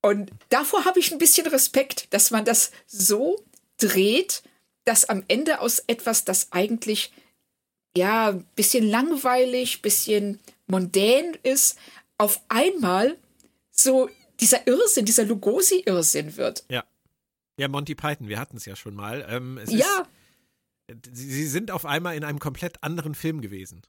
Und 0.00 0.30
davor 0.48 0.84
habe 0.84 1.00
ich 1.00 1.12
ein 1.12 1.18
bisschen 1.18 1.46
Respekt, 1.46 2.12
dass 2.12 2.30
man 2.30 2.44
das 2.44 2.72
so 2.86 3.44
dreht, 3.78 4.42
dass 4.84 5.08
am 5.08 5.24
Ende 5.28 5.60
aus 5.60 5.80
etwas, 5.86 6.24
das 6.24 6.52
eigentlich 6.52 7.12
ja 7.96 8.28
ein 8.30 8.44
bisschen 8.54 8.88
langweilig, 8.88 9.82
bisschen 9.82 10.40
mondän 10.66 11.36
ist, 11.42 11.78
auf 12.18 12.40
einmal 12.48 13.16
so 13.70 14.08
dieser 14.40 14.66
Irrsinn, 14.66 15.04
dieser 15.04 15.24
Lugosi-Irrsinn 15.24 16.36
wird. 16.36 16.64
Ja. 16.68 16.84
Ja, 17.56 17.68
Monty 17.68 17.94
Python, 17.94 18.28
wir 18.28 18.38
hatten 18.38 18.56
es 18.56 18.64
ja 18.64 18.74
schon 18.74 18.94
mal. 18.94 19.24
Ähm, 19.28 19.60
ja. 19.68 20.06
Ist, 20.88 21.16
sie 21.16 21.46
sind 21.46 21.70
auf 21.70 21.86
einmal 21.86 22.16
in 22.16 22.24
einem 22.24 22.40
komplett 22.40 22.82
anderen 22.82 23.14
Film 23.14 23.40
gewesen. 23.40 23.82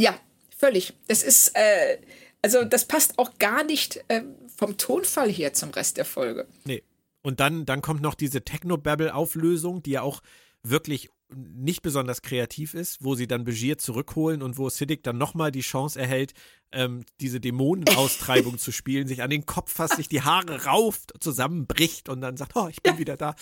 Ja, 0.00 0.18
völlig. 0.56 0.94
Das 1.08 1.22
ist, 1.22 1.52
äh, 1.54 1.98
also 2.42 2.64
das 2.64 2.86
passt 2.86 3.18
auch 3.18 3.38
gar 3.38 3.64
nicht 3.64 4.04
äh, 4.08 4.22
vom 4.56 4.76
Tonfall 4.76 5.30
her 5.30 5.52
zum 5.52 5.70
Rest 5.70 5.96
der 5.96 6.04
Folge. 6.04 6.46
Nee. 6.64 6.82
Und 7.22 7.40
dann, 7.40 7.64
dann 7.64 7.80
kommt 7.80 8.02
noch 8.02 8.14
diese 8.14 8.42
Technobabble-Auflösung, 8.42 9.82
die 9.82 9.92
ja 9.92 10.02
auch 10.02 10.20
wirklich 10.62 11.08
nicht 11.34 11.82
besonders 11.82 12.22
kreativ 12.22 12.74
ist, 12.74 13.02
wo 13.02 13.14
sie 13.14 13.26
dann 13.26 13.44
Begier 13.44 13.78
zurückholen 13.78 14.42
und 14.42 14.58
wo 14.58 14.68
Siddiq 14.68 15.02
dann 15.02 15.18
nochmal 15.18 15.50
die 15.50 15.62
Chance 15.62 15.98
erhält, 15.98 16.34
ähm, 16.72 17.04
diese 17.20 17.40
Dämonenaustreibung 17.40 18.58
zu 18.58 18.72
spielen, 18.72 19.08
sich 19.08 19.22
an 19.22 19.30
den 19.30 19.46
Kopf 19.46 19.72
fasst, 19.72 19.96
sich 19.96 20.08
die 20.08 20.22
Haare 20.22 20.64
rauft, 20.64 21.14
zusammenbricht 21.20 22.08
und 22.08 22.20
dann 22.20 22.36
sagt, 22.36 22.56
oh, 22.56 22.68
ich 22.68 22.82
bin 22.82 22.98
wieder 22.98 23.16
da. 23.16 23.34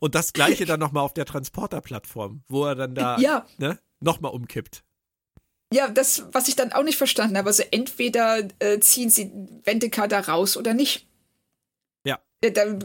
Und 0.00 0.14
das 0.14 0.32
gleiche 0.32 0.64
dann 0.64 0.80
nochmal 0.80 1.04
auf 1.04 1.14
der 1.14 1.26
Transporterplattform, 1.26 2.42
wo 2.48 2.64
er 2.64 2.74
dann 2.74 2.94
da 2.94 3.18
ja. 3.18 3.46
ne, 3.58 3.78
nochmal 4.00 4.32
umkippt. 4.32 4.84
Ja, 5.72 5.88
das, 5.88 6.24
was 6.32 6.48
ich 6.48 6.56
dann 6.56 6.72
auch 6.72 6.82
nicht 6.82 6.98
verstanden 6.98 7.36
habe, 7.36 7.48
also 7.48 7.62
entweder 7.70 8.42
äh, 8.58 8.78
ziehen 8.80 9.10
sie 9.10 9.30
Wendeka 9.64 10.06
da 10.06 10.20
raus 10.20 10.56
oder 10.56 10.74
nicht. 10.74 11.06
Ja. 12.04 12.18
Äh, 12.40 12.52
da, 12.52 12.78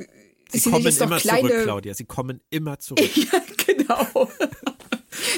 sie 0.51 0.69
kommen 0.69 0.85
immer 0.85 1.19
kleine... 1.19 1.49
zurück, 1.49 1.63
Claudia. 1.63 1.93
Sie 1.93 2.05
kommen 2.05 2.41
immer 2.49 2.79
zurück. 2.79 3.09
ja, 3.15 3.41
genau. 3.65 4.29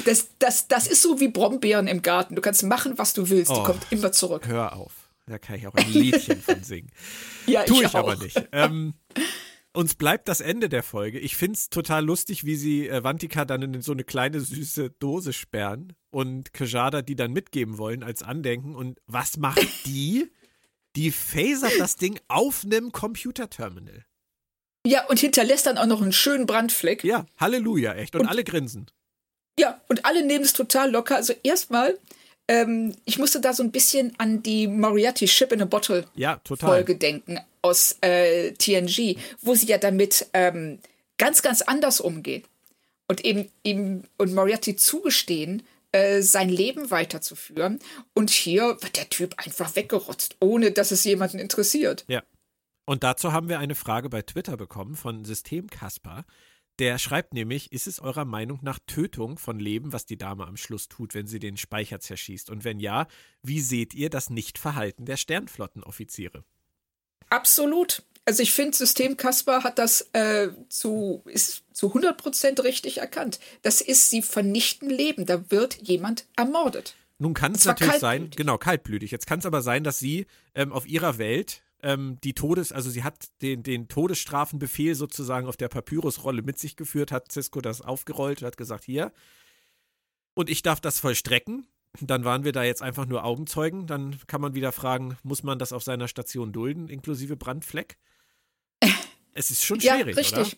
Das, 0.04 0.28
das, 0.38 0.68
das 0.68 0.86
ist 0.86 1.02
so 1.02 1.20
wie 1.20 1.28
Brombeeren 1.28 1.86
im 1.86 2.02
Garten. 2.02 2.34
Du 2.34 2.42
kannst 2.42 2.62
machen, 2.62 2.98
was 2.98 3.12
du 3.12 3.28
willst. 3.28 3.50
Oh, 3.50 3.56
Die 3.56 3.62
kommt 3.62 3.86
immer 3.90 4.12
zurück. 4.12 4.46
Hör 4.46 4.76
auf. 4.76 4.92
Da 5.26 5.38
kann 5.38 5.56
ich 5.56 5.66
auch 5.66 5.74
ein 5.74 5.92
Liedchen 5.92 6.42
von 6.42 6.62
singen. 6.62 6.90
Ja, 7.46 7.64
Tue 7.64 7.78
ich, 7.78 7.88
ich 7.88 7.94
aber 7.94 8.16
nicht. 8.16 8.40
Ähm, 8.52 8.94
uns 9.72 9.94
bleibt 9.94 10.28
das 10.28 10.40
Ende 10.40 10.68
der 10.68 10.82
Folge. 10.82 11.18
Ich 11.18 11.36
finde 11.36 11.56
es 11.56 11.70
total 11.70 12.04
lustig, 12.04 12.44
wie 12.44 12.56
sie 12.56 12.88
äh, 12.88 13.04
Vantika 13.04 13.44
dann 13.44 13.62
in 13.62 13.82
so 13.82 13.92
eine 13.92 14.04
kleine 14.04 14.40
süße 14.40 14.90
Dose 14.98 15.32
sperren 15.32 15.94
und 16.10 16.52
Kajada 16.52 17.02
die 17.02 17.16
dann 17.16 17.32
mitgeben 17.32 17.78
wollen 17.78 18.02
als 18.02 18.22
Andenken. 18.22 18.74
Und 18.74 19.00
was 19.06 19.36
macht 19.36 19.66
die? 19.86 20.30
Die 20.96 21.12
phasert 21.12 21.78
das 21.78 21.96
Ding 21.96 22.18
auf 22.26 22.64
einem 22.64 22.90
Computerterminal. 22.90 24.04
Ja, 24.84 25.06
und 25.06 25.20
hinterlässt 25.20 25.66
dann 25.66 25.78
auch 25.78 25.86
noch 25.86 26.02
einen 26.02 26.12
schönen 26.12 26.46
Brandfleck. 26.46 27.04
Ja, 27.04 27.26
Halleluja, 27.36 27.94
echt. 27.94 28.14
Und, 28.16 28.22
und 28.22 28.28
alle 28.28 28.44
grinsen. 28.44 28.86
Ja, 29.58 29.80
und 29.88 30.04
alle 30.04 30.24
nehmen 30.24 30.44
es 30.44 30.52
total 30.52 30.90
locker. 30.90 31.16
Also 31.16 31.34
erstmal, 31.42 31.98
ähm, 32.50 32.96
ich 33.04 33.16
musste 33.18 33.40
da 33.40 33.52
so 33.52 33.62
ein 33.62 33.70
bisschen 33.70 34.12
an 34.18 34.42
die 34.42 34.66
Moriarty 34.66 35.28
Ship 35.28 35.52
in 35.52 35.62
a 35.62 35.66
Bottle 35.66 36.04
ja, 36.16 36.40
Folge 36.58 36.96
denken 36.96 37.38
aus 37.62 37.96
äh, 38.00 38.50
TNG, 38.54 39.16
wo 39.40 39.54
sie 39.54 39.66
ja 39.66 39.78
damit 39.78 40.26
ähm, 40.32 40.80
ganz, 41.16 41.42
ganz 41.42 41.62
anders 41.62 42.00
umgehen. 42.00 42.42
Und 43.06 43.24
eben 43.24 43.48
ihm 43.62 44.02
und 44.18 44.34
Moriarty 44.34 44.74
zugestehen, 44.74 45.62
äh, 45.92 46.22
sein 46.22 46.48
Leben 46.48 46.90
weiterzuführen. 46.90 47.78
Und 48.14 48.30
hier 48.30 48.78
wird 48.80 48.96
der 48.96 49.08
Typ 49.08 49.34
einfach 49.36 49.76
weggerotzt, 49.76 50.36
ohne 50.40 50.72
dass 50.72 50.90
es 50.90 51.04
jemanden 51.04 51.38
interessiert. 51.38 52.04
Ja. 52.08 52.24
Und 52.84 53.04
dazu 53.04 53.32
haben 53.32 53.48
wir 53.48 53.60
eine 53.60 53.76
Frage 53.76 54.08
bei 54.08 54.22
Twitter 54.22 54.56
bekommen 54.56 54.96
von 54.96 55.24
System 55.24 55.70
Kasper. 55.70 56.24
Der 56.80 56.96
schreibt 56.96 57.34
nämlich, 57.34 57.72
ist 57.72 57.86
es 57.86 58.00
eurer 58.00 58.24
Meinung 58.24 58.58
nach 58.62 58.78
Tötung 58.86 59.36
von 59.36 59.60
Leben, 59.60 59.92
was 59.92 60.06
die 60.06 60.16
Dame 60.16 60.46
am 60.46 60.56
Schluss 60.56 60.88
tut, 60.88 61.12
wenn 61.12 61.26
sie 61.26 61.38
den 61.38 61.58
Speicher 61.58 62.00
zerschießt? 62.00 62.48
Und 62.48 62.64
wenn 62.64 62.80
ja, 62.80 63.06
wie 63.42 63.60
seht 63.60 63.92
ihr 63.92 64.08
das 64.08 64.30
Nichtverhalten 64.30 65.04
der 65.04 65.18
Sternflottenoffiziere? 65.18 66.42
Absolut. 67.28 68.02
Also 68.24 68.42
ich 68.42 68.52
finde, 68.52 68.74
System 68.74 69.18
Kasper 69.18 69.62
hat 69.62 69.78
das 69.78 70.08
äh, 70.14 70.48
zu, 70.70 71.22
ist 71.26 71.64
zu 71.74 71.94
100% 71.94 72.62
richtig 72.64 72.98
erkannt. 72.98 73.40
Das 73.60 73.82
ist, 73.82 74.08
sie 74.08 74.22
vernichten 74.22 74.88
Leben. 74.88 75.26
Da 75.26 75.50
wird 75.50 75.86
jemand 75.86 76.24
ermordet. 76.34 76.94
Nun 77.18 77.34
kann 77.34 77.52
es 77.52 77.66
natürlich 77.66 77.96
sein, 77.96 78.30
genau, 78.34 78.56
kaltblütig. 78.56 79.10
Jetzt 79.10 79.26
kann 79.26 79.40
es 79.40 79.46
aber 79.46 79.60
sein, 79.60 79.84
dass 79.84 79.98
sie 79.98 80.26
ähm, 80.54 80.72
auf 80.72 80.86
ihrer 80.86 81.18
Welt 81.18 81.62
ähm, 81.82 82.18
die 82.22 82.34
Todes-, 82.34 82.72
also 82.72 82.90
sie 82.90 83.04
hat 83.04 83.28
den, 83.42 83.62
den 83.62 83.88
Todesstrafenbefehl 83.88 84.94
sozusagen 84.94 85.46
auf 85.46 85.56
der 85.56 85.68
Papyrusrolle 85.68 86.42
mit 86.42 86.58
sich 86.58 86.76
geführt, 86.76 87.12
hat 87.12 87.30
Cisco 87.32 87.60
das 87.60 87.80
aufgerollt 87.80 88.42
und 88.42 88.46
hat 88.46 88.56
gesagt, 88.56 88.84
hier, 88.84 89.12
und 90.34 90.50
ich 90.50 90.62
darf 90.62 90.80
das 90.80 91.00
vollstrecken. 91.00 91.66
Dann 92.00 92.24
waren 92.24 92.44
wir 92.44 92.52
da 92.52 92.62
jetzt 92.62 92.82
einfach 92.82 93.06
nur 93.06 93.24
Augenzeugen. 93.24 93.86
Dann 93.86 94.16
kann 94.26 94.40
man 94.40 94.54
wieder 94.54 94.72
fragen, 94.72 95.16
muss 95.22 95.42
man 95.42 95.58
das 95.58 95.72
auf 95.72 95.82
seiner 95.82 96.08
Station 96.08 96.52
dulden, 96.52 96.88
inklusive 96.88 97.36
Brandfleck? 97.36 97.96
Es 99.32 99.52
ist 99.52 99.64
schon 99.64 99.80
schwierig, 99.80 100.16
ja, 100.16 100.20
richtig. 100.22 100.38
Oder? 100.38 100.48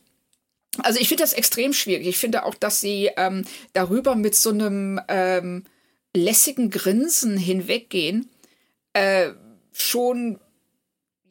Also 0.79 0.99
ich 0.99 1.07
finde 1.07 1.23
das 1.23 1.35
extrem 1.35 1.75
schwierig. 1.75 2.07
Ich 2.07 2.17
finde 2.17 2.45
auch, 2.45 2.55
dass 2.55 2.81
sie 2.81 3.11
ähm, 3.19 3.45
darüber 3.75 4.15
mit 4.15 4.35
so 4.35 4.49
einem 4.49 4.99
ähm, 5.09 5.65
lässigen 6.17 6.71
Grinsen 6.71 7.37
hinweggehen, 7.37 8.31
äh, 8.95 9.33
schon 9.73 10.41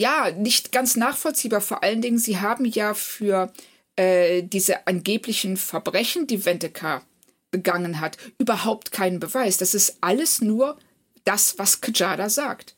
ja 0.02 0.32
nicht 0.32 0.72
ganz 0.72 0.96
nachvollziehbar. 0.98 1.62
Vor 1.62 1.84
allen 1.84 2.02
Dingen, 2.02 2.18
sie 2.18 2.40
haben 2.40 2.66
ja 2.66 2.94
für 2.94 3.54
äh, 3.96 4.44
diese 4.44 4.88
angeblichen 4.88 5.58
Verbrechen, 5.58 6.28
die 6.28 6.46
Venteka 6.46 7.04
begangen 7.52 8.00
hat, 8.00 8.18
überhaupt 8.38 8.92
keinen 8.92 9.20
Beweis. 9.20 9.58
Das 9.58 9.74
ist 9.74 9.98
alles 10.02 10.42
nur 10.42 10.78
das, 11.24 11.58
was 11.60 11.82
Kajada 11.82 12.30
sagt. 12.30 12.76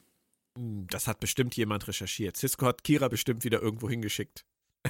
Hm, 0.57 0.87
das 0.89 1.07
hat 1.07 1.19
bestimmt 1.19 1.55
jemand 1.55 1.87
recherchiert. 1.87 2.37
Cisco 2.37 2.65
hat 2.65 2.83
Kira 2.83 3.07
bestimmt 3.07 3.43
wieder 3.43 3.61
irgendwo 3.61 3.89
hingeschickt. 3.89 4.45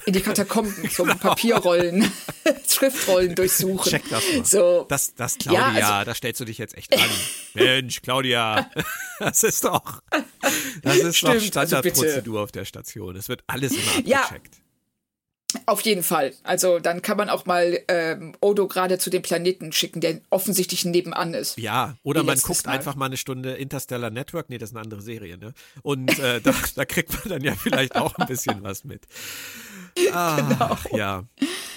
In 0.06 0.14
die 0.14 0.22
Katakomben 0.22 0.90
zum 0.92 1.08
genau. 1.08 1.20
Papierrollen, 1.20 2.12
Schriftrollen 2.68 3.36
durchsuchen. 3.36 3.92
Check 3.92 4.10
das 4.10 4.24
mal. 4.34 4.46
So. 4.46 4.86
Das, 4.90 5.14
das 5.14 5.38
Claudia, 5.38 5.78
ja, 5.78 5.98
also, 5.98 6.06
da 6.06 6.16
stellst 6.16 6.42
du 6.42 6.46
dich 6.46 6.58
jetzt 6.58 6.76
echt 6.76 6.94
an. 6.98 7.10
Mensch, 7.54 8.02
Claudia, 8.02 8.70
das 9.20 9.44
ist 9.44 9.64
doch, 9.64 10.02
das 10.82 10.98
ist 10.98 11.18
Stimmt, 11.18 11.30
doch 11.30 11.34
also 11.36 11.46
Standardprozedur 11.46 12.36
also 12.36 12.44
auf 12.44 12.52
der 12.52 12.66
Station. 12.66 13.16
Es 13.16 13.30
wird 13.30 13.44
alles 13.46 13.74
immer 13.74 13.92
abgecheckt. 13.98 14.56
Ja. 14.56 14.63
Auf 15.66 15.82
jeden 15.82 16.04
Fall. 16.04 16.34
Also 16.44 16.80
dann 16.80 17.02
kann 17.02 17.18
man 17.18 17.30
auch 17.30 17.46
mal 17.46 17.80
ähm, 17.88 18.36
Odo 18.42 18.68
gerade 18.68 18.98
zu 18.98 19.10
dem 19.10 19.22
Planeten 19.22 19.72
schicken, 19.72 20.02
der 20.02 20.20
offensichtlich 20.30 20.86
nebenan 20.86 21.34
ist. 21.34 21.58
Ja, 21.58 21.96
oder 22.04 22.24
man 22.24 22.40
guckt 22.40 22.66
mal. 22.66 22.74
einfach 22.74 22.96
mal 22.96 23.06
eine 23.06 23.18
Stunde 23.18 23.54
Interstellar 23.54 24.10
Network. 24.10 24.50
Nee, 24.50 24.58
das 24.58 24.70
ist 24.70 24.76
eine 24.76 24.84
andere 24.84 25.02
Serie, 25.02 25.38
ne? 25.38 25.54
Und 25.82 26.18
äh, 26.20 26.42
da, 26.44 26.54
da, 26.76 26.86
kriegt 26.86 27.14
man 27.14 27.30
dann 27.30 27.44
ja 27.44 27.54
vielleicht 27.56 27.96
auch 27.96 28.16
ein 28.16 28.28
bisschen 28.28 28.64
was 28.64 28.84
mit. 28.84 29.04
Ah, 30.12 30.42
genau. 30.42 30.78
Ja, 30.98 31.24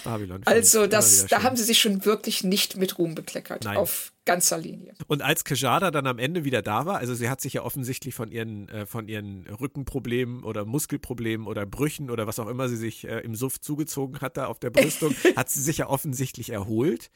Babylon. 0.06 0.42
Also 0.44 0.86
das, 0.86 1.26
da 1.26 1.42
haben 1.42 1.56
sie 1.56 1.64
sich 1.64 1.78
schon 1.78 2.04
wirklich 2.04 2.44
nicht 2.44 2.76
mit 2.76 2.98
Ruhm 2.98 3.14
bekleckert. 3.14 3.64
Nein. 3.64 3.76
Auf 3.76 4.12
ganzer 4.24 4.58
Linie. 4.58 4.94
Und 5.06 5.22
als 5.22 5.44
Kejada 5.44 5.90
dann 5.90 6.06
am 6.06 6.18
Ende 6.18 6.44
wieder 6.44 6.60
da 6.60 6.84
war, 6.84 6.98
also 6.98 7.14
sie 7.14 7.28
hat 7.30 7.40
sich 7.40 7.54
ja 7.54 7.62
offensichtlich 7.62 8.14
von 8.14 8.30
ihren, 8.30 8.68
äh, 8.68 8.86
von 8.86 9.08
ihren 9.08 9.46
Rückenproblemen 9.46 10.44
oder 10.44 10.64
Muskelproblemen 10.64 11.46
oder 11.46 11.64
Brüchen 11.64 12.10
oder 12.10 12.26
was 12.26 12.38
auch 12.38 12.48
immer 12.48 12.68
sie 12.68 12.76
sich 12.76 13.06
äh, 13.06 13.20
im 13.20 13.34
Suff 13.34 13.60
zugezogen 13.60 14.20
hat 14.20 14.36
da 14.36 14.46
auf 14.46 14.58
der 14.58 14.70
Brüstung, 14.70 15.14
hat 15.36 15.48
sie 15.48 15.62
sich 15.62 15.78
ja 15.78 15.88
offensichtlich 15.88 16.50
erholt. 16.50 17.10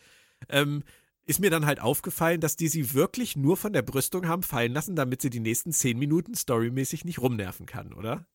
Ähm, 0.48 0.84
ist 1.26 1.40
mir 1.40 1.50
dann 1.50 1.66
halt 1.66 1.80
aufgefallen, 1.80 2.40
dass 2.40 2.56
die 2.56 2.68
sie 2.68 2.94
wirklich 2.94 3.36
nur 3.36 3.56
von 3.56 3.72
der 3.72 3.82
Brüstung 3.82 4.26
haben 4.26 4.42
fallen 4.42 4.72
lassen, 4.72 4.96
damit 4.96 5.22
sie 5.22 5.30
die 5.30 5.40
nächsten 5.40 5.72
zehn 5.72 5.98
Minuten 5.98 6.34
storymäßig 6.34 7.04
nicht 7.04 7.20
rumnerven 7.20 7.66
kann, 7.66 7.92
oder? 7.92 8.26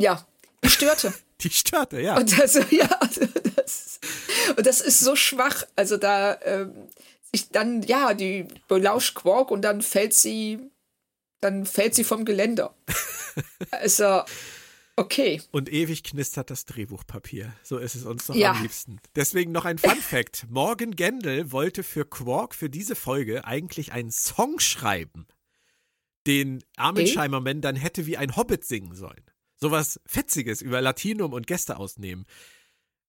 Ja, 0.00 0.26
die 0.62 0.70
störte. 0.70 1.12
die 1.40 1.50
störte, 1.50 2.00
ja. 2.00 2.16
Und 2.16 2.38
das, 2.38 2.54
ja, 2.70 2.86
also 3.00 3.22
das, 3.68 4.00
und 4.56 4.66
das 4.66 4.80
ist 4.80 5.00
so 5.00 5.16
schwach. 5.16 5.64
Also 5.76 5.96
da, 5.96 6.38
ähm, 6.42 6.88
ich 7.32 7.50
dann, 7.50 7.82
ja, 7.82 8.14
die 8.14 8.48
belauscht 8.68 9.14
Quark 9.14 9.50
und 9.50 9.62
dann 9.62 9.82
fällt 9.82 10.14
sie, 10.14 10.58
dann 11.40 11.66
fällt 11.66 11.94
sie 11.94 12.04
vom 12.04 12.24
Geländer. 12.24 12.74
also, 13.70 14.22
okay. 14.96 15.42
Und 15.50 15.70
ewig 15.70 16.04
knistert 16.04 16.50
das 16.50 16.64
Drehbuchpapier. 16.64 17.52
So 17.62 17.78
ist 17.78 17.94
es 17.94 18.04
uns 18.04 18.26
doch 18.26 18.34
ja. 18.34 18.52
am 18.52 18.62
liebsten. 18.62 19.00
Deswegen 19.14 19.52
noch 19.52 19.64
ein 19.64 19.78
Fun 19.78 19.96
Fact. 20.00 20.46
Morgan 20.48 20.96
Gendel 20.96 21.52
wollte 21.52 21.82
für 21.82 22.04
Quark 22.04 22.54
für 22.54 22.70
diese 22.70 22.96
Folge 22.96 23.44
eigentlich 23.44 23.92
einen 23.92 24.10
Song 24.10 24.58
schreiben, 24.58 25.26
den 26.26 26.64
Armin 26.76 27.04
okay. 27.04 27.12
Scheimerman 27.12 27.60
dann 27.60 27.76
hätte 27.76 28.06
wie 28.06 28.16
ein 28.16 28.36
Hobbit 28.36 28.64
singen 28.64 28.94
sollen. 28.94 29.24
Sowas 29.60 30.00
Fetziges 30.06 30.62
über 30.62 30.80
Latinum 30.80 31.32
und 31.32 31.46
Gäste 31.48 31.78
ausnehmen. 31.78 32.26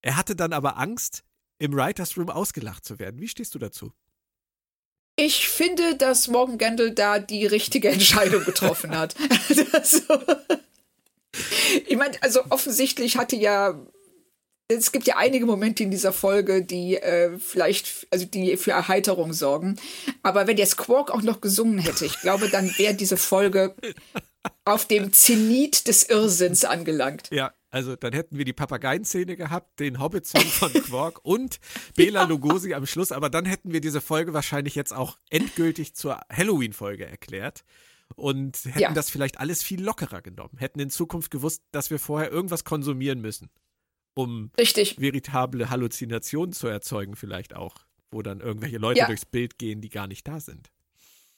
Er 0.02 0.16
hatte 0.16 0.36
dann 0.36 0.52
aber 0.52 0.78
Angst, 0.78 1.22
im 1.58 1.74
Writers 1.74 2.16
Room 2.16 2.30
ausgelacht 2.30 2.84
zu 2.84 2.98
werden. 2.98 3.20
Wie 3.20 3.28
stehst 3.28 3.54
du 3.54 3.58
dazu? 3.58 3.92
Ich 5.16 5.48
finde, 5.48 5.96
dass 5.96 6.28
Morgan 6.28 6.56
Gendel 6.56 6.94
da 6.94 7.18
die 7.18 7.44
richtige 7.44 7.90
Entscheidung 7.90 8.44
getroffen 8.44 8.96
hat. 8.96 9.14
also, 9.72 10.00
ich 11.86 11.96
meine, 11.96 12.16
also 12.22 12.40
offensichtlich 12.48 13.18
hatte 13.18 13.36
ja 13.36 13.78
es 14.76 14.92
gibt 14.92 15.06
ja 15.06 15.16
einige 15.16 15.46
Momente 15.46 15.82
in 15.82 15.90
dieser 15.90 16.12
Folge, 16.12 16.62
die 16.62 16.96
äh, 16.96 17.38
vielleicht, 17.38 18.06
also 18.10 18.24
die 18.24 18.56
für 18.56 18.70
Erheiterung 18.70 19.32
sorgen. 19.32 19.76
Aber 20.22 20.46
wenn 20.46 20.56
jetzt 20.56 20.76
Quark 20.76 21.10
auch 21.10 21.22
noch 21.22 21.40
gesungen 21.40 21.78
hätte, 21.78 22.06
ich 22.06 22.20
glaube, 22.20 22.48
dann 22.48 22.72
wäre 22.78 22.94
diese 22.94 23.16
Folge 23.16 23.74
auf 24.64 24.86
dem 24.86 25.12
Zenit 25.12 25.88
des 25.88 26.04
Irrsinns 26.04 26.64
angelangt. 26.64 27.28
Ja, 27.32 27.52
also 27.70 27.96
dann 27.96 28.12
hätten 28.12 28.36
wir 28.36 28.44
die 28.44 28.52
Papageienszene 28.52 29.36
gehabt, 29.36 29.78
den 29.80 30.00
Hobbit-Song 30.00 30.42
von 30.44 30.72
Quark 30.72 31.24
und 31.24 31.60
Bela 31.94 32.24
Lugosi 32.24 32.74
am 32.74 32.86
Schluss, 32.86 33.12
aber 33.12 33.30
dann 33.30 33.44
hätten 33.46 33.72
wir 33.72 33.80
diese 33.80 34.00
Folge 34.00 34.34
wahrscheinlich 34.34 34.74
jetzt 34.74 34.92
auch 34.92 35.18
endgültig 35.30 35.94
zur 35.94 36.20
Halloween-Folge 36.30 37.06
erklärt 37.06 37.64
und 38.16 38.56
hätten 38.64 38.78
ja. 38.80 38.92
das 38.92 39.10
vielleicht 39.10 39.38
alles 39.38 39.62
viel 39.62 39.82
lockerer 39.82 40.20
genommen, 40.20 40.58
hätten 40.58 40.80
in 40.80 40.90
Zukunft 40.90 41.30
gewusst, 41.30 41.62
dass 41.70 41.90
wir 41.90 41.98
vorher 41.98 42.30
irgendwas 42.30 42.64
konsumieren 42.64 43.20
müssen, 43.20 43.50
um 44.14 44.50
Richtig. 44.58 45.00
veritable 45.00 45.70
Halluzinationen 45.70 46.52
zu 46.52 46.66
erzeugen 46.66 47.14
vielleicht 47.14 47.54
auch, 47.54 47.76
wo 48.10 48.22
dann 48.22 48.40
irgendwelche 48.40 48.78
Leute 48.78 49.00
ja. 49.00 49.06
durchs 49.06 49.26
Bild 49.26 49.58
gehen, 49.58 49.80
die 49.80 49.90
gar 49.90 50.08
nicht 50.08 50.26
da 50.26 50.40
sind. 50.40 50.70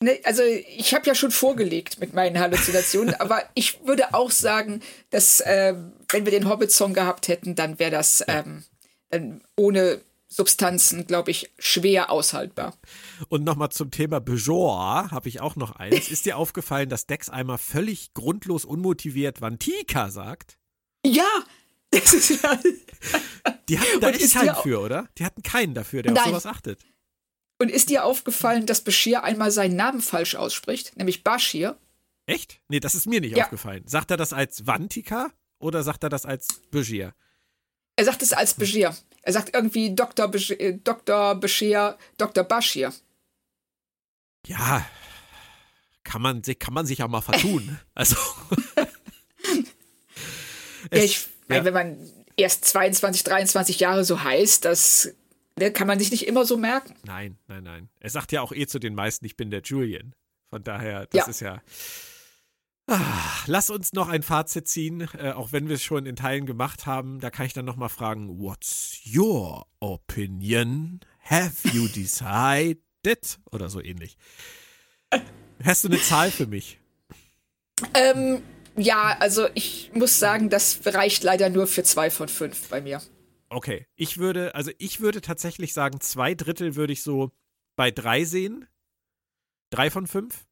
Ne, 0.02 0.18
also 0.24 0.42
ich 0.42 0.94
habe 0.94 1.06
ja 1.06 1.14
schon 1.14 1.30
vorgelegt 1.30 2.00
mit 2.00 2.12
meinen 2.12 2.40
Halluzinationen, 2.40 3.14
aber 3.14 3.44
ich 3.54 3.86
würde 3.86 4.14
auch 4.14 4.32
sagen, 4.32 4.80
dass 5.10 5.38
äh, 5.40 5.74
wenn 6.10 6.24
wir 6.24 6.32
den 6.32 6.48
Hobbit-Song 6.48 6.92
gehabt 6.92 7.28
hätten, 7.28 7.54
dann 7.54 7.78
wäre 7.78 7.92
das 7.92 8.24
ähm, 8.26 8.64
dann 9.10 9.42
ohne 9.56 10.00
Substanzen, 10.26 11.06
glaube 11.06 11.30
ich, 11.30 11.52
schwer 11.56 12.10
aushaltbar. 12.10 12.74
Und 13.28 13.44
nochmal 13.44 13.68
zum 13.68 13.92
Thema 13.92 14.18
Bejor 14.18 15.10
habe 15.12 15.28
ich 15.28 15.40
auch 15.40 15.54
noch 15.54 15.76
eins. 15.76 16.10
Ist 16.10 16.26
dir 16.26 16.36
aufgefallen, 16.36 16.88
dass 16.88 17.06
Dex 17.06 17.28
einmal 17.28 17.58
völlig 17.58 18.12
grundlos 18.12 18.64
unmotiviert 18.64 19.40
Vantika 19.40 20.10
sagt? 20.10 20.58
Ja, 21.06 21.28
das 21.90 22.12
ist 22.12 22.42
ja. 22.42 22.58
Die 23.68 23.78
hatten 23.78 24.00
da 24.00 24.10
echt 24.10 24.32
keinen 24.32 24.56
für, 24.56 24.80
oder? 24.80 25.08
Die 25.18 25.24
hatten 25.24 25.42
keinen 25.42 25.74
dafür, 25.74 26.02
der 26.02 26.12
Nein. 26.12 26.22
auf 26.22 26.28
sowas 26.30 26.46
achtet. 26.46 26.80
Und 27.62 27.68
ist 27.68 27.90
dir 27.90 28.04
aufgefallen, 28.04 28.66
dass 28.66 28.80
Bashir 28.80 29.22
einmal 29.22 29.52
seinen 29.52 29.76
Namen 29.76 30.00
falsch 30.00 30.34
ausspricht, 30.34 30.96
nämlich 30.96 31.22
Bashir? 31.22 31.78
Echt? 32.26 32.58
Nee, 32.66 32.80
das 32.80 32.96
ist 32.96 33.06
mir 33.06 33.20
nicht 33.20 33.36
ja. 33.36 33.44
aufgefallen. 33.44 33.84
Sagt 33.86 34.10
er 34.10 34.16
das 34.16 34.32
als 34.32 34.66
Vantika 34.66 35.30
oder 35.60 35.84
sagt 35.84 36.02
er 36.02 36.08
das 36.08 36.26
als 36.26 36.48
Bashir? 36.72 37.14
Er 37.94 38.04
sagt 38.04 38.20
es 38.20 38.32
als 38.32 38.54
Bashir. 38.54 38.96
Er 39.22 39.32
sagt 39.32 39.54
irgendwie 39.54 39.94
Dr. 39.94 40.26
Bashir, 40.26 40.60
äh, 40.60 40.76
Dr. 40.82 41.36
Bashir, 41.36 41.96
Dr. 42.18 42.42
Bashir. 42.42 42.92
Ja, 44.44 44.84
kann 46.02 46.20
man, 46.20 46.42
kann 46.42 46.74
man 46.74 46.84
sich 46.84 47.00
auch 47.00 47.08
mal 47.08 47.20
vertun. 47.20 47.78
also. 47.94 48.16
ja, 50.90 50.98
ich, 50.98 51.28
ja. 51.48 51.64
wenn 51.64 51.74
man 51.74 51.96
erst 52.36 52.64
22, 52.64 53.22
23 53.22 53.78
Jahre 53.78 54.04
so 54.04 54.24
heißt, 54.24 54.64
das 54.64 55.14
kann 55.74 55.86
man 55.86 55.98
sich 55.98 56.10
nicht 56.10 56.26
immer 56.26 56.44
so 56.44 56.56
merken. 56.56 56.94
Nein, 57.04 57.38
nein, 57.46 57.64
nein. 57.64 57.88
Er 58.00 58.10
sagt 58.10 58.32
ja 58.32 58.40
auch 58.40 58.52
eh 58.52 58.66
zu 58.66 58.78
den 58.78 58.94
meisten, 58.94 59.24
ich 59.24 59.36
bin 59.36 59.50
der 59.50 59.62
Julian. 59.62 60.14
Von 60.50 60.62
daher, 60.62 61.06
das 61.06 61.26
ja. 61.26 61.30
ist 61.30 61.40
ja. 61.40 61.62
Ah, 62.88 63.44
lass 63.46 63.70
uns 63.70 63.92
noch 63.92 64.08
ein 64.08 64.22
Fazit 64.22 64.66
ziehen, 64.66 65.08
äh, 65.18 65.32
auch 65.32 65.52
wenn 65.52 65.68
wir 65.68 65.76
es 65.76 65.82
schon 65.82 66.04
in 66.04 66.16
Teilen 66.16 66.46
gemacht 66.46 66.84
haben. 66.84 67.20
Da 67.20 67.30
kann 67.30 67.46
ich 67.46 67.52
dann 67.52 67.64
nochmal 67.64 67.88
fragen: 67.88 68.40
What's 68.40 68.98
your 69.06 69.66
opinion? 69.80 71.00
Have 71.24 71.68
you 71.68 71.86
decided? 71.88 73.38
Oder 73.50 73.68
so 73.68 73.80
ähnlich. 73.80 74.16
Hast 75.64 75.84
du 75.84 75.88
eine 75.88 76.00
Zahl 76.00 76.30
für 76.30 76.46
mich? 76.46 76.80
Ähm, 77.94 78.42
ja, 78.76 79.16
also 79.20 79.48
ich 79.54 79.90
muss 79.94 80.18
sagen, 80.18 80.50
das 80.50 80.80
reicht 80.84 81.22
leider 81.22 81.50
nur 81.50 81.66
für 81.66 81.82
zwei 81.84 82.10
von 82.10 82.28
fünf 82.28 82.68
bei 82.68 82.80
mir. 82.80 83.00
Okay, 83.52 83.86
ich 83.96 84.18
würde, 84.18 84.54
also 84.54 84.70
ich 84.78 85.00
würde 85.00 85.20
tatsächlich 85.20 85.74
sagen, 85.74 86.00
zwei 86.00 86.34
Drittel 86.34 86.74
würde 86.74 86.92
ich 86.92 87.02
so 87.02 87.32
bei 87.76 87.90
drei 87.90 88.24
sehen. 88.24 88.66
Drei 89.70 89.90
von 89.90 90.06
fünf. 90.06 90.46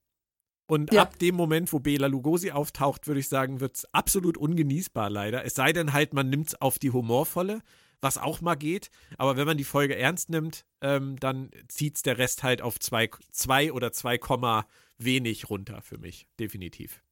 Und 0.66 0.92
ja. 0.92 1.02
ab 1.02 1.18
dem 1.18 1.34
Moment, 1.34 1.72
wo 1.72 1.80
Bela 1.80 2.06
Lugosi 2.06 2.52
auftaucht, 2.52 3.06
würde 3.06 3.20
ich 3.20 3.28
sagen, 3.28 3.60
wird 3.60 3.76
es 3.76 3.94
absolut 3.94 4.38
ungenießbar 4.38 5.10
leider. 5.10 5.44
Es 5.44 5.54
sei 5.54 5.72
denn 5.72 5.92
halt, 5.92 6.14
man 6.14 6.30
nimmt 6.30 6.48
es 6.48 6.60
auf 6.60 6.78
die 6.78 6.90
humorvolle, 6.90 7.62
was 8.00 8.18
auch 8.18 8.40
mal 8.40 8.54
geht. 8.54 8.90
Aber 9.18 9.36
wenn 9.36 9.46
man 9.46 9.56
die 9.56 9.64
Folge 9.64 9.96
ernst 9.96 10.30
nimmt, 10.30 10.64
ähm, 10.80 11.18
dann 11.18 11.50
zieht 11.68 11.96
es 11.96 12.02
der 12.02 12.18
Rest 12.18 12.42
halt 12.42 12.62
auf 12.62 12.78
zwei, 12.78 13.10
zwei 13.32 13.72
oder 13.72 13.92
zwei 13.92 14.16
Komma 14.18 14.66
wenig 14.96 15.50
runter 15.50 15.82
für 15.82 15.98
mich, 15.98 16.28
definitiv. 16.38 17.02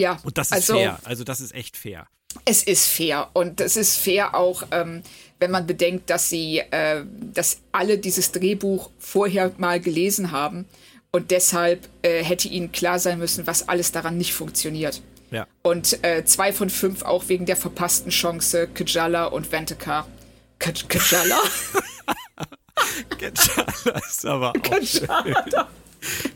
Ja. 0.00 0.18
Und 0.24 0.38
das 0.38 0.48
ist 0.48 0.52
also, 0.54 0.74
fair. 0.74 0.98
Also 1.04 1.24
das 1.24 1.40
ist 1.40 1.54
echt 1.54 1.76
fair. 1.76 2.08
Es 2.44 2.62
ist 2.62 2.86
fair 2.86 3.28
und 3.32 3.60
es 3.60 3.76
ist 3.76 3.96
fair 3.96 4.34
auch, 4.34 4.64
ähm, 4.70 5.02
wenn 5.40 5.50
man 5.50 5.66
bedenkt, 5.66 6.10
dass 6.10 6.28
sie, 6.28 6.58
äh, 6.58 7.04
dass 7.34 7.58
alle 7.72 7.98
dieses 7.98 8.32
Drehbuch 8.32 8.90
vorher 8.98 9.52
mal 9.58 9.80
gelesen 9.80 10.30
haben 10.30 10.66
und 11.12 11.30
deshalb 11.30 11.88
äh, 12.02 12.22
hätte 12.22 12.48
ihnen 12.48 12.72
klar 12.72 12.98
sein 12.98 13.18
müssen, 13.18 13.46
was 13.46 13.68
alles 13.68 13.90
daran 13.92 14.16
nicht 14.16 14.32
funktioniert. 14.32 15.02
Ja. 15.30 15.46
Und 15.62 16.04
äh, 16.04 16.24
zwei 16.24 16.52
von 16.52 16.70
fünf 16.70 17.02
auch 17.02 17.28
wegen 17.28 17.46
der 17.46 17.56
verpassten 17.56 18.10
Chance 18.10 18.68
Kajala 18.68 19.26
und 19.26 19.50
Ventica. 19.50 20.06
Kajala? 20.58 21.38
Kajala 23.18 23.98
ist 24.08 24.26
aber 24.26 24.50
auch 24.50 25.60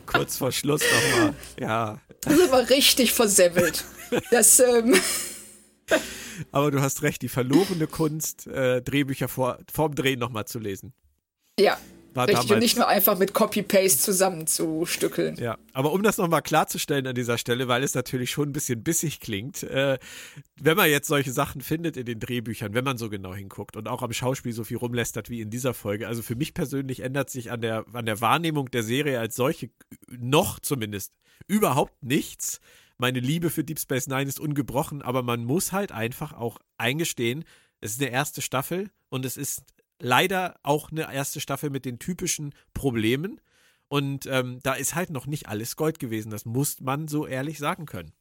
Kurz 0.05 0.37
vor 0.37 0.51
Schluss 0.51 0.81
nochmal. 0.81 1.33
Ja. 1.59 1.99
Das 2.21 2.33
ist 2.33 2.51
aber 2.51 2.69
richtig 2.69 3.11
versemmelt. 3.11 3.83
Das, 4.31 4.59
ähm 4.59 4.95
aber 6.51 6.71
du 6.71 6.81
hast 6.81 7.01
recht, 7.03 7.21
die 7.21 7.29
verlorene 7.29 7.87
Kunst, 7.87 8.47
äh, 8.47 8.81
Drehbücher 8.81 9.27
vor, 9.27 9.59
vorm 9.71 9.95
Drehen 9.95 10.19
nochmal 10.19 10.45
zu 10.45 10.59
lesen. 10.59 10.93
Ja, 11.59 11.77
war 12.15 12.29
Richtig, 12.29 12.49
und 12.49 12.59
nicht 12.59 12.77
nur 12.77 12.87
einfach 12.87 13.17
mit 13.17 13.33
Copy-Paste 13.33 13.99
zusammenzustückeln. 13.99 15.35
Ja, 15.35 15.57
aber 15.73 15.91
um 15.91 16.01
das 16.01 16.17
nochmal 16.17 16.41
klarzustellen 16.41 17.05
an 17.07 17.13
dieser 17.13 17.37
Stelle, 17.37 17.67
weil 17.67 17.83
es 17.83 17.93
natürlich 17.93 18.31
schon 18.31 18.49
ein 18.49 18.53
bisschen 18.53 18.83
bissig 18.83 19.19
klingt, 19.19 19.63
äh, 19.63 19.99
wenn 20.55 20.77
man 20.77 20.89
jetzt 20.89 21.09
solche 21.09 21.33
Sachen 21.33 21.59
findet 21.59 21.97
in 21.97 22.05
den 22.05 22.21
Drehbüchern, 22.21 22.73
wenn 22.73 22.85
man 22.85 22.97
so 22.97 23.09
genau 23.09 23.35
hinguckt 23.35 23.75
und 23.75 23.89
auch 23.89 24.01
am 24.01 24.13
Schauspiel 24.13 24.53
so 24.53 24.63
viel 24.63 24.77
rumlästert 24.77 25.29
wie 25.29 25.41
in 25.41 25.49
dieser 25.49 25.73
Folge, 25.73 26.07
also 26.07 26.21
für 26.21 26.37
mich 26.37 26.53
persönlich 26.53 27.01
ändert 27.01 27.29
sich 27.29 27.51
an 27.51 27.59
der, 27.59 27.83
an 27.91 28.05
der 28.05 28.21
Wahrnehmung 28.21 28.71
der 28.71 28.83
Serie 28.83 29.19
als 29.19 29.35
solche 29.35 29.69
noch 30.07 30.59
zumindest 30.59 31.11
überhaupt 31.47 32.01
nichts. 32.01 32.61
Meine 32.97 33.19
Liebe 33.19 33.49
für 33.49 33.63
Deep 33.63 33.79
Space 33.79 34.07
Nine 34.07 34.29
ist 34.29 34.39
ungebrochen, 34.39 35.01
aber 35.01 35.21
man 35.21 35.43
muss 35.43 35.71
halt 35.71 35.91
einfach 35.91 36.33
auch 36.33 36.59
eingestehen, 36.77 37.43
es 37.81 37.93
ist 37.93 38.01
eine 38.01 38.11
erste 38.11 38.41
Staffel 38.41 38.89
und 39.09 39.25
es 39.25 39.37
ist 39.37 39.63
leider 39.99 40.59
auch 40.63 40.91
eine 40.91 41.13
erste 41.13 41.39
Staffel 41.39 41.69
mit 41.69 41.85
den 41.85 41.99
typischen 41.99 42.53
Problemen. 42.73 43.41
Und 43.87 44.25
ähm, 44.25 44.59
da 44.63 44.73
ist 44.73 44.95
halt 44.95 45.09
noch 45.09 45.27
nicht 45.27 45.47
alles 45.47 45.75
Gold 45.75 45.99
gewesen. 45.99 46.31
Das 46.31 46.45
muss 46.45 46.79
man 46.81 47.07
so 47.07 47.27
ehrlich 47.27 47.59
sagen 47.59 47.85
können. 47.85 48.13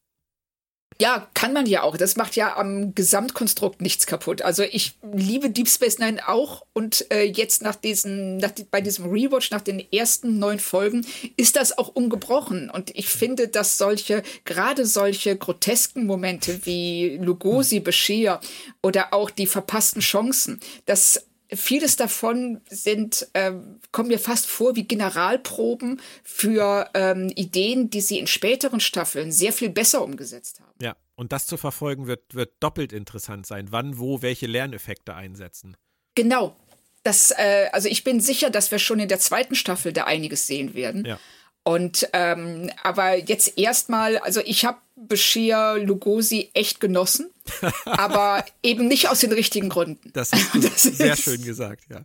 Ja, 1.01 1.29
kann 1.35 1.53
man 1.53 1.67
ja 1.67 1.83
auch. 1.83 1.97
Das 1.97 2.17
macht 2.17 2.37
ja 2.37 2.57
am 2.57 2.95
Gesamtkonstrukt 2.95 3.81
nichts 3.81 4.07
kaputt. 4.07 4.43
Also 4.43 4.63
ich 4.63 4.97
liebe 5.13 5.51
Deep 5.51 5.69
Space 5.69 5.99
Nine 5.99 6.29
auch 6.29 6.65
und 6.73 7.11
äh, 7.11 7.25
jetzt 7.25 7.63
nach 7.63 7.75
diesem, 7.75 8.37
nach, 8.37 8.53
bei 8.71 8.81
diesem 8.81 9.11
Rewatch, 9.11 9.51
nach 9.51 9.61
den 9.61 9.85
ersten 9.93 10.39
neun 10.39 10.61
Folgen, 10.61 11.05
ist 11.37 11.57
das 11.57 11.77
auch 11.77 11.89
ungebrochen. 11.89 12.71
Und 12.71 12.91
ich 12.97 13.09
finde, 13.09 13.49
dass 13.49 13.77
solche, 13.77 14.23
gerade 14.45 14.87
solche 14.87 15.37
grotesken 15.37 16.07
Momente 16.07 16.65
wie 16.65 17.19
Lugosi, 17.21 17.81
Bashir 17.81 18.41
oder 18.83 19.13
auch 19.13 19.31
die 19.31 19.47
verpassten 19.47 20.01
Chancen, 20.01 20.61
das 20.87 21.27
vieles 21.57 21.97
davon 21.97 22.61
sind, 22.69 23.29
äh, 23.33 23.53
kommen 23.93 24.09
mir 24.09 24.19
fast 24.19 24.47
vor 24.47 24.77
wie 24.77 24.85
Generalproben 24.85 26.01
für 26.23 26.91
ähm, 26.95 27.31
Ideen, 27.35 27.91
die 27.91 28.01
sie 28.01 28.19
in 28.19 28.27
späteren 28.27 28.81
Staffeln 28.81 29.33
sehr 29.33 29.53
viel 29.53 29.71
besser 29.71 30.03
umgesetzt 30.03 30.61
haben. 30.61 30.73
Ja, 30.81 30.97
und 31.17 31.33
das 31.33 31.47
zu 31.47 31.57
verfolgen 31.57 32.07
wird, 32.07 32.35
wird 32.35 32.53
doppelt 32.61 32.93
interessant 32.93 33.47
sein, 33.47 33.69
wann, 33.71 33.99
wo, 33.99 34.23
welche 34.23 34.47
Lerneffekte 34.47 35.15
einsetzen. 35.15 35.77
Genau. 36.15 36.57
Das, 37.03 37.31
äh, 37.33 37.69
also 37.73 37.89
ich 37.89 38.03
bin 38.03 38.21
sicher, 38.21 38.51
dass 38.51 38.71
wir 38.71 38.79
schon 38.79 38.99
in 38.99 39.09
der 39.09 39.19
zweiten 39.19 39.55
Staffel 39.55 39.93
da 39.93 40.05
einiges 40.05 40.47
sehen 40.47 40.75
werden. 40.75 41.05
Ja. 41.05 41.19
Und 41.63 42.09
ähm, 42.13 42.71
aber 42.83 43.17
jetzt 43.17 43.59
erstmal, 43.59 44.19
also 44.19 44.41
ich 44.45 44.65
habe 44.65 44.79
Bashir 44.97 45.79
Lugosi 45.79 46.51
echt 46.55 46.81
genossen, 46.81 47.31
aber 47.85 48.45
eben 48.63 48.89
nicht 48.89 49.09
aus 49.09 49.21
den 49.21 49.33
richtigen 49.33 49.69
Gründen. 49.69 50.11
Das 50.13 50.33
ist 50.33 50.55
das 50.63 50.83
sehr 50.83 51.17
schön 51.17 51.43
gesagt, 51.43 51.85
ja. 51.91 52.05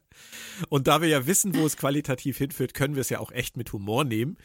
Und 0.69 0.87
da 0.87 1.01
wir 1.01 1.07
ja 1.07 1.25
wissen, 1.25 1.55
wo 1.55 1.65
es 1.65 1.77
qualitativ 1.77 2.37
hinführt, 2.37 2.73
können 2.73 2.95
wir 2.95 3.01
es 3.01 3.09
ja 3.09 3.19
auch 3.19 3.31
echt 3.31 3.57
mit 3.57 3.71
Humor 3.71 4.03
nehmen. 4.03 4.37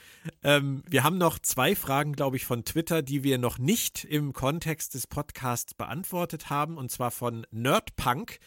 Ähm, 0.43 0.83
wir 0.89 1.03
haben 1.03 1.19
noch 1.19 1.39
zwei 1.39 1.75
Fragen, 1.75 2.13
glaube 2.13 2.37
ich, 2.37 2.45
von 2.45 2.65
Twitter, 2.65 3.03
die 3.03 3.25
wir 3.25 3.39
noch 3.39 3.59
nicht 3.59 4.05
im 4.05 4.33
Kontext 4.33 4.95
des 4.95 5.07
Podcasts 5.07 5.75
beantwortet 5.75 6.51
haben, 6.51 6.77
und 6.77 6.91
zwar 6.91 7.11
von 7.11 7.47
Nerdpunk. 7.51 8.39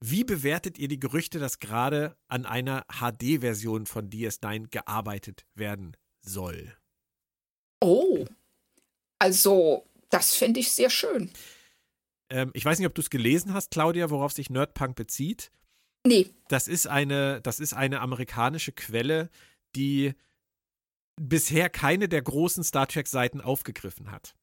Wie 0.00 0.24
bewertet 0.24 0.78
ihr 0.78 0.88
die 0.88 1.00
Gerüchte, 1.00 1.38
dass 1.38 1.58
gerade 1.58 2.16
an 2.28 2.44
einer 2.44 2.84
HD-Version 2.92 3.86
von 3.86 4.10
DS9 4.10 4.68
gearbeitet 4.68 5.46
werden 5.54 5.96
soll. 6.20 6.76
Oh, 7.80 8.24
also 9.18 9.86
das 10.10 10.34
finde 10.34 10.60
ich 10.60 10.72
sehr 10.72 10.90
schön. 10.90 11.30
Ähm, 12.30 12.50
ich 12.54 12.64
weiß 12.64 12.78
nicht, 12.78 12.86
ob 12.86 12.94
du 12.94 13.02
es 13.02 13.10
gelesen 13.10 13.54
hast, 13.54 13.70
Claudia, 13.70 14.10
worauf 14.10 14.32
sich 14.32 14.50
Nerdpunk 14.50 14.96
bezieht. 14.96 15.50
Nee. 16.06 16.30
Das 16.48 16.68
ist 16.68 16.86
eine, 16.86 17.40
das 17.42 17.60
ist 17.60 17.72
eine 17.72 18.00
amerikanische 18.00 18.72
Quelle, 18.72 19.30
die 19.74 20.14
bisher 21.16 21.68
keine 21.70 22.08
der 22.08 22.22
großen 22.22 22.62
Star 22.62 22.86
Trek-Seiten 22.86 23.40
aufgegriffen 23.40 24.10
hat. 24.10 24.34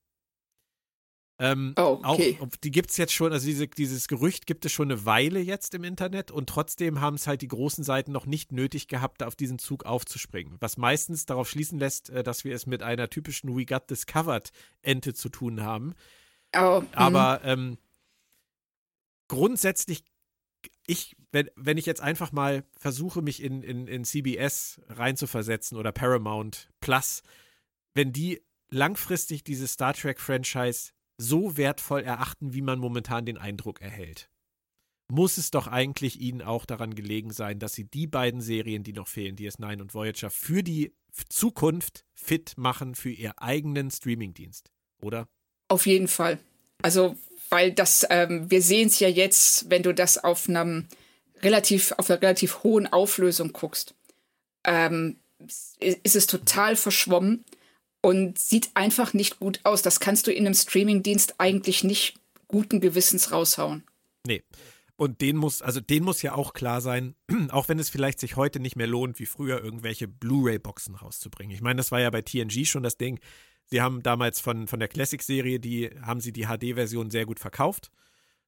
Ähm, 1.39 1.73
oh, 1.77 1.99
okay. 2.03 2.37
Auch, 2.39 2.47
die 2.63 2.71
gibt 2.71 2.91
es 2.91 2.97
jetzt 2.97 3.13
schon, 3.13 3.33
also 3.33 3.45
diese, 3.47 3.67
dieses 3.67 4.07
Gerücht 4.07 4.45
gibt 4.45 4.65
es 4.65 4.71
schon 4.71 4.91
eine 4.91 5.05
Weile 5.05 5.39
jetzt 5.39 5.73
im 5.73 5.83
Internet 5.83 6.29
und 6.29 6.47
trotzdem 6.47 7.01
haben 7.01 7.15
es 7.15 7.25
halt 7.25 7.41
die 7.41 7.47
großen 7.47 7.83
Seiten 7.83 8.11
noch 8.11 8.25
nicht 8.25 8.51
nötig 8.51 8.87
gehabt, 8.87 9.23
auf 9.23 9.35
diesen 9.35 9.57
Zug 9.57 9.85
aufzuspringen. 9.85 10.57
Was 10.59 10.77
meistens 10.77 11.25
darauf 11.25 11.49
schließen 11.49 11.79
lässt, 11.79 12.11
äh, 12.11 12.23
dass 12.23 12.43
wir 12.43 12.53
es 12.53 12.67
mit 12.67 12.83
einer 12.83 13.09
typischen 13.09 13.57
We 13.57 13.65
Got 13.65 13.89
Discovered 13.89 14.51
Ente 14.83 15.13
zu 15.13 15.29
tun 15.29 15.63
haben. 15.63 15.95
Oh, 16.55 16.81
mhm. 16.81 16.87
Aber 16.93 17.41
ähm, 17.43 17.77
grundsätzlich, 19.27 20.03
ich, 20.85 21.15
wenn, 21.31 21.49
wenn 21.55 21.77
ich 21.77 21.85
jetzt 21.85 22.01
einfach 22.01 22.31
mal 22.31 22.63
versuche, 22.77 23.21
mich 23.21 23.41
in, 23.41 23.63
in, 23.63 23.87
in 23.87 24.05
CBS 24.05 24.81
reinzuversetzen 24.87 25.77
oder 25.77 25.91
Paramount 25.91 26.69
Plus, 26.79 27.23
wenn 27.93 28.11
die 28.11 28.41
langfristig 28.69 29.43
dieses 29.43 29.73
Star 29.73 29.93
Trek-Franchise 29.93 30.91
so 31.17 31.57
wertvoll 31.57 32.01
erachten, 32.01 32.53
wie 32.53 32.61
man 32.61 32.79
momentan 32.79 33.25
den 33.25 33.37
Eindruck 33.37 33.81
erhält. 33.81 34.29
Muss 35.11 35.37
es 35.37 35.51
doch 35.51 35.67
eigentlich 35.67 36.19
ihnen 36.19 36.41
auch 36.41 36.65
daran 36.65 36.95
gelegen 36.95 37.31
sein, 37.31 37.59
dass 37.59 37.73
sie 37.73 37.85
die 37.85 38.07
beiden 38.07 38.41
Serien, 38.41 38.83
die 38.83 38.93
noch 38.93 39.07
fehlen, 39.07 39.35
DS9 39.35 39.81
und 39.81 39.93
Voyager, 39.93 40.29
für 40.29 40.63
die 40.63 40.95
Zukunft 41.29 42.05
fit 42.15 42.53
machen 42.57 42.95
für 42.95 43.11
ihr 43.11 43.39
eigenen 43.41 43.91
Streamingdienst, 43.91 44.71
oder? 45.01 45.27
Auf 45.67 45.85
jeden 45.85 46.07
Fall. 46.07 46.39
Also, 46.81 47.15
weil 47.49 47.71
das, 47.71 48.05
ähm, 48.09 48.49
wir 48.49 48.61
sehen 48.61 48.87
es 48.87 48.99
ja 48.99 49.07
jetzt, 49.07 49.69
wenn 49.69 49.83
du 49.83 49.93
das 49.93 50.23
auf 50.23 50.49
einem 50.49 50.87
relativ, 51.41 51.93
auf 51.97 52.09
einer 52.09 52.21
relativ 52.21 52.63
hohen 52.63 52.87
Auflösung 52.91 53.53
guckst, 53.53 53.93
ähm, 54.65 55.17
ist 55.79 56.15
es 56.15 56.27
total 56.27 56.75
verschwommen 56.75 57.43
und 58.01 58.39
sieht 58.39 58.71
einfach 58.73 59.13
nicht 59.13 59.39
gut 59.39 59.59
aus. 59.63 59.81
Das 59.81 59.99
kannst 59.99 60.27
du 60.27 60.31
in 60.31 60.45
einem 60.45 60.55
Streamingdienst 60.55 61.35
eigentlich 61.37 61.83
nicht 61.83 62.19
guten 62.47 62.79
Gewissens 62.79 63.31
raushauen. 63.31 63.83
Nee. 64.25 64.43
Und 64.95 65.21
den 65.21 65.37
muss, 65.37 65.61
also 65.61 65.79
den 65.79 66.03
muss 66.03 66.21
ja 66.21 66.35
auch 66.35 66.53
klar 66.53 66.79
sein, 66.79 67.15
auch 67.49 67.67
wenn 67.67 67.79
es 67.79 67.89
vielleicht 67.89 68.19
sich 68.19 68.35
heute 68.35 68.59
nicht 68.59 68.75
mehr 68.75 68.87
lohnt, 68.87 69.19
wie 69.19 69.25
früher 69.25 69.63
irgendwelche 69.63 70.07
Blu-ray-Boxen 70.07 70.95
rauszubringen. 70.95 71.53
Ich 71.53 71.61
meine, 71.61 71.77
das 71.77 71.91
war 71.91 71.99
ja 71.99 72.09
bei 72.09 72.21
TNG 72.21 72.65
schon 72.65 72.83
das 72.83 72.97
Ding. 72.97 73.19
Sie 73.65 73.81
haben 73.81 74.03
damals 74.03 74.39
von, 74.39 74.67
von 74.67 74.79
der 74.79 74.87
Classic-Serie, 74.87 75.59
die 75.59 75.89
haben 76.01 76.19
sie 76.19 76.31
die 76.31 76.45
HD-Version 76.45 77.09
sehr 77.09 77.25
gut 77.25 77.39
verkauft. 77.39 77.91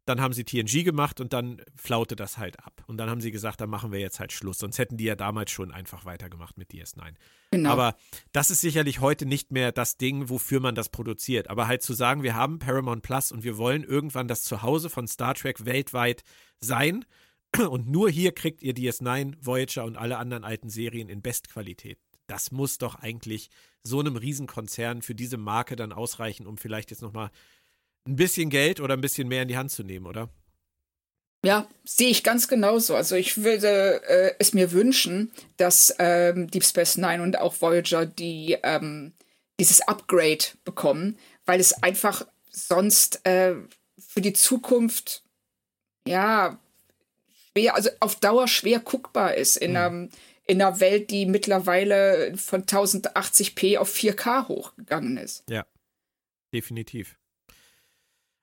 Dann 0.05 0.21
haben 0.21 0.33
sie 0.33 0.43
TNG 0.43 0.83
gemacht 0.83 1.19
und 1.19 1.33
dann 1.33 1.63
flaute 1.75 2.15
das 2.15 2.37
halt 2.37 2.63
ab. 2.63 2.83
Und 2.85 2.97
dann 2.97 3.09
haben 3.09 3.21
sie 3.21 3.31
gesagt, 3.31 3.59
dann 3.59 3.71
machen 3.71 3.91
wir 3.91 3.99
jetzt 3.99 4.19
halt 4.19 4.31
Schluss. 4.31 4.59
Sonst 4.59 4.77
hätten 4.77 4.97
die 4.97 5.05
ja 5.05 5.15
damals 5.15 5.49
schon 5.49 5.71
einfach 5.71 6.05
weitergemacht 6.05 6.59
mit 6.59 6.69
DS9. 6.69 7.15
Genau. 7.49 7.71
Aber 7.71 7.95
das 8.31 8.51
ist 8.51 8.61
sicherlich 8.61 8.99
heute 8.99 9.25
nicht 9.25 9.51
mehr 9.51 9.71
das 9.71 9.97
Ding, 9.97 10.29
wofür 10.29 10.59
man 10.59 10.75
das 10.75 10.89
produziert. 10.89 11.49
Aber 11.49 11.67
halt 11.67 11.81
zu 11.81 11.93
sagen, 11.93 12.21
wir 12.21 12.35
haben 12.35 12.59
Paramount 12.59 13.01
Plus 13.01 13.31
und 13.31 13.43
wir 13.43 13.57
wollen 13.57 13.83
irgendwann 13.83 14.27
das 14.27 14.43
Zuhause 14.43 14.91
von 14.91 15.07
Star 15.07 15.33
Trek 15.33 15.65
weltweit 15.65 16.23
sein. 16.59 17.03
Und 17.69 17.87
nur 17.87 18.09
hier 18.09 18.33
kriegt 18.33 18.61
ihr 18.61 18.73
DS9, 18.73 19.35
Voyager 19.39 19.85
und 19.85 19.95
alle 19.97 20.17
anderen 20.17 20.43
alten 20.43 20.69
Serien 20.69 21.09
in 21.09 21.21
Bestqualität. 21.21 21.99
Das 22.27 22.51
muss 22.51 22.77
doch 22.77 22.95
eigentlich 22.95 23.49
so 23.83 23.99
einem 23.99 24.15
Riesenkonzern 24.15 25.01
für 25.01 25.15
diese 25.15 25.37
Marke 25.37 25.75
dann 25.75 25.93
ausreichen, 25.93 26.47
um 26.47 26.57
vielleicht 26.57 26.91
jetzt 26.91 27.01
nochmal 27.01 27.29
ein 28.07 28.15
bisschen 28.15 28.49
Geld 28.49 28.79
oder 28.79 28.95
ein 28.95 29.01
bisschen 29.01 29.27
mehr 29.27 29.43
in 29.43 29.47
die 29.47 29.57
Hand 29.57 29.71
zu 29.71 29.83
nehmen, 29.83 30.05
oder? 30.05 30.29
Ja, 31.45 31.67
sehe 31.83 32.09
ich 32.09 32.23
ganz 32.23 32.47
genauso. 32.47 32.95
Also 32.95 33.15
ich 33.15 33.43
würde 33.43 34.01
äh, 34.07 34.33
es 34.39 34.53
mir 34.53 34.71
wünschen, 34.71 35.31
dass 35.57 35.93
ähm, 35.99 36.49
Deep 36.49 36.63
Space 36.63 36.97
Nine 36.97 37.21
und 37.21 37.37
auch 37.37 37.61
Voyager 37.61 38.07
die, 38.07 38.57
ähm, 38.63 39.13
dieses 39.59 39.81
Upgrade 39.87 40.43
bekommen, 40.63 41.19
weil 41.45 41.59
es 41.59 41.83
einfach 41.83 42.25
sonst 42.49 43.23
äh, 43.27 43.55
für 43.99 44.21
die 44.21 44.33
Zukunft 44.33 45.21
ja 46.07 46.59
schwer, 47.51 47.75
also 47.75 47.89
auf 47.99 48.15
Dauer 48.15 48.47
schwer 48.47 48.79
guckbar 48.79 49.35
ist 49.35 49.57
in, 49.57 49.71
mhm. 49.71 49.77
einem, 49.77 50.09
in 50.45 50.61
einer 50.61 50.79
Welt, 50.79 51.09
die 51.11 51.25
mittlerweile 51.25 52.35
von 52.37 52.63
1080p 52.63 53.77
auf 53.77 53.93
4K 53.93 54.47
hochgegangen 54.47 55.17
ist. 55.17 55.43
Ja, 55.49 55.65
definitiv. 56.53 57.17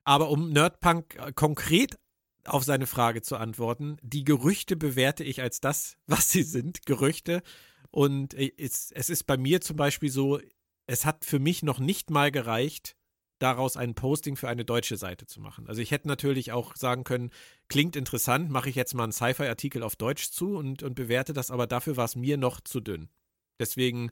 Aber 0.04 0.30
um 0.30 0.50
Nerdpunk 0.50 1.16
äh, 1.16 1.32
konkret 1.32 1.98
auf 2.44 2.64
seine 2.64 2.86
Frage 2.86 3.22
zu 3.22 3.36
antworten, 3.36 3.98
die 4.02 4.24
Gerüchte 4.24 4.74
bewerte 4.76 5.22
ich 5.22 5.40
als 5.40 5.60
das, 5.60 5.96
was 6.06 6.28
sie 6.28 6.42
sind, 6.42 6.86
Gerüchte. 6.86 7.42
Und 7.90 8.34
äh, 8.34 8.52
es, 8.58 8.90
es 8.90 9.10
ist 9.10 9.24
bei 9.24 9.36
mir 9.36 9.60
zum 9.60 9.76
Beispiel 9.76 10.10
so, 10.10 10.40
es 10.86 11.04
hat 11.04 11.24
für 11.24 11.38
mich 11.38 11.62
noch 11.62 11.78
nicht 11.78 12.10
mal 12.10 12.32
gereicht, 12.32 12.96
daraus 13.42 13.76
ein 13.76 13.94
Posting 13.94 14.36
für 14.36 14.48
eine 14.48 14.64
deutsche 14.64 14.96
Seite 14.96 15.26
zu 15.26 15.40
machen. 15.40 15.66
Also 15.66 15.80
ich 15.80 15.90
hätte 15.90 16.08
natürlich 16.08 16.52
auch 16.52 16.76
sagen 16.76 17.04
können, 17.04 17.30
klingt 17.68 17.96
interessant, 17.96 18.50
mache 18.50 18.70
ich 18.70 18.76
jetzt 18.76 18.94
mal 18.94 19.04
einen 19.04 19.12
Sci-Fi-Artikel 19.12 19.82
auf 19.82 19.96
Deutsch 19.96 20.30
zu 20.30 20.56
und, 20.56 20.82
und 20.82 20.94
bewerte 20.94 21.32
das, 21.32 21.50
aber 21.50 21.66
dafür 21.66 21.96
war 21.96 22.04
es 22.04 22.16
mir 22.16 22.36
noch 22.36 22.60
zu 22.60 22.80
dünn. 22.80 23.08
Deswegen 23.58 24.10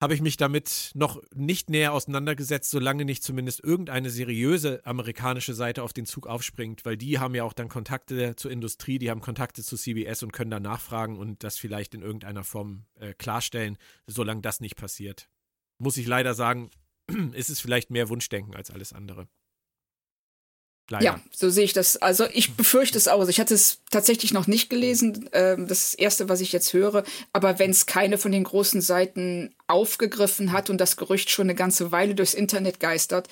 habe 0.00 0.14
ich 0.14 0.22
mich 0.22 0.38
damit 0.38 0.92
noch 0.94 1.22
nicht 1.34 1.68
näher 1.68 1.92
auseinandergesetzt, 1.92 2.70
solange 2.70 3.04
nicht 3.04 3.22
zumindest 3.22 3.62
irgendeine 3.62 4.08
seriöse 4.08 4.84
amerikanische 4.86 5.52
Seite 5.52 5.82
auf 5.82 5.92
den 5.92 6.06
Zug 6.06 6.26
aufspringt, 6.26 6.86
weil 6.86 6.96
die 6.96 7.18
haben 7.18 7.34
ja 7.34 7.44
auch 7.44 7.52
dann 7.52 7.68
Kontakte 7.68 8.34
zur 8.34 8.50
Industrie, 8.50 8.98
die 8.98 9.10
haben 9.10 9.20
Kontakte 9.20 9.62
zu 9.62 9.76
CBS 9.76 10.22
und 10.22 10.32
können 10.32 10.50
da 10.50 10.58
nachfragen 10.58 11.18
und 11.18 11.44
das 11.44 11.58
vielleicht 11.58 11.94
in 11.94 12.00
irgendeiner 12.00 12.44
Form 12.44 12.86
äh, 12.98 13.12
klarstellen. 13.12 13.76
Solange 14.06 14.40
das 14.40 14.60
nicht 14.60 14.76
passiert, 14.76 15.28
muss 15.76 15.98
ich 15.98 16.06
leider 16.06 16.32
sagen, 16.32 16.70
ist 17.34 17.50
es 17.50 17.60
vielleicht 17.60 17.90
mehr 17.90 18.08
Wunschdenken 18.08 18.54
als 18.54 18.70
alles 18.70 18.92
andere. 18.92 19.28
Leider. 20.90 21.04
Ja, 21.04 21.20
so 21.30 21.50
sehe 21.50 21.64
ich 21.64 21.72
das. 21.72 21.98
Also 21.98 22.26
ich 22.32 22.56
befürchte 22.56 22.98
es 22.98 23.06
auch. 23.06 23.20
Also 23.20 23.30
ich 23.30 23.38
hatte 23.38 23.54
es 23.54 23.80
tatsächlich 23.90 24.32
noch 24.32 24.48
nicht 24.48 24.70
gelesen. 24.70 25.30
Ähm, 25.32 25.68
das 25.68 25.94
Erste, 25.94 26.28
was 26.28 26.40
ich 26.40 26.50
jetzt 26.50 26.72
höre. 26.72 27.04
Aber 27.32 27.60
wenn 27.60 27.70
es 27.70 27.86
keine 27.86 28.18
von 28.18 28.32
den 28.32 28.42
großen 28.42 28.80
Seiten 28.80 29.54
aufgegriffen 29.68 30.50
hat 30.50 30.68
und 30.68 30.78
das 30.78 30.96
Gerücht 30.96 31.30
schon 31.30 31.46
eine 31.46 31.54
ganze 31.54 31.92
Weile 31.92 32.16
durchs 32.16 32.34
Internet 32.34 32.80
geistert, 32.80 33.28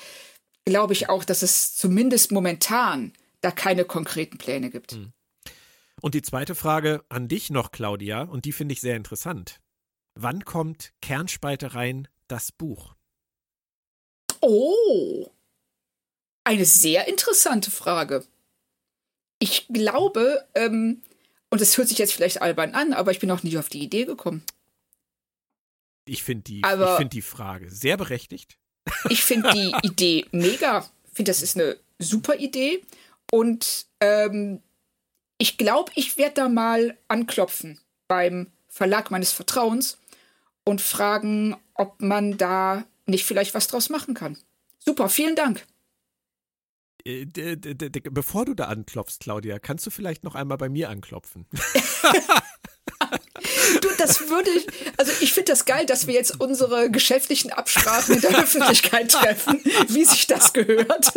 glaube 0.65 0.93
ich 0.93 1.09
auch, 1.09 1.25
dass 1.25 1.43
es 1.43 1.75
zumindest 1.75 2.31
momentan 2.31 3.13
da 3.41 3.51
keine 3.51 3.85
konkreten 3.85 4.39
Pläne 4.39 4.71
gibt. 4.71 4.93
Hm. 4.93 5.13
Und 6.01 6.15
die 6.15 6.23
zweite 6.23 6.55
Frage 6.55 7.05
an 7.09 7.27
dich 7.27 7.51
noch, 7.51 7.73
Claudia, 7.73 8.23
und 8.23 8.45
die 8.45 8.53
finde 8.53 8.73
ich 8.73 8.81
sehr 8.81 8.95
interessant. 8.95 9.61
Wann 10.15 10.45
kommt 10.45 10.93
Kernspalte 11.01 11.75
rein 11.75 12.07
das 12.29 12.53
Buch? 12.53 12.95
Oh, 14.41 15.31
eine 16.45 16.65
sehr 16.65 17.09
interessante 17.09 17.71
Frage. 17.71 18.25
Ich 19.39 19.67
glaube, 19.69 20.47
ähm, 20.55 21.03
und 21.51 21.61
es 21.61 21.77
hört 21.77 21.89
sich 21.89 21.99
jetzt 21.99 22.13
vielleicht 22.13 22.43
albern 22.43 22.75
an, 22.75 22.93
aber 22.93 23.11
ich 23.11 23.21
bin 23.21 23.29
noch 23.29 23.43
nie 23.43 23.57
auf 23.59 23.69
die 23.69 23.83
Idee 23.83 24.05
gekommen. 24.05 24.43
Ich 26.07 26.23
finde 26.23 26.45
die, 26.45 26.63
find 26.97 27.13
die 27.13 27.23
Frage 27.23 27.71
sehr 27.71 27.97
berechtigt. 27.97 28.57
Ich 29.11 29.23
finde 29.23 29.51
die 29.53 29.73
Idee 29.83 30.25
mega. 30.33 30.89
Ich 31.05 31.17
finde, 31.17 31.31
das 31.31 31.43
ist 31.43 31.57
eine 31.57 31.77
super 31.99 32.37
Idee. 32.37 32.83
Und 33.31 33.87
ähm, 34.01 34.63
ich 35.37 35.59
glaube, 35.59 35.93
ich 35.95 36.17
werde 36.17 36.35
da 36.35 36.49
mal 36.49 36.97
anklopfen 37.07 37.79
beim 38.07 38.51
Verlag 38.69 39.11
meines 39.11 39.33
Vertrauens 39.33 39.99
und 40.65 40.81
fragen, 40.81 41.57
ob 41.75 42.01
man 42.01 42.39
da 42.39 42.85
nicht 43.09 43.25
vielleicht 43.25 43.55
was 43.55 43.67
draus 43.69 43.89
machen 43.91 44.15
kann. 44.15 44.39
Super, 44.79 45.09
vielen 45.09 45.37
Dank. 45.37 45.67
Äh, 47.05 47.27
bevor 48.11 48.45
du 48.45 48.55
da 48.55 48.65
anklopfst, 48.65 49.21
Claudia, 49.21 49.59
kannst 49.59 49.87
du 49.87 49.91
vielleicht 49.91 50.25
noch 50.25 50.35
einmal 50.35 50.59
bei 50.59 50.69
mir 50.69 50.91
anklopfen? 50.91 51.47
du, 53.81 53.89
das 53.99 54.29
würde, 54.29 54.51
also 54.97 55.13
ich 55.21 55.33
finde 55.33 55.53
das 55.53 55.65
geil, 55.65 55.87
dass 55.87 56.07
wir 56.07 56.15
jetzt 56.15 56.41
unsere 56.41 56.91
geschäftlichen 56.91 57.53
Absprachen 57.53 58.17
in 58.17 58.21
der 58.21 58.39
Öffentlichkeit 58.39 59.11
treffen, 59.11 59.61
wie 59.89 60.05
sich 60.05 60.27
das 60.27 60.53
gehört. 60.53 61.13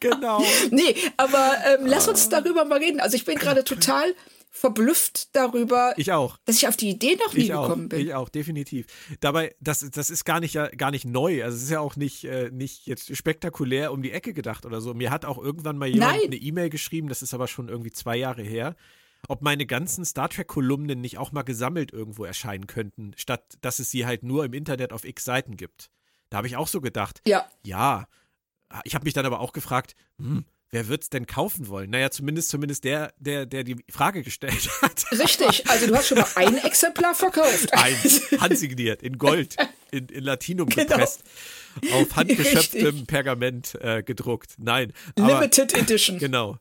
Genau. 0.00 0.44
Nee, 0.70 0.94
aber 1.16 1.56
ähm, 1.66 1.86
lass 1.86 2.08
uns 2.08 2.28
darüber 2.28 2.64
mal 2.64 2.78
reden. 2.78 3.00
Also 3.00 3.16
ich 3.16 3.24
bin 3.24 3.36
gerade 3.36 3.64
total 3.64 4.14
verblüfft 4.54 5.34
darüber, 5.34 5.94
ich 5.96 6.12
auch. 6.12 6.36
dass 6.44 6.56
ich 6.56 6.68
auf 6.68 6.76
die 6.76 6.90
Idee 6.90 7.16
noch 7.16 7.32
nie 7.32 7.40
ich 7.40 7.48
gekommen 7.48 7.86
auch, 7.86 7.88
bin. 7.88 8.00
Ich 8.00 8.14
auch, 8.14 8.28
definitiv. 8.28 8.86
Dabei, 9.20 9.56
das, 9.60 9.80
das 9.90 10.10
ist 10.10 10.24
gar 10.26 10.40
nicht, 10.40 10.58
gar 10.76 10.90
nicht 10.90 11.06
neu. 11.06 11.42
Also 11.42 11.56
es 11.56 11.64
ist 11.64 11.70
ja 11.70 11.80
auch 11.80 11.96
nicht, 11.96 12.24
äh, 12.24 12.50
nicht 12.50 12.86
jetzt 12.86 13.16
spektakulär 13.16 13.92
um 13.92 14.02
die 14.02 14.12
Ecke 14.12 14.34
gedacht 14.34 14.66
oder 14.66 14.82
so. 14.82 14.92
Mir 14.92 15.10
hat 15.10 15.24
auch 15.24 15.38
irgendwann 15.38 15.78
mal 15.78 15.88
jemand 15.88 16.12
Nein. 16.12 16.26
eine 16.26 16.36
E-Mail 16.36 16.68
geschrieben, 16.68 17.08
das 17.08 17.22
ist 17.22 17.32
aber 17.32 17.48
schon 17.48 17.70
irgendwie 17.70 17.92
zwei 17.92 18.16
Jahre 18.16 18.42
her, 18.42 18.76
ob 19.26 19.40
meine 19.40 19.64
ganzen 19.64 20.04
Star 20.04 20.28
Trek-Kolumnen 20.28 21.00
nicht 21.00 21.16
auch 21.16 21.32
mal 21.32 21.42
gesammelt 21.42 21.90
irgendwo 21.90 22.26
erscheinen 22.26 22.66
könnten, 22.66 23.12
statt 23.16 23.56
dass 23.62 23.78
es 23.78 23.90
sie 23.90 24.04
halt 24.04 24.22
nur 24.22 24.44
im 24.44 24.52
Internet 24.52 24.92
auf 24.92 25.04
x 25.04 25.24
Seiten 25.24 25.56
gibt. 25.56 25.90
Da 26.28 26.36
habe 26.36 26.46
ich 26.46 26.56
auch 26.56 26.68
so 26.68 26.82
gedacht, 26.82 27.22
ja. 27.26 27.48
Ja. 27.64 28.06
Ich 28.84 28.94
habe 28.94 29.04
mich 29.04 29.12
dann 29.14 29.26
aber 29.26 29.40
auch 29.40 29.52
gefragt, 29.52 29.94
hm, 30.18 30.44
wer 30.72 30.88
wird's 30.88 31.10
denn 31.10 31.26
kaufen 31.26 31.68
wollen? 31.68 31.90
Naja, 31.90 32.10
zumindest, 32.10 32.48
zumindest 32.48 32.84
der, 32.84 33.12
der, 33.18 33.46
der 33.46 33.62
die 33.62 33.76
Frage 33.88 34.22
gestellt 34.22 34.68
hat. 34.82 35.04
Richtig, 35.12 35.68
also 35.68 35.86
du 35.86 35.94
hast 35.94 36.08
schon 36.08 36.18
mal 36.18 36.28
ein 36.34 36.58
Exemplar 36.58 37.14
verkauft. 37.14 37.72
Eins, 37.74 38.22
handsigniert, 38.40 39.02
in 39.02 39.18
Gold, 39.18 39.56
in, 39.92 40.06
in 40.08 40.24
Latinum 40.24 40.68
genau. 40.68 40.88
gepresst, 40.88 41.22
auf 41.92 42.16
handgeschöpftem 42.16 42.86
Richtig. 42.86 43.06
Pergament 43.06 43.78
äh, 43.80 44.02
gedruckt. 44.02 44.54
Nein. 44.58 44.92
Aber, 45.16 45.34
Limited 45.34 45.74
Edition. 45.74 46.18
Genau. 46.18 46.58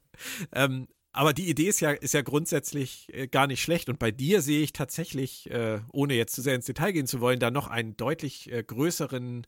Ähm, 0.51 0.87
aber 1.13 1.33
die 1.33 1.49
Idee 1.49 1.67
ist 1.67 1.81
ja, 1.81 1.91
ist 1.91 2.13
ja 2.13 2.21
grundsätzlich 2.21 3.07
äh, 3.13 3.27
gar 3.27 3.47
nicht 3.47 3.61
schlecht. 3.61 3.89
Und 3.89 3.99
bei 3.99 4.11
dir 4.11 4.41
sehe 4.41 4.61
ich 4.61 4.71
tatsächlich, 4.71 5.49
äh, 5.49 5.79
ohne 5.91 6.13
jetzt 6.13 6.35
zu 6.35 6.41
sehr 6.41 6.55
ins 6.55 6.65
Detail 6.65 6.91
gehen 6.91 7.07
zu 7.07 7.19
wollen, 7.19 7.39
da 7.39 7.51
noch 7.51 7.67
einen 7.67 7.97
deutlich 7.97 8.51
äh, 8.51 8.63
größeren 8.63 9.45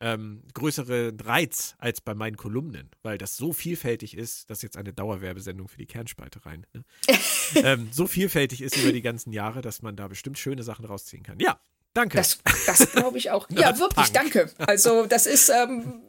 ähm, 0.00 0.42
größere 0.54 1.12
Reiz 1.22 1.74
als 1.78 2.00
bei 2.00 2.14
meinen 2.14 2.36
Kolumnen, 2.36 2.90
weil 3.02 3.18
das 3.18 3.36
so 3.36 3.52
vielfältig 3.52 4.16
ist, 4.16 4.48
das 4.50 4.58
ist 4.58 4.62
jetzt 4.62 4.76
eine 4.76 4.92
Dauerwerbesendung 4.92 5.68
für 5.68 5.78
die 5.78 5.86
Kernspalte 5.86 6.44
rein, 6.46 6.66
ne? 6.72 6.84
ähm, 7.56 7.88
so 7.90 8.06
vielfältig 8.06 8.62
ist 8.62 8.76
über 8.76 8.92
die 8.92 9.02
ganzen 9.02 9.32
Jahre, 9.32 9.60
dass 9.60 9.82
man 9.82 9.96
da 9.96 10.08
bestimmt 10.08 10.38
schöne 10.38 10.62
Sachen 10.62 10.84
rausziehen 10.84 11.22
kann. 11.22 11.40
Ja, 11.40 11.60
danke. 11.94 12.16
Das, 12.16 12.38
das 12.66 12.92
glaube 12.92 13.18
ich 13.18 13.30
auch. 13.30 13.48
ja, 13.50 13.78
wirklich, 13.78 14.12
danke. 14.12 14.50
Also 14.58 15.06
das 15.06 15.26
ist, 15.26 15.48
ähm, 15.48 16.00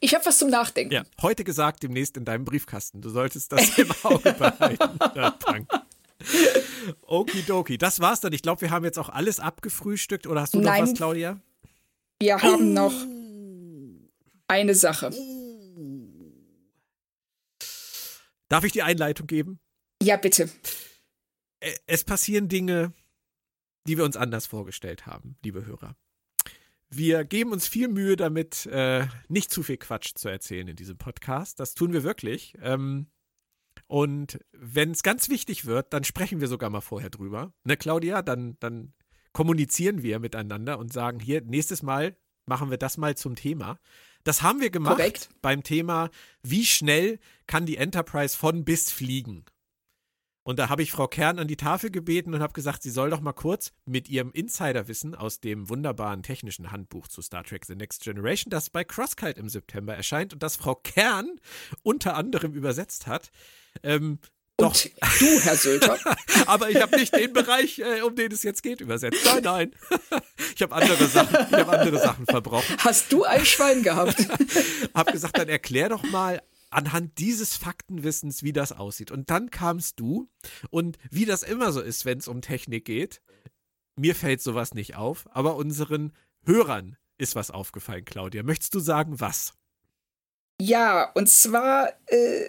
ich 0.00 0.14
habe 0.14 0.24
was 0.26 0.38
zum 0.38 0.50
Nachdenken. 0.50 0.92
Ja, 0.92 1.02
heute 1.22 1.44
gesagt, 1.44 1.82
demnächst 1.82 2.16
in 2.16 2.24
deinem 2.24 2.44
Briefkasten. 2.44 3.00
Du 3.00 3.10
solltest 3.10 3.52
das 3.52 3.78
im 3.78 3.90
Auge 4.02 4.32
behalten. 4.32 4.98
Danke. 5.46 5.82
Okidoki, 7.06 7.76
das 7.76 8.00
war's 8.00 8.20
dann. 8.20 8.32
Ich 8.32 8.42
glaube, 8.42 8.62
wir 8.62 8.70
haben 8.70 8.84
jetzt 8.84 8.98
auch 8.98 9.08
alles 9.08 9.40
abgefrühstückt. 9.40 10.26
Oder 10.26 10.42
hast 10.42 10.54
du 10.54 10.60
Nein. 10.60 10.82
noch 10.82 10.88
was, 10.90 10.96
Claudia? 10.96 11.40
Wir 12.20 12.40
haben 12.40 12.72
noch 12.72 12.94
eine 14.46 14.74
Sache. 14.74 15.10
Darf 18.48 18.64
ich 18.64 18.72
die 18.72 18.82
Einleitung 18.82 19.26
geben? 19.26 19.58
Ja, 20.02 20.16
bitte. 20.16 20.50
Es 21.86 22.04
passieren 22.04 22.48
Dinge, 22.48 22.92
die 23.86 23.96
wir 23.96 24.04
uns 24.04 24.16
anders 24.16 24.46
vorgestellt 24.46 25.06
haben, 25.06 25.36
liebe 25.42 25.66
Hörer. 25.66 25.96
Wir 26.90 27.24
geben 27.24 27.52
uns 27.52 27.66
viel 27.66 27.88
Mühe 27.88 28.16
damit, 28.16 28.66
äh, 28.66 29.06
nicht 29.28 29.50
zu 29.50 29.62
viel 29.62 29.78
Quatsch 29.78 30.12
zu 30.14 30.28
erzählen 30.28 30.68
in 30.68 30.76
diesem 30.76 30.96
Podcast. 30.96 31.58
Das 31.58 31.74
tun 31.74 31.92
wir 31.92 32.04
wirklich. 32.04 32.54
Ähm, 32.60 33.08
und 33.86 34.38
wenn 34.52 34.92
es 34.92 35.02
ganz 35.02 35.28
wichtig 35.28 35.66
wird, 35.66 35.92
dann 35.92 36.04
sprechen 36.04 36.40
wir 36.40 36.48
sogar 36.48 36.70
mal 36.70 36.80
vorher 36.80 37.10
drüber. 37.10 37.52
Ne, 37.64 37.76
Claudia? 37.76 38.22
Dann, 38.22 38.56
dann 38.60 38.92
kommunizieren 39.34 40.02
wir 40.02 40.18
miteinander 40.18 40.78
und 40.78 40.92
sagen, 40.92 41.20
hier, 41.20 41.42
nächstes 41.42 41.82
Mal 41.82 42.16
machen 42.46 42.70
wir 42.70 42.78
das 42.78 42.96
mal 42.96 43.14
zum 43.16 43.34
Thema. 43.36 43.78
Das 44.22 44.40
haben 44.40 44.62
wir 44.62 44.70
gemacht 44.70 44.96
Korrekt. 44.96 45.28
beim 45.42 45.62
Thema, 45.62 46.08
wie 46.42 46.64
schnell 46.64 47.18
kann 47.46 47.66
die 47.66 47.76
Enterprise 47.76 48.34
von 48.34 48.64
bis 48.64 48.90
fliegen? 48.90 49.44
Und 50.46 50.58
da 50.58 50.68
habe 50.68 50.82
ich 50.82 50.92
Frau 50.92 51.08
Kern 51.08 51.38
an 51.38 51.48
die 51.48 51.56
Tafel 51.56 51.90
gebeten 51.90 52.34
und 52.34 52.42
habe 52.42 52.52
gesagt, 52.52 52.82
sie 52.82 52.90
soll 52.90 53.08
doch 53.08 53.20
mal 53.20 53.32
kurz 53.32 53.72
mit 53.86 54.10
ihrem 54.10 54.30
Insiderwissen 54.30 55.14
aus 55.14 55.40
dem 55.40 55.70
wunderbaren 55.70 56.22
technischen 56.22 56.70
Handbuch 56.70 57.08
zu 57.08 57.22
Star 57.22 57.44
Trek 57.44 57.64
The 57.64 57.74
Next 57.74 58.02
Generation, 58.02 58.50
das 58.50 58.68
bei 58.68 58.84
Crosskite 58.84 59.40
im 59.40 59.48
September 59.48 59.94
erscheint 59.94 60.34
und 60.34 60.42
das 60.42 60.56
Frau 60.56 60.74
Kern 60.74 61.40
unter 61.82 62.14
anderem 62.14 62.52
übersetzt 62.52 63.06
hat, 63.06 63.30
ähm, 63.82 64.18
doch. 64.56 64.72
Und 64.72 65.20
du, 65.20 65.40
Herr 65.40 65.56
Sölter. 65.56 65.98
Aber 66.46 66.70
ich 66.70 66.80
habe 66.80 66.96
nicht 66.96 67.14
den 67.14 67.32
Bereich, 67.32 67.80
äh, 67.80 68.02
um 68.02 68.14
den 68.14 68.30
es 68.32 68.42
jetzt 68.42 68.62
geht, 68.62 68.80
übersetzt. 68.80 69.24
Nein, 69.24 69.42
nein. 69.42 69.74
Ich 70.54 70.62
habe 70.62 70.74
andere 70.74 71.06
Sachen, 71.06 71.46
ich 71.50 71.52
habe 71.52 71.78
andere 71.78 71.98
Sachen 71.98 72.26
verbrochen. 72.26 72.76
Hast 72.78 73.12
du 73.12 73.24
ein 73.24 73.44
Schwein 73.44 73.82
gehabt? 73.82 74.16
hab 74.94 75.10
gesagt, 75.10 75.38
dann 75.38 75.48
erklär 75.48 75.88
doch 75.88 76.04
mal 76.04 76.40
anhand 76.70 77.18
dieses 77.18 77.56
Faktenwissens, 77.56 78.42
wie 78.42 78.52
das 78.52 78.72
aussieht. 78.72 79.10
Und 79.10 79.30
dann 79.30 79.50
kamst 79.50 79.98
du 80.00 80.28
und 80.70 80.98
wie 81.10 81.24
das 81.24 81.42
immer 81.42 81.72
so 81.72 81.80
ist, 81.80 82.04
wenn 82.04 82.18
es 82.18 82.28
um 82.28 82.42
Technik 82.42 82.84
geht, 82.84 83.20
mir 83.96 84.14
fällt 84.14 84.42
sowas 84.42 84.74
nicht 84.74 84.96
auf, 84.96 85.28
aber 85.30 85.56
unseren 85.56 86.12
Hörern 86.44 86.96
ist 87.16 87.36
was 87.36 87.50
aufgefallen, 87.50 88.04
Claudia. 88.04 88.42
Möchtest 88.42 88.74
du 88.74 88.80
sagen, 88.80 89.20
was? 89.20 89.54
Ja, 90.60 91.10
und 91.14 91.28
zwar 91.28 91.90
äh, 92.06 92.44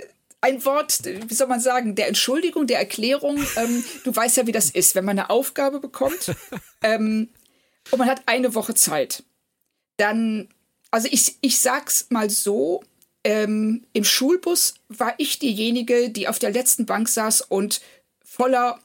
ein 0.45 0.63
Wort, 0.63 1.03
wie 1.03 1.33
soll 1.33 1.47
man 1.47 1.59
sagen, 1.59 1.95
der 1.95 2.07
Entschuldigung, 2.07 2.67
der 2.67 2.77
Erklärung. 2.77 3.43
Ähm, 3.55 3.83
du 4.03 4.15
weißt 4.15 4.37
ja, 4.37 4.45
wie 4.45 4.51
das 4.51 4.69
ist, 4.69 4.93
wenn 4.93 5.03
man 5.03 5.17
eine 5.17 5.31
Aufgabe 5.31 5.79
bekommt 5.79 6.35
ähm, 6.83 7.29
und 7.89 7.99
man 7.99 8.07
hat 8.07 8.21
eine 8.27 8.53
Woche 8.53 8.75
Zeit. 8.75 9.23
Dann, 9.97 10.49
also 10.91 11.07
ich, 11.11 11.37
ich 11.41 11.59
sag's 11.59 12.07
mal 12.09 12.29
so, 12.29 12.83
ähm, 13.23 13.87
im 13.93 14.03
Schulbus 14.03 14.75
war 14.87 15.15
ich 15.17 15.39
diejenige, 15.39 16.11
die 16.11 16.27
auf 16.27 16.37
der 16.37 16.51
letzten 16.51 16.85
Bank 16.85 17.09
saß 17.09 17.41
und 17.41 17.81
voller 18.23 18.79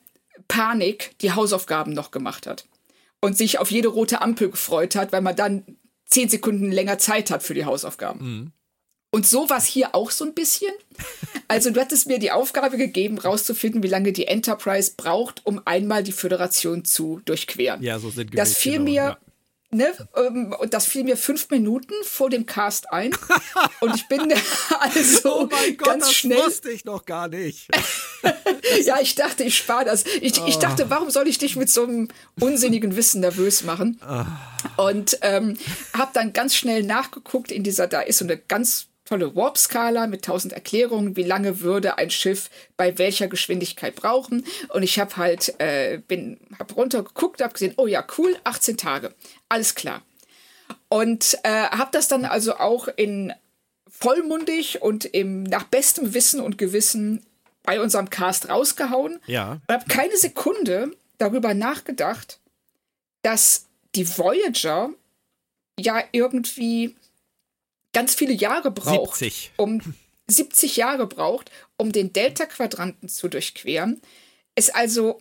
Panik 0.49 1.15
die 1.21 1.33
Hausaufgaben 1.33 1.93
noch 1.93 2.11
gemacht 2.11 2.47
hat. 2.47 2.67
Und 3.21 3.37
sich 3.37 3.59
auf 3.59 3.71
jede 3.71 3.89
rote 3.89 4.23
Ampel 4.23 4.51
gefreut 4.51 4.95
hat, 4.95 5.13
weil 5.13 5.21
man 5.21 5.37
dann 5.37 5.77
zehn 6.07 6.31
Sekunden 6.31 6.73
länger 6.73 6.97
Zeit 6.97 7.31
hat 7.31 7.43
für 7.43 7.53
die 7.53 7.67
Hausaufgaben. 7.67 8.23
Mhm. 8.23 8.53
Und 9.13 9.27
so 9.27 9.51
war 9.51 9.59
es 9.59 9.67
hier 9.67 9.95
auch 9.95 10.11
so 10.11 10.25
ein 10.25 10.35
bisschen. 10.35 10.73
Also 11.49 11.71
du 11.71 11.81
hattest 11.81 12.07
mir 12.07 12.21
die 12.21 12.31
Aufgabe 12.31 12.77
gegeben, 12.77 13.19
rauszufinden, 13.19 13.83
wie 13.83 13.89
lange 13.89 14.13
die 14.13 14.29
Enterprise 14.29 14.93
braucht, 14.97 15.45
um 15.45 15.61
einmal 15.65 16.05
die 16.05 16.13
Föderation 16.13 16.85
zu 16.85 17.21
durchqueren. 17.25 17.83
Ja, 17.83 17.99
so 17.99 18.11
sind 18.11 18.37
Das 18.39 18.55
fiel 18.55 18.75
genau, 18.75 18.85
mir, 18.85 18.93
ja. 18.93 19.19
ne, 19.73 19.93
ähm, 20.15 20.55
und 20.57 20.75
das 20.75 20.87
fiel 20.87 21.03
mir 21.03 21.17
fünf 21.17 21.51
Minuten 21.51 21.93
vor 22.05 22.31
dem 22.31 22.47
Cast 22.47 22.93
ein. 22.93 23.11
und 23.81 23.97
ich 23.97 24.07
bin 24.07 24.33
also 24.79 25.41
oh 25.41 25.49
mein 25.51 25.77
Gott, 25.77 25.89
ganz 25.89 26.05
das 26.05 26.15
schnell. 26.15 26.39
Das 26.39 26.47
wusste 26.47 26.71
ich 26.71 26.85
noch 26.85 27.05
gar 27.05 27.27
nicht. 27.27 27.67
ja, 28.85 29.01
ich 29.01 29.17
dachte, 29.17 29.43
ich 29.43 29.57
spare 29.57 29.87
das. 29.87 30.05
Ich, 30.21 30.41
oh. 30.41 30.47
ich, 30.47 30.59
dachte, 30.59 30.89
warum 30.89 31.11
soll 31.11 31.27
ich 31.27 31.39
dich 31.39 31.57
mit 31.57 31.69
so 31.69 31.83
einem 31.83 32.07
unsinnigen 32.39 32.95
Wissen 32.95 33.23
nervös 33.23 33.65
machen? 33.65 34.01
Oh. 34.09 34.85
Und 34.85 35.19
ähm, 35.23 35.59
habe 35.95 36.13
dann 36.15 36.33
ganz 36.33 36.55
schnell 36.55 36.85
nachgeguckt 36.85 37.51
in 37.51 37.65
dieser, 37.65 37.89
da 37.89 38.03
ist 38.03 38.19
so 38.19 38.25
eine 38.25 38.37
ganz 38.37 38.90
tolle 39.11 39.35
Warp-Skala 39.35 40.07
mit 40.07 40.25
tausend 40.25 40.53
Erklärungen, 40.53 41.17
wie 41.17 41.25
lange 41.25 41.61
würde 41.61 41.99
ein 41.99 42.11
Schiff 42.11 42.49
bei 42.77 42.97
welcher 42.97 43.27
Geschwindigkeit 43.27 43.97
brauchen. 43.97 44.47
Und 44.69 44.85
ich 44.85 45.01
habe 45.01 45.17
halt, 45.17 45.55
äh, 45.59 45.99
bin, 45.99 46.39
hab 46.59 46.77
runtergeguckt, 46.77 47.43
habe 47.43 47.53
gesehen, 47.53 47.75
oh 47.77 47.89
ja, 47.89 48.07
cool, 48.17 48.37
18 48.45 48.77
Tage, 48.77 49.13
alles 49.49 49.75
klar. 49.75 50.03
Und 50.89 51.39
äh, 51.43 51.51
habe 51.51 51.91
das 51.93 52.07
dann 52.07 52.25
also 52.25 52.57
auch 52.57 52.87
in 52.87 53.33
vollmundig 53.89 54.81
und 54.81 55.05
im, 55.05 55.43
nach 55.43 55.65
bestem 55.65 56.15
Wissen 56.15 56.41
und 56.41 56.57
Gewissen 56.57 57.27
bei 57.65 57.81
unserem 57.81 58.11
Cast 58.11 58.49
rausgehauen. 58.49 59.19
Ja. 59.27 59.61
Und 59.67 59.75
habe 59.75 59.87
keine 59.89 60.17
Sekunde 60.17 60.93
darüber 61.19 61.53
nachgedacht, 61.53 62.39
dass 63.23 63.67
die 63.97 64.07
Voyager 64.07 64.91
ja 65.79 66.03
irgendwie 66.13 66.95
ganz 67.93 68.15
viele 68.15 68.33
Jahre 68.33 68.71
braucht, 68.71 69.19
70. 69.19 69.53
um 69.57 69.81
70 70.29 70.77
Jahre 70.77 71.07
braucht, 71.07 71.51
um 71.77 71.93
den 71.93 72.13
Delta-Quadranten 72.13 73.09
zu 73.09 73.29
durchqueren. 73.29 74.01
Es 74.55 74.71
also 74.71 75.21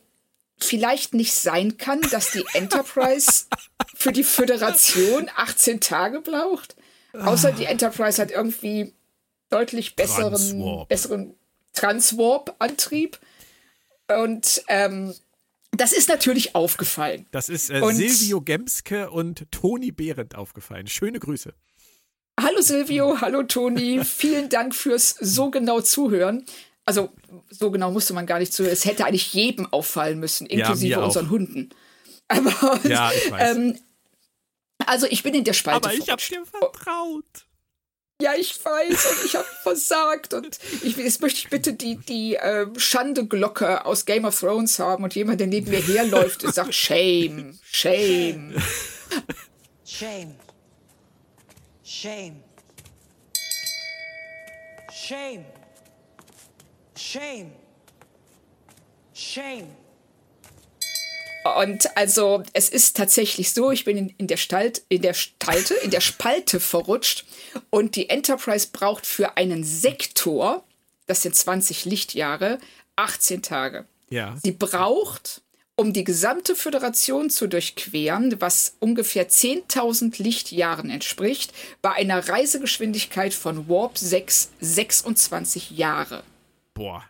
vielleicht 0.57 1.13
nicht 1.13 1.33
sein 1.33 1.77
kann, 1.77 2.01
dass 2.11 2.31
die 2.31 2.45
Enterprise 2.53 3.45
für 3.95 4.11
die 4.11 4.23
Föderation 4.23 5.29
18 5.35 5.79
Tage 5.79 6.21
braucht. 6.21 6.75
Außer 7.13 7.51
die 7.51 7.65
Enterprise 7.65 8.21
hat 8.21 8.29
irgendwie 8.29 8.93
deutlich 9.49 9.95
besseren, 9.95 10.33
Transwarp. 10.33 10.89
besseren 10.89 11.35
Transwarp-Antrieb. 11.73 13.19
Und 14.07 14.63
ähm, 14.67 15.15
das 15.71 15.91
ist 15.91 16.09
natürlich 16.09 16.55
aufgefallen. 16.55 17.25
Das 17.31 17.49
ist 17.49 17.69
äh, 17.69 17.81
Silvio 17.93 18.41
Gemske 18.41 19.09
und 19.09 19.51
Toni 19.51 19.91
Behrendt 19.91 20.35
aufgefallen. 20.35 20.87
Schöne 20.87 21.19
Grüße. 21.19 21.53
Hallo 22.41 22.61
Silvio, 22.61 23.19
hallo 23.19 23.43
Toni, 23.43 24.03
vielen 24.05 24.47
Dank 24.47 24.73
fürs 24.73 25.15
so 25.19 25.49
genau 25.49 25.81
Zuhören. 25.81 26.45
Also, 26.85 27.09
so 27.49 27.69
genau 27.69 27.91
musste 27.91 28.13
man 28.13 28.25
gar 28.25 28.39
nicht 28.39 28.53
zuhören. 28.53 28.71
Es 28.71 28.85
hätte 28.85 29.05
eigentlich 29.05 29.33
jedem 29.33 29.71
auffallen 29.73 30.19
müssen, 30.19 30.47
inklusive 30.47 30.93
ja, 30.93 31.03
unseren 31.03 31.29
Hunden. 31.29 31.69
Aber, 32.29 32.79
ja, 32.87 33.11
ich 33.11 33.29
weiß. 33.29 33.57
Ähm, 33.57 33.79
also, 34.85 35.05
ich 35.09 35.21
bin 35.21 35.33
in 35.33 35.43
der 35.43 35.53
Spalte. 35.53 35.89
Aber 35.89 35.97
ich 35.97 36.09
habe 36.09 36.21
dir 36.21 36.45
vertraut. 36.45 37.25
Ja, 38.21 38.33
ich 38.35 38.53
weiß 38.63 39.05
und 39.11 39.25
ich 39.25 39.35
habe 39.35 39.47
versagt 39.63 40.33
und 40.33 40.59
ich, 40.83 40.97
jetzt 40.97 41.21
möchte 41.21 41.39
ich 41.39 41.49
bitte 41.49 41.73
die, 41.73 41.95
die 41.95 42.35
äh, 42.35 42.67
Schande-Glocke 42.77 43.85
aus 43.85 44.05
Game 44.05 44.25
of 44.25 44.37
Thrones 44.37 44.77
haben 44.79 45.03
und 45.03 45.15
jemand, 45.15 45.39
der 45.39 45.47
neben 45.47 45.71
mir 45.71 45.81
herläuft 45.81 46.43
und 46.43 46.53
sagt 46.53 46.73
Shame, 46.73 47.57
Shame. 47.71 48.55
Shame. 49.85 50.35
Shame. 51.91 52.43
Shame. 54.93 55.43
Shame. 56.95 57.51
Shame. 59.11 59.75
Und 61.57 61.97
also 61.97 62.43
es 62.53 62.69
ist 62.69 62.95
tatsächlich 62.95 63.53
so, 63.53 63.71
ich 63.71 63.85
bin 63.85 63.97
in, 63.97 64.09
in 64.19 64.27
der 64.27 64.37
Stalt, 64.37 64.83
in 64.89 65.01
der 65.01 65.15
Stalte, 65.15 65.73
in 65.73 65.89
der 65.89 66.01
Spalte 66.01 66.59
verrutscht 66.59 67.25
und 67.71 67.95
die 67.95 68.07
Enterprise 68.09 68.67
braucht 68.71 69.07
für 69.07 69.35
einen 69.37 69.63
Sektor, 69.63 70.63
das 71.07 71.23
sind 71.23 71.35
20 71.35 71.85
Lichtjahre, 71.85 72.59
18 72.97 73.41
Tage. 73.41 73.87
Ja. 74.11 74.37
Sie 74.43 74.51
braucht 74.51 75.41
um 75.79 75.93
die 75.93 76.03
gesamte 76.03 76.55
Föderation 76.55 77.29
zu 77.29 77.47
durchqueren, 77.47 78.41
was 78.41 78.75
ungefähr 78.79 79.29
10.000 79.29 80.21
Lichtjahren 80.21 80.89
entspricht, 80.89 81.53
bei 81.81 81.93
einer 81.93 82.27
Reisegeschwindigkeit 82.27 83.33
von 83.33 83.69
Warp 83.69 83.97
6 83.97 84.51
26 84.59 85.71
Jahre. 85.71 86.23
Boah. 86.73 87.05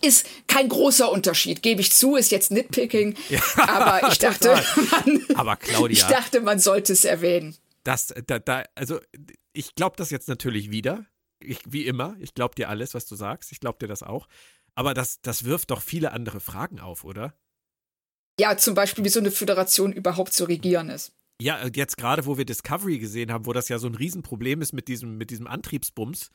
Ist 0.00 0.26
kein 0.48 0.68
großer 0.68 1.12
Unterschied, 1.12 1.62
gebe 1.62 1.80
ich 1.80 1.92
zu, 1.92 2.16
ist 2.16 2.32
jetzt 2.32 2.50
Nitpicking, 2.50 3.14
ja, 3.28 3.40
aber 3.56 4.08
ich 4.10 4.18
dachte, 4.18 4.60
man, 4.90 5.24
aber 5.36 5.54
Claudia, 5.54 5.96
ich 6.08 6.12
dachte, 6.12 6.40
man 6.40 6.58
sollte 6.58 6.92
es 6.92 7.04
erwähnen. 7.04 7.56
Das, 7.84 8.12
da, 8.26 8.40
da, 8.40 8.64
also 8.74 8.98
ich 9.52 9.76
glaube 9.76 9.94
das 9.96 10.10
jetzt 10.10 10.26
natürlich 10.26 10.72
wieder, 10.72 11.06
ich, 11.38 11.60
wie 11.66 11.86
immer, 11.86 12.16
ich 12.18 12.34
glaube 12.34 12.56
dir 12.56 12.68
alles, 12.68 12.94
was 12.94 13.06
du 13.06 13.14
sagst, 13.14 13.52
ich 13.52 13.60
glaube 13.60 13.78
dir 13.78 13.86
das 13.86 14.02
auch. 14.02 14.26
Aber 14.74 14.94
das, 14.94 15.20
das 15.22 15.44
wirft 15.44 15.70
doch 15.70 15.82
viele 15.82 16.12
andere 16.12 16.40
Fragen 16.40 16.80
auf, 16.80 17.04
oder? 17.04 17.34
Ja, 18.38 18.56
zum 18.56 18.74
Beispiel, 18.74 19.04
wie 19.04 19.10
so 19.10 19.20
eine 19.20 19.30
Föderation 19.30 19.92
überhaupt 19.92 20.32
zu 20.32 20.44
regieren 20.44 20.90
ist. 20.90 21.12
Ja, 21.40 21.60
äh, 21.62 21.70
jetzt 21.74 21.96
gerade, 21.96 22.26
wo 22.26 22.38
wir 22.38 22.44
Discovery 22.44 22.98
gesehen 22.98 23.32
haben, 23.32 23.46
wo 23.46 23.52
das 23.52 23.68
ja 23.68 23.78
so 23.78 23.88
ein 23.88 23.94
Riesenproblem 23.94 24.60
ist 24.62 24.72
mit 24.72 24.88
diesem, 24.88 25.16
mit 25.16 25.30
diesem 25.30 25.46
Antriebsbums, 25.46 26.30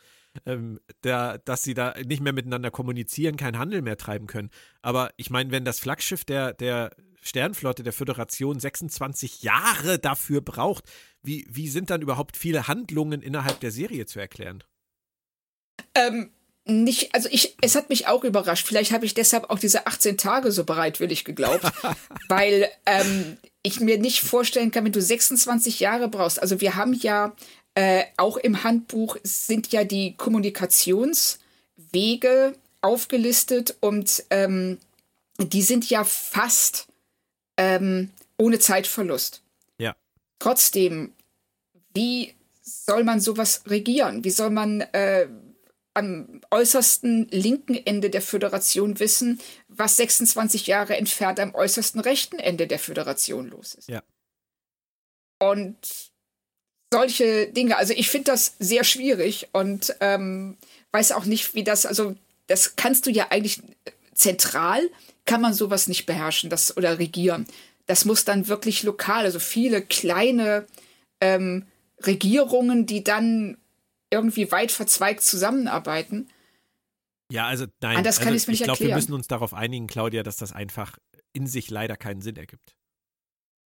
ähm, 0.45 0.79
der, 1.03 1.39
dass 1.39 1.63
sie 1.63 1.73
da 1.73 1.95
nicht 2.05 2.21
mehr 2.21 2.33
miteinander 2.33 2.71
kommunizieren, 2.71 3.37
keinen 3.37 3.57
Handel 3.57 3.81
mehr 3.81 3.97
treiben 3.97 4.27
können. 4.27 4.49
Aber 4.81 5.11
ich 5.17 5.29
meine, 5.29 5.51
wenn 5.51 5.65
das 5.65 5.79
Flaggschiff 5.79 6.25
der, 6.25 6.53
der 6.53 6.91
Sternflotte 7.21 7.83
der 7.83 7.93
Föderation 7.93 8.59
26 8.59 9.43
Jahre 9.43 9.99
dafür 9.99 10.41
braucht, 10.41 10.85
wie, 11.21 11.45
wie 11.49 11.67
sind 11.67 11.89
dann 11.89 12.01
überhaupt 12.01 12.37
viele 12.37 12.67
Handlungen 12.67 13.21
innerhalb 13.21 13.59
der 13.59 13.71
Serie 13.71 14.05
zu 14.05 14.19
erklären? 14.19 14.63
Ähm, 15.95 16.31
nicht, 16.69 17.13
also 17.13 17.29
ich, 17.31 17.55
es 17.61 17.75
hat 17.75 17.89
mich 17.89 18.07
auch 18.07 18.23
überrascht. 18.23 18.67
Vielleicht 18.67 18.91
habe 18.91 19.05
ich 19.05 19.13
deshalb 19.13 19.49
auch 19.49 19.59
diese 19.59 19.87
18 19.87 20.17
Tage 20.17 20.51
so 20.51 20.63
bereitwillig 20.63 21.25
geglaubt, 21.25 21.65
weil 22.29 22.69
ähm, 22.85 23.37
ich 23.63 23.79
mir 23.79 23.97
nicht 23.97 24.21
vorstellen 24.21 24.71
kann, 24.71 24.85
wenn 24.85 24.91
du 24.91 25.01
26 25.01 25.79
Jahre 25.79 26.07
brauchst. 26.07 26.41
Also 26.41 26.61
wir 26.61 26.75
haben 26.75 26.93
ja 26.93 27.33
äh, 27.75 28.03
auch 28.17 28.37
im 28.37 28.63
Handbuch 28.63 29.17
sind 29.23 29.71
ja 29.71 29.83
die 29.83 30.15
Kommunikationswege 30.15 32.55
aufgelistet 32.81 33.75
und 33.79 34.23
ähm, 34.29 34.77
die 35.37 35.61
sind 35.61 35.89
ja 35.89 36.03
fast 36.03 36.87
ähm, 37.57 38.09
ohne 38.37 38.59
Zeitverlust. 38.59 39.41
Ja. 39.77 39.95
Trotzdem, 40.39 41.13
wie 41.93 42.33
soll 42.61 43.03
man 43.03 43.19
sowas 43.19 43.63
regieren? 43.67 44.23
Wie 44.23 44.29
soll 44.29 44.49
man 44.49 44.81
äh, 44.81 45.27
am 45.93 46.41
äußersten 46.51 47.27
linken 47.29 47.75
Ende 47.75 48.09
der 48.09 48.21
Föderation 48.21 48.99
wissen, 48.99 49.39
was 49.67 49.97
26 49.97 50.67
Jahre 50.67 50.95
entfernt 50.97 51.39
am 51.39 51.55
äußersten 51.55 51.99
rechten 51.99 52.39
Ende 52.39 52.67
der 52.67 52.79
Föderation 52.79 53.47
los 53.47 53.73
ist. 53.73 53.89
Ja. 53.89 54.03
Und 55.39 55.77
solche 56.91 57.47
Dinge, 57.47 57.77
also 57.77 57.93
ich 57.93 58.09
finde 58.09 58.31
das 58.31 58.55
sehr 58.59 58.83
schwierig 58.83 59.49
und 59.51 59.95
ähm, 59.99 60.57
weiß 60.91 61.11
auch 61.11 61.25
nicht, 61.25 61.55
wie 61.55 61.63
das, 61.63 61.85
also 61.85 62.15
das 62.47 62.75
kannst 62.75 63.05
du 63.05 63.11
ja 63.11 63.27
eigentlich 63.29 63.61
zentral, 64.13 64.89
kann 65.25 65.41
man 65.41 65.53
sowas 65.53 65.87
nicht 65.87 66.05
beherrschen 66.05 66.49
das, 66.49 66.75
oder 66.75 66.99
regieren. 66.99 67.45
Das 67.85 68.05
muss 68.05 68.25
dann 68.25 68.47
wirklich 68.47 68.83
lokal, 68.83 69.25
also 69.25 69.39
viele 69.39 69.81
kleine 69.81 70.65
ähm, 71.21 71.65
Regierungen, 72.05 72.85
die 72.85 73.03
dann 73.03 73.57
irgendwie 74.11 74.51
weit 74.51 74.71
verzweigt 74.71 75.23
zusammenarbeiten. 75.23 76.29
Ja, 77.31 77.45
also 77.45 77.65
nein, 77.81 77.97
Anders 77.97 78.19
kann 78.19 78.29
also, 78.29 78.35
ich 78.35 78.41
es 78.43 78.47
mir 78.47 78.51
nicht 78.53 78.61
Ich 78.61 78.65
glaube, 78.65 78.79
wir 78.79 78.95
müssen 78.95 79.13
uns 79.13 79.27
darauf 79.27 79.53
einigen, 79.53 79.87
Claudia, 79.87 80.23
dass 80.23 80.37
das 80.37 80.51
einfach 80.51 80.97
in 81.33 81.45
sich 81.45 81.69
leider 81.69 81.95
keinen 81.95 82.21
Sinn 82.21 82.37
ergibt. 82.37 82.75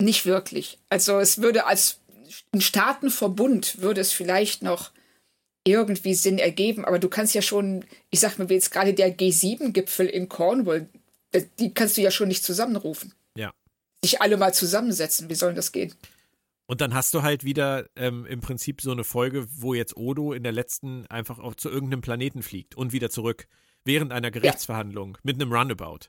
Nicht 0.01 0.27
wirklich. 0.27 0.79
Also 0.89 1.21
es 1.21 1.41
würde 1.41 1.67
als 1.67 2.01
ein 2.53 2.61
Staatenverbund 2.61 3.81
würde 3.81 4.01
es 4.01 4.13
vielleicht 4.13 4.63
noch 4.63 4.91
irgendwie 5.65 6.15
Sinn 6.15 6.39
ergeben, 6.39 6.85
aber 6.85 6.99
du 6.99 7.09
kannst 7.09 7.35
ja 7.35 7.43
schon, 7.43 7.85
ich 8.11 8.19
sag 8.19 8.39
mal, 8.39 8.49
wie 8.49 8.55
jetzt 8.55 8.73
gerade 8.73 8.95
der 8.95 9.17
G7-Gipfel 9.17 10.07
in 10.07 10.29
Cornwall, 10.29 10.89
die 11.59 11.73
kannst 11.73 11.97
du 11.97 12.01
ja 12.01 12.11
schon 12.11 12.29
nicht 12.29 12.45
zusammenrufen. 12.45 13.15
Ja. 13.37 13.53
Sich 14.05 14.21
alle 14.21 14.37
mal 14.37 14.53
zusammensetzen, 14.53 15.29
wie 15.29 15.37
soll 15.37 15.55
das 15.55 15.71
gehen? 15.71 15.95
Und 16.67 16.81
dann 16.81 16.95
hast 16.95 17.13
du 17.15 17.23
halt 17.23 17.45
wieder 17.45 17.89
ähm, 17.97 18.25
im 18.27 18.41
Prinzip 18.41 18.81
so 18.81 18.93
eine 18.93 19.05
Folge, 19.05 19.47
wo 19.51 19.75
jetzt 19.75 19.97
Odo 19.97 20.33
in 20.33 20.43
der 20.43 20.53
letzten 20.53 21.07
einfach 21.07 21.39
auch 21.39 21.55
zu 21.55 21.69
irgendeinem 21.69 22.01
Planeten 22.01 22.43
fliegt 22.43 22.77
und 22.77 22.93
wieder 22.93 23.11
zurück, 23.11 23.47
während 23.85 24.13
einer 24.13 24.31
Gerichtsverhandlung 24.31 25.15
ja. 25.15 25.21
mit 25.23 25.41
einem 25.41 25.53
Runabout. 25.53 26.09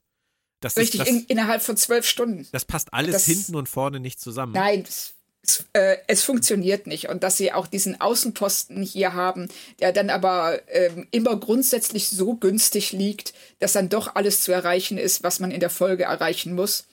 Das 0.59 0.77
Richtig, 0.77 1.01
ist, 1.01 1.07
das, 1.07 1.15
in, 1.15 1.25
innerhalb 1.25 1.61
von 1.61 1.75
zwölf 1.75 2.07
Stunden. 2.07 2.47
Das 2.53 2.63
passt 2.63 2.93
alles 2.93 3.13
das, 3.13 3.25
hinten 3.25 3.55
und 3.55 3.67
vorne 3.67 3.99
nicht 3.99 4.21
zusammen. 4.21 4.53
Nein, 4.53 4.83
das, 4.83 5.13
es, 5.41 5.65
äh, 5.73 5.97
es, 6.07 6.23
funktioniert 6.23 6.87
nicht. 6.87 7.09
Und 7.09 7.23
dass 7.23 7.35
sie 7.35 7.51
auch 7.51 7.67
diesen 7.67 7.99
Außenposten 7.99 8.81
hier 8.81 9.13
haben, 9.13 9.49
der 9.79 9.91
dann 9.91 10.09
aber 10.09 10.61
ähm, 10.69 11.07
immer 11.11 11.35
grundsätzlich 11.35 12.07
so 12.07 12.35
günstig 12.35 12.93
liegt, 12.93 13.33
dass 13.59 13.73
dann 13.73 13.89
doch 13.89 14.15
alles 14.15 14.41
zu 14.41 14.53
erreichen 14.53 14.97
ist, 14.97 15.21
was 15.23 15.41
man 15.41 15.51
in 15.51 15.59
der 15.59 15.69
Folge 15.69 16.03
erreichen 16.03 16.55
muss. 16.55 16.85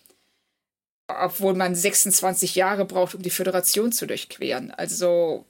Obwohl 1.18 1.54
man 1.54 1.74
26 1.74 2.54
Jahre 2.54 2.84
braucht, 2.84 3.14
um 3.14 3.22
die 3.22 3.30
Föderation 3.30 3.92
zu 3.92 4.06
durchqueren. 4.06 4.70
Also, 4.70 5.46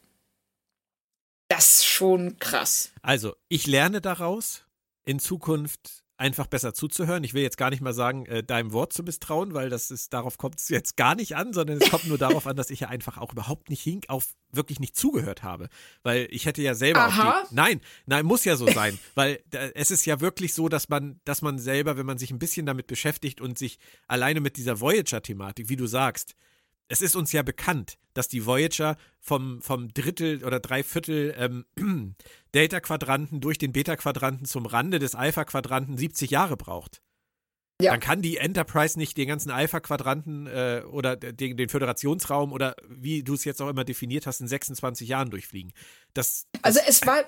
das 1.49 1.79
ist 1.79 1.87
schon 1.87 2.39
krass. 2.39 2.91
Also, 3.03 3.35
ich 3.49 3.67
lerne 3.67 4.01
daraus, 4.01 4.65
in 5.05 5.19
Zukunft 5.19 6.05
einfach 6.21 6.47
besser 6.47 6.75
zuzuhören. 6.75 7.25
Ich 7.25 7.33
will 7.33 7.43
jetzt 7.43 7.57
gar 7.57 7.71
nicht 7.71 7.81
mal 7.81 7.95
sagen, 7.95 8.27
äh, 8.27 8.45
deinem 8.45 8.73
Wort 8.73 8.93
zu 8.93 9.03
misstrauen, 9.03 9.55
weil 9.55 9.71
das 9.71 9.91
ist, 9.91 10.13
darauf 10.13 10.37
kommt 10.37 10.61
es 10.61 10.69
jetzt 10.69 10.97
gar 10.97 11.15
nicht 11.15 11.35
an, 11.35 11.55
sondern 11.55 11.79
es 11.81 11.91
kommt 11.91 12.07
nur 12.07 12.19
darauf 12.19 12.47
an, 12.47 12.57
dass 12.57 12.71
ich 12.71 12.81
ja 12.81 12.89
einfach 12.89 13.17
auch 13.17 13.33
überhaupt 13.33 13.71
nicht 13.71 13.83
hink 13.83 14.05
auf 14.09 14.29
wirklich 14.53 14.81
nicht 14.81 14.97
zugehört 14.97 15.43
habe. 15.43 15.69
Weil 16.03 16.29
ich 16.31 16.45
hätte 16.45 16.61
ja 16.61 16.75
selber 16.75 17.01
Aha. 17.01 17.45
Die, 17.49 17.55
nein, 17.55 17.81
nein, 18.07 18.27
muss 18.27 18.45
ja 18.45 18.57
so 18.57 18.67
sein. 18.69 18.99
weil 19.15 19.41
äh, 19.53 19.71
es 19.75 19.91
ist 19.91 20.05
ja 20.05 20.21
wirklich 20.21 20.53
so, 20.53 20.69
dass 20.69 20.91
man, 20.91 21.21
dass 21.25 21.41
man 21.41 21.59
selber, 21.59 21.97
wenn 21.97 22.07
man 22.07 22.19
sich 22.19 22.31
ein 22.31 22.39
bisschen 22.39 22.67
damit 22.67 22.87
beschäftigt 22.87 23.41
und 23.41 23.57
sich 23.57 23.79
alleine 24.07 24.41
mit 24.41 24.59
dieser 24.59 24.81
Voyager-Thematik, 24.81 25.71
wie 25.71 25.77
du 25.77 25.87
sagst, 25.87 26.37
es 26.91 27.01
ist 27.01 27.15
uns 27.15 27.31
ja 27.33 27.43
bekannt, 27.43 27.99
dass 28.15 28.29
die 28.29 28.45
Voyager 28.45 28.97
vom, 29.21 29.63
vom 29.63 29.95
Drittel 29.95 30.45
oder 30.45 30.59
Dreiviertel 30.59 31.35
ähm, 31.39 31.65
Delta-Quadranten 32.55 33.41
durch 33.41 33.59
den 33.59 33.73
Beta-Quadranten 33.73 34.45
zum 34.45 34.67
Rande 34.67 34.99
des 34.99 35.15
Alpha-Quadranten 35.15 35.97
70 35.97 36.31
Jahre 36.33 36.57
braucht. 36.57 37.01
Ja. 37.81 37.93
Dann 37.93 38.01
kann 38.01 38.23
die 38.23 38.37
Enterprise 38.39 38.99
nicht 38.99 39.17
den 39.17 39.29
ganzen 39.29 39.51
Alpha-Quadranten 39.51 40.49
äh, 40.49 40.83
oder 40.91 41.17
den, 41.17 41.57
den, 41.57 41.69
Föderationsraum 41.69 42.53
oder 42.53 42.75
wie 42.89 43.23
du 43.23 43.35
es 43.35 43.45
jetzt 43.45 43.63
auch 43.63 43.69
immer 43.69 43.85
definiert 43.85 44.27
hast, 44.27 44.41
in 44.41 44.49
26 44.49 45.09
Jahren 45.09 45.31
durchfliegen. 45.31 45.73
Das, 46.13 46.49
das 46.53 46.65
also 46.65 46.81
es 46.87 47.07
war, 47.07 47.25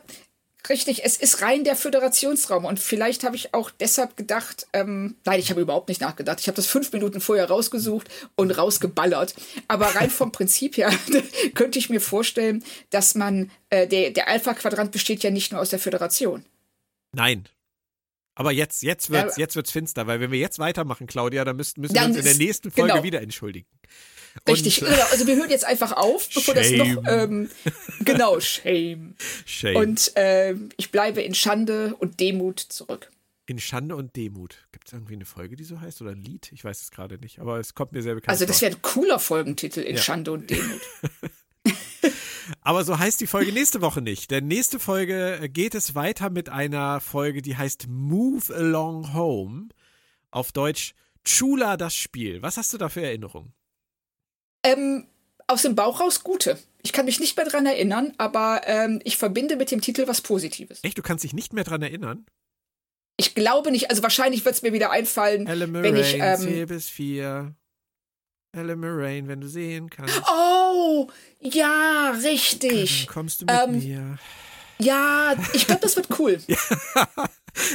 Richtig, 0.68 1.04
es 1.04 1.16
ist 1.16 1.42
rein 1.42 1.64
der 1.64 1.74
Föderationsraum 1.74 2.64
und 2.64 2.78
vielleicht 2.78 3.24
habe 3.24 3.34
ich 3.34 3.52
auch 3.52 3.70
deshalb 3.70 4.16
gedacht, 4.16 4.68
ähm, 4.72 5.16
nein, 5.24 5.40
ich 5.40 5.50
habe 5.50 5.60
überhaupt 5.60 5.88
nicht 5.88 6.00
nachgedacht. 6.00 6.38
Ich 6.38 6.46
habe 6.46 6.54
das 6.54 6.66
fünf 6.66 6.92
Minuten 6.92 7.20
vorher 7.20 7.48
rausgesucht 7.48 8.08
und 8.36 8.52
rausgeballert. 8.52 9.34
Aber 9.66 9.86
rein 9.86 10.08
vom 10.08 10.30
Prinzip 10.32 10.76
her 10.76 10.92
könnte 11.54 11.80
ich 11.80 11.90
mir 11.90 12.00
vorstellen, 12.00 12.64
dass 12.90 13.16
man, 13.16 13.50
äh, 13.70 13.88
der, 13.88 14.10
der 14.10 14.28
Alpha-Quadrant 14.28 14.92
besteht 14.92 15.24
ja 15.24 15.30
nicht 15.30 15.50
nur 15.50 15.60
aus 15.60 15.70
der 15.70 15.80
Föderation. 15.80 16.44
Nein. 17.12 17.48
Aber 18.34 18.52
jetzt, 18.52 18.82
jetzt 18.82 19.10
wird's, 19.10 19.36
jetzt 19.36 19.56
wird's 19.56 19.72
finster, 19.72 20.06
weil 20.06 20.20
wenn 20.20 20.30
wir 20.30 20.38
jetzt 20.38 20.58
weitermachen, 20.58 21.06
Claudia, 21.06 21.44
dann 21.44 21.56
müssen, 21.56 21.80
müssen 21.80 21.94
wir 21.94 22.04
uns 22.04 22.16
in 22.16 22.24
der 22.24 22.36
nächsten 22.36 22.70
Folge 22.70 22.92
genau. 22.92 23.02
wieder 23.02 23.20
entschuldigen. 23.20 23.68
Richtig, 24.48 24.82
und, 24.82 24.88
genau. 24.88 25.04
Also 25.10 25.26
wir 25.26 25.36
hören 25.36 25.50
jetzt 25.50 25.64
einfach 25.64 25.92
auf, 25.92 26.28
bevor 26.34 26.54
shame. 26.54 26.78
das 26.78 26.94
noch 26.94 27.02
ähm, 27.06 27.50
genau 28.00 28.40
shame. 28.40 29.14
Shame. 29.44 29.76
Und 29.76 30.16
äh, 30.16 30.54
ich 30.76 30.90
bleibe 30.90 31.22
in 31.22 31.34
Schande 31.34 31.94
und 31.98 32.20
Demut 32.20 32.58
zurück. 32.60 33.10
In 33.46 33.58
Schande 33.58 33.96
und 33.96 34.16
Demut. 34.16 34.66
Gibt 34.72 34.86
es 34.86 34.92
irgendwie 34.92 35.14
eine 35.14 35.24
Folge, 35.24 35.56
die 35.56 35.64
so 35.64 35.80
heißt 35.80 36.00
oder 36.00 36.12
ein 36.12 36.22
Lied? 36.22 36.50
Ich 36.52 36.64
weiß 36.64 36.80
es 36.80 36.90
gerade 36.90 37.18
nicht, 37.18 37.40
aber 37.40 37.58
es 37.58 37.74
kommt 37.74 37.92
mir 37.92 38.02
sehr 38.02 38.14
bekannt 38.14 38.30
Also 38.30 38.46
das 38.46 38.62
wäre 38.62 38.72
ein 38.72 38.82
cooler 38.82 39.18
Folgentitel 39.18 39.80
in 39.80 39.96
ja. 39.96 40.02
Schande 40.02 40.32
und 40.32 40.48
Demut. 40.48 40.80
Aber 42.60 42.84
so 42.84 42.98
heißt 42.98 43.20
die 43.20 43.26
Folge 43.26 43.52
nächste 43.52 43.80
Woche 43.80 44.00
nicht. 44.02 44.30
Denn 44.30 44.46
nächste 44.46 44.78
Folge 44.78 45.48
geht 45.52 45.74
es 45.74 45.94
weiter 45.94 46.30
mit 46.30 46.48
einer 46.48 47.00
Folge, 47.00 47.42
die 47.42 47.56
heißt 47.56 47.88
Move 47.88 48.54
Along 48.54 49.14
Home. 49.14 49.68
Auf 50.30 50.52
Deutsch 50.52 50.94
Chula 51.24 51.76
das 51.76 51.94
Spiel. 51.94 52.42
Was 52.42 52.56
hast 52.56 52.72
du 52.72 52.78
da 52.78 52.88
für 52.88 53.02
Erinnerungen? 53.02 53.52
Ähm, 54.64 55.06
aus 55.46 55.62
dem 55.62 55.74
Bauch 55.74 56.00
raus 56.00 56.22
gute. 56.22 56.58
Ich 56.82 56.92
kann 56.92 57.04
mich 57.04 57.20
nicht 57.20 57.36
mehr 57.36 57.46
dran 57.46 57.66
erinnern, 57.66 58.12
aber 58.18 58.62
ähm, 58.64 59.00
ich 59.04 59.16
verbinde 59.16 59.56
mit 59.56 59.70
dem 59.70 59.80
Titel 59.80 60.06
was 60.06 60.20
Positives. 60.20 60.80
Echt? 60.82 60.98
Du 60.98 61.02
kannst 61.02 61.24
dich 61.24 61.32
nicht 61.32 61.52
mehr 61.52 61.64
dran 61.64 61.82
erinnern? 61.82 62.26
Ich 63.16 63.34
glaube 63.34 63.70
nicht. 63.70 63.90
Also 63.90 64.02
wahrscheinlich 64.02 64.44
wird 64.44 64.54
es 64.54 64.62
mir 64.62 64.72
wieder 64.72 64.90
einfallen, 64.90 65.46
Ellen 65.46 65.72
wenn 65.74 65.96
ich. 65.96 66.16
Ähm, 66.18 66.40
4 66.40 66.66
bis 66.66 66.88
4. 66.88 67.54
Ellen 68.54 68.80
Moraine, 68.80 69.28
wenn 69.28 69.40
du 69.40 69.48
sehen 69.48 69.88
kannst. 69.88 70.20
Oh, 70.30 71.08
ja, 71.40 72.14
richtig. 72.22 73.06
Dann 73.06 73.14
kommst 73.14 73.40
du 73.40 73.46
mit 73.46 73.54
ähm, 73.54 73.78
mir. 73.78 74.18
Ja, 74.78 75.34
ich 75.54 75.66
glaube, 75.66 75.80
das 75.80 75.96
wird 75.96 76.18
cool. 76.18 76.38
ja, 76.46 77.08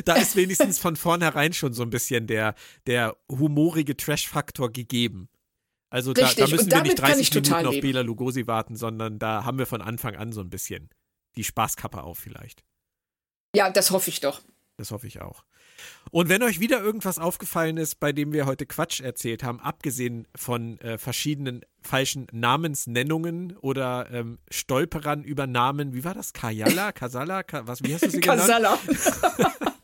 da 0.05 0.15
ist 0.15 0.35
wenigstens 0.35 0.77
von 0.77 0.95
vornherein 0.95 1.53
schon 1.53 1.73
so 1.73 1.81
ein 1.83 1.89
bisschen 1.89 2.27
der, 2.27 2.53
der 2.85 3.15
humorige 3.29 3.95
Trash-Faktor 3.95 4.71
gegeben. 4.71 5.29
Also 5.89 6.13
da, 6.13 6.31
da, 6.33 6.47
müssen 6.47 6.71
wir 6.71 6.81
nicht 6.81 6.99
30 6.99 7.33
Minuten 7.33 7.65
auf 7.65 7.79
Bela 7.79 8.01
Lugosi 8.01 8.45
warten, 8.47 8.75
sondern 8.75 9.19
da 9.19 9.45
haben 9.45 9.57
wir 9.57 9.65
von 9.65 9.81
Anfang 9.81 10.15
an 10.15 10.31
so 10.31 10.41
ein 10.41 10.49
bisschen 10.49 10.89
die 11.37 11.43
Spaßkappe 11.43 12.03
auf 12.03 12.17
vielleicht. 12.17 12.63
Ja, 13.55 13.69
das 13.69 13.91
hoffe 13.91 14.09
ich 14.09 14.19
doch. 14.19 14.41
Das 14.77 14.91
hoffe 14.91 15.07
ich 15.07 15.21
auch. 15.21 15.43
Und 16.11 16.29
wenn 16.29 16.43
euch 16.43 16.59
wieder 16.59 16.81
irgendwas 16.81 17.19
aufgefallen 17.19 17.77
ist, 17.77 17.99
bei 17.99 18.11
dem 18.11 18.33
wir 18.33 18.45
heute 18.45 18.65
Quatsch 18.65 18.99
erzählt 18.99 19.43
haben, 19.43 19.59
abgesehen 19.59 20.27
von 20.35 20.79
äh, 20.81 20.97
verschiedenen 20.97 21.61
falschen 21.81 22.27
Namensnennungen 22.31 23.57
oder 23.57 24.09
ähm, 24.11 24.39
Stolperern 24.49 25.23
über 25.23 25.47
Namen, 25.47 25.93
wie 25.93 26.03
war 26.03 26.13
das? 26.13 26.33
Kajala? 26.33 26.91
Kasala? 26.91 27.43
Ka 27.43 27.65
was, 27.65 27.83
wie 27.83 27.93
hast 27.93 28.05
du 28.05 28.09
sie 28.09 28.19
genannt? 28.19 28.41
Kasala. 28.41 28.79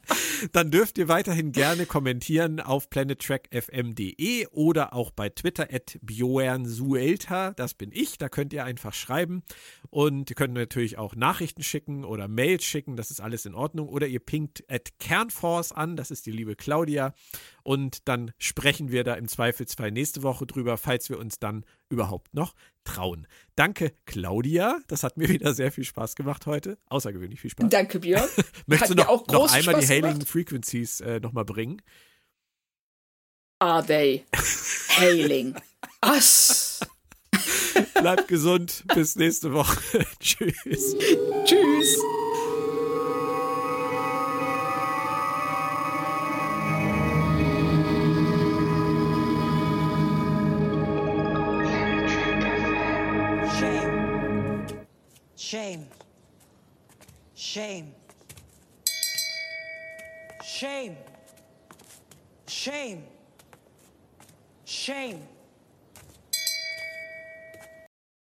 dann 0.52 0.72
dürft 0.72 0.98
ihr 0.98 1.08
weiterhin 1.08 1.52
gerne 1.52 1.86
kommentieren 1.86 2.60
auf 2.60 2.90
planettrackfm.de 2.90 4.48
oder 4.48 4.94
auch 4.94 5.12
bei 5.12 5.30
Twitter 5.30 5.68
at 5.72 5.98
Bjornsuelta, 6.02 7.52
das 7.52 7.74
bin 7.74 7.92
ich, 7.94 8.18
da 8.18 8.30
könnt 8.30 8.54
ihr 8.54 8.66
einfach 8.66 8.94
schreiben. 8.94 9.44
Und 9.90 10.30
ihr 10.30 10.36
könnt 10.36 10.54
natürlich 10.54 10.98
auch 10.98 11.16
Nachrichten 11.16 11.64
schicken 11.64 12.04
oder 12.04 12.28
Mails 12.28 12.64
schicken, 12.64 12.96
das 12.96 13.12
ist 13.12 13.22
alles 13.22 13.46
in 13.46 13.56
Ordnung. 13.56 13.88
Oder 13.88 14.08
ihr 14.08 14.20
pinkt 14.20 14.64
at 14.70 15.00
Kernforce 15.00 15.72
an, 15.72 15.96
das 15.96 16.12
ist 16.12 16.26
die 16.26 16.32
liebe 16.32 16.56
Claudia. 16.56 17.14
Und 17.64 18.08
dann 18.08 18.32
sprechen 18.38 18.92
wir 18.92 19.04
da 19.04 19.14
im 19.14 19.28
Zweifelsfall 19.28 19.92
nächste 19.92 20.24
Woche 20.24 20.46
drüber, 20.46 20.78
falls 20.78 21.10
wir 21.10 21.20
uns 21.20 21.40
dann 21.40 21.66
überhaupt 21.94 22.34
noch 22.34 22.54
trauen. 22.84 23.28
Danke, 23.56 23.94
Claudia. 24.06 24.80
Das 24.88 25.04
hat 25.04 25.18
mir 25.18 25.30
wieder 25.30 25.54
sehr 25.54 25.72
viel 25.72 25.84
Spaß 25.84 26.16
gemacht 26.16 26.46
heute. 26.46 26.78
Außergewöhnlich 26.88 27.40
viel 27.40 27.52
Spaß. 27.52 27.70
Danke, 27.70 28.00
Björn. 28.00 28.28
Möchtest 28.66 28.92
du 28.92 28.96
noch, 28.96 29.28
noch 29.28 29.54
einmal 29.54 29.76
Spaß 29.76 29.86
die 29.86 29.88
Hailing 29.88 30.14
gemacht? 30.14 30.30
Frequencies 30.30 31.02
äh, 31.02 31.20
nochmal 31.20 31.46
bringen? 31.46 31.82
Are 33.60 33.86
they 33.86 34.26
hailing 34.90 35.56
us? 36.06 36.82
Bleibt 37.94 38.28
gesund. 38.28 38.84
Bis 38.94 39.16
nächste 39.16 39.54
Woche. 39.54 40.06
Tschüss. 40.20 40.98
Tschüss. 41.46 41.98
Shame. 57.44 57.94
Shame. 60.42 60.96
Shame. 62.48 63.04
Shame. 64.64 65.28